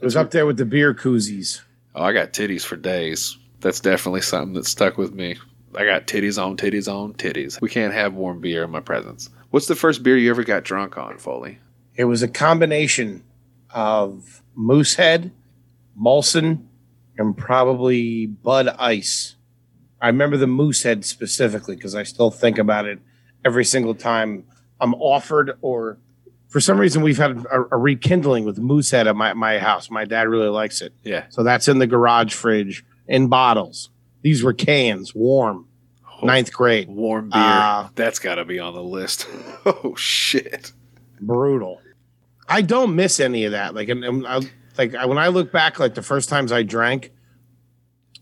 It 0.01 0.05
was 0.05 0.15
up 0.15 0.31
there 0.31 0.47
with 0.47 0.57
the 0.57 0.65
beer 0.65 0.95
koozies. 0.95 1.61
Oh, 1.93 2.03
I 2.03 2.11
got 2.11 2.33
titties 2.33 2.63
for 2.63 2.75
days. 2.75 3.37
That's 3.59 3.79
definitely 3.79 4.21
something 4.21 4.53
that 4.53 4.65
stuck 4.65 4.97
with 4.97 5.13
me. 5.13 5.35
I 5.75 5.85
got 5.85 6.07
titties 6.07 6.43
on 6.43 6.57
titties 6.57 6.91
on 6.91 7.13
titties. 7.13 7.61
We 7.61 7.69
can't 7.69 7.93
have 7.93 8.15
warm 8.15 8.41
beer 8.41 8.63
in 8.63 8.71
my 8.71 8.79
presence. 8.79 9.29
What's 9.51 9.67
the 9.67 9.75
first 9.75 10.01
beer 10.01 10.17
you 10.17 10.31
ever 10.31 10.43
got 10.43 10.63
drunk 10.63 10.97
on, 10.97 11.19
Foley? 11.19 11.59
It 11.95 12.05
was 12.05 12.23
a 12.23 12.27
combination 12.27 13.23
of 13.73 14.41
Moosehead, 14.55 15.31
Molson, 15.99 16.65
and 17.17 17.37
probably 17.37 18.25
Bud 18.25 18.67
Ice. 18.79 19.35
I 20.01 20.07
remember 20.07 20.37
the 20.37 20.47
Moosehead 20.47 21.05
specifically 21.05 21.75
because 21.75 21.95
I 21.95 22.03
still 22.03 22.31
think 22.31 22.57
about 22.57 22.85
it 22.85 22.99
every 23.45 23.65
single 23.65 23.93
time 23.93 24.45
I'm 24.79 24.95
offered 24.95 25.57
or 25.61 25.99
for 26.47 26.59
some 26.59 26.79
reason 26.79 27.01
we've 27.01 27.17
had 27.17 27.45
a, 27.45 27.65
a 27.71 27.77
rekindling 27.77 28.45
with 28.45 28.57
Moosehead 28.57 29.07
at 29.07 29.15
my, 29.15 29.33
my 29.33 29.59
house. 29.59 29.89
My 29.89 30.05
dad 30.05 30.27
really 30.27 30.49
likes 30.49 30.81
it. 30.81 30.93
Yeah. 31.03 31.25
So 31.29 31.43
that's 31.43 31.67
in 31.67 31.77
the 31.77 31.87
garage 31.87 32.33
fridge 32.33 32.83
in 33.07 33.27
bottles. 33.27 33.89
These 34.21 34.43
were 34.43 34.53
cans, 34.53 35.15
warm, 35.15 35.67
ninth 36.23 36.53
grade. 36.53 36.89
Warm 36.89 37.29
beer. 37.29 37.41
Uh, 37.41 37.89
That's 37.95 38.19
got 38.19 38.35
to 38.35 38.45
be 38.45 38.59
on 38.59 38.73
the 38.73 38.83
list. 38.83 39.27
oh, 39.65 39.95
shit. 39.95 40.71
Brutal. 41.21 41.81
I 42.47 42.61
don't 42.61 42.95
miss 42.95 43.19
any 43.19 43.45
of 43.45 43.53
that. 43.53 43.73
Like, 43.73 43.89
and, 43.89 44.03
and 44.03 44.27
I, 44.27 44.41
like 44.77 44.95
I, 44.95 45.05
when 45.05 45.17
I 45.17 45.27
look 45.27 45.51
back, 45.51 45.79
like 45.79 45.95
the 45.95 46.01
first 46.01 46.27
times 46.27 46.51
I 46.51 46.63
drank, 46.63 47.11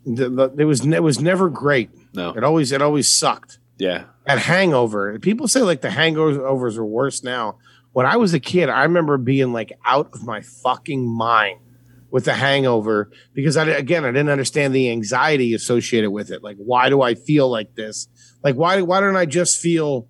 the, 0.06 0.30
the, 0.30 0.56
it 0.58 0.66
was 0.66 0.86
it 0.86 1.04
was 1.04 1.20
never 1.20 1.50
great. 1.50 1.89
No. 2.14 2.32
It 2.32 2.43
always 2.43 2.72
it 2.72 2.82
always 2.82 3.08
sucked. 3.08 3.60
Yeah. 3.78 4.06
That 4.26 4.39
hangover. 4.39 5.18
People 5.20 5.47
say 5.47 5.62
like 5.62 5.82
the 5.82 5.89
hangovers 5.89 6.78
are 6.78 6.86
worse 6.86 7.24
now. 7.24 7.58
When 7.93 8.06
I 8.06 8.18
was 8.18 8.34
a 8.34 8.39
kid, 8.39 8.70
I 8.70 8.84
remember 8.84 9.18
being 9.18 9.52
like 9.52 9.72
out 9.86 10.10
of 10.14 10.24
my 10.24 10.41
fucking 10.41 11.08
mind 11.08 11.60
with 12.12 12.26
the 12.26 12.34
hangover 12.34 13.12
because 13.34 13.58
I 13.58 13.66
again 13.66 14.06
I 14.06 14.10
didn't 14.10 14.30
understand 14.30 14.74
the 14.74 14.91
anxiety 14.91 15.54
associated 15.54 16.12
with 16.12 16.32
it. 16.32 16.43
Like, 16.43 16.58
why 16.58 16.89
do 16.89 17.02
I 17.02 17.16
feel 17.16 17.50
like 17.50 17.76
this? 17.76 18.08
Like, 18.43 18.56
why 18.56 18.82
why 18.82 19.00
don't 19.00 19.16
I 19.16 19.26
just 19.26 19.60
feel 19.60 20.08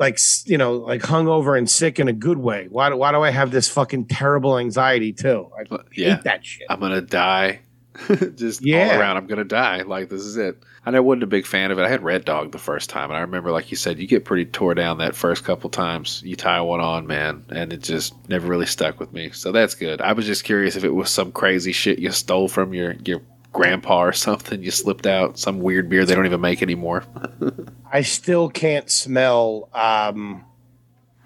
like 0.00 0.18
you 0.46 0.58
know 0.58 0.72
like 0.78 1.02
hungover 1.02 1.56
and 1.56 1.70
sick 1.70 2.00
in 2.00 2.08
a 2.08 2.12
good 2.12 2.38
way? 2.38 2.66
Why 2.70 2.88
do, 2.88 2.96
why 2.96 3.12
do 3.12 3.20
I 3.20 3.30
have 3.30 3.52
this 3.52 3.68
fucking 3.68 4.06
terrible 4.06 4.58
anxiety 4.58 5.12
too? 5.12 5.50
I 5.56 5.76
yeah. 5.94 6.16
hate 6.16 6.24
that 6.24 6.44
shit. 6.44 6.66
I'm 6.68 6.80
going 6.80 6.92
to 6.92 7.02
die. 7.02 7.60
Just 8.36 8.64
Yeah. 8.64 8.92
all 8.94 9.00
around, 9.00 9.16
I'm 9.18 9.26
going 9.26 9.38
to 9.38 9.44
die. 9.44 9.82
Like, 9.82 10.08
this 10.08 10.22
is 10.22 10.36
it. 10.36 10.62
And 10.86 10.96
I 10.96 11.00
wasn't 11.00 11.24
a 11.24 11.26
big 11.26 11.44
fan 11.44 11.70
of 11.70 11.78
it. 11.78 11.82
I 11.82 11.88
had 11.88 12.02
Red 12.02 12.24
Dog 12.24 12.52
the 12.52 12.58
first 12.58 12.88
time. 12.88 13.10
And 13.10 13.16
I 13.18 13.20
remember, 13.20 13.50
like 13.50 13.70
you 13.70 13.76
said, 13.76 13.98
you 13.98 14.06
get 14.06 14.24
pretty 14.24 14.46
tore 14.46 14.74
down 14.74 14.98
that 14.98 15.14
first 15.14 15.44
couple 15.44 15.68
times. 15.68 16.22
You 16.24 16.36
tie 16.36 16.60
one 16.62 16.80
on, 16.80 17.06
man. 17.06 17.44
And 17.50 17.72
it 17.72 17.82
just 17.82 18.14
never 18.30 18.46
really 18.48 18.64
stuck 18.64 18.98
with 18.98 19.12
me. 19.12 19.30
So 19.32 19.52
that's 19.52 19.74
good. 19.74 20.00
I 20.00 20.14
was 20.14 20.24
just 20.24 20.44
curious 20.44 20.76
if 20.76 20.84
it 20.84 20.94
was 20.94 21.10
some 21.10 21.32
crazy 21.32 21.72
shit 21.72 21.98
you 21.98 22.10
stole 22.12 22.48
from 22.48 22.72
your, 22.72 22.94
your 23.04 23.20
grandpa 23.52 24.00
or 24.00 24.12
something. 24.12 24.62
You 24.62 24.70
slipped 24.70 25.06
out 25.06 25.38
some 25.38 25.60
weird 25.60 25.88
beer 25.88 26.04
they 26.04 26.14
don't 26.14 26.26
even 26.26 26.40
make 26.40 26.62
anymore. 26.62 27.04
I 27.92 28.02
still 28.02 28.48
can't 28.48 28.90
smell 28.90 29.68
um, 29.72 30.44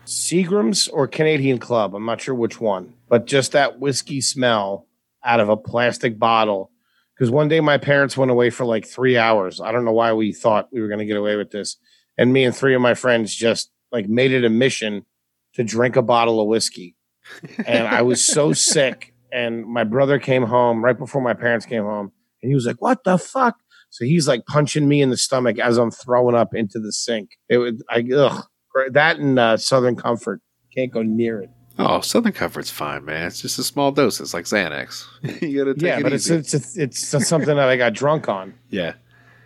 Seagram's 0.07 0.89
or 0.89 1.07
Canadian 1.07 1.59
Club. 1.59 1.95
I'm 1.95 2.07
not 2.07 2.20
sure 2.20 2.35
which 2.35 2.61
one, 2.61 2.95
but 3.09 3.27
just 3.27 3.53
that 3.53 3.79
whiskey 3.79 4.20
smell 4.20 4.87
out 5.22 5.41
of 5.41 5.49
a 5.49 5.57
plastic 5.57 6.18
bottle. 6.18 6.70
Because 7.14 7.31
one 7.31 7.49
day 7.49 7.61
my 7.61 7.79
parents 7.79 8.16
went 8.16 8.31
away 8.31 8.51
for 8.51 8.64
like 8.64 8.87
three 8.87 9.16
hours. 9.16 9.61
I 9.61 9.72
don't 9.72 9.85
know 9.85 9.93
why 9.93 10.12
we 10.12 10.33
thought 10.33 10.72
we 10.72 10.81
were 10.81 10.89
going 10.89 10.99
to 10.99 11.07
get 11.07 11.16
away 11.16 11.37
with 11.37 11.51
this. 11.51 11.77
And 12.18 12.33
me 12.33 12.45
and 12.45 12.55
three 12.55 12.75
of 12.75 12.81
my 12.81 12.95
friends 12.95 13.35
just 13.35 13.70
like 13.93 14.09
made 14.09 14.33
it 14.33 14.45
a 14.45 14.51
mission 14.51 15.07
to 15.55 15.62
drink 15.62 15.97
a 15.97 16.03
bottle 16.03 16.41
of 16.41 16.49
whiskey. 16.49 16.97
And 17.66 17.87
I 17.87 18.03
was 18.03 18.25
so 18.25 18.53
sick. 18.72 19.14
And 19.33 19.64
my 19.64 19.85
brother 19.85 20.18
came 20.18 20.45
home 20.45 20.85
right 20.85 20.99
before 20.99 21.22
my 21.22 21.35
parents 21.35 21.66
came 21.66 21.83
home. 21.85 22.12
And 22.45 22.51
he 22.51 22.55
was 22.55 22.67
like, 22.67 22.83
What 22.83 23.05
the 23.05 23.17
fuck? 23.17 23.57
So 23.89 24.05
he's 24.05 24.29
like 24.29 24.45
punching 24.47 24.87
me 24.87 25.01
in 25.01 25.09
the 25.09 25.17
stomach 25.17 25.59
as 25.59 25.79
I'm 25.79 25.91
throwing 25.91 26.35
up 26.35 26.55
into 26.55 26.79
the 26.79 26.93
sink. 26.93 27.31
It 27.49 27.59
would, 27.59 27.81
I, 27.89 28.05
ugh, 28.15 28.45
that 28.91 29.19
and 29.19 29.39
uh, 29.39 29.57
Southern 29.57 29.97
Comfort 29.97 30.43
can't 30.75 30.93
go 30.93 31.03
near 31.03 31.41
it. 31.41 31.51
Oh, 31.79 32.01
Southern 32.01 32.33
Comfort's 32.33 32.71
fine, 32.71 33.05
man. 33.05 33.27
It's 33.27 33.41
just 33.41 33.59
a 33.59 33.65
small 33.65 33.93
dose. 33.93 34.21
It's 34.21 34.35
like 34.35 34.45
Xanax. 34.45 35.07
you 35.43 35.65
got 35.65 35.65
to 35.65 35.75
take 35.75 35.83
yeah, 35.83 35.99
it 35.99 36.03
but 36.03 36.13
it's 36.13 36.27
easy. 36.27 36.35
it's 36.35 36.55
it's, 36.55 36.77
it's 36.77 37.29
something 37.29 37.57
that 37.57 37.69
I 37.69 37.77
got 37.77 37.95
drunk 37.95 38.29
on 38.29 38.55
yeah. 38.69 38.95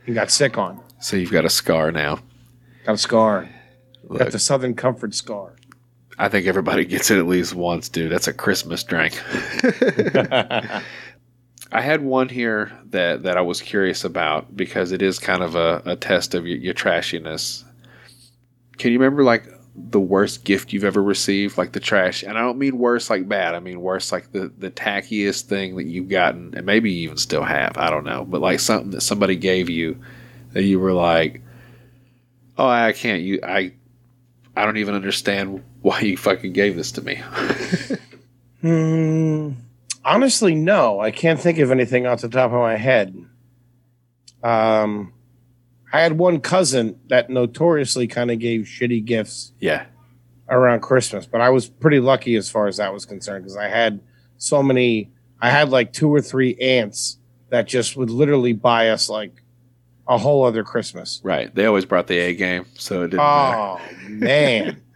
and 0.07 0.15
got 0.15 0.31
sick 0.31 0.59
on. 0.59 0.81
So 1.01 1.17
you've 1.17 1.31
got 1.31 1.45
a 1.45 1.51
scar 1.51 1.93
now. 1.93 2.19
Got 2.85 2.95
a 2.95 2.99
scar. 2.99 3.49
Look. 4.05 4.19
Got 4.19 4.33
the 4.33 4.39
Southern 4.39 4.75
Comfort 4.75 5.15
scar. 5.15 5.55
I 6.19 6.29
think 6.29 6.47
everybody 6.47 6.85
gets 6.85 7.11
it 7.11 7.19
at 7.19 7.27
least 7.27 7.55
once, 7.55 7.89
dude. 7.89 8.11
That's 8.11 8.27
a 8.27 8.33
Christmas 8.33 8.83
drink. 8.83 9.23
I 11.71 11.83
had 11.83 12.03
one 12.03 12.29
here 12.29 12.73
that, 12.91 13.25
that 13.25 13.37
I 13.37 13.43
was 13.43 13.61
curious 13.61 14.05
about 14.05 14.57
because 14.57 14.93
it 14.93 15.03
is 15.03 15.19
kind 15.19 15.43
of 15.43 15.55
a, 15.55 15.83
a 15.85 15.97
test 15.97 16.35
of 16.35 16.47
your, 16.47 16.59
your 16.59 16.75
trashiness. 16.75 17.65
Can 18.79 18.93
you 18.93 18.99
remember 18.99 19.23
like 19.23 19.45
the 19.75 20.01
worst 20.01 20.45
gift 20.45 20.73
you've 20.73 20.85
ever 20.85 21.03
received, 21.03 21.59
like 21.59 21.73
the 21.73 21.81
trash? 21.81 22.23
And 22.23 22.39
I 22.39 22.41
don't 22.41 22.59
mean 22.59 22.79
worse 22.79 23.11
like 23.11 23.29
bad. 23.29 23.55
I 23.55 23.61
mean 23.61 23.81
worse 23.81 24.13
like 24.13 24.33
the 24.33 24.53
the 24.59 24.71
tackiest 24.71 25.43
thing 25.43 25.77
that 25.77 25.87
you've 25.87 26.09
gotten, 26.09 26.55
and 26.57 26.65
maybe 26.65 26.91
you 26.91 27.05
even 27.05 27.17
still 27.17 27.45
have. 27.45 27.77
I 27.77 27.91
don't 27.91 28.05
know, 28.05 28.25
but 28.25 28.41
like 28.41 28.61
something 28.61 28.91
that 28.93 29.03
somebody 29.03 29.37
gave 29.37 29.69
you 29.69 30.01
that 30.53 30.63
you 30.63 30.79
were 30.81 30.93
like, 30.93 31.43
"Oh, 32.57 32.69
I 32.69 32.93
can't. 32.93 33.23
You, 33.23 33.41
I, 33.43 33.73
I 34.57 34.65
don't 34.65 34.79
even 34.79 34.95
understand 34.95 35.63
why 35.83 36.01
you 36.01 36.17
fucking 36.17 36.53
gave 36.53 36.77
this 36.77 36.93
to 36.93 37.03
me." 37.03 37.23
Hmm, 38.61 39.53
honestly, 40.09 40.55
no. 40.55 41.01
I 41.01 41.11
can't 41.11 41.39
think 41.39 41.59
of 41.59 41.71
anything 41.71 42.07
off 42.07 42.23
the 42.23 42.29
top 42.29 42.53
of 42.53 42.61
my 42.61 42.77
head. 42.77 43.15
Um, 44.43 45.13
I 45.93 46.01
had 46.01 46.19
one 46.19 46.41
cousin 46.41 46.99
that 47.09 47.31
notoriously 47.31 48.07
kind 48.07 48.31
of 48.31 48.39
gave 48.39 48.63
shitty 48.63 49.05
gifts 49.05 49.53
yeah, 49.61 49.87
around 50.49 50.81
Christmas, 50.81 51.27
but 51.27 51.41
I 51.41 51.51
was 51.51 51.69
pretty 51.69 52.01
lucky 52.01 52.37
as 52.37 52.51
far 52.51 52.67
as 52.67 52.79
that 52.79 52.93
was 52.93 53.05
concerned 53.05 53.45
because 53.45 53.57
I 53.57 53.69
had 53.69 54.01
so 54.37 54.63
many. 54.63 55.11
I 55.41 55.51
had 55.51 55.71
like 55.71 55.93
two 55.93 56.13
or 56.13 56.21
three 56.21 56.57
aunts 56.57 57.19
that 57.51 57.67
just 57.67 57.97
would 57.97 58.11
literally 58.11 58.53
buy 58.53 58.91
us 58.91 59.09
like 59.09 59.43
a 60.07 60.19
whole 60.19 60.45
other 60.45 60.65
Christmas. 60.65 61.21
right. 61.23 61.55
They 61.55 61.67
always 61.67 61.85
brought 61.85 62.07
the 62.07 62.19
A 62.19 62.35
game, 62.35 62.67
so 62.75 63.03
it 63.03 63.09
didn't 63.09 63.19
matter. 63.19 63.59
Oh 63.59 63.81
man. 64.09 64.83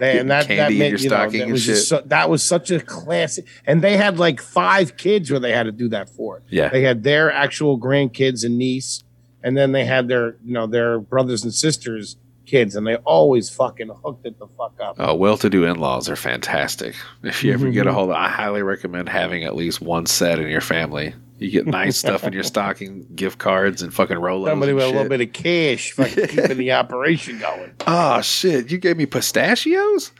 And 0.00 0.30
that, 0.30 0.48
that 0.48 0.72
meant 0.72 1.00
you 1.02 1.10
know, 1.10 1.28
that 1.28 1.48
was 1.48 1.64
just 1.66 1.88
so, 1.88 2.02
that 2.06 2.30
was 2.30 2.42
such 2.42 2.70
a 2.70 2.80
classic. 2.80 3.46
And 3.66 3.82
they 3.82 3.96
had 3.96 4.18
like 4.18 4.40
five 4.40 4.96
kids 4.96 5.30
where 5.30 5.40
they 5.40 5.52
had 5.52 5.64
to 5.64 5.72
do 5.72 5.88
that 5.88 6.08
for. 6.08 6.42
Yeah, 6.48 6.68
They 6.68 6.82
had 6.82 7.02
their 7.02 7.32
actual 7.32 7.78
grandkids 7.78 8.44
and 8.44 8.56
niece, 8.58 9.02
and 9.42 9.56
then 9.56 9.72
they 9.72 9.84
had 9.84 10.08
their 10.08 10.36
you 10.44 10.54
know 10.54 10.66
their 10.66 11.00
brothers 11.00 11.42
and 11.44 11.52
sisters 11.52 12.16
kids, 12.46 12.74
and 12.76 12.86
they 12.86 12.96
always 12.96 13.50
fucking 13.50 13.90
hooked 14.02 14.24
it 14.24 14.38
the 14.38 14.46
fuck 14.56 14.72
up. 14.80 14.96
Oh, 14.98 15.14
well-to-do 15.14 15.64
in-laws 15.64 16.08
are 16.08 16.16
fantastic. 16.16 16.94
If 17.22 17.44
you 17.44 17.52
ever 17.52 17.68
get 17.70 17.80
Mm-hmm. 17.80 17.88
a 17.90 17.92
hold 17.92 18.08
of, 18.08 18.16
I 18.16 18.28
highly 18.30 18.62
recommend 18.62 19.10
having 19.10 19.44
at 19.44 19.54
least 19.54 19.82
one 19.82 20.06
set 20.06 20.38
in 20.38 20.48
your 20.48 20.62
family. 20.62 21.12
You 21.38 21.50
get 21.50 21.66
nice 21.66 21.96
stuff 21.96 22.24
in 22.24 22.32
your 22.32 22.42
stocking, 22.54 23.06
gift 23.14 23.38
cards, 23.38 23.80
and 23.82 23.94
fucking 23.94 24.16
Rolos. 24.16 24.48
Somebody 24.48 24.72
with 24.72 24.84
a 24.84 24.88
little 24.88 25.08
bit 25.08 25.20
of 25.20 25.32
cash 25.32 25.92
fucking 25.92 26.26
keeping 26.28 26.56
the 26.58 26.72
operation 26.72 27.38
going. 27.38 27.72
Oh 27.86 28.20
shit! 28.22 28.70
You 28.70 28.78
gave 28.78 28.96
me 28.96 29.06
pistachios. 29.06 30.12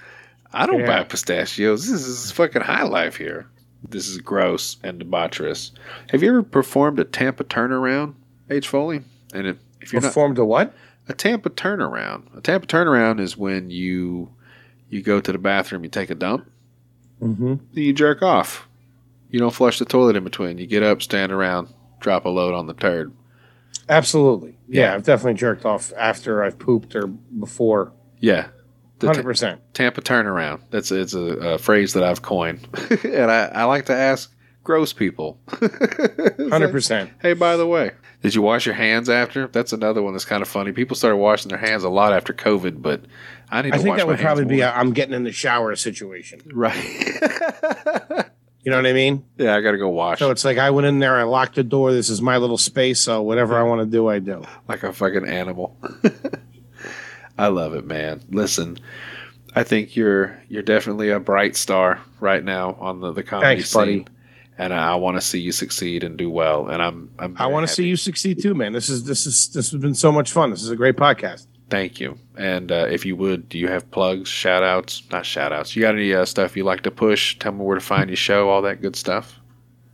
I 0.53 0.67
don't 0.67 0.81
Yeah. 0.81 0.87
buy 0.87 1.05
pistachios. 1.05 1.89
This 1.91 2.07
is 2.07 2.31
fucking 2.33 2.63
high 2.63 2.85
life 2.85 3.17
here. 3.17 3.47
This 3.89 4.09
is 4.09 4.19
gross 4.19 4.77
and 4.83 5.01
debaucherous. 5.01 5.73
Have 6.11 6.23
you 6.23 6.31
ever 6.31 6.43
performed 6.43 6.99
a 7.01 7.05
Tampa 7.05 7.45
turnaround, 7.45 8.15
H 8.51 8.67
Foley? 8.69 9.03
And 9.35 9.47
if, 9.47 9.57
if 9.81 9.93
not 9.93 10.03
Performed 10.03 10.39
a 10.39 10.45
what? 10.45 10.75
a 11.09 11.15
Tampa 11.15 11.49
turnaround, 11.51 12.25
a 12.37 12.41
Tampa 12.41 12.67
turnaround 12.67 13.19
is 13.21 13.37
when 13.37 13.71
you 13.71 14.31
you 14.91 15.03
go 15.03 15.21
to 15.21 15.33
the 15.33 15.39
bathroom, 15.39 15.83
you 15.85 15.91
take 15.91 16.11
a 16.11 16.15
dump, 16.15 16.47
Mm-hmm. 17.23 17.55
then 17.73 17.85
you 17.85 17.93
jerk 17.93 18.23
off. 18.23 18.68
You 19.31 19.39
don't 19.39 19.55
flush 19.55 19.79
the 19.79 19.85
toilet 19.85 20.17
in 20.17 20.25
between. 20.25 20.59
You 20.59 20.67
get 20.67 20.83
up, 20.83 21.03
stand 21.03 21.33
around, 21.33 21.69
drop 22.01 22.25
a 22.25 22.29
load 22.29 22.55
on 22.55 22.67
the 22.67 22.75
turd. 22.75 23.13
Absolutely. 23.89 24.59
Yeah, 24.69 24.83
Yeah. 24.83 24.95
I've 24.95 25.03
definitely 25.05 25.35
jerked 25.35 25.65
off 25.65 25.93
after 25.97 26.43
I've 26.43 26.59
pooped 26.59 26.95
or 26.95 27.07
before. 27.07 27.93
Yeah, 28.21 28.49
Hundred 29.01 29.23
percent. 29.23 29.61
Tampa 29.75 30.01
turnaround. 30.03 30.61
That's 30.71 30.91
it's 30.91 31.15
a, 31.15 31.21
a 31.21 31.59
phrase 31.59 31.93
that 31.93 32.03
I've 32.03 32.21
coined, 32.23 32.67
and 33.05 33.31
I, 33.31 33.45
I 33.47 33.65
like 33.65 33.87
to 33.87 33.95
ask 33.95 34.35
gross 34.65 34.93
people. 34.93 35.39
Hundred 36.51 36.73
percent. 36.73 37.11
Hey, 37.23 37.33
by 37.35 37.57
the 37.57 37.67
way, 37.67 37.93
did 38.23 38.35
you 38.35 38.43
wash 38.43 38.67
your 38.67 38.75
hands 38.75 39.09
after? 39.09 39.47
That's 39.47 39.73
another 39.73 40.03
one 40.03 40.15
that's 40.15 40.25
kind 40.25 40.43
of 40.43 40.49
funny. 40.49 40.73
People 40.73 40.97
started 40.97 41.17
washing 41.19 41.49
their 41.51 41.59
hands 41.59 41.85
a 41.85 41.89
lot 41.89 42.13
after 42.13 42.33
COVID, 42.33 42.83
but 42.83 43.03
I 43.51 43.63
need 43.63 43.73
I 43.73 43.77
to 43.77 43.83
think 43.85 43.97
that 43.99 44.07
would 44.09 44.19
probably 44.19 44.45
be 44.47 44.57
more. 44.59 44.67
a 44.67 44.77
I'm 44.77 44.93
getting 44.93 45.15
in 45.15 45.23
the 45.23 45.33
shower 45.33 45.77
situation. 45.77 46.41
right. 46.53 46.75
You 48.69 48.73
know 48.73 48.83
what 48.83 48.87
I 48.87 48.93
mean? 48.93 49.25
yeah, 49.39 49.57
I 49.57 49.63
got 49.63 49.71
to 49.71 49.79
go 49.79 49.89
wash 49.89 50.19
So 50.19 50.31
it's 50.31 50.45
like 50.45 50.59
I 50.59 50.69
went 50.69 50.87
in 50.87 50.99
there, 50.99 51.17
I 51.17 51.23
locked 51.23 51.55
the 51.55 51.65
door. 51.65 51.91
This 51.91 52.11
is 52.11 52.21
my 52.21 52.37
little 52.37 52.59
space. 52.59 53.01
So 53.01 53.23
whatever 53.23 53.59
I 53.59 53.63
want 53.63 53.81
to 53.81 53.87
do, 53.87 54.09
I 54.09 54.19
do. 54.19 54.45
like 54.69 54.83
a 54.83 54.93
fucking 54.93 55.27
animal. 55.27 55.75
I 57.39 57.47
love 57.47 57.73
it, 57.73 57.87
man. 57.87 58.21
Listen, 58.29 58.77
I 59.55 59.63
think 59.63 59.97
you're 59.97 60.39
you're 60.51 60.63
definitely 60.63 61.09
a 61.09 61.19
bright 61.19 61.57
star 61.57 61.99
right 62.21 62.45
now 62.45 62.77
on 62.79 63.01
the 63.01 63.11
the 63.11 63.23
comedy 63.23 63.55
Thanks, 63.57 63.71
scene. 63.71 63.81
buddy. 64.03 64.07
And 64.59 64.75
I, 64.75 64.93
I 64.93 64.95
want 64.97 65.17
to 65.17 65.23
see 65.23 65.41
you 65.41 65.51
succeed 65.51 66.05
and 66.05 66.19
do 66.19 66.29
well. 66.29 66.69
And 66.69 66.83
I'm, 66.83 67.11
I'm 67.19 67.37
I 67.39 67.47
want 67.47 67.67
to 67.67 67.73
see 67.73 67.87
you 67.87 67.97
succeed 67.97 68.43
too, 68.43 68.55
man. 68.55 68.75
This 68.75 68.91
is 68.91 69.05
this 69.05 69.25
is 69.25 69.49
this 69.49 69.71
has 69.71 69.81
been 69.81 69.95
so 69.95 70.13
much 70.13 70.31
fun. 70.31 70.51
This 70.51 70.63
is 70.63 70.69
a 70.69 70.77
great 70.77 70.97
podcast. 70.97 71.47
Thank 71.71 72.01
you. 72.01 72.19
And 72.37 72.73
uh, 72.73 72.87
if 72.91 73.05
you 73.05 73.15
would, 73.17 73.49
do 73.49 73.59
you 73.59 73.69
have 73.69 73.91
plugs, 73.91 74.29
shout 74.29 74.63
outs? 74.63 75.03
Not 75.11 75.27
shout 75.27 75.53
outs. 75.53 75.77
You 75.77 75.83
got 75.83 75.95
any 75.95 76.15
uh, 76.15 76.25
stuff 76.25 76.57
you 76.57 76.65
like 76.65 76.83
to 76.83 76.91
push? 76.91 77.39
Tell 77.39 77.53
me 77.53 77.65
where 77.65 77.79
to 77.79 77.85
find 77.85 78.09
your 78.09 78.17
show, 78.17 78.49
all 78.49 78.63
that 78.63 78.81
good 78.81 78.97
stuff. 78.97 79.39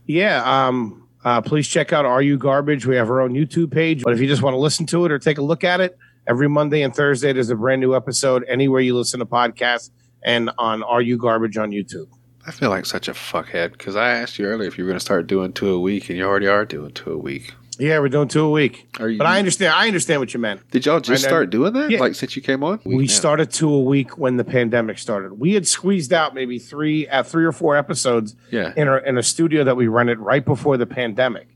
Yeah. 0.05 0.43
Um. 0.45 1.01
Uh, 1.23 1.41
please 1.41 1.67
check 1.67 1.91
out 1.91 2.05
Are 2.05 2.21
You 2.21 2.37
Garbage. 2.37 2.85
We 2.85 2.95
have 2.97 3.09
our 3.09 3.19
own 3.19 3.33
YouTube 3.33 3.71
page. 3.71 4.03
But 4.03 4.13
if 4.13 4.19
you 4.19 4.27
just 4.27 4.43
want 4.43 4.53
to 4.53 4.59
listen 4.59 4.85
to 4.87 5.05
it 5.05 5.11
or 5.11 5.17
take 5.17 5.39
a 5.39 5.41
look 5.41 5.63
at 5.63 5.81
it, 5.81 5.97
every 6.27 6.47
Monday 6.47 6.83
and 6.83 6.95
Thursday 6.95 7.33
there's 7.33 7.49
a 7.49 7.55
brand 7.55 7.81
new 7.81 7.95
episode 7.95 8.45
anywhere 8.47 8.79
you 8.79 8.95
listen 8.95 9.19
to 9.19 9.25
podcasts 9.25 9.89
and 10.23 10.51
on 10.59 10.83
Are 10.83 11.01
You 11.01 11.17
Garbage 11.17 11.57
on 11.57 11.71
YouTube. 11.71 12.07
I 12.47 12.51
feel 12.51 12.69
like 12.69 12.85
such 12.85 13.07
a 13.07 13.13
fuckhead 13.13 13.71
because 13.71 13.95
I 13.95 14.09
asked 14.09 14.37
you 14.37 14.45
earlier 14.45 14.67
if 14.67 14.77
you 14.77 14.83
were 14.83 14.89
going 14.89 14.99
to 14.99 15.03
start 15.03 15.25
doing 15.25 15.51
two 15.51 15.69
a 15.69 15.79
week, 15.79 16.09
and 16.09 16.17
you 16.17 16.25
already 16.25 16.47
are 16.47 16.63
doing 16.63 16.91
two 16.91 17.11
a 17.11 17.17
week. 17.17 17.53
Yeah, 17.79 17.99
we're 17.99 18.09
doing 18.09 18.27
two 18.27 18.43
a 18.45 18.49
week. 18.49 18.87
Are 18.99 19.09
you? 19.09 19.17
But 19.17 19.27
I 19.27 19.39
understand. 19.39 19.73
I 19.73 19.87
understand 19.87 20.21
what 20.21 20.33
you 20.33 20.39
meant. 20.39 20.69
did 20.71 20.85
y'all 20.85 20.99
just 20.99 21.23
I 21.23 21.27
know- 21.27 21.29
start 21.29 21.49
doing 21.49 21.73
that? 21.73 21.89
Yeah. 21.91 21.99
Like 21.99 22.15
since 22.15 22.35
you 22.35 22.41
came 22.41 22.63
on? 22.63 22.79
We 22.85 23.05
Yeah. 23.05 23.11
started 23.11 23.51
two 23.51 23.71
a 23.73 23.81
week 23.81 24.17
when 24.17 24.37
the 24.37 24.43
pandemic 24.43 24.97
started. 24.97 25.39
We 25.39 25.53
had 25.53 25.67
squeezed 25.67 26.13
out 26.13 26.33
maybe 26.33 26.59
three 26.59 27.07
at 27.07 27.27
three 27.27 27.45
or 27.45 27.51
four 27.51 27.75
episodes 27.75 28.35
Yeah. 28.51 28.73
in 28.77 28.87
a, 28.87 28.97
in 28.97 29.17
a 29.17 29.23
studio 29.23 29.63
that 29.63 29.75
we 29.75 29.87
rented 29.87 30.19
right 30.19 30.43
before 30.45 30.77
the 30.77 30.85
pandemic. 30.85 31.47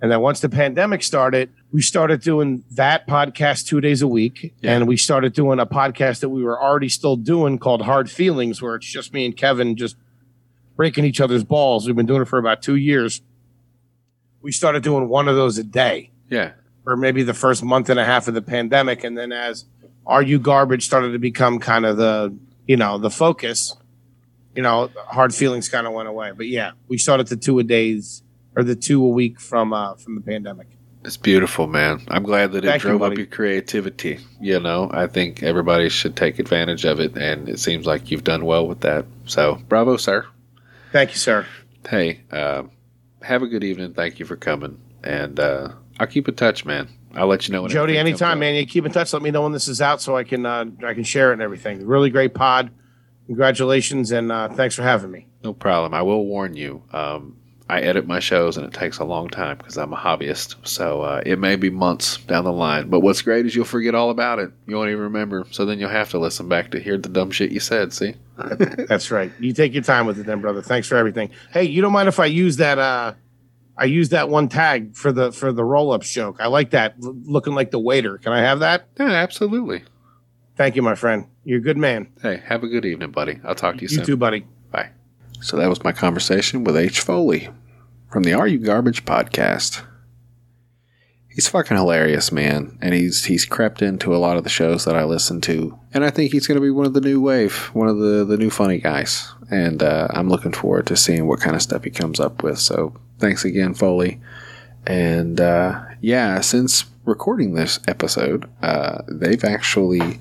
And 0.00 0.12
then 0.12 0.20
once 0.20 0.38
the 0.40 0.48
pandemic 0.48 1.02
started, 1.02 1.50
we 1.72 1.82
started 1.82 2.20
doing 2.20 2.62
that 2.72 3.08
podcast 3.08 3.66
two 3.66 3.80
days 3.80 4.00
a 4.00 4.06
week. 4.06 4.54
Yeah. 4.60 4.76
And 4.76 4.86
we 4.86 4.96
started 4.96 5.32
doing 5.32 5.58
a 5.58 5.66
podcast 5.66 6.20
that 6.20 6.28
we 6.28 6.42
were 6.44 6.60
already 6.60 6.88
still 6.88 7.16
doing 7.16 7.58
called 7.58 7.82
Hard 7.82 8.08
Feelings, 8.08 8.62
where 8.62 8.76
it's 8.76 8.86
just 8.86 9.12
me 9.12 9.24
and 9.26 9.36
Kevin 9.36 9.74
just 9.74 9.96
breaking 10.76 11.04
each 11.04 11.20
other's 11.20 11.42
balls. 11.42 11.86
We've 11.86 11.96
been 11.96 12.06
doing 12.06 12.22
it 12.22 12.28
for 12.28 12.38
about 12.38 12.62
two 12.62 12.76
years. 12.76 13.22
We 14.42 14.52
started 14.52 14.82
doing 14.82 15.08
one 15.08 15.28
of 15.28 15.36
those 15.36 15.58
a 15.58 15.64
day 15.64 16.10
Yeah. 16.30 16.52
or 16.86 16.96
maybe 16.96 17.22
the 17.22 17.34
first 17.34 17.62
month 17.62 17.90
and 17.90 17.98
a 17.98 18.04
half 18.04 18.28
of 18.28 18.34
the 18.34 18.42
pandemic. 18.42 19.04
And 19.04 19.16
then 19.18 19.32
as 19.32 19.64
Are 20.06 20.22
You 20.22 20.38
Garbage 20.38 20.84
started 20.86 21.12
to 21.12 21.18
become 21.18 21.58
kind 21.58 21.84
of 21.84 21.96
the, 21.96 22.34
you 22.66 22.76
know, 22.76 22.98
the 22.98 23.10
focus, 23.10 23.76
you 24.54 24.62
know, 24.62 24.90
hard 25.06 25.34
feelings 25.34 25.68
kind 25.68 25.86
of 25.86 25.92
went 25.92 26.08
away. 26.08 26.32
But 26.36 26.46
yeah, 26.48 26.72
we 26.88 26.98
started 26.98 27.26
the 27.28 27.36
two 27.36 27.58
a 27.58 27.62
days 27.64 28.22
or 28.56 28.62
the 28.64 28.76
two 28.76 29.04
a 29.04 29.08
week 29.08 29.40
from 29.40 29.72
uh 29.72 29.94
from 29.94 30.14
the 30.14 30.20
pandemic. 30.20 30.68
It's 31.04 31.16
beautiful, 31.16 31.68
man. 31.68 32.00
I'm 32.08 32.24
glad 32.24 32.52
that 32.52 32.64
it 32.64 32.68
Thank 32.68 32.82
you, 32.82 32.90
drove 32.90 33.02
up 33.02 33.16
your 33.16 33.26
creativity. 33.26 34.18
You 34.40 34.58
know, 34.60 34.90
I 34.92 35.06
think 35.06 35.42
everybody 35.44 35.88
should 35.88 36.16
take 36.16 36.38
advantage 36.40 36.84
of 36.84 36.98
it, 37.00 37.16
and 37.16 37.48
it 37.48 37.60
seems 37.60 37.86
like 37.86 38.10
you've 38.10 38.24
done 38.24 38.44
well 38.44 38.66
with 38.66 38.80
that. 38.80 39.06
So, 39.24 39.60
bravo, 39.68 39.96
sir. 39.96 40.26
Thank 40.92 41.10
you, 41.10 41.16
sir. 41.16 41.46
Hey, 41.88 42.22
uh, 42.32 42.64
have 43.22 43.42
a 43.42 43.46
good 43.46 43.64
evening. 43.64 43.94
Thank 43.94 44.18
you 44.18 44.26
for 44.26 44.36
coming, 44.36 44.80
and 45.02 45.38
uh, 45.38 45.70
I'll 45.98 46.06
keep 46.06 46.28
in 46.28 46.34
touch, 46.34 46.64
man. 46.64 46.88
I'll 47.14 47.26
let 47.26 47.48
you 47.48 47.52
know 47.52 47.62
when 47.62 47.70
Jody, 47.70 47.96
anytime, 47.98 48.38
man. 48.38 48.54
You 48.54 48.66
keep 48.66 48.84
in 48.84 48.92
touch. 48.92 49.12
Let 49.12 49.22
me 49.22 49.30
know 49.30 49.42
when 49.42 49.52
this 49.52 49.66
is 49.66 49.80
out 49.80 50.00
so 50.00 50.16
I 50.16 50.24
can 50.24 50.44
uh 50.44 50.66
I 50.84 50.94
can 50.94 51.04
share 51.04 51.30
it 51.30 51.34
and 51.34 51.42
everything. 51.42 51.84
Really 51.86 52.10
great 52.10 52.34
pod. 52.34 52.70
Congratulations 53.26 54.12
and 54.12 54.30
uh 54.30 54.48
thanks 54.48 54.74
for 54.74 54.82
having 54.82 55.10
me. 55.10 55.26
No 55.42 55.52
problem. 55.52 55.94
I 55.94 56.02
will 56.02 56.24
warn 56.26 56.54
you. 56.54 56.82
Um, 56.92 57.37
I 57.70 57.80
edit 57.80 58.06
my 58.06 58.18
shows, 58.18 58.56
and 58.56 58.64
it 58.66 58.72
takes 58.72 58.98
a 58.98 59.04
long 59.04 59.28
time 59.28 59.58
because 59.58 59.76
I'm 59.76 59.92
a 59.92 59.96
hobbyist. 59.96 60.56
So 60.66 61.02
uh, 61.02 61.22
it 61.26 61.38
may 61.38 61.54
be 61.56 61.68
months 61.68 62.16
down 62.16 62.44
the 62.44 62.52
line. 62.52 62.88
But 62.88 63.00
what's 63.00 63.20
great 63.20 63.44
is 63.44 63.54
you'll 63.54 63.66
forget 63.66 63.94
all 63.94 64.08
about 64.08 64.38
it. 64.38 64.50
You 64.66 64.76
won't 64.76 64.88
even 64.90 65.02
remember. 65.02 65.44
So 65.50 65.66
then 65.66 65.78
you'll 65.78 65.90
have 65.90 66.08
to 66.10 66.18
listen 66.18 66.48
back 66.48 66.70
to 66.70 66.80
hear 66.80 66.96
the 66.96 67.10
dumb 67.10 67.30
shit 67.30 67.50
you 67.52 67.60
said. 67.60 67.92
See? 67.92 68.14
That's 68.88 69.10
right. 69.10 69.30
You 69.38 69.52
take 69.52 69.74
your 69.74 69.82
time 69.82 70.06
with 70.06 70.18
it 70.18 70.24
then, 70.24 70.40
brother. 70.40 70.62
Thanks 70.62 70.88
for 70.88 70.96
everything. 70.96 71.30
Hey, 71.52 71.64
you 71.64 71.82
don't 71.82 71.92
mind 71.92 72.08
if 72.08 72.18
I 72.18 72.26
use 72.26 72.56
that 72.56 72.78
uh 72.78 73.12
I 73.76 73.84
use 73.84 74.08
that 74.08 74.28
one 74.28 74.48
tag 74.48 74.96
for 74.96 75.12
the 75.12 75.30
for 75.30 75.52
the 75.52 75.62
roll 75.64 75.92
ups 75.92 76.10
joke. 76.10 76.38
I 76.40 76.46
like 76.46 76.70
that. 76.70 76.94
L- 77.02 77.14
looking 77.24 77.54
like 77.54 77.70
the 77.70 77.78
waiter. 77.78 78.16
Can 78.18 78.32
I 78.32 78.40
have 78.40 78.60
that? 78.60 78.86
Yeah, 78.98 79.10
absolutely. 79.10 79.84
Thank 80.56 80.74
you, 80.74 80.82
my 80.82 80.94
friend. 80.96 81.26
You're 81.44 81.58
a 81.58 81.62
good 81.62 81.76
man. 81.76 82.08
Hey, 82.22 82.42
have 82.46 82.64
a 82.64 82.68
good 82.68 82.84
evening, 82.84 83.10
buddy. 83.12 83.38
I'll 83.44 83.54
talk 83.54 83.76
to 83.76 83.82
you, 83.82 83.88
You 83.88 83.96
soon. 83.98 84.04
too, 84.06 84.16
buddy. 84.16 84.46
So 85.40 85.56
that 85.56 85.68
was 85.68 85.84
my 85.84 85.92
conversation 85.92 86.64
with 86.64 86.76
H. 86.76 87.00
Foley 87.00 87.48
from 88.10 88.24
the 88.24 88.34
Are 88.34 88.48
You 88.48 88.58
Garbage 88.58 89.04
podcast. 89.04 89.82
He's 91.28 91.46
fucking 91.46 91.76
hilarious, 91.76 92.32
man, 92.32 92.76
and 92.82 92.92
he's 92.92 93.26
he's 93.26 93.44
crept 93.44 93.80
into 93.80 94.14
a 94.14 94.18
lot 94.18 94.36
of 94.36 94.42
the 94.42 94.50
shows 94.50 94.84
that 94.84 94.96
I 94.96 95.04
listen 95.04 95.40
to, 95.42 95.78
and 95.94 96.04
I 96.04 96.10
think 96.10 96.32
he's 96.32 96.48
going 96.48 96.56
to 96.56 96.60
be 96.60 96.70
one 96.70 96.86
of 96.86 96.94
the 96.94 97.00
new 97.00 97.20
wave, 97.20 97.70
one 97.72 97.86
of 97.86 97.98
the 97.98 98.24
the 98.24 98.36
new 98.36 98.50
funny 98.50 98.78
guys, 98.78 99.32
and 99.48 99.80
uh, 99.80 100.08
I'm 100.10 100.28
looking 100.28 100.52
forward 100.52 100.88
to 100.88 100.96
seeing 100.96 101.28
what 101.28 101.40
kind 101.40 101.54
of 101.54 101.62
stuff 101.62 101.84
he 101.84 101.90
comes 101.90 102.18
up 102.18 102.42
with. 102.42 102.58
So 102.58 102.92
thanks 103.20 103.44
again, 103.44 103.74
Foley, 103.74 104.20
and 104.84 105.40
uh, 105.40 105.84
yeah, 106.00 106.40
since 106.40 106.86
recording 107.04 107.54
this 107.54 107.78
episode, 107.86 108.50
uh, 108.60 109.02
they've 109.06 109.44
actually 109.44 110.18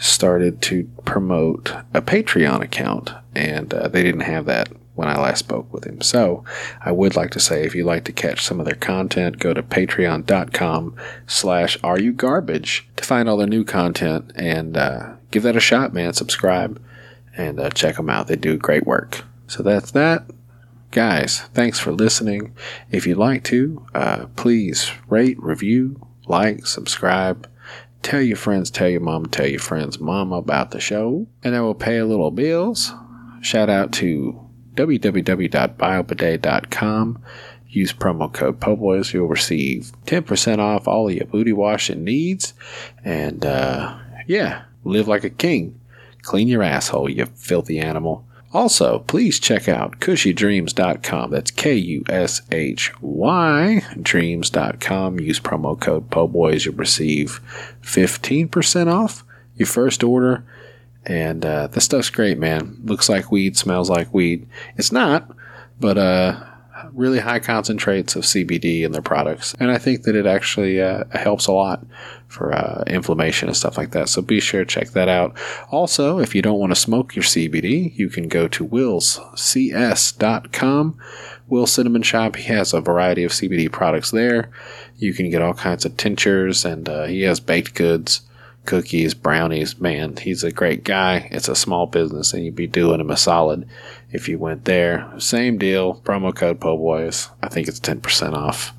started 0.00 0.60
to 0.62 0.90
promote 1.04 1.72
a 1.94 2.02
Patreon 2.02 2.62
account, 2.62 3.12
and 3.34 3.72
uh, 3.72 3.86
they 3.86 4.02
didn't 4.02 4.22
have 4.22 4.46
that 4.46 4.70
when 4.94 5.08
I 5.08 5.18
last 5.18 5.38
spoke 5.38 5.72
with 5.72 5.84
him. 5.84 6.00
So 6.00 6.44
I 6.84 6.92
would 6.92 7.16
like 7.16 7.30
to 7.30 7.40
say 7.40 7.64
if 7.64 7.74
you'd 7.74 7.86
like 7.86 8.04
to 8.04 8.12
catch 8.12 8.44
some 8.44 8.60
of 8.60 8.66
their 8.66 8.74
content, 8.74 9.38
go 9.38 9.54
to 9.54 9.62
patreon.com 9.62 10.96
slash 11.26 11.78
are 11.82 11.98
you 11.98 12.12
garbage 12.12 12.88
to 12.96 13.04
find 13.04 13.28
all 13.28 13.36
their 13.36 13.46
new 13.46 13.64
content 13.64 14.32
and 14.34 14.76
uh, 14.76 15.14
give 15.30 15.42
that 15.44 15.56
a 15.56 15.60
shot, 15.60 15.94
man. 15.94 16.12
Subscribe 16.12 16.82
and 17.36 17.60
uh, 17.60 17.70
check 17.70 17.96
them 17.96 18.10
out. 18.10 18.26
They 18.26 18.36
do 18.36 18.58
great 18.58 18.86
work. 18.86 19.24
So 19.46 19.62
that's 19.62 19.90
that. 19.92 20.26
Guys, 20.90 21.40
thanks 21.54 21.78
for 21.78 21.92
listening. 21.92 22.54
If 22.90 23.06
you'd 23.06 23.16
like 23.16 23.44
to, 23.44 23.86
uh, 23.94 24.26
please 24.36 24.90
rate, 25.08 25.40
review, 25.40 26.06
like, 26.26 26.66
subscribe. 26.66 27.48
Tell 28.02 28.22
your 28.22 28.36
friends, 28.36 28.70
tell 28.70 28.88
your 28.88 29.00
mom, 29.00 29.26
tell 29.26 29.46
your 29.46 29.60
friends' 29.60 30.00
mom 30.00 30.32
about 30.32 30.70
the 30.70 30.80
show, 30.80 31.26
and 31.44 31.54
I 31.54 31.60
will 31.60 31.74
pay 31.74 31.98
a 31.98 32.06
little 32.06 32.30
bills. 32.30 32.92
Shout 33.42 33.68
out 33.68 33.92
to 33.94 34.40
www.biobidet.com. 34.74 37.22
Use 37.68 37.92
promo 37.92 38.32
code 38.32 38.58
POBOYS. 38.58 39.12
You'll 39.12 39.28
receive 39.28 39.92
10% 40.06 40.58
off 40.58 40.88
all 40.88 41.08
of 41.08 41.14
your 41.14 41.26
booty 41.26 41.52
washing 41.52 42.02
needs. 42.02 42.54
And, 43.04 43.46
uh, 43.46 43.98
yeah, 44.26 44.62
live 44.82 45.06
like 45.06 45.24
a 45.24 45.30
king. 45.30 45.78
Clean 46.22 46.48
your 46.48 46.62
asshole, 46.62 47.08
you 47.08 47.26
filthy 47.26 47.78
animal. 47.78 48.26
Also, 48.52 48.98
please 49.00 49.38
check 49.38 49.68
out 49.68 50.00
kushydreams.com. 50.00 51.30
That's 51.30 51.52
K 51.52 51.74
U 51.74 52.04
S 52.08 52.42
H 52.50 52.92
Y 53.00 53.82
dreams.com. 54.00 55.20
Use 55.20 55.38
promo 55.38 55.78
code 55.78 56.10
POBOYS. 56.10 56.64
You'll 56.64 56.74
receive 56.74 57.40
15% 57.82 58.92
off 58.92 59.24
your 59.56 59.66
first 59.66 60.02
order. 60.02 60.44
And 61.06 61.46
uh, 61.46 61.68
the 61.68 61.80
stuff's 61.80 62.10
great, 62.10 62.38
man. 62.38 62.76
Looks 62.84 63.08
like 63.08 63.30
weed, 63.30 63.56
smells 63.56 63.88
like 63.88 64.12
weed. 64.12 64.46
It's 64.76 64.92
not, 64.92 65.30
but 65.78 65.96
uh, 65.96 66.44
really 66.94 67.20
high 67.20 67.38
concentrates 67.38 68.16
of 68.16 68.24
CBD 68.24 68.82
in 68.82 68.92
their 68.92 69.02
products. 69.02 69.54
And 69.60 69.70
I 69.70 69.78
think 69.78 70.02
that 70.02 70.16
it 70.16 70.26
actually 70.26 70.80
uh, 70.80 71.04
helps 71.12 71.46
a 71.46 71.52
lot 71.52 71.84
for 72.28 72.52
uh, 72.52 72.84
inflammation 72.86 73.48
and 73.48 73.56
stuff 73.56 73.76
like 73.76 73.90
that. 73.90 74.08
So 74.08 74.22
be 74.22 74.40
sure 74.40 74.64
to 74.64 74.66
check 74.66 74.90
that 74.90 75.08
out. 75.08 75.36
Also, 75.70 76.18
if 76.18 76.34
you 76.34 76.42
don't 76.42 76.60
want 76.60 76.70
to 76.70 76.76
smoke 76.76 77.16
your 77.16 77.24
CBD, 77.24 77.96
you 77.96 78.08
can 78.08 78.28
go 78.28 78.48
to 78.48 78.66
willscs.com. 78.66 79.28
Will 81.48 81.66
Cinnamon 81.66 82.02
Shop, 82.02 82.36
he 82.36 82.44
has 82.44 82.72
a 82.72 82.80
variety 82.80 83.24
of 83.24 83.32
CBD 83.32 83.70
products 83.70 84.12
there. 84.12 84.50
You 84.96 85.12
can 85.12 85.30
get 85.30 85.42
all 85.42 85.54
kinds 85.54 85.84
of 85.84 85.96
tinctures 85.96 86.64
and 86.64 86.88
uh, 86.88 87.06
he 87.06 87.22
has 87.22 87.40
baked 87.40 87.74
goods, 87.74 88.20
cookies, 88.66 89.14
brownies. 89.14 89.80
Man, 89.80 90.16
he's 90.16 90.44
a 90.44 90.52
great 90.52 90.84
guy. 90.84 91.28
It's 91.32 91.48
a 91.48 91.56
small 91.56 91.86
business 91.86 92.32
and 92.32 92.44
you'd 92.44 92.54
be 92.54 92.68
doing 92.68 93.00
him 93.00 93.10
a 93.10 93.16
solid 93.16 93.68
if 94.12 94.28
you 94.28 94.38
went 94.38 94.64
there. 94.64 95.12
Same 95.18 95.58
deal, 95.58 96.00
promo 96.02 96.34
code 96.34 96.60
POBOYS. 96.60 97.30
I 97.42 97.48
think 97.48 97.68
it's 97.68 97.80
10% 97.80 98.34
off. 98.34 98.72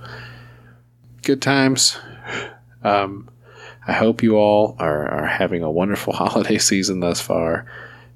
Good 1.23 1.41
times. 1.41 1.97
Um, 2.83 3.29
I 3.87 3.93
hope 3.93 4.23
you 4.23 4.37
all 4.37 4.75
are, 4.79 5.07
are 5.07 5.27
having 5.27 5.63
a 5.63 5.71
wonderful 5.71 6.13
holiday 6.17 6.57
season 6.57 6.99
thus 6.99 7.21
far, 7.21 7.65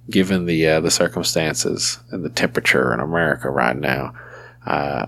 given 0.10 0.46
the 0.46 0.68
uh, 0.68 0.82
the 0.82 0.92
circumstances 0.92 2.00
and 2.12 2.24
the 2.24 2.30
temperature 2.30 2.94
in 2.94 3.00
America 3.00 3.50
right 3.50 3.76
now. 3.76 4.14
Uh, 4.66 5.06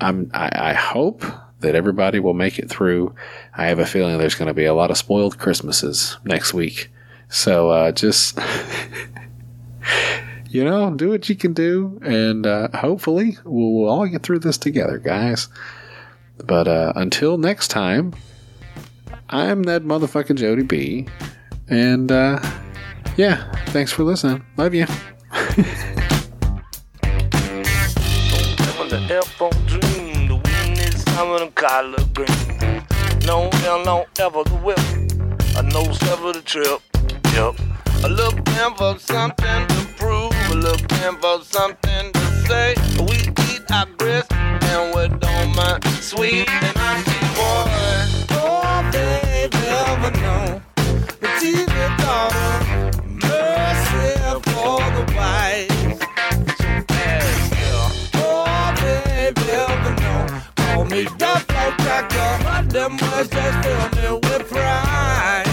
I'm 0.00 0.30
I, 0.34 0.50
I 0.70 0.72
hope 0.72 1.24
that 1.60 1.74
everybody 1.74 2.18
will 2.18 2.34
make 2.34 2.58
it 2.58 2.68
through. 2.68 3.14
I 3.54 3.66
have 3.66 3.78
a 3.78 3.86
feeling 3.86 4.18
there's 4.18 4.34
going 4.34 4.48
to 4.48 4.54
be 4.54 4.64
a 4.64 4.74
lot 4.74 4.90
of 4.90 4.96
spoiled 4.96 5.38
Christmases 5.38 6.18
next 6.24 6.54
week, 6.54 6.90
so 7.28 7.70
uh, 7.70 7.92
just. 7.92 8.38
you 10.52 10.62
know, 10.64 10.90
do 10.94 11.08
what 11.08 11.28
you 11.30 11.34
can 11.34 11.54
do, 11.54 11.98
and 12.02 12.46
uh, 12.46 12.68
hopefully 12.74 13.38
we'll, 13.44 13.72
we'll 13.72 13.88
all 13.88 14.06
get 14.06 14.22
through 14.22 14.40
this 14.40 14.58
together, 14.58 14.98
guys. 14.98 15.48
But 16.44 16.68
uh, 16.68 16.92
until 16.94 17.38
next 17.38 17.68
time, 17.68 18.12
I'm 19.30 19.62
that 19.62 19.82
motherfucking 19.82 20.36
Jody 20.36 20.62
B. 20.62 21.06
And 21.68 22.12
uh, 22.12 22.38
yeah, 23.16 23.50
thanks 23.68 23.92
for 23.92 24.04
listening. 24.04 24.44
Love 24.58 24.74
you. 24.74 24.86
No 33.24 34.06
ever 34.20 34.44
the 34.44 34.60
whip, 34.62 34.78
ever 35.56 36.32
the 36.32 36.42
trip. 36.44 36.82
Yep. 37.32 37.54
For 38.76 38.98
something 38.98 39.66
to 39.68 39.86
prove, 39.96 40.21
a 40.50 40.54
looking 40.54 41.16
for 41.20 41.42
something 41.44 42.12
to 42.12 42.20
say. 42.46 42.74
We 42.98 43.16
eat 43.50 43.70
our 43.70 43.86
grits 43.98 44.28
and 44.30 44.94
we 44.94 45.08
don't 45.18 45.54
mind 45.56 45.84
sweet 46.00 46.48
and 46.48 46.76
I 46.76 47.02
see 47.02 47.26
boy. 47.36 48.38
Oh, 48.38 48.90
baby, 48.92 49.58
ever 49.68 50.10
know 50.22 50.62
the 51.20 51.28
TV 51.40 51.72
daughter, 51.98 52.52
mercy 53.26 54.12
for 54.50 54.80
the 54.96 55.04
wise. 55.16 56.00
Oh, 58.14 58.74
baby, 58.80 59.46
ever 59.50 59.94
know. 60.02 60.42
Call 60.56 60.84
me 60.86 61.04
Dufflo 61.04 61.66
Cracker, 61.82 62.32
but 62.44 62.70
them 62.70 62.96
words 62.98 63.28
just 63.30 63.58
fill 63.64 63.88
me 63.96 64.20
with 64.28 64.48
pride. 64.48 65.51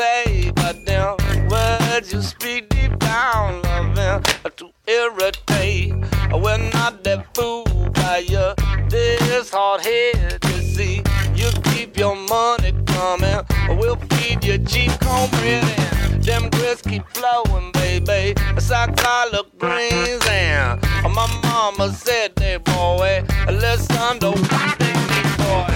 Say, 0.00 0.50
but 0.54 0.76
them 0.86 1.16
words 1.50 2.10
you 2.12 2.22
speak 2.22 2.68
deep 2.70 2.98
down, 2.98 3.60
loving 3.62 3.98
are 4.44 4.54
to 4.60 4.70
irritate. 4.86 5.92
We're 6.32 6.70
not 6.78 7.04
that 7.04 7.20
fooled 7.34 7.92
by 7.92 8.18
you, 8.32 8.46
this 8.88 9.50
hard 9.50 9.82
head 9.82 10.40
to 10.40 10.54
see. 10.74 11.02
You 11.34 11.48
keep 11.72 11.98
your 11.98 12.16
money 12.16 12.72
coming, 12.86 13.40
we'll 13.78 14.00
feed 14.10 14.42
you 14.42 14.56
cheap 14.70 14.92
cornbread 15.00 15.64
and 16.12 16.24
them 16.24 16.48
grits 16.48 16.80
keep 16.80 17.04
flowing, 17.10 17.70
baby. 17.72 18.34
It's 18.56 18.70
our 18.70 18.90
collard 18.94 19.50
greens 19.58 20.24
and 20.26 20.80
my 21.18 21.26
mama 21.42 21.92
said 21.92 22.36
they 22.36 22.56
boy, 22.56 23.22
what 23.46 24.78
they 24.78 24.94
need, 25.10 25.30
boy. 25.42 25.66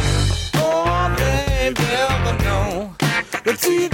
Oh, 0.56 1.14
baby, 1.18 1.82
never 1.82 2.44
know. 2.44 2.94
The 3.44 3.52
TV 3.52 3.93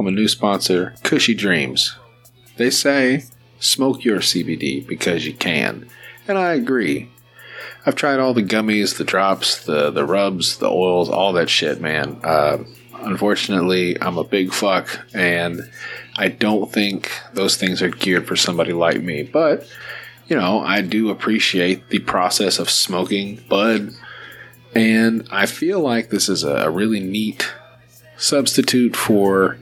welcome 0.00 0.14
a 0.14 0.18
new 0.18 0.28
sponsor, 0.28 0.94
Kushy 1.02 1.36
Dreams. 1.36 1.94
They 2.56 2.70
say, 2.70 3.24
smoke 3.58 4.02
your 4.02 4.20
CBD 4.20 4.86
because 4.86 5.26
you 5.26 5.34
can. 5.34 5.90
And 6.26 6.38
I 6.38 6.54
agree. 6.54 7.10
I've 7.84 7.96
tried 7.96 8.18
all 8.18 8.32
the 8.32 8.42
gummies, 8.42 8.96
the 8.96 9.04
drops, 9.04 9.62
the, 9.62 9.90
the 9.90 10.06
rubs, 10.06 10.56
the 10.56 10.70
oils, 10.70 11.10
all 11.10 11.34
that 11.34 11.50
shit, 11.50 11.82
man. 11.82 12.18
Uh, 12.24 12.64
unfortunately, 12.94 14.00
I'm 14.00 14.16
a 14.16 14.24
big 14.24 14.54
fuck, 14.54 14.88
and 15.12 15.70
I 16.16 16.28
don't 16.28 16.72
think 16.72 17.12
those 17.34 17.58
things 17.58 17.82
are 17.82 17.90
geared 17.90 18.26
for 18.26 18.36
somebody 18.36 18.72
like 18.72 19.02
me. 19.02 19.22
But, 19.22 19.68
you 20.28 20.36
know, 20.36 20.60
I 20.60 20.80
do 20.80 21.10
appreciate 21.10 21.90
the 21.90 21.98
process 21.98 22.58
of 22.58 22.70
smoking 22.70 23.44
bud, 23.50 23.90
and 24.74 25.28
I 25.30 25.44
feel 25.44 25.80
like 25.80 26.08
this 26.08 26.30
is 26.30 26.42
a 26.42 26.70
really 26.70 27.00
neat 27.00 27.52
substitute 28.20 28.94
for 28.94 29.58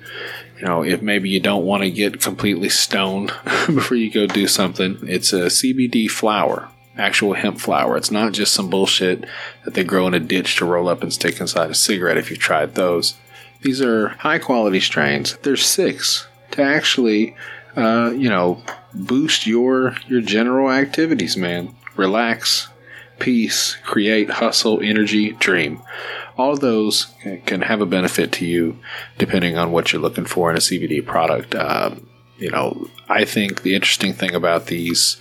you 0.59 0.65
know 0.65 0.85
if 0.85 1.01
maybe 1.01 1.29
you 1.29 1.41
don't 1.41 1.65
want 1.65 1.83
to 1.83 1.91
get 1.91 2.21
completely 2.21 2.69
stoned 2.69 3.33
before 3.67 3.97
you 3.97 4.11
go 4.11 4.27
do 4.27 4.47
something 4.47 4.99
it's 5.03 5.33
a 5.33 5.47
cbd 5.47 6.11
flower 6.11 6.69
actual 6.97 7.35
hemp 7.35 7.61
flower 7.61 7.97
it's 7.97 8.11
not 8.11 8.33
just 8.33 8.53
some 8.53 8.69
bullshit 8.69 9.25
that 9.69 9.75
they 9.75 9.85
grow 9.85 10.07
in 10.07 10.15
a 10.15 10.21
ditch 10.21 10.57
to 10.57 10.65
roll 10.65 10.89
up 10.89 11.03
and 11.03 11.13
stick 11.13 11.39
inside 11.41 11.69
a 11.71 11.75
cigarette 11.75 12.17
if 12.17 12.31
you've 12.31 12.39
tried 12.39 12.75
those. 12.75 13.17
These 13.61 13.83
are 13.83 14.09
high 14.09 14.39
quality 14.39 14.81
strains. 14.81 15.37
There's 15.43 15.63
six 15.63 16.27
to 16.53 16.63
actually 16.63 17.37
uh, 17.77 18.13
you 18.17 18.31
know 18.31 18.63
boost 18.95 19.47
your 19.47 19.95
your 20.07 20.23
general 20.23 20.71
activities 20.71 21.37
man. 21.37 21.75
Relax 21.97 22.69
peace 23.19 23.77
create 23.83 24.31
hustle 24.31 24.81
energy 24.81 25.33
dream 25.33 25.83
all 26.39 26.57
those 26.57 27.09
can 27.47 27.63
have 27.63 27.81
a 27.81 27.87
benefit 27.87 28.31
to 28.31 28.47
you 28.47 28.79
depending 29.19 29.59
on 29.59 29.73
what 29.73 29.93
you're 29.93 30.01
looking 30.01 30.25
for 30.25 30.51
in 30.51 30.57
a 30.57 30.61
CBD 30.61 31.05
product. 31.05 31.55
Um, 31.57 32.07
you 32.39 32.51
know, 32.51 32.89
I 33.09 33.25
think 33.25 33.63
the 33.63 33.75
interesting 33.75 34.13
thing 34.13 34.35
about 34.35 34.67
these 34.67 35.17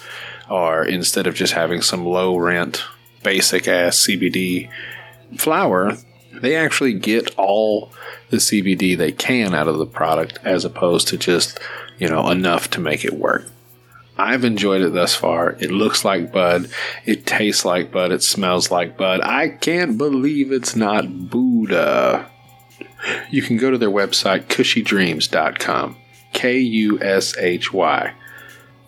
are 0.47 0.85
instead 0.85 1.25
of 1.25 1.33
just 1.33 1.53
having 1.53 1.81
some 1.81 2.05
low 2.05 2.37
rent, 2.37 2.83
basic 3.23 3.67
ass 3.67 4.05
CBD 4.05 4.69
flower, 5.37 5.97
they 6.31 6.55
actually 6.55 6.93
get 6.93 7.33
all 7.35 7.91
the 8.29 8.37
CBD 8.37 8.95
they 8.95 9.11
can 9.11 9.55
out 9.55 9.67
of 9.67 9.79
the 9.79 9.87
product 9.87 10.37
as 10.43 10.63
opposed 10.63 11.07
to 11.07 11.17
just, 11.17 11.59
you 11.97 12.07
know, 12.07 12.29
enough 12.29 12.69
to 12.69 12.79
make 12.79 13.03
it 13.03 13.13
work. 13.13 13.45
I've 14.17 14.43
enjoyed 14.43 14.81
it 14.81 14.93
thus 14.93 15.13
far. 15.15 15.51
It 15.59 15.71
looks 15.71 16.03
like 16.03 16.31
bud. 16.31 16.69
It 17.05 17.25
tastes 17.25 17.65
like 17.65 17.91
bud. 17.91 18.11
It 18.11 18.23
smells 18.23 18.71
like 18.71 18.97
bud. 18.97 19.21
I 19.21 19.49
can't 19.49 19.97
believe 19.97 20.51
it's 20.51 20.75
not 20.75 21.29
Buddha. 21.29 22.29
You 23.29 23.41
can 23.41 23.57
go 23.57 23.69
to 23.69 23.77
their 23.77 23.91
website, 23.91 24.45
kushydreams.com. 24.45 25.97
K 26.33 26.59
U 26.59 26.99
S 27.01 27.37
H 27.37 27.71
Y. 27.71 28.13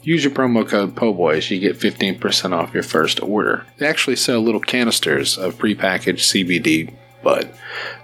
Use 0.02 0.24
your 0.24 0.34
promo 0.34 0.68
code 0.68 0.96
POBOYS. 0.96 1.52
You 1.52 1.60
get 1.60 1.78
15% 1.78 2.54
off 2.54 2.74
your 2.74 2.84
first 2.84 3.22
order. 3.22 3.66
They 3.78 3.88
actually 3.88 4.16
sell 4.16 4.40
little 4.40 4.62
canisters 4.62 5.38
of 5.38 5.58
prepackaged 5.58 6.24
CBD 6.46 6.94
bud. 7.22 7.51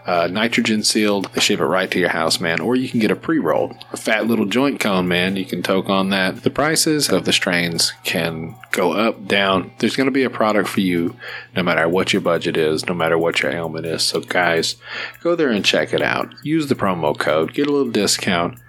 Uh, 0.05 0.28
nitrogen 0.28 0.84
sealed. 0.84 1.32
They 1.34 1.41
ship 1.41 1.59
it 1.59 1.66
right 1.66 1.89
to 1.89 1.99
your 1.99 2.09
house, 2.09 2.39
man. 2.39 2.59
Or 2.59 2.76
you 2.76 2.88
can 2.88 2.99
get 2.99 3.11
a 3.11 3.16
pre 3.16 3.39
rolled, 3.39 3.76
a 3.91 3.97
fat 3.97 4.28
little 4.28 4.45
joint 4.45 4.80
cone, 4.80 5.07
man. 5.07 5.36
You 5.36 5.45
can 5.45 5.63
toke 5.63 5.89
on 5.89 6.09
that. 6.09 6.43
The 6.43 6.49
prices 6.49 7.09
of 7.09 7.26
the 7.26 7.34
strains 7.34 7.93
can 8.03 8.55
go 8.72 8.93
up, 8.93 9.28
down. 9.28 9.72
There's 9.80 9.95
going 9.95 10.05
to 10.07 10.11
be 10.11 10.24
a 10.24 10.30
product 10.30 10.70
for 10.70 10.82
you 10.82 11.16
no 11.55 11.63
matter 11.63 11.88
what 11.89 12.13
your 12.13 12.22
budget 12.22 12.57
is, 12.57 12.86
no 12.86 12.93
matter 12.93 13.18
what 13.18 13.41
your 13.41 13.51
ailment 13.51 13.86
is. 13.86 14.03
So, 14.03 14.22
guys, 14.22 14.76
go 15.22 15.36
there 15.36 15.49
and 15.49 15.66
check 15.66 15.93
it 15.93 16.01
out. 16.01 16.34
Use 16.43 16.68
the 16.68 16.76
promo 16.76 17.18
code, 17.18 17.53
get 17.53 17.68
a 17.68 17.72
little 17.72 17.91
discount, 17.91 18.59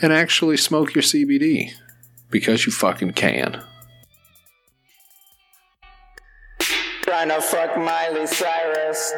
and 0.00 0.12
actually 0.12 0.56
smoke 0.56 0.94
your 0.94 1.02
CBD 1.02 1.72
because 2.30 2.64
you 2.64 2.72
fucking 2.72 3.12
can. 3.12 3.62
Trying 7.02 7.28
to 7.28 7.40
fuck 7.40 7.76
Miley 7.76 8.26
Cyrus. 8.26 9.12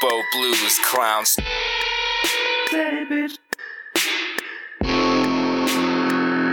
Bo 0.00 0.22
Blues 0.32 0.78
Clowns. 0.78 1.36
baby. 2.70 3.34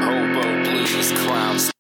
Hobo 0.02 0.64
Blues 0.64 1.12
Clowns. 1.12 1.75